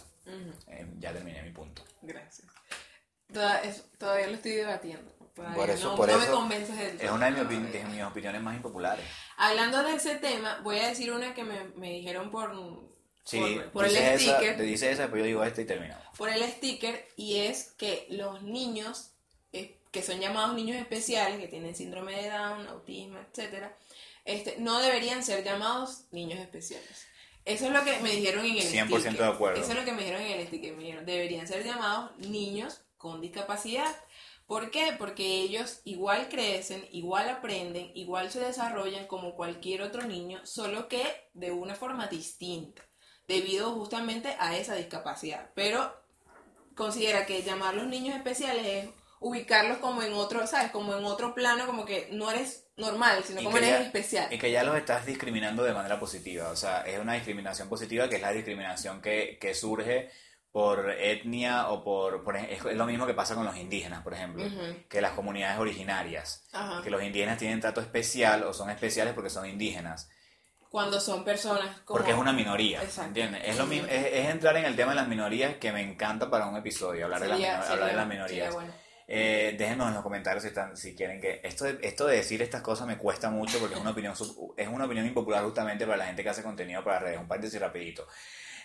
Eh, 0.66 0.87
ya 0.99 1.12
terminé 1.12 1.43
mi 1.43 1.51
punto. 1.51 1.83
Gracias. 2.03 2.47
Toda- 3.33 3.61
es- 3.62 3.85
todavía 3.99 4.26
lo 4.29 4.35
estoy 4.35 4.53
debatiendo. 4.53 5.11
Todavía 5.35 5.57
Por 5.57 5.70
eso- 5.70 5.91
no, 5.91 5.97
por 5.97 6.09
no 6.11 6.18
me 6.18 6.24
eso 6.24 6.33
convences 6.35 6.76
del 6.76 7.01
Es 7.01 7.11
una 7.11 7.31
de 7.31 7.45
mis, 7.45 7.72
de 7.72 8.05
opiniones 8.05 8.43
más 8.43 8.57
impopulares. 8.57 9.05
Hablando 9.37 9.83
de 9.85 9.95
ese 9.95 10.16
tema, 10.16 10.61
voy 10.64 10.79
a 10.81 10.89
decir 10.89 11.12
una 11.12 11.33
que 11.35 11.45
me, 11.45 11.64
me 11.76 11.91
dijeron 11.91 12.31
por, 12.31 12.51
Sí, 13.24 13.39
por, 13.39 13.70
por 13.70 13.85
el 13.85 13.97
esa, 13.97 14.18
sticker. 14.18 14.57
te 14.57 14.62
dice 14.64 14.91
esa, 14.91 15.03
después 15.03 15.20
yo 15.20 15.26
digo 15.26 15.45
esta 15.45 15.61
y 15.61 15.64
terminamos. 15.66 16.03
por 16.16 16.29
el 16.31 16.43
sticker 16.43 17.07
y 17.16 17.41
es 17.41 17.72
que 17.79 18.07
los 18.11 18.43
niños 18.43 19.11
eh, 19.53 19.79
que 19.93 20.03
son 20.03 20.18
llamados 20.20 20.55
niños 20.57 20.76
especiales, 20.76 21.39
que 21.39 21.47
tienen 21.49 21.74
síndrome 21.76 22.20
de 22.20 22.31
Down, 22.31 22.66
autismo, 22.66 23.18
etcétera, 23.20 23.76
este, 24.24 24.57
no 24.59 24.81
deberían 24.81 25.22
ser 25.22 25.45
llamados 25.45 26.05
niños 26.11 26.41
especiales. 26.41 27.07
Eso 27.45 27.66
es 27.66 27.72
lo 27.72 27.83
que 27.85 27.99
me 28.01 28.11
dijeron 28.11 28.45
en 28.45 28.57
el 28.59 28.62
100% 28.62 28.89
sticker. 28.99 29.16
de 29.18 29.24
acuerdo. 29.33 29.61
Eso 29.62 29.70
es 29.72 29.79
lo 29.79 29.85
que 29.85 29.93
me 29.93 30.01
dijeron 30.03 30.20
en 30.22 30.41
el 30.41 30.47
sticker. 30.49 30.72
Me 30.74 30.83
dijeron, 30.83 31.07
deberían 31.07 31.47
ser 31.47 31.64
llamados 31.64 32.11
niños 32.18 32.83
con 32.99 33.21
discapacidad. 33.23 33.95
¿Por 34.47 34.71
qué? 34.71 34.95
Porque 34.99 35.41
ellos 35.43 35.81
igual 35.85 36.29
crecen, 36.29 36.87
igual 36.91 37.29
aprenden, 37.29 37.91
igual 37.95 38.31
se 38.31 38.41
desarrollan 38.41 39.07
como 39.07 39.35
cualquier 39.35 39.83
otro 39.83 40.03
niño, 40.03 40.45
solo 40.47 40.89
que 40.89 41.03
de 41.35 41.51
una 41.51 41.75
forma 41.75 42.07
distinta, 42.07 42.83
debido 43.27 43.73
justamente 43.73 44.35
a 44.39 44.57
esa 44.57 44.75
discapacidad. 44.75 45.51
Pero 45.55 45.95
considera 46.75 47.27
que 47.27 47.43
llamarlos 47.43 47.87
niños 47.87 48.17
especiales 48.17 48.67
es 48.85 48.91
ubicarlos 49.21 49.79
como 49.79 50.03
en 50.03 50.13
otro, 50.13 50.47
¿sabes? 50.47 50.71
Como 50.71 50.95
en 50.97 51.05
otro 51.05 51.35
plano, 51.35 51.67
como 51.67 51.85
que 51.85 52.09
no 52.13 52.31
eres 52.31 52.67
normal, 52.77 53.25
sino 53.25 53.41
Y 53.41 53.45
como 53.45 53.57
eres 53.57 53.71
ya- 53.71 53.83
especial. 53.83 54.33
Y 54.33 54.39
que 54.39 54.51
ya 54.53 54.63
los 54.63 54.77
estás 54.77 55.05
discriminando 55.05 55.65
de 55.65 55.75
manera 55.75 55.99
positiva. 55.99 56.51
O 56.51 56.57
sea, 56.57 56.83
es 56.83 56.99
una 57.01 57.15
discriminación 57.15 57.69
positiva 57.69 58.09
que 58.09 58.17
es 58.17 58.23
la 58.23 58.31
discriminación 58.33 59.03
que, 59.03 59.37
que 59.41 59.55
surge 59.55 60.11
por 60.53 60.91
etnia 60.91 61.69
o 61.69 61.85
por... 61.85 62.25
por 62.25 62.37
es 62.37 62.65
lo 62.65 62.87
mismo 62.87 63.07
que 63.07 63.15
pasa 63.15 63.35
con 63.35 63.45
los 63.45 63.57
indígenas, 63.57 64.03
por 64.03 64.15
ejemplo. 64.15 64.45
Que 64.89 65.01
las 65.01 65.13
comunidades 65.13 65.59
originarias. 65.59 66.47
Ajá. 66.53 66.83
Que 66.83 66.91
los 66.91 67.03
indígenas 67.03 67.39
tienen 67.39 67.61
trato 67.61 67.81
especial 67.81 68.45
o 68.45 68.53
son 68.55 68.71
especiales 68.71 69.15
porque 69.15 69.31
son 69.31 69.47
indígenas. 69.47 70.09
Cuando 70.71 71.01
son 71.01 71.25
personas 71.25 71.81
como... 71.85 71.99
Porque 71.99 72.13
es 72.13 72.19
una 72.19 72.33
minoría, 72.33 72.83
Exacto. 72.83 73.09
¿entiendes? 73.09 73.43
Es, 73.47 73.57
lo 73.57 73.67
mismo, 73.67 73.89
es, 73.89 74.07
es 74.13 74.29
entrar 74.29 74.55
en 74.57 74.67
el 74.67 74.77
tema 74.77 74.91
de 74.91 74.97
las 74.97 75.09
minorías 75.09 75.57
que 75.57 75.73
me 75.73 75.81
encanta 75.81 76.29
para 76.29 76.47
un 76.47 76.57
episodio, 76.57 77.07
hablar, 77.07 77.21
de, 77.23 77.29
las, 77.29 77.39
Sería- 77.39 77.61
hablar 77.63 77.91
de 77.91 77.97
las 77.97 78.07
minorías. 78.07 78.55
bueno. 78.55 78.73
Eh, 79.11 79.55
déjenos 79.59 79.89
en 79.89 79.95
los 79.95 80.03
comentarios 80.03 80.43
si, 80.43 80.49
están, 80.49 80.77
si 80.77 80.95
quieren 80.95 81.23
que... 81.23 81.41
Esto 81.43 81.65
de, 81.65 81.79
esto 81.83 82.07
de 82.07 82.17
decir 82.17 82.43
estas 82.43 82.61
cosas 82.61 82.87
me 82.87 82.99
cuesta 82.99 83.31
mucho 83.31 83.59
porque 83.59 83.77
es 83.77 83.81
una 83.81 83.93
opinión 83.93 84.13
es 84.59 84.69
una 84.69 84.85
opinión 84.85 85.07
impopular 85.07 85.43
justamente 85.45 85.87
para 85.87 85.97
la 85.97 86.05
gente 86.07 86.23
que 86.23 86.29
hace 86.29 86.43
contenido 86.43 86.85
para 86.85 86.99
redes. 86.99 87.19
Un 87.19 87.27
paréntesis 87.29 87.59
rapidito. 87.59 88.07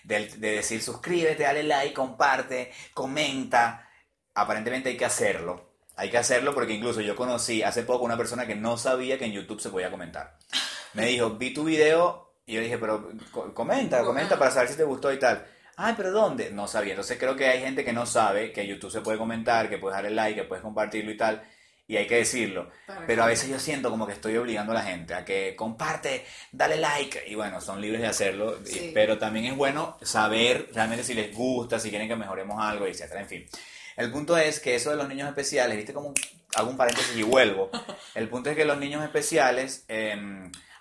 Del- 0.04 0.40
de 0.40 0.52
decir 0.56 0.82
suscríbete, 0.82 1.44
dale 1.44 1.64
like, 1.64 1.94
comparte, 1.94 2.72
comenta. 2.94 3.90
Aparentemente 4.34 4.90
hay 4.90 4.98
que 4.98 5.06
hacerlo. 5.06 5.72
Hay 5.96 6.10
que 6.10 6.18
hacerlo 6.18 6.54
porque 6.56 6.74
incluso 6.74 7.02
yo 7.02 7.16
conocí 7.16 7.62
hace 7.62 7.84
poco 7.84 8.04
una 8.06 8.18
persona 8.18 8.48
que 8.48 8.56
no 8.56 8.78
sabía 8.78 9.18
que 9.20 9.26
en 9.26 9.32
YouTube 9.34 9.62
se 9.62 9.70
podía 9.70 9.92
comentar. 9.92 10.38
Me 10.94 11.06
dijo, 11.08 11.32
vi 11.32 11.54
tu 11.54 11.64
video 11.64 12.34
y 12.46 12.54
yo 12.56 12.62
dije, 12.62 12.78
pero 12.78 13.10
co- 13.32 13.54
comenta, 13.54 14.04
comenta 14.04 14.38
para 14.38 14.52
saber 14.52 14.70
si 14.70 14.76
te 14.76 14.84
gustó 14.84 15.14
y 15.14 15.20
tal. 15.20 15.46
Ay, 15.76 15.94
pero 15.98 16.12
¿dónde? 16.12 16.52
No 16.52 16.68
sabía. 16.68 16.94
Entonces 16.94 17.18
creo 17.18 17.36
que 17.36 17.48
hay 17.48 17.62
gente 17.62 17.84
que 17.86 17.94
no 17.94 18.06
sabe 18.06 18.52
que 18.52 18.68
YouTube 18.68 18.92
se 18.92 19.02
puede 19.02 19.18
comentar, 19.18 19.70
que 19.70 19.78
puedes 19.78 19.96
darle 19.96 20.12
like, 20.12 20.42
que 20.42 20.48
puedes 20.48 20.62
compartirlo 20.64 21.12
y 21.12 21.18
tal. 21.18 21.44
Y 21.86 21.98
hay 21.98 22.08
que 22.08 22.16
decirlo. 22.16 22.70
Pero 23.08 23.24
a 23.24 23.28
veces 23.28 23.50
yo 23.50 23.60
siento 23.60 23.90
como 23.90 24.08
que 24.08 24.14
estoy 24.14 24.38
obligando 24.38 24.72
a 24.72 24.76
la 24.76 24.84
gente 24.84 25.14
a 25.14 25.26
que 25.26 25.56
comparte, 25.56 26.26
dale 26.52 26.78
like. 26.78 27.24
Y 27.28 27.36
bueno, 27.36 27.60
son 27.60 27.82
libres 27.82 28.02
de 28.02 28.08
hacerlo. 28.08 28.58
Sí. 28.66 28.92
pero 28.94 29.18
también 29.18 29.46
es 29.46 29.56
bueno 29.56 29.98
saber 30.02 30.70
realmente 30.74 31.04
si 31.04 31.14
les 31.14 31.36
gusta, 31.36 31.80
si 31.80 31.90
quieren 31.90 32.08
que 32.08 32.16
mejoremos 32.16 32.62
algo, 32.64 32.86
etcétera. 32.86 33.22
En 33.22 33.28
fin. 33.28 33.46
El 33.98 34.12
punto 34.12 34.38
es 34.38 34.60
que 34.60 34.76
eso 34.76 34.90
de 34.92 34.96
los 34.96 35.08
niños 35.08 35.28
especiales, 35.28 35.76
viste 35.78 35.94
como 35.94 36.14
hago 36.56 36.70
un 36.70 36.78
paréntesis 36.78 37.16
y 37.18 37.24
vuelvo. 37.24 37.70
El 38.16 38.30
punto 38.30 38.50
es 38.50 38.56
que 38.56 38.66
los 38.66 38.78
niños 38.78 39.04
especiales, 39.04 39.86
eh, 39.88 40.16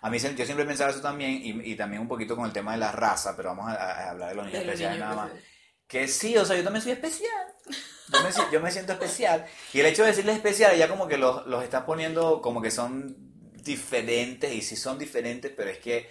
A 0.01 0.11
mí 0.11 0.19
yo 0.19 0.45
siempre 0.45 0.65
pensaba 0.65 0.91
eso 0.91 1.01
también 1.01 1.31
y, 1.33 1.73
y 1.73 1.77
también 1.77 2.03
un 2.03 2.09
poquito 2.09 2.37
con 2.37 2.47
el 2.47 2.53
tema 2.53 2.73
de 2.73 2.79
la 2.79 2.93
raza, 2.93 3.37
pero 3.37 3.51
vamos 3.51 3.69
a, 3.69 3.75
a 3.75 4.11
hablar 4.11 4.31
de 4.31 4.35
los 4.35 4.47
niños 4.47 4.61
De 4.61 4.67
los 4.67 4.75
especiales 4.75 4.99
niños 4.99 5.09
nada 5.11 5.23
más. 5.23 5.31
especiales. 5.31 5.52
Que 5.93 6.09
sí, 6.09 6.37
o 6.39 6.45
sea, 6.47 6.57
yo 6.57 6.65
también 6.65 6.83
soy 6.83 6.93
especial. 6.93 7.47
Yo 8.13 8.23
me, 8.23 8.31
yo 8.53 8.61
me 8.61 8.71
siento 8.73 8.93
especial. 8.95 9.47
Y 9.75 9.81
el 9.81 9.87
hecho 9.87 10.03
de 10.03 10.09
decirles 10.09 10.37
especial 10.37 10.77
ya 10.77 10.89
como 10.89 11.07
que 11.07 11.19
los, 11.19 11.47
los 11.47 11.63
estás 11.63 11.85
poniendo 11.85 12.41
como 12.41 12.63
que 12.63 12.71
son 12.71 13.15
diferentes 13.63 14.53
y 14.53 14.63
sí 14.63 14.75
son 14.77 14.99
diferentes, 14.99 15.53
pero 15.57 15.71
es 15.71 15.79
que 15.79 16.09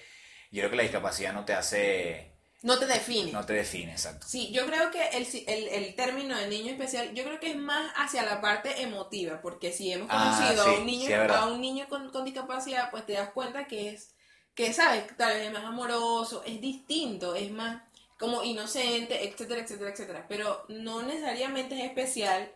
yo 0.51 0.61
creo 0.61 0.69
que 0.69 0.75
la 0.77 0.83
discapacidad 0.83 1.33
no 1.33 1.45
te 1.45 1.53
hace, 1.53 2.37
No 2.61 2.77
te 2.77 2.85
define. 2.85 3.31
no 3.31 3.45
te 3.45 3.53
define, 3.53 3.91
exacto. 3.91 4.27
Sí, 4.29 4.51
yo 4.53 4.65
creo 4.67 4.91
que 4.91 5.03
el, 5.17 5.27
el, 5.47 5.67
el 5.67 5.95
término 5.95 6.37
de 6.37 6.47
niño 6.47 6.71
especial, 6.71 7.13
yo 7.13 7.23
creo 7.23 7.39
que 7.39 7.51
es 7.51 7.57
más 7.57 7.91
hacia 7.97 8.23
la 8.23 8.39
parte 8.39 8.81
emotiva, 8.83 9.41
porque 9.41 9.73
si 9.73 9.91
hemos 9.91 10.07
Ah, 10.11 10.35
conocido 10.37 10.63
sí, 10.63 10.69
a 10.69 10.73
un 10.79 10.85
niño, 10.85 11.07
sí, 11.07 11.13
a 11.13 11.45
un 11.47 11.59
niño 11.61 11.87
con, 11.89 12.09
con 12.11 12.23
discapacidad, 12.25 12.91
pues 12.91 13.05
te 13.05 13.13
das 13.13 13.31
cuenta 13.31 13.65
que 13.67 13.89
es, 13.89 14.11
que 14.53 14.73
sabes, 14.73 15.05
tal 15.17 15.33
vez 15.33 15.47
es 15.47 15.51
más 15.53 15.63
amoroso, 15.65 16.43
es 16.45 16.61
distinto, 16.61 17.35
es 17.35 17.49
más 17.51 17.81
como 18.21 18.41
inocente, 18.45 19.27
etcétera, 19.27 19.61
etcétera, 19.63 19.89
etcétera. 19.91 20.25
Pero 20.29 20.63
no 20.69 21.01
necesariamente 21.01 21.77
es 21.77 21.83
especial 21.83 22.49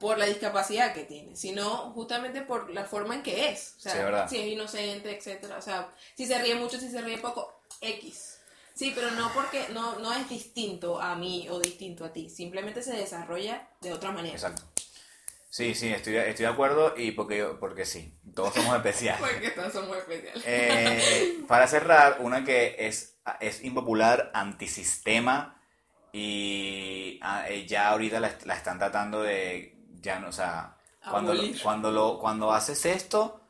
por 0.00 0.18
la 0.18 0.26
discapacidad 0.26 0.92
que 0.92 1.04
tiene, 1.04 1.36
sino 1.36 1.92
justamente 1.92 2.42
por 2.42 2.68
la 2.70 2.84
forma 2.84 3.14
en 3.14 3.22
que 3.22 3.50
es. 3.50 3.74
O 3.76 3.80
sea, 3.80 4.26
Sí, 4.28 4.34
si 4.36 4.42
es 4.42 4.48
inocente, 4.48 5.16
etcétera. 5.16 5.58
O 5.58 5.62
sea, 5.62 5.94
si 6.16 6.26
se 6.26 6.36
ríe 6.42 6.56
mucho, 6.56 6.80
si 6.80 6.90
se 6.90 7.00
ríe 7.02 7.18
poco, 7.18 7.62
X. 7.80 8.40
Sí, 8.74 8.90
pero 8.94 9.10
no 9.12 9.30
porque 9.34 9.66
no, 9.68 10.00
no 10.00 10.12
es 10.12 10.28
distinto 10.28 11.00
a 11.00 11.14
mí 11.14 11.46
o 11.50 11.60
distinto 11.60 12.04
a 12.06 12.12
ti, 12.12 12.28
simplemente 12.30 12.82
se 12.82 12.96
desarrolla 12.96 13.68
de 13.82 13.92
otra 13.92 14.10
manera. 14.10 14.34
Exacto. 14.34 14.62
Sí, 15.50 15.74
sí, 15.74 15.88
estoy, 15.92 16.16
estoy 16.16 16.46
de 16.46 16.50
acuerdo 16.52 16.94
y 16.96 17.10
porque, 17.12 17.36
yo- 17.36 17.60
porque 17.60 17.84
sí, 17.84 18.14
todos 18.34 18.54
somos 18.54 18.74
especiales. 18.74 19.20
Porque 19.30 19.50
todos 19.50 19.72
somos 19.74 19.98
especiales. 19.98 20.42
Eh, 20.46 21.40
para 21.46 21.66
cerrar, 21.68 22.16
una 22.20 22.42
que 22.42 22.74
es, 22.78 23.11
es 23.40 23.62
impopular, 23.64 24.30
antisistema 24.34 25.60
y 26.12 27.18
ah, 27.22 27.48
eh, 27.48 27.66
ya 27.66 27.88
ahorita 27.88 28.20
la, 28.20 28.32
la 28.44 28.54
están 28.54 28.78
tratando 28.78 29.22
de, 29.22 29.78
ya 30.00 30.18
no, 30.18 30.28
o 30.28 30.32
sea, 30.32 30.76
cuando, 31.08 31.34
cuando, 31.62 31.90
lo, 31.90 32.18
cuando 32.18 32.52
haces 32.52 32.84
esto, 32.86 33.40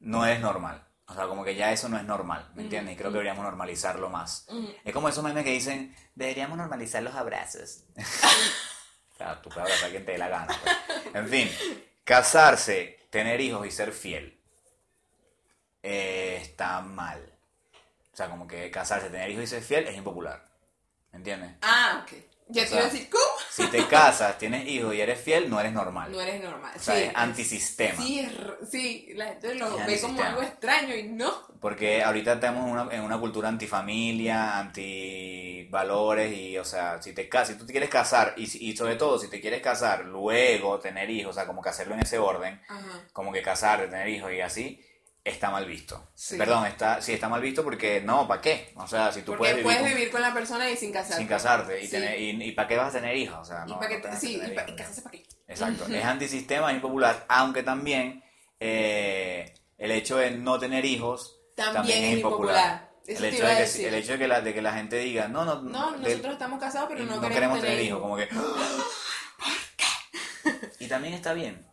no 0.00 0.26
es 0.26 0.40
normal. 0.40 0.84
O 1.06 1.14
sea, 1.14 1.26
como 1.26 1.42
que 1.42 1.54
ya 1.54 1.72
eso 1.72 1.88
no 1.88 1.96
es 1.96 2.04
normal, 2.04 2.50
¿me 2.54 2.62
entiendes? 2.62 2.94
Y 2.94 2.96
creo 2.98 3.10
que 3.10 3.14
deberíamos 3.14 3.44
normalizarlo 3.44 4.10
más. 4.10 4.46
Es 4.84 4.92
como 4.92 5.08
esos 5.08 5.24
memes 5.24 5.42
que 5.42 5.52
dicen, 5.52 5.96
deberíamos 6.14 6.58
normalizar 6.58 7.02
los 7.02 7.14
abrazos. 7.14 7.84
o 7.96 9.16
sea, 9.16 9.40
tú 9.40 9.48
puedes 9.48 9.64
abrazar 9.64 9.88
a 9.88 9.90
quien 9.90 10.04
te 10.04 10.12
dé 10.12 10.18
la 10.18 10.28
gana. 10.28 10.54
pues. 10.62 11.14
En 11.14 11.28
fin, 11.28 11.50
casarse, 12.04 13.08
tener 13.10 13.40
hijos 13.40 13.66
y 13.66 13.70
ser 13.70 13.92
fiel 13.92 14.38
eh, 15.82 16.38
está 16.42 16.82
mal. 16.82 17.37
O 18.18 18.20
sea, 18.20 18.28
como 18.30 18.48
que 18.48 18.68
casarse, 18.68 19.10
tener 19.10 19.30
hijos 19.30 19.44
y 19.44 19.46
ser 19.46 19.62
fiel 19.62 19.86
es 19.86 19.96
impopular. 19.96 20.44
¿Me 21.12 21.18
entiendes? 21.18 21.52
Ah, 21.62 22.02
ok. 22.02 22.18
Ya 22.48 22.64
O 22.64 22.66
te 22.66 22.72
iba 22.74 22.80
a 22.80 22.84
decir, 22.86 23.08
¿cómo? 23.08 23.22
Si 23.48 23.64
te 23.68 23.86
casas, 23.86 24.36
tienes 24.38 24.66
hijos 24.66 24.92
y 24.92 25.00
eres 25.00 25.20
fiel, 25.20 25.48
no 25.48 25.60
eres 25.60 25.72
normal. 25.72 26.10
No 26.10 26.20
eres 26.20 26.42
normal. 26.42 26.72
O 26.74 26.80
sea, 26.80 26.96
Sí, 26.96 27.02
es 27.02 27.12
antisistema. 27.14 28.02
Sí, 28.02 28.18
es 28.18 28.32
sí, 28.68 29.12
la 29.14 29.26
gente 29.26 29.54
lo 29.54 29.78
Es 29.78 29.86
ve 29.86 30.00
como 30.00 30.20
algo 30.20 30.42
extraño 30.42 30.96
y 30.96 31.04
no. 31.04 31.46
Porque 31.60 32.02
ahorita 32.02 32.32
estamos 32.32 32.64
en 32.66 32.70
una, 32.72 32.92
en 32.92 33.02
una 33.02 33.20
cultura 33.20 33.48
antifamilia, 33.50 34.58
antivalores 34.58 36.32
y, 36.36 36.58
o 36.58 36.64
sea, 36.64 37.00
si 37.00 37.12
te 37.12 37.28
casas, 37.28 37.50
si 37.50 37.54
tú 37.58 37.66
te 37.66 37.72
quieres 37.72 37.90
casar 37.90 38.34
y, 38.36 38.70
y 38.70 38.76
sobre 38.76 38.96
todo 38.96 39.16
si 39.20 39.28
te 39.28 39.40
quieres 39.40 39.62
casar, 39.62 40.06
luego 40.06 40.80
tener 40.80 41.08
hijos, 41.08 41.30
o 41.30 41.34
sea, 41.34 41.46
como 41.46 41.62
que 41.62 41.68
hacerlo 41.68 41.94
en 41.94 42.00
ese 42.00 42.18
orden, 42.18 42.60
Ajá. 42.68 43.04
como 43.12 43.32
que 43.32 43.42
casarte, 43.42 43.86
tener 43.86 44.08
hijos 44.08 44.32
y 44.32 44.40
así, 44.40 44.84
está 45.28 45.50
mal 45.50 45.64
visto. 45.66 46.10
Sí. 46.14 46.36
Perdón, 46.36 46.66
está, 46.66 47.00
sí 47.02 47.12
está 47.12 47.28
mal 47.28 47.40
visto 47.40 47.62
porque 47.64 48.00
no, 48.00 48.26
¿para 48.28 48.40
qué? 48.40 48.72
O 48.76 48.86
sea, 48.86 49.12
si 49.12 49.20
tú 49.22 49.32
Porque 49.32 49.38
puedes 49.38 49.56
vivir, 49.56 49.64
puedes 49.78 49.94
vivir 49.94 50.10
con 50.10 50.22
la 50.22 50.32
persona 50.34 50.68
y 50.70 50.76
sin 50.76 50.92
casarte. 50.92 51.16
sin 51.18 51.26
casarte 51.28 51.80
y, 51.82 51.84
Sí. 51.86 51.90
tener, 51.92 52.18
y, 52.20 52.30
y 52.42 52.52
¿para 52.52 52.68
qué 52.68 52.76
vas 52.76 52.88
a 52.94 52.98
tener 52.98 53.16
hijos? 53.16 53.38
O 53.40 53.44
sea, 53.44 53.64
Y 53.66 53.70
no, 53.70 53.80
no 53.80 54.18
sí, 54.18 54.34
y, 54.36 54.38
pa- 54.54 54.62
hijos, 54.62 54.68
y 54.68 54.70
¿no? 54.72 54.76
casarse 54.76 55.02
para 55.02 55.12
qué. 55.12 55.26
Exacto, 55.48 55.86
es 55.86 56.04
antisistema, 56.04 56.70
es 56.70 56.76
impopular, 56.76 57.24
aunque 57.28 57.62
también 57.62 58.22
eh, 58.60 59.54
el 59.78 59.90
hecho 59.92 60.16
de 60.16 60.32
no 60.32 60.58
tener 60.58 60.84
hijos 60.84 61.40
También, 61.56 62.04
es 62.04 62.12
impopular. 62.16 62.88
El 63.06 63.24
hecho, 63.24 63.46
de 63.46 63.56
que, 63.56 63.88
el 63.88 63.94
hecho 63.94 64.12
de 64.12 64.18
que 64.18 64.28
la, 64.28 64.40
de 64.42 64.52
que 64.52 64.60
la 64.60 64.74
gente 64.74 64.96
diga, 64.98 65.28
no, 65.28 65.44
no, 65.46 65.62
No, 65.62 65.92
de- 65.92 65.98
nosotros 66.10 66.32
estamos 66.34 66.60
casados, 66.60 66.88
pero 66.90 67.02
y 67.04 67.06
no, 67.06 67.20
queremos, 67.26 67.58
tener 67.60 67.80
hijos. 67.80 68.00
como 68.00 68.16
que... 68.16 68.28
y 70.80 70.86
también 70.88 71.14
está 71.14 71.32
bien. 71.32 71.66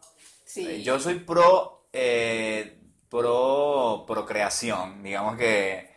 Sí. 0.46 0.82
Yo 0.84 1.00
soy 1.00 1.16
pro, 1.20 1.88
eh, 1.92 2.80
pro 3.16 4.06
procreación, 4.08 5.02
digamos 5.04 5.38
que 5.38 5.90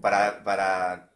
para, 0.00 0.42
para 0.42 1.10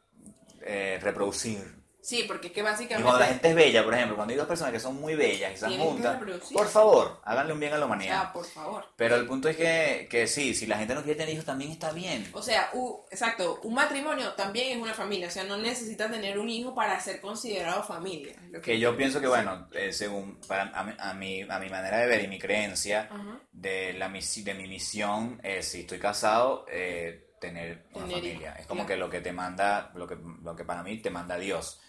eh, 0.63 0.99
reproducir. 1.03 1.78
Sí, 2.09 2.25
porque 2.27 2.47
es 2.47 2.53
que 2.55 2.61
Y 2.61 2.63
básicamente... 2.63 3.03
cuando 3.03 3.21
la 3.21 3.27
gente 3.27 3.51
es 3.51 3.55
bella, 3.55 3.85
por 3.85 3.93
ejemplo, 3.93 4.17
cuando 4.17 4.33
hay 4.33 4.39
dos 4.39 4.49
personas 4.49 4.73
que 4.73 4.81
son 4.81 4.99
muy 4.99 5.15
bellas 5.15 5.51
y 5.51 5.55
están 5.55 5.71
que 5.73 5.77
juntas, 5.77 6.19
por 6.55 6.67
favor, 6.67 7.21
háganle 7.23 7.53
un 7.53 7.61
bien 7.61 7.75
a 7.75 7.77
la 7.77 7.85
humanidad. 7.85 8.23
sea, 8.23 8.33
por 8.33 8.47
favor. 8.47 8.87
Pero 8.97 9.17
el 9.17 9.27
punto 9.27 9.47
es 9.51 9.59
que, 9.59 10.07
que 10.11 10.27
sí, 10.27 10.55
si 10.55 10.67
la 10.67 10.79
gente 10.79 10.95
no 10.95 11.03
quiere 11.03 11.19
tener 11.19 11.35
hijos 11.35 11.45
también 11.45 11.71
está 11.71 11.93
bien. 11.93 12.27
O 12.33 12.41
sea, 12.41 12.71
u- 12.73 13.05
exacto, 13.11 13.61
un 13.63 13.75
matrimonio 13.75 14.33
también 14.33 14.79
es 14.79 14.83
una 14.83 14.95
familia, 14.95 15.29
o 15.29 15.31
sea, 15.31 15.45
no 15.45 15.59
necesitas 15.59 16.11
tener 16.11 16.39
un 16.39 16.49
hijo 16.49 16.75
para 16.75 16.99
ser 16.99 17.21
considerado 17.21 17.83
familia. 17.83 18.37
Lo 18.51 18.63
Que 18.63 18.79
yo 18.79 18.97
pienso 18.97 19.21
que, 19.21 19.27
bueno, 19.29 19.69
eh, 19.75 19.93
según 19.93 20.41
para, 20.49 20.63
a, 20.75 20.85
mi, 20.85 20.93
a, 20.99 21.13
mi, 21.13 21.43
a 21.43 21.59
mi 21.59 21.69
manera 21.69 21.99
de 21.99 22.07
ver 22.07 22.25
y 22.25 22.29
mi 22.29 22.39
creencia, 22.39 23.07
Ajá. 23.11 23.39
de, 23.53 23.93
la, 23.93 24.09
misi- 24.09 24.45
de 24.45 24.55
mi 24.55 24.67
misión 24.67 25.39
es, 25.45 25.69
si 25.69 25.81
estoy 25.81 25.99
casado, 25.99 26.65
eh, 26.73 27.27
tener 27.41 27.86
una 27.95 28.07
Tener 28.07 28.20
familia. 28.20 28.53
Es 28.59 28.66
como 28.66 28.80
claro. 28.82 28.89
que 28.89 28.97
lo 28.97 29.11
que 29.11 29.20
te 29.20 29.32
manda, 29.32 29.91
lo 29.95 30.07
que, 30.07 30.16
lo 30.43 30.55
que 30.57 30.64
para 30.64 30.82
mí 30.82 30.99
te 30.99 31.11
manda 31.11 31.36
Dios. 31.39 31.80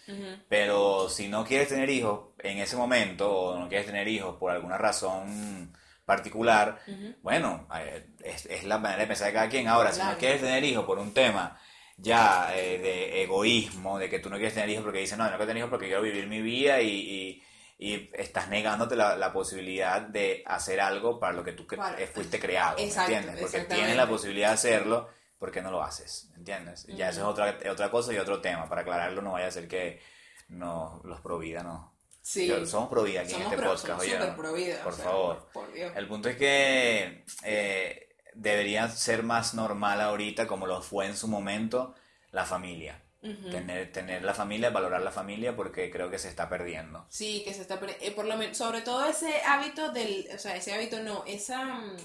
Pero 0.48 1.08
si 1.08 1.28
no 1.28 1.44
quieres 1.44 1.68
tener 1.68 1.88
hijos 1.90 2.30
en 2.38 2.58
ese 2.58 2.76
momento, 2.76 3.30
o 3.32 3.58
no 3.58 3.68
quieres 3.68 3.86
tener 3.86 4.08
hijos 4.08 4.36
por 4.36 4.50
alguna 4.50 4.76
razón 4.78 5.72
particular, 6.04 6.80
Ujú. 6.88 7.14
bueno, 7.22 7.68
eh, 7.78 8.06
es, 8.24 8.46
es 8.46 8.64
la 8.64 8.78
manera 8.78 9.02
de 9.02 9.06
pensar 9.06 9.28
de 9.28 9.34
cada 9.34 9.48
quien. 9.48 9.68
Ahora, 9.68 9.92
si 9.92 10.02
no 10.02 10.16
quieres 10.18 10.40
tener 10.40 10.64
hijos 10.64 10.84
por 10.84 10.98
un 10.98 11.14
tema 11.14 11.58
ya 11.96 12.50
eh, 12.56 12.78
de 12.78 13.22
egoísmo, 13.22 13.98
de 13.98 14.08
que 14.08 14.18
tú 14.18 14.28
no 14.30 14.36
quieres 14.36 14.54
tener 14.54 14.70
hijos 14.70 14.84
porque 14.84 15.00
dices, 15.00 15.16
no, 15.18 15.24
no 15.24 15.30
quiero 15.30 15.46
tener 15.46 15.58
hijos 15.58 15.70
porque 15.70 15.86
quiero 15.86 16.02
vivir 16.02 16.26
mi 16.26 16.40
vida 16.42 16.80
y, 16.80 16.88
y, 16.88 17.42
y 17.78 18.10
estás 18.14 18.48
negándote 18.48 18.96
la, 18.96 19.16
la 19.16 19.32
posibilidad 19.32 20.00
de 20.00 20.42
hacer 20.46 20.80
algo 20.80 21.20
para 21.20 21.34
lo 21.34 21.44
que 21.44 21.52
tú 21.52 21.66
cre- 21.66 22.06
fuiste 22.08 22.40
creado, 22.40 22.76
¿me 22.78 22.84
Exacto, 22.84 23.12
¿entiendes? 23.12 23.40
Porque 23.40 23.60
tienes 23.60 23.96
la 23.96 24.08
posibilidad 24.08 24.48
de 24.48 24.54
hacerlo, 24.54 25.08
¿por 25.40 25.50
qué 25.50 25.60
no 25.60 25.72
lo 25.72 25.82
haces? 25.82 26.28
¿Me 26.30 26.36
¿Entiendes? 26.36 26.86
Ya 26.86 27.08
eso 27.08 27.20
es 27.22 27.26
otra, 27.26 27.58
otra 27.72 27.90
cosa 27.90 28.12
y 28.12 28.18
otro 28.18 28.40
tema. 28.40 28.68
Para 28.68 28.82
aclararlo, 28.82 29.22
no 29.22 29.32
vaya 29.32 29.48
a 29.48 29.50
ser 29.50 29.66
que 29.66 30.00
no, 30.48 31.00
los 31.04 31.20
pro 31.20 31.38
vida 31.38 31.64
no. 31.64 31.92
Sí. 32.22 32.46
Yo- 32.46 32.64
somos 32.66 32.88
pro 32.90 33.02
vida 33.02 33.22
aquí 33.22 33.30
somos 33.32 33.46
en 33.46 33.52
este 33.52 33.62
pro- 33.62 33.74
podcast, 33.74 34.00
oye, 34.00 34.76
Por 34.84 34.92
o 34.92 34.96
sea, 34.96 35.04
favor. 35.04 35.48
Por 35.52 35.72
Dios. 35.72 35.92
El 35.96 36.06
punto 36.06 36.28
es 36.28 36.36
que 36.36 37.24
eh, 37.42 38.08
debería 38.34 38.88
ser 38.88 39.22
más 39.24 39.54
normal 39.54 40.00
ahorita, 40.00 40.46
como 40.46 40.66
lo 40.66 40.82
fue 40.82 41.06
en 41.06 41.16
su 41.16 41.26
momento, 41.26 41.94
la 42.30 42.44
familia. 42.44 43.02
Ujú. 43.22 43.50
Tener, 43.50 43.92
tener 43.92 44.22
la 44.24 44.32
familia, 44.34 44.70
valorar 44.70 45.02
la 45.02 45.10
familia, 45.10 45.54
porque 45.56 45.90
creo 45.90 46.10
que 46.10 46.18
se 46.18 46.28
está 46.28 46.48
perdiendo. 46.48 47.06
Sí, 47.10 47.42
que 47.44 47.52
se 47.54 47.62
está 47.62 47.78
perdi- 47.80 47.96
eh, 48.00 48.12
por 48.12 48.24
lo 48.26 48.36
menos, 48.36 48.56
sobre 48.56 48.80
todo 48.82 49.04
ese 49.06 49.42
hábito 49.46 49.90
del, 49.92 50.26
o 50.34 50.38
sea, 50.38 50.56
ese 50.56 50.72
hábito 50.72 51.02
no, 51.02 51.24
esa, 51.26 51.64
mm, 51.64 51.96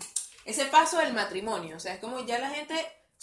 ese 0.45 0.65
paso 0.65 0.97
del 0.99 1.13
matrimonio, 1.13 1.77
o 1.77 1.79
sea, 1.79 1.93
es 1.93 1.99
como 1.99 2.25
ya 2.25 2.39
la 2.39 2.49
gente 2.49 2.75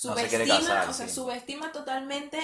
No 0.04 0.10
subestima, 0.14 0.58
casar, 0.58 0.88
o 0.88 0.92
sea, 0.92 1.06
sí. 1.08 1.14
subestima 1.14 1.72
totalmente 1.72 2.38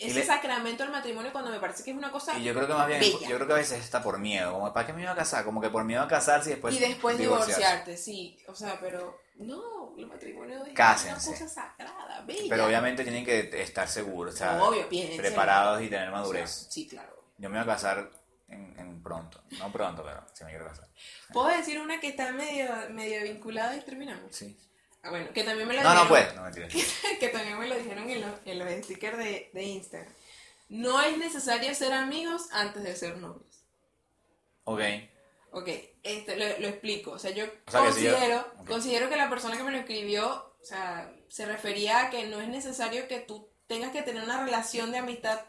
ese 0.00 0.20
le- 0.20 0.26
sacramento 0.26 0.82
del 0.82 0.92
matrimonio 0.92 1.32
cuando 1.32 1.50
me 1.50 1.58
parece 1.58 1.82
que 1.82 1.90
es 1.90 1.96
una 1.96 2.10
cosa 2.12 2.38
Y 2.38 2.44
yo 2.44 2.54
creo 2.54 2.66
que 2.66 2.74
más 2.74 2.86
bien, 2.86 3.00
bella. 3.00 3.28
yo 3.28 3.36
creo 3.36 3.46
que 3.46 3.52
a 3.52 3.56
veces 3.56 3.82
está 3.82 4.02
por 4.02 4.18
miedo, 4.18 4.52
como 4.52 4.72
¿para 4.72 4.86
qué 4.86 4.92
me 4.92 5.02
iba 5.02 5.12
a 5.12 5.16
casar? 5.16 5.44
Como 5.44 5.60
que 5.60 5.70
por 5.70 5.84
miedo 5.84 6.02
a 6.02 6.08
casarse 6.08 6.50
y 6.50 6.52
después, 6.52 6.74
y 6.74 6.78
después 6.78 7.16
divorciarse. 7.18 7.56
divorciarte, 7.60 7.96
sí, 7.96 8.38
o 8.46 8.54
sea, 8.54 8.78
pero 8.80 9.20
no, 9.36 9.94
el 9.96 10.06
matrimonio 10.06 10.64
es 10.64 10.72
Cásense. 10.74 11.30
una 11.30 11.38
cosa 11.38 11.48
sagrada, 11.48 12.20
bella. 12.26 12.46
Pero 12.48 12.66
obviamente 12.66 13.02
tienen 13.04 13.24
que 13.24 13.62
estar 13.62 13.88
seguros, 13.88 14.34
o 14.34 14.36
sea, 14.36 14.62
Obvio, 14.62 14.86
preparados 15.16 15.80
y 15.82 15.88
tener 15.88 16.08
O 16.08 16.10
sea, 16.12 16.20
madurez. 16.20 16.66
sí, 16.70 16.86
claro. 16.86 17.16
Yo 17.38 17.48
me 17.48 17.56
voy 17.58 17.64
a 17.64 17.74
casar 17.74 18.10
en, 18.48 18.78
en 18.78 19.02
pronto, 19.02 19.42
no 19.58 19.72
pronto, 19.72 20.02
pero 20.04 20.24
sí 20.32 20.44
me 20.44 20.50
quiero 20.50 20.66
casar. 20.66 20.88
¿Puedo 21.32 21.48
decir 21.48 21.80
una 21.80 21.98
que 22.00 22.08
está 22.08 22.32
medio, 22.32 22.68
medio 22.90 23.22
vinculada 23.22 23.74
y 23.76 23.80
terminamos? 23.80 24.34
Sí. 24.34 24.58
Ah, 25.02 25.10
bueno, 25.10 25.32
que 25.32 25.44
también 25.44 25.68
me 25.68 25.74
la 25.74 25.82
No, 25.82 25.94
no 25.94 26.00
dijeron- 26.04 26.08
pues, 26.08 26.34
no 26.34 27.18
que 27.20 27.28
también 27.28 27.58
me 27.58 27.66
lo 27.68 27.76
dijeron 27.76 28.10
en 28.10 28.20
los, 28.20 28.32
en 28.44 28.58
los 28.58 28.84
stickers 28.84 29.16
de, 29.18 29.50
de 29.52 29.62
Instagram. 29.62 30.12
No 30.68 31.00
es 31.02 31.16
necesario 31.16 31.74
ser 31.74 31.92
amigos 31.92 32.48
antes 32.52 32.82
de 32.82 32.94
ser 32.96 33.16
novios. 33.16 33.64
Ok. 34.64 34.80
Ok, 35.50 35.68
este, 36.02 36.36
lo, 36.36 36.58
lo 36.60 36.68
explico. 36.68 37.12
O 37.12 37.18
sea, 37.18 37.30
yo 37.30 37.44
O 37.66 37.70
sea, 37.70 37.84
que 37.86 37.92
si 37.92 38.02
yo- 38.04 38.10
considero, 38.12 38.52
ok. 38.58 38.68
considero 38.68 39.08
que 39.08 39.16
la 39.16 39.30
persona 39.30 39.56
que 39.56 39.62
me 39.62 39.70
lo 39.72 39.78
escribió, 39.78 40.54
o 40.60 40.64
sea, 40.64 41.10
se 41.28 41.46
refería 41.46 42.02
a 42.06 42.10
que 42.10 42.26
no 42.26 42.40
es 42.40 42.48
necesario 42.48 43.08
que 43.08 43.20
tú 43.20 43.48
tengas 43.66 43.92
que 43.92 44.02
tener 44.02 44.22
una 44.22 44.44
relación 44.44 44.92
de 44.92 44.98
amistad 44.98 45.40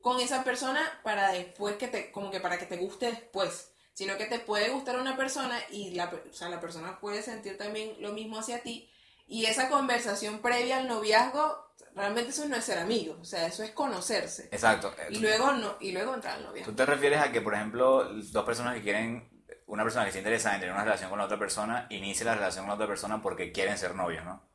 con 0.00 0.20
esa 0.20 0.44
persona 0.44 1.00
para 1.02 1.32
después 1.32 1.76
que 1.76 1.88
te, 1.88 2.12
como 2.12 2.30
que 2.30 2.38
para 2.40 2.58
que 2.58 2.66
te 2.66 2.76
guste 2.76 3.06
después, 3.06 3.72
sino 3.94 4.18
que 4.18 4.26
te 4.26 4.40
puede 4.40 4.70
gustar 4.70 4.98
una 4.98 5.16
persona 5.16 5.58
y 5.70 5.92
la, 5.92 6.06
o 6.06 6.32
sea, 6.32 6.48
la 6.48 6.60
persona 6.60 6.98
puede 6.98 7.22
sentir 7.22 7.56
también 7.56 7.94
lo 8.00 8.12
mismo 8.12 8.38
hacia 8.38 8.60
ti 8.60 8.90
Y 9.26 9.46
esa 9.46 9.70
conversación 9.70 10.40
previa 10.40 10.78
al 10.78 10.88
noviazgo, 10.88 11.72
realmente 11.94 12.30
eso 12.30 12.46
no 12.46 12.56
es 12.56 12.64
ser 12.64 12.78
amigos, 12.78 13.18
o 13.20 13.24
sea, 13.24 13.46
eso 13.46 13.62
es 13.62 13.70
conocerse. 13.70 14.48
Exacto. 14.50 14.92
Y 15.08 15.18
luego, 15.18 15.52
no, 15.52 15.76
y 15.80 15.92
luego 15.92 16.12
entrar 16.14 16.34
al 16.36 16.44
noviazgo. 16.44 16.72
¿Tú 16.72 16.76
te 16.76 16.84
refieres 16.84 17.20
a 17.20 17.32
que, 17.32 17.40
por 17.40 17.54
ejemplo, 17.54 18.12
dos 18.12 18.44
personas 18.44 18.74
que 18.74 18.82
quieren, 18.82 19.30
una 19.66 19.84
persona 19.84 20.04
que 20.04 20.08
está 20.10 20.18
interesada 20.18 20.56
en 20.56 20.60
tener 20.60 20.74
una 20.74 20.84
relación 20.84 21.08
con 21.08 21.18
la 21.18 21.24
otra 21.24 21.38
persona, 21.38 21.86
inicie 21.88 22.26
la 22.26 22.34
relación 22.34 22.64
con 22.64 22.70
la 22.70 22.74
otra 22.74 22.88
persona 22.88 23.22
porque 23.22 23.52
quieren 23.52 23.78
ser 23.78 23.94
novios, 23.94 24.24
¿no? 24.24 24.50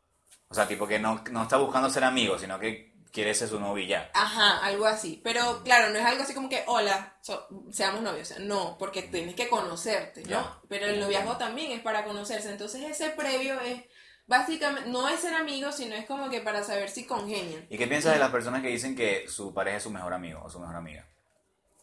O 0.49 0.53
sea, 0.53 0.67
tipo 0.67 0.87
que 0.87 0.99
no, 0.99 1.23
no 1.31 1.43
está 1.43 1.57
buscando 1.57 1.89
ser 1.89 2.03
amigos, 2.03 2.41
sino 2.41 2.59
que 2.59 2.88
quiere 3.11 3.33
ser 3.33 3.47
su 3.49 3.59
novio 3.59 3.83
y 3.83 3.87
ya. 3.87 4.09
Ajá, 4.13 4.57
algo 4.65 4.85
así. 4.85 5.19
Pero 5.23 5.61
claro, 5.63 5.89
no 5.91 5.99
es 5.99 6.05
algo 6.05 6.23
así 6.23 6.33
como 6.33 6.49
que, 6.49 6.63
hola, 6.67 7.17
so- 7.21 7.47
seamos 7.71 8.01
novios. 8.01 8.31
O 8.31 8.33
sea, 8.35 8.43
no, 8.43 8.77
porque 8.77 9.03
tienes 9.03 9.35
que 9.35 9.47
conocerte, 9.49 10.21
¿no? 10.23 10.29
Ya. 10.29 10.59
Pero 10.69 10.85
el 10.87 10.99
noviazgo 10.99 11.37
también 11.37 11.71
es 11.71 11.81
para 11.81 12.03
conocerse. 12.05 12.49
Entonces 12.51 12.83
ese 12.83 13.09
previo 13.11 13.59
es, 13.61 13.83
básicamente, 14.27 14.89
no 14.89 15.07
es 15.09 15.19
ser 15.21 15.33
amigos, 15.33 15.75
sino 15.77 15.95
es 15.95 16.05
como 16.05 16.29
que 16.29 16.41
para 16.41 16.63
saber 16.63 16.89
si 16.89 17.05
congenian. 17.05 17.65
¿Y 17.69 17.77
qué 17.77 17.87
piensas 17.87 18.13
de 18.13 18.19
las 18.19 18.31
personas 18.31 18.61
que 18.61 18.67
dicen 18.69 18.95
que 18.95 19.27
su 19.27 19.53
pareja 19.53 19.77
es 19.77 19.83
su 19.83 19.89
mejor 19.91 20.13
amigo 20.13 20.41
o 20.43 20.49
su 20.49 20.59
mejor 20.59 20.75
amiga? 20.75 21.07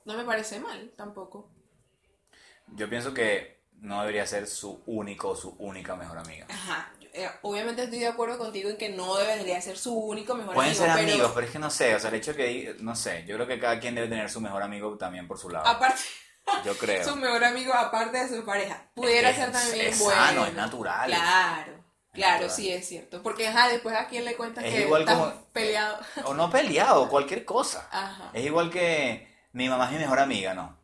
No 0.04 0.14
me 0.14 0.24
parece 0.24 0.60
mal, 0.60 0.92
tampoco. 0.96 1.48
Yo 2.68 2.88
pienso 2.88 3.12
que 3.14 3.60
no 3.80 4.00
debería 4.00 4.26
ser 4.26 4.46
su 4.46 4.80
único 4.86 5.30
o 5.30 5.36
su 5.36 5.50
única 5.58 5.96
mejor 5.96 6.18
amiga. 6.18 6.46
Ajá. 6.48 6.90
Eh, 7.16 7.30
obviamente 7.42 7.84
estoy 7.84 7.98
de 8.00 8.06
acuerdo 8.08 8.38
contigo 8.38 8.68
en 8.70 8.76
que 8.76 8.88
no 8.90 9.16
debería 9.16 9.60
ser 9.60 9.76
su 9.78 9.94
único 9.96 10.34
mejor 10.34 10.54
Pueden 10.54 10.70
amigo. 10.72 10.84
ser 10.86 10.94
pero 10.94 11.10
amigos, 11.12 11.32
pero 11.34 11.46
es 11.46 11.52
que 11.52 11.58
no 11.58 11.70
sé, 11.70 11.94
o 11.94 11.98
sea, 12.00 12.10
el 12.10 12.16
hecho 12.16 12.32
de 12.32 12.36
que, 12.36 12.76
no 12.80 12.94
sé, 12.94 13.24
yo 13.26 13.34
creo 13.36 13.46
que 13.46 13.58
cada 13.58 13.80
quien 13.80 13.94
debe 13.94 14.08
tener 14.08 14.30
su 14.30 14.40
mejor 14.40 14.62
amigo 14.62 14.96
también 14.96 15.26
por 15.26 15.38
su 15.38 15.48
lado. 15.50 15.66
Aparte, 15.66 16.00
Yo 16.64 16.76
creo. 16.78 17.04
su 17.08 17.16
mejor 17.16 17.42
amigo 17.44 17.72
aparte 17.74 18.18
de 18.24 18.28
su 18.28 18.44
pareja. 18.44 18.88
Pudiera 18.94 19.30
Es- 19.30 19.36
ser 19.36 19.50
también 19.52 19.86
es 19.86 19.98
bueno. 19.98 20.20
sano, 20.20 20.46
es 20.46 20.54
natural. 20.54 21.06
Claro. 21.10 21.84
Claro, 22.12 22.48
sí 22.48 22.72
es 22.72 22.88
cierto. 22.88 23.22
Porque, 23.22 23.46
ajá, 23.48 23.68
después 23.68 23.94
a 23.94 24.06
quién 24.06 24.24
le 24.24 24.36
cuentas 24.36 24.64
Es 24.64 24.72
que 24.74 24.80
igual 24.82 25.02
estás 25.02 25.18
como- 25.18 25.32
peleado. 25.52 25.98
O 26.24 26.32
no 26.32 26.48
peleado, 26.50 27.08
cualquier 27.10 27.44
cosa. 27.44 27.88
Ajá. 27.92 28.30
Es 28.32 28.44
igual 28.46 28.70
que 28.70 29.28
mi 29.52 29.68
mamá 29.68 29.84
es 29.86 29.92
mi 29.92 29.98
mejor 29.98 30.20
amiga, 30.20 30.54
no. 30.54 30.78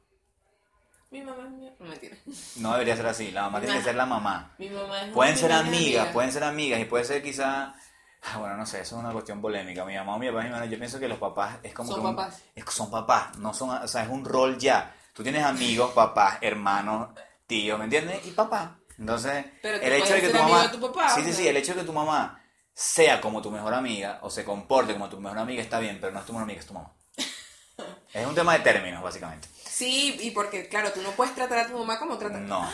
Mi 1.12 1.20
mamá 1.22 1.44
es 1.44 1.50
mi... 1.50 1.70
No, 1.78 1.86
mentira. 1.88 2.16
No 2.56 2.72
debería 2.72 2.96
ser 2.96 3.06
así, 3.06 3.30
la 3.30 3.42
mamá 3.42 3.60
tiene 3.60 3.76
que 3.76 3.84
ser 3.84 3.94
la 3.94 4.06
mamá. 4.06 4.54
Mi 4.58 4.68
mamá 4.70 5.02
es 5.02 5.12
Pueden 5.12 5.36
ser 5.36 5.52
amigas, 5.52 5.76
amiga. 6.00 6.12
pueden 6.12 6.32
ser 6.32 6.42
amigas 6.44 6.80
y 6.80 6.84
puede 6.86 7.04
ser 7.04 7.22
quizá... 7.22 7.74
ah, 8.22 8.38
Bueno, 8.38 8.56
no 8.56 8.64
sé, 8.66 8.80
eso 8.80 8.96
es 8.96 9.02
una 9.04 9.12
cuestión 9.12 9.40
polémica. 9.42 9.84
Mi 9.84 9.94
mamá 9.94 10.16
o 10.16 10.18
mi 10.18 10.28
papá, 10.28 10.40
mi 10.40 10.46
hermano, 10.46 10.64
yo 10.64 10.78
pienso 10.78 10.98
que 10.98 11.08
los 11.08 11.18
papás 11.18 11.58
es 11.62 11.74
como 11.74 11.90
Son 11.92 12.00
que 12.00 12.06
un- 12.08 12.16
papás. 12.16 12.42
es 12.54 12.64
son 12.64 12.90
papás, 12.90 13.36
no 13.38 13.52
son, 13.52 13.70
o 13.70 13.86
sea, 13.88 14.02
es 14.04 14.08
un 14.08 14.24
rol 14.24 14.56
ya. 14.58 14.94
Tú 15.12 15.22
tienes 15.22 15.44
amigos, 15.44 15.92
papás, 15.92 16.38
hermanos, 16.40 17.10
tíos, 17.46 17.78
¿me 17.78 17.84
entiendes? 17.84 18.26
Y 18.26 18.30
papá. 18.30 18.78
Entonces, 18.98 19.44
Pero 19.60 19.76
el 19.82 19.92
hecho 19.92 20.14
de 20.14 20.20
que 20.22 20.28
tu 20.30 20.38
mamá... 20.38 20.62
de 20.62 20.68
tu 20.70 20.80
papá, 20.80 21.10
sí, 21.10 21.20
o 21.20 21.24
sí, 21.24 21.30
sea. 21.32 21.40
sí, 21.42 21.48
el 21.48 21.56
hecho 21.58 21.74
de 21.74 21.80
que 21.80 21.86
tu 21.86 21.92
mamá 21.92 22.42
sea 22.72 23.20
como 23.20 23.42
tu 23.42 23.50
mejor 23.50 23.74
amiga 23.74 24.18
o 24.22 24.30
se 24.30 24.44
comporte 24.44 24.94
como 24.94 25.10
tu 25.10 25.20
mejor 25.20 25.38
amiga 25.38 25.60
está 25.62 25.78
bien, 25.78 25.98
pero 26.00 26.12
no 26.12 26.20
es 26.20 26.24
tu 26.26 26.32
mejor 26.32 26.44
amiga, 26.44 26.60
es 26.60 26.66
tu 26.66 26.72
mamá. 26.74 26.90
Es 28.14 28.26
un 28.26 28.34
tema 28.34 28.52
de 28.52 28.58
términos, 28.60 29.02
básicamente. 29.02 29.48
Sí, 29.72 30.16
y 30.20 30.30
porque, 30.32 30.68
claro, 30.68 30.92
tú 30.92 31.00
no 31.02 31.10
puedes 31.12 31.34
tratar 31.34 31.58
a 31.60 31.66
tu 31.68 31.78
mamá 31.78 31.98
como 31.98 32.18
tratas. 32.18 32.40
No. 32.42 32.70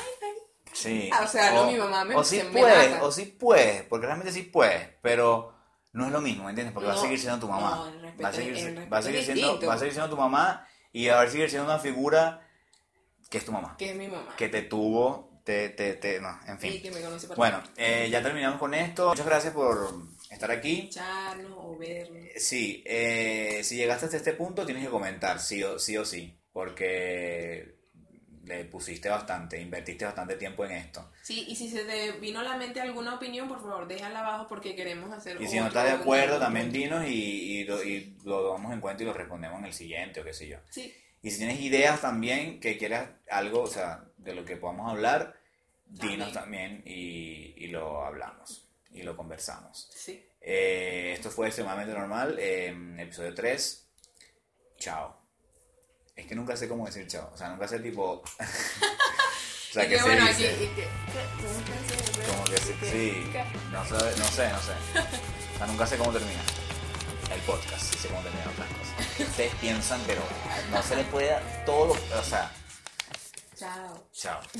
Sí. 0.72 1.08
Ah, 1.12 1.22
o 1.24 1.28
sea, 1.28 1.52
no, 1.52 1.66
mi 1.70 1.76
mamá 1.78 2.04
me- 2.04 2.14
O 2.16 2.22
sí 2.24 2.40
puedes, 2.52 3.00
o 3.00 3.10
sí 3.12 3.24
puedes, 3.26 3.82
porque 3.84 4.06
realmente 4.06 4.32
sí 4.32 4.42
puedes, 4.42 4.88
pero 5.00 5.54
no 5.92 6.06
es 6.06 6.12
lo 6.12 6.20
mismo, 6.20 6.44
¿me 6.44 6.50
entiendes? 6.50 6.72
Porque 6.74 6.88
va 6.88 6.94
a 6.94 6.98
seguir 6.98 7.18
siendo 7.18 7.38
tu 7.40 7.48
mamá. 7.48 7.70
no, 7.76 7.88
el 7.88 8.00
respeto 8.02 8.22
va 8.22 8.28
a 8.28 8.32
seguir, 8.32 8.92
va 8.92 8.98
a 8.98 9.02
seguir 9.02 9.24
siendo, 9.24 9.66
va 9.66 9.74
a 9.74 9.78
seguir 9.78 9.92
siendo 9.94 10.10
tu 10.10 10.16
mamá 10.16 10.68
y 10.92 11.06
va 11.08 11.20
a 11.22 11.28
seguir 11.28 11.48
siendo 11.50 11.66
una 11.66 11.78
figura 11.78 12.46
que 13.30 13.38
es 13.38 13.44
tu 13.44 13.52
mamá, 13.52 13.76
Que 13.78 13.90
es 13.90 13.96
mi 13.96 14.08
mamá. 14.08 14.34
que 14.36 14.48
te 14.48 14.62
tuvo, 14.62 15.40
te, 15.44 15.70
te, 15.70 15.94
te, 15.94 16.20
no, 16.20 16.38
en 16.46 16.56
Y 16.56 16.58
fin. 16.58 16.82
que 16.82 16.90
me 16.90 17.00
conoce 17.00 17.26
Bueno, 17.28 17.62
eh, 17.76 18.08
ya 18.10 18.22
terminamos 18.22 18.58
con 18.58 18.74
esto. 18.74 19.08
Muchas 19.08 19.26
gracias 19.26 19.54
por 19.54 19.90
estar 20.30 20.50
aquí. 20.50 20.80
escucharnos 20.90 21.52
o 21.56 21.76
vernos. 21.76 22.18
Sí, 22.36 22.82
eh, 22.86 23.62
si 23.64 23.76
llegaste 23.76 24.04
hasta 24.06 24.16
este 24.18 24.34
punto 24.34 24.64
tienes 24.66 24.84
que 24.84 24.90
comentar, 24.90 25.40
sí 25.40 25.62
o 25.64 25.78
sí, 25.78 25.96
o 25.96 26.04
sí 26.04 26.37
porque 26.58 27.76
le 28.46 28.64
pusiste 28.64 29.08
bastante, 29.08 29.60
invertiste 29.60 30.04
bastante 30.04 30.34
tiempo 30.34 30.64
en 30.64 30.72
esto. 30.72 31.12
Sí, 31.22 31.44
y 31.46 31.54
si 31.54 31.70
se 31.70 31.84
te 31.84 32.10
vino 32.18 32.40
a 32.40 32.42
la 32.42 32.56
mente 32.56 32.80
alguna 32.80 33.14
opinión, 33.14 33.46
por 33.46 33.60
favor, 33.60 33.86
déjala 33.86 34.18
abajo 34.26 34.48
porque 34.48 34.74
queremos 34.74 35.12
hacer 35.12 35.40
Y 35.40 35.46
si 35.46 35.60
no 35.60 35.68
estás 35.68 35.84
de 35.84 35.92
acuerdo, 35.92 36.40
también 36.40 36.72
dinos 36.72 37.06
y, 37.06 37.60
y 37.60 37.64
lo, 37.64 37.84
y 37.84 38.16
lo 38.24 38.42
tomamos 38.42 38.72
en 38.72 38.80
cuenta 38.80 39.04
y 39.04 39.06
lo 39.06 39.12
respondemos 39.12 39.60
en 39.60 39.66
el 39.66 39.72
siguiente 39.72 40.20
o 40.20 40.24
qué 40.24 40.32
sé 40.34 40.48
yo. 40.48 40.58
Sí, 40.68 40.92
Y 41.22 41.30
si 41.30 41.38
tienes 41.38 41.60
ideas 41.60 42.00
también 42.00 42.58
que 42.58 42.76
quieras 42.76 43.08
algo, 43.30 43.60
o 43.60 43.68
sea, 43.68 44.06
de 44.16 44.34
lo 44.34 44.44
que 44.44 44.56
podamos 44.56 44.90
hablar, 44.90 45.38
dinos 45.86 46.32
también 46.32 46.82
y, 46.84 47.54
y 47.56 47.68
lo 47.68 48.04
hablamos 48.04 48.68
y 48.90 49.02
lo 49.04 49.16
conversamos. 49.16 49.88
sí. 49.94 50.24
Eh, 50.40 51.12
esto 51.14 51.30
fue 51.30 51.46
extremadamente 51.46 51.92
normal, 51.92 52.36
eh, 52.40 52.74
episodio 52.98 53.32
3. 53.32 53.88
Chao. 54.78 55.27
Es 56.18 56.26
que 56.26 56.34
nunca 56.34 56.56
sé 56.56 56.68
cómo 56.68 56.84
decir 56.86 57.06
chao. 57.06 57.30
O 57.32 57.36
sea, 57.36 57.48
nunca 57.48 57.66
sé 57.68 57.78
tipo. 57.78 58.02
o 58.22 58.22
sea, 59.72 59.84
que 59.84 59.90
que 59.90 59.96
se 59.98 60.02
bueno, 60.02 60.26
dice. 60.26 60.48
aquí- 60.54 60.64
y 60.64 60.68
que- 60.68 60.88
¿cómo 61.36 61.54
se 61.86 61.94
dice? 61.94 62.30
Como 62.30 62.44
que 62.44 62.56
sí, 62.58 62.74
sí. 62.82 63.30
No 63.72 63.84
sé, 63.84 63.94
no 64.18 64.24
sé, 64.24 64.48
no 64.50 64.58
sé. 64.60 64.72
O 65.54 65.58
sea, 65.58 65.66
nunca 65.66 65.86
sé 65.86 65.96
cómo 65.96 66.12
termina 66.12 66.40
el 67.32 67.40
podcast, 67.42 67.82
sí 67.92 67.98
sé 67.98 68.08
cómo 68.08 68.20
terminan 68.22 68.48
otras 68.48 68.68
cosas. 68.68 69.06
Que 69.16 69.22
ustedes 69.24 69.54
piensan, 69.56 70.00
pero 70.06 70.22
no 70.72 70.82
se 70.82 70.96
les 70.96 71.06
puede 71.06 71.28
dar 71.30 71.64
todo 71.64 71.86
lo. 71.94 72.18
O 72.18 72.24
sea, 72.24 72.50
Chao. 73.56 74.08
chao. 74.12 74.40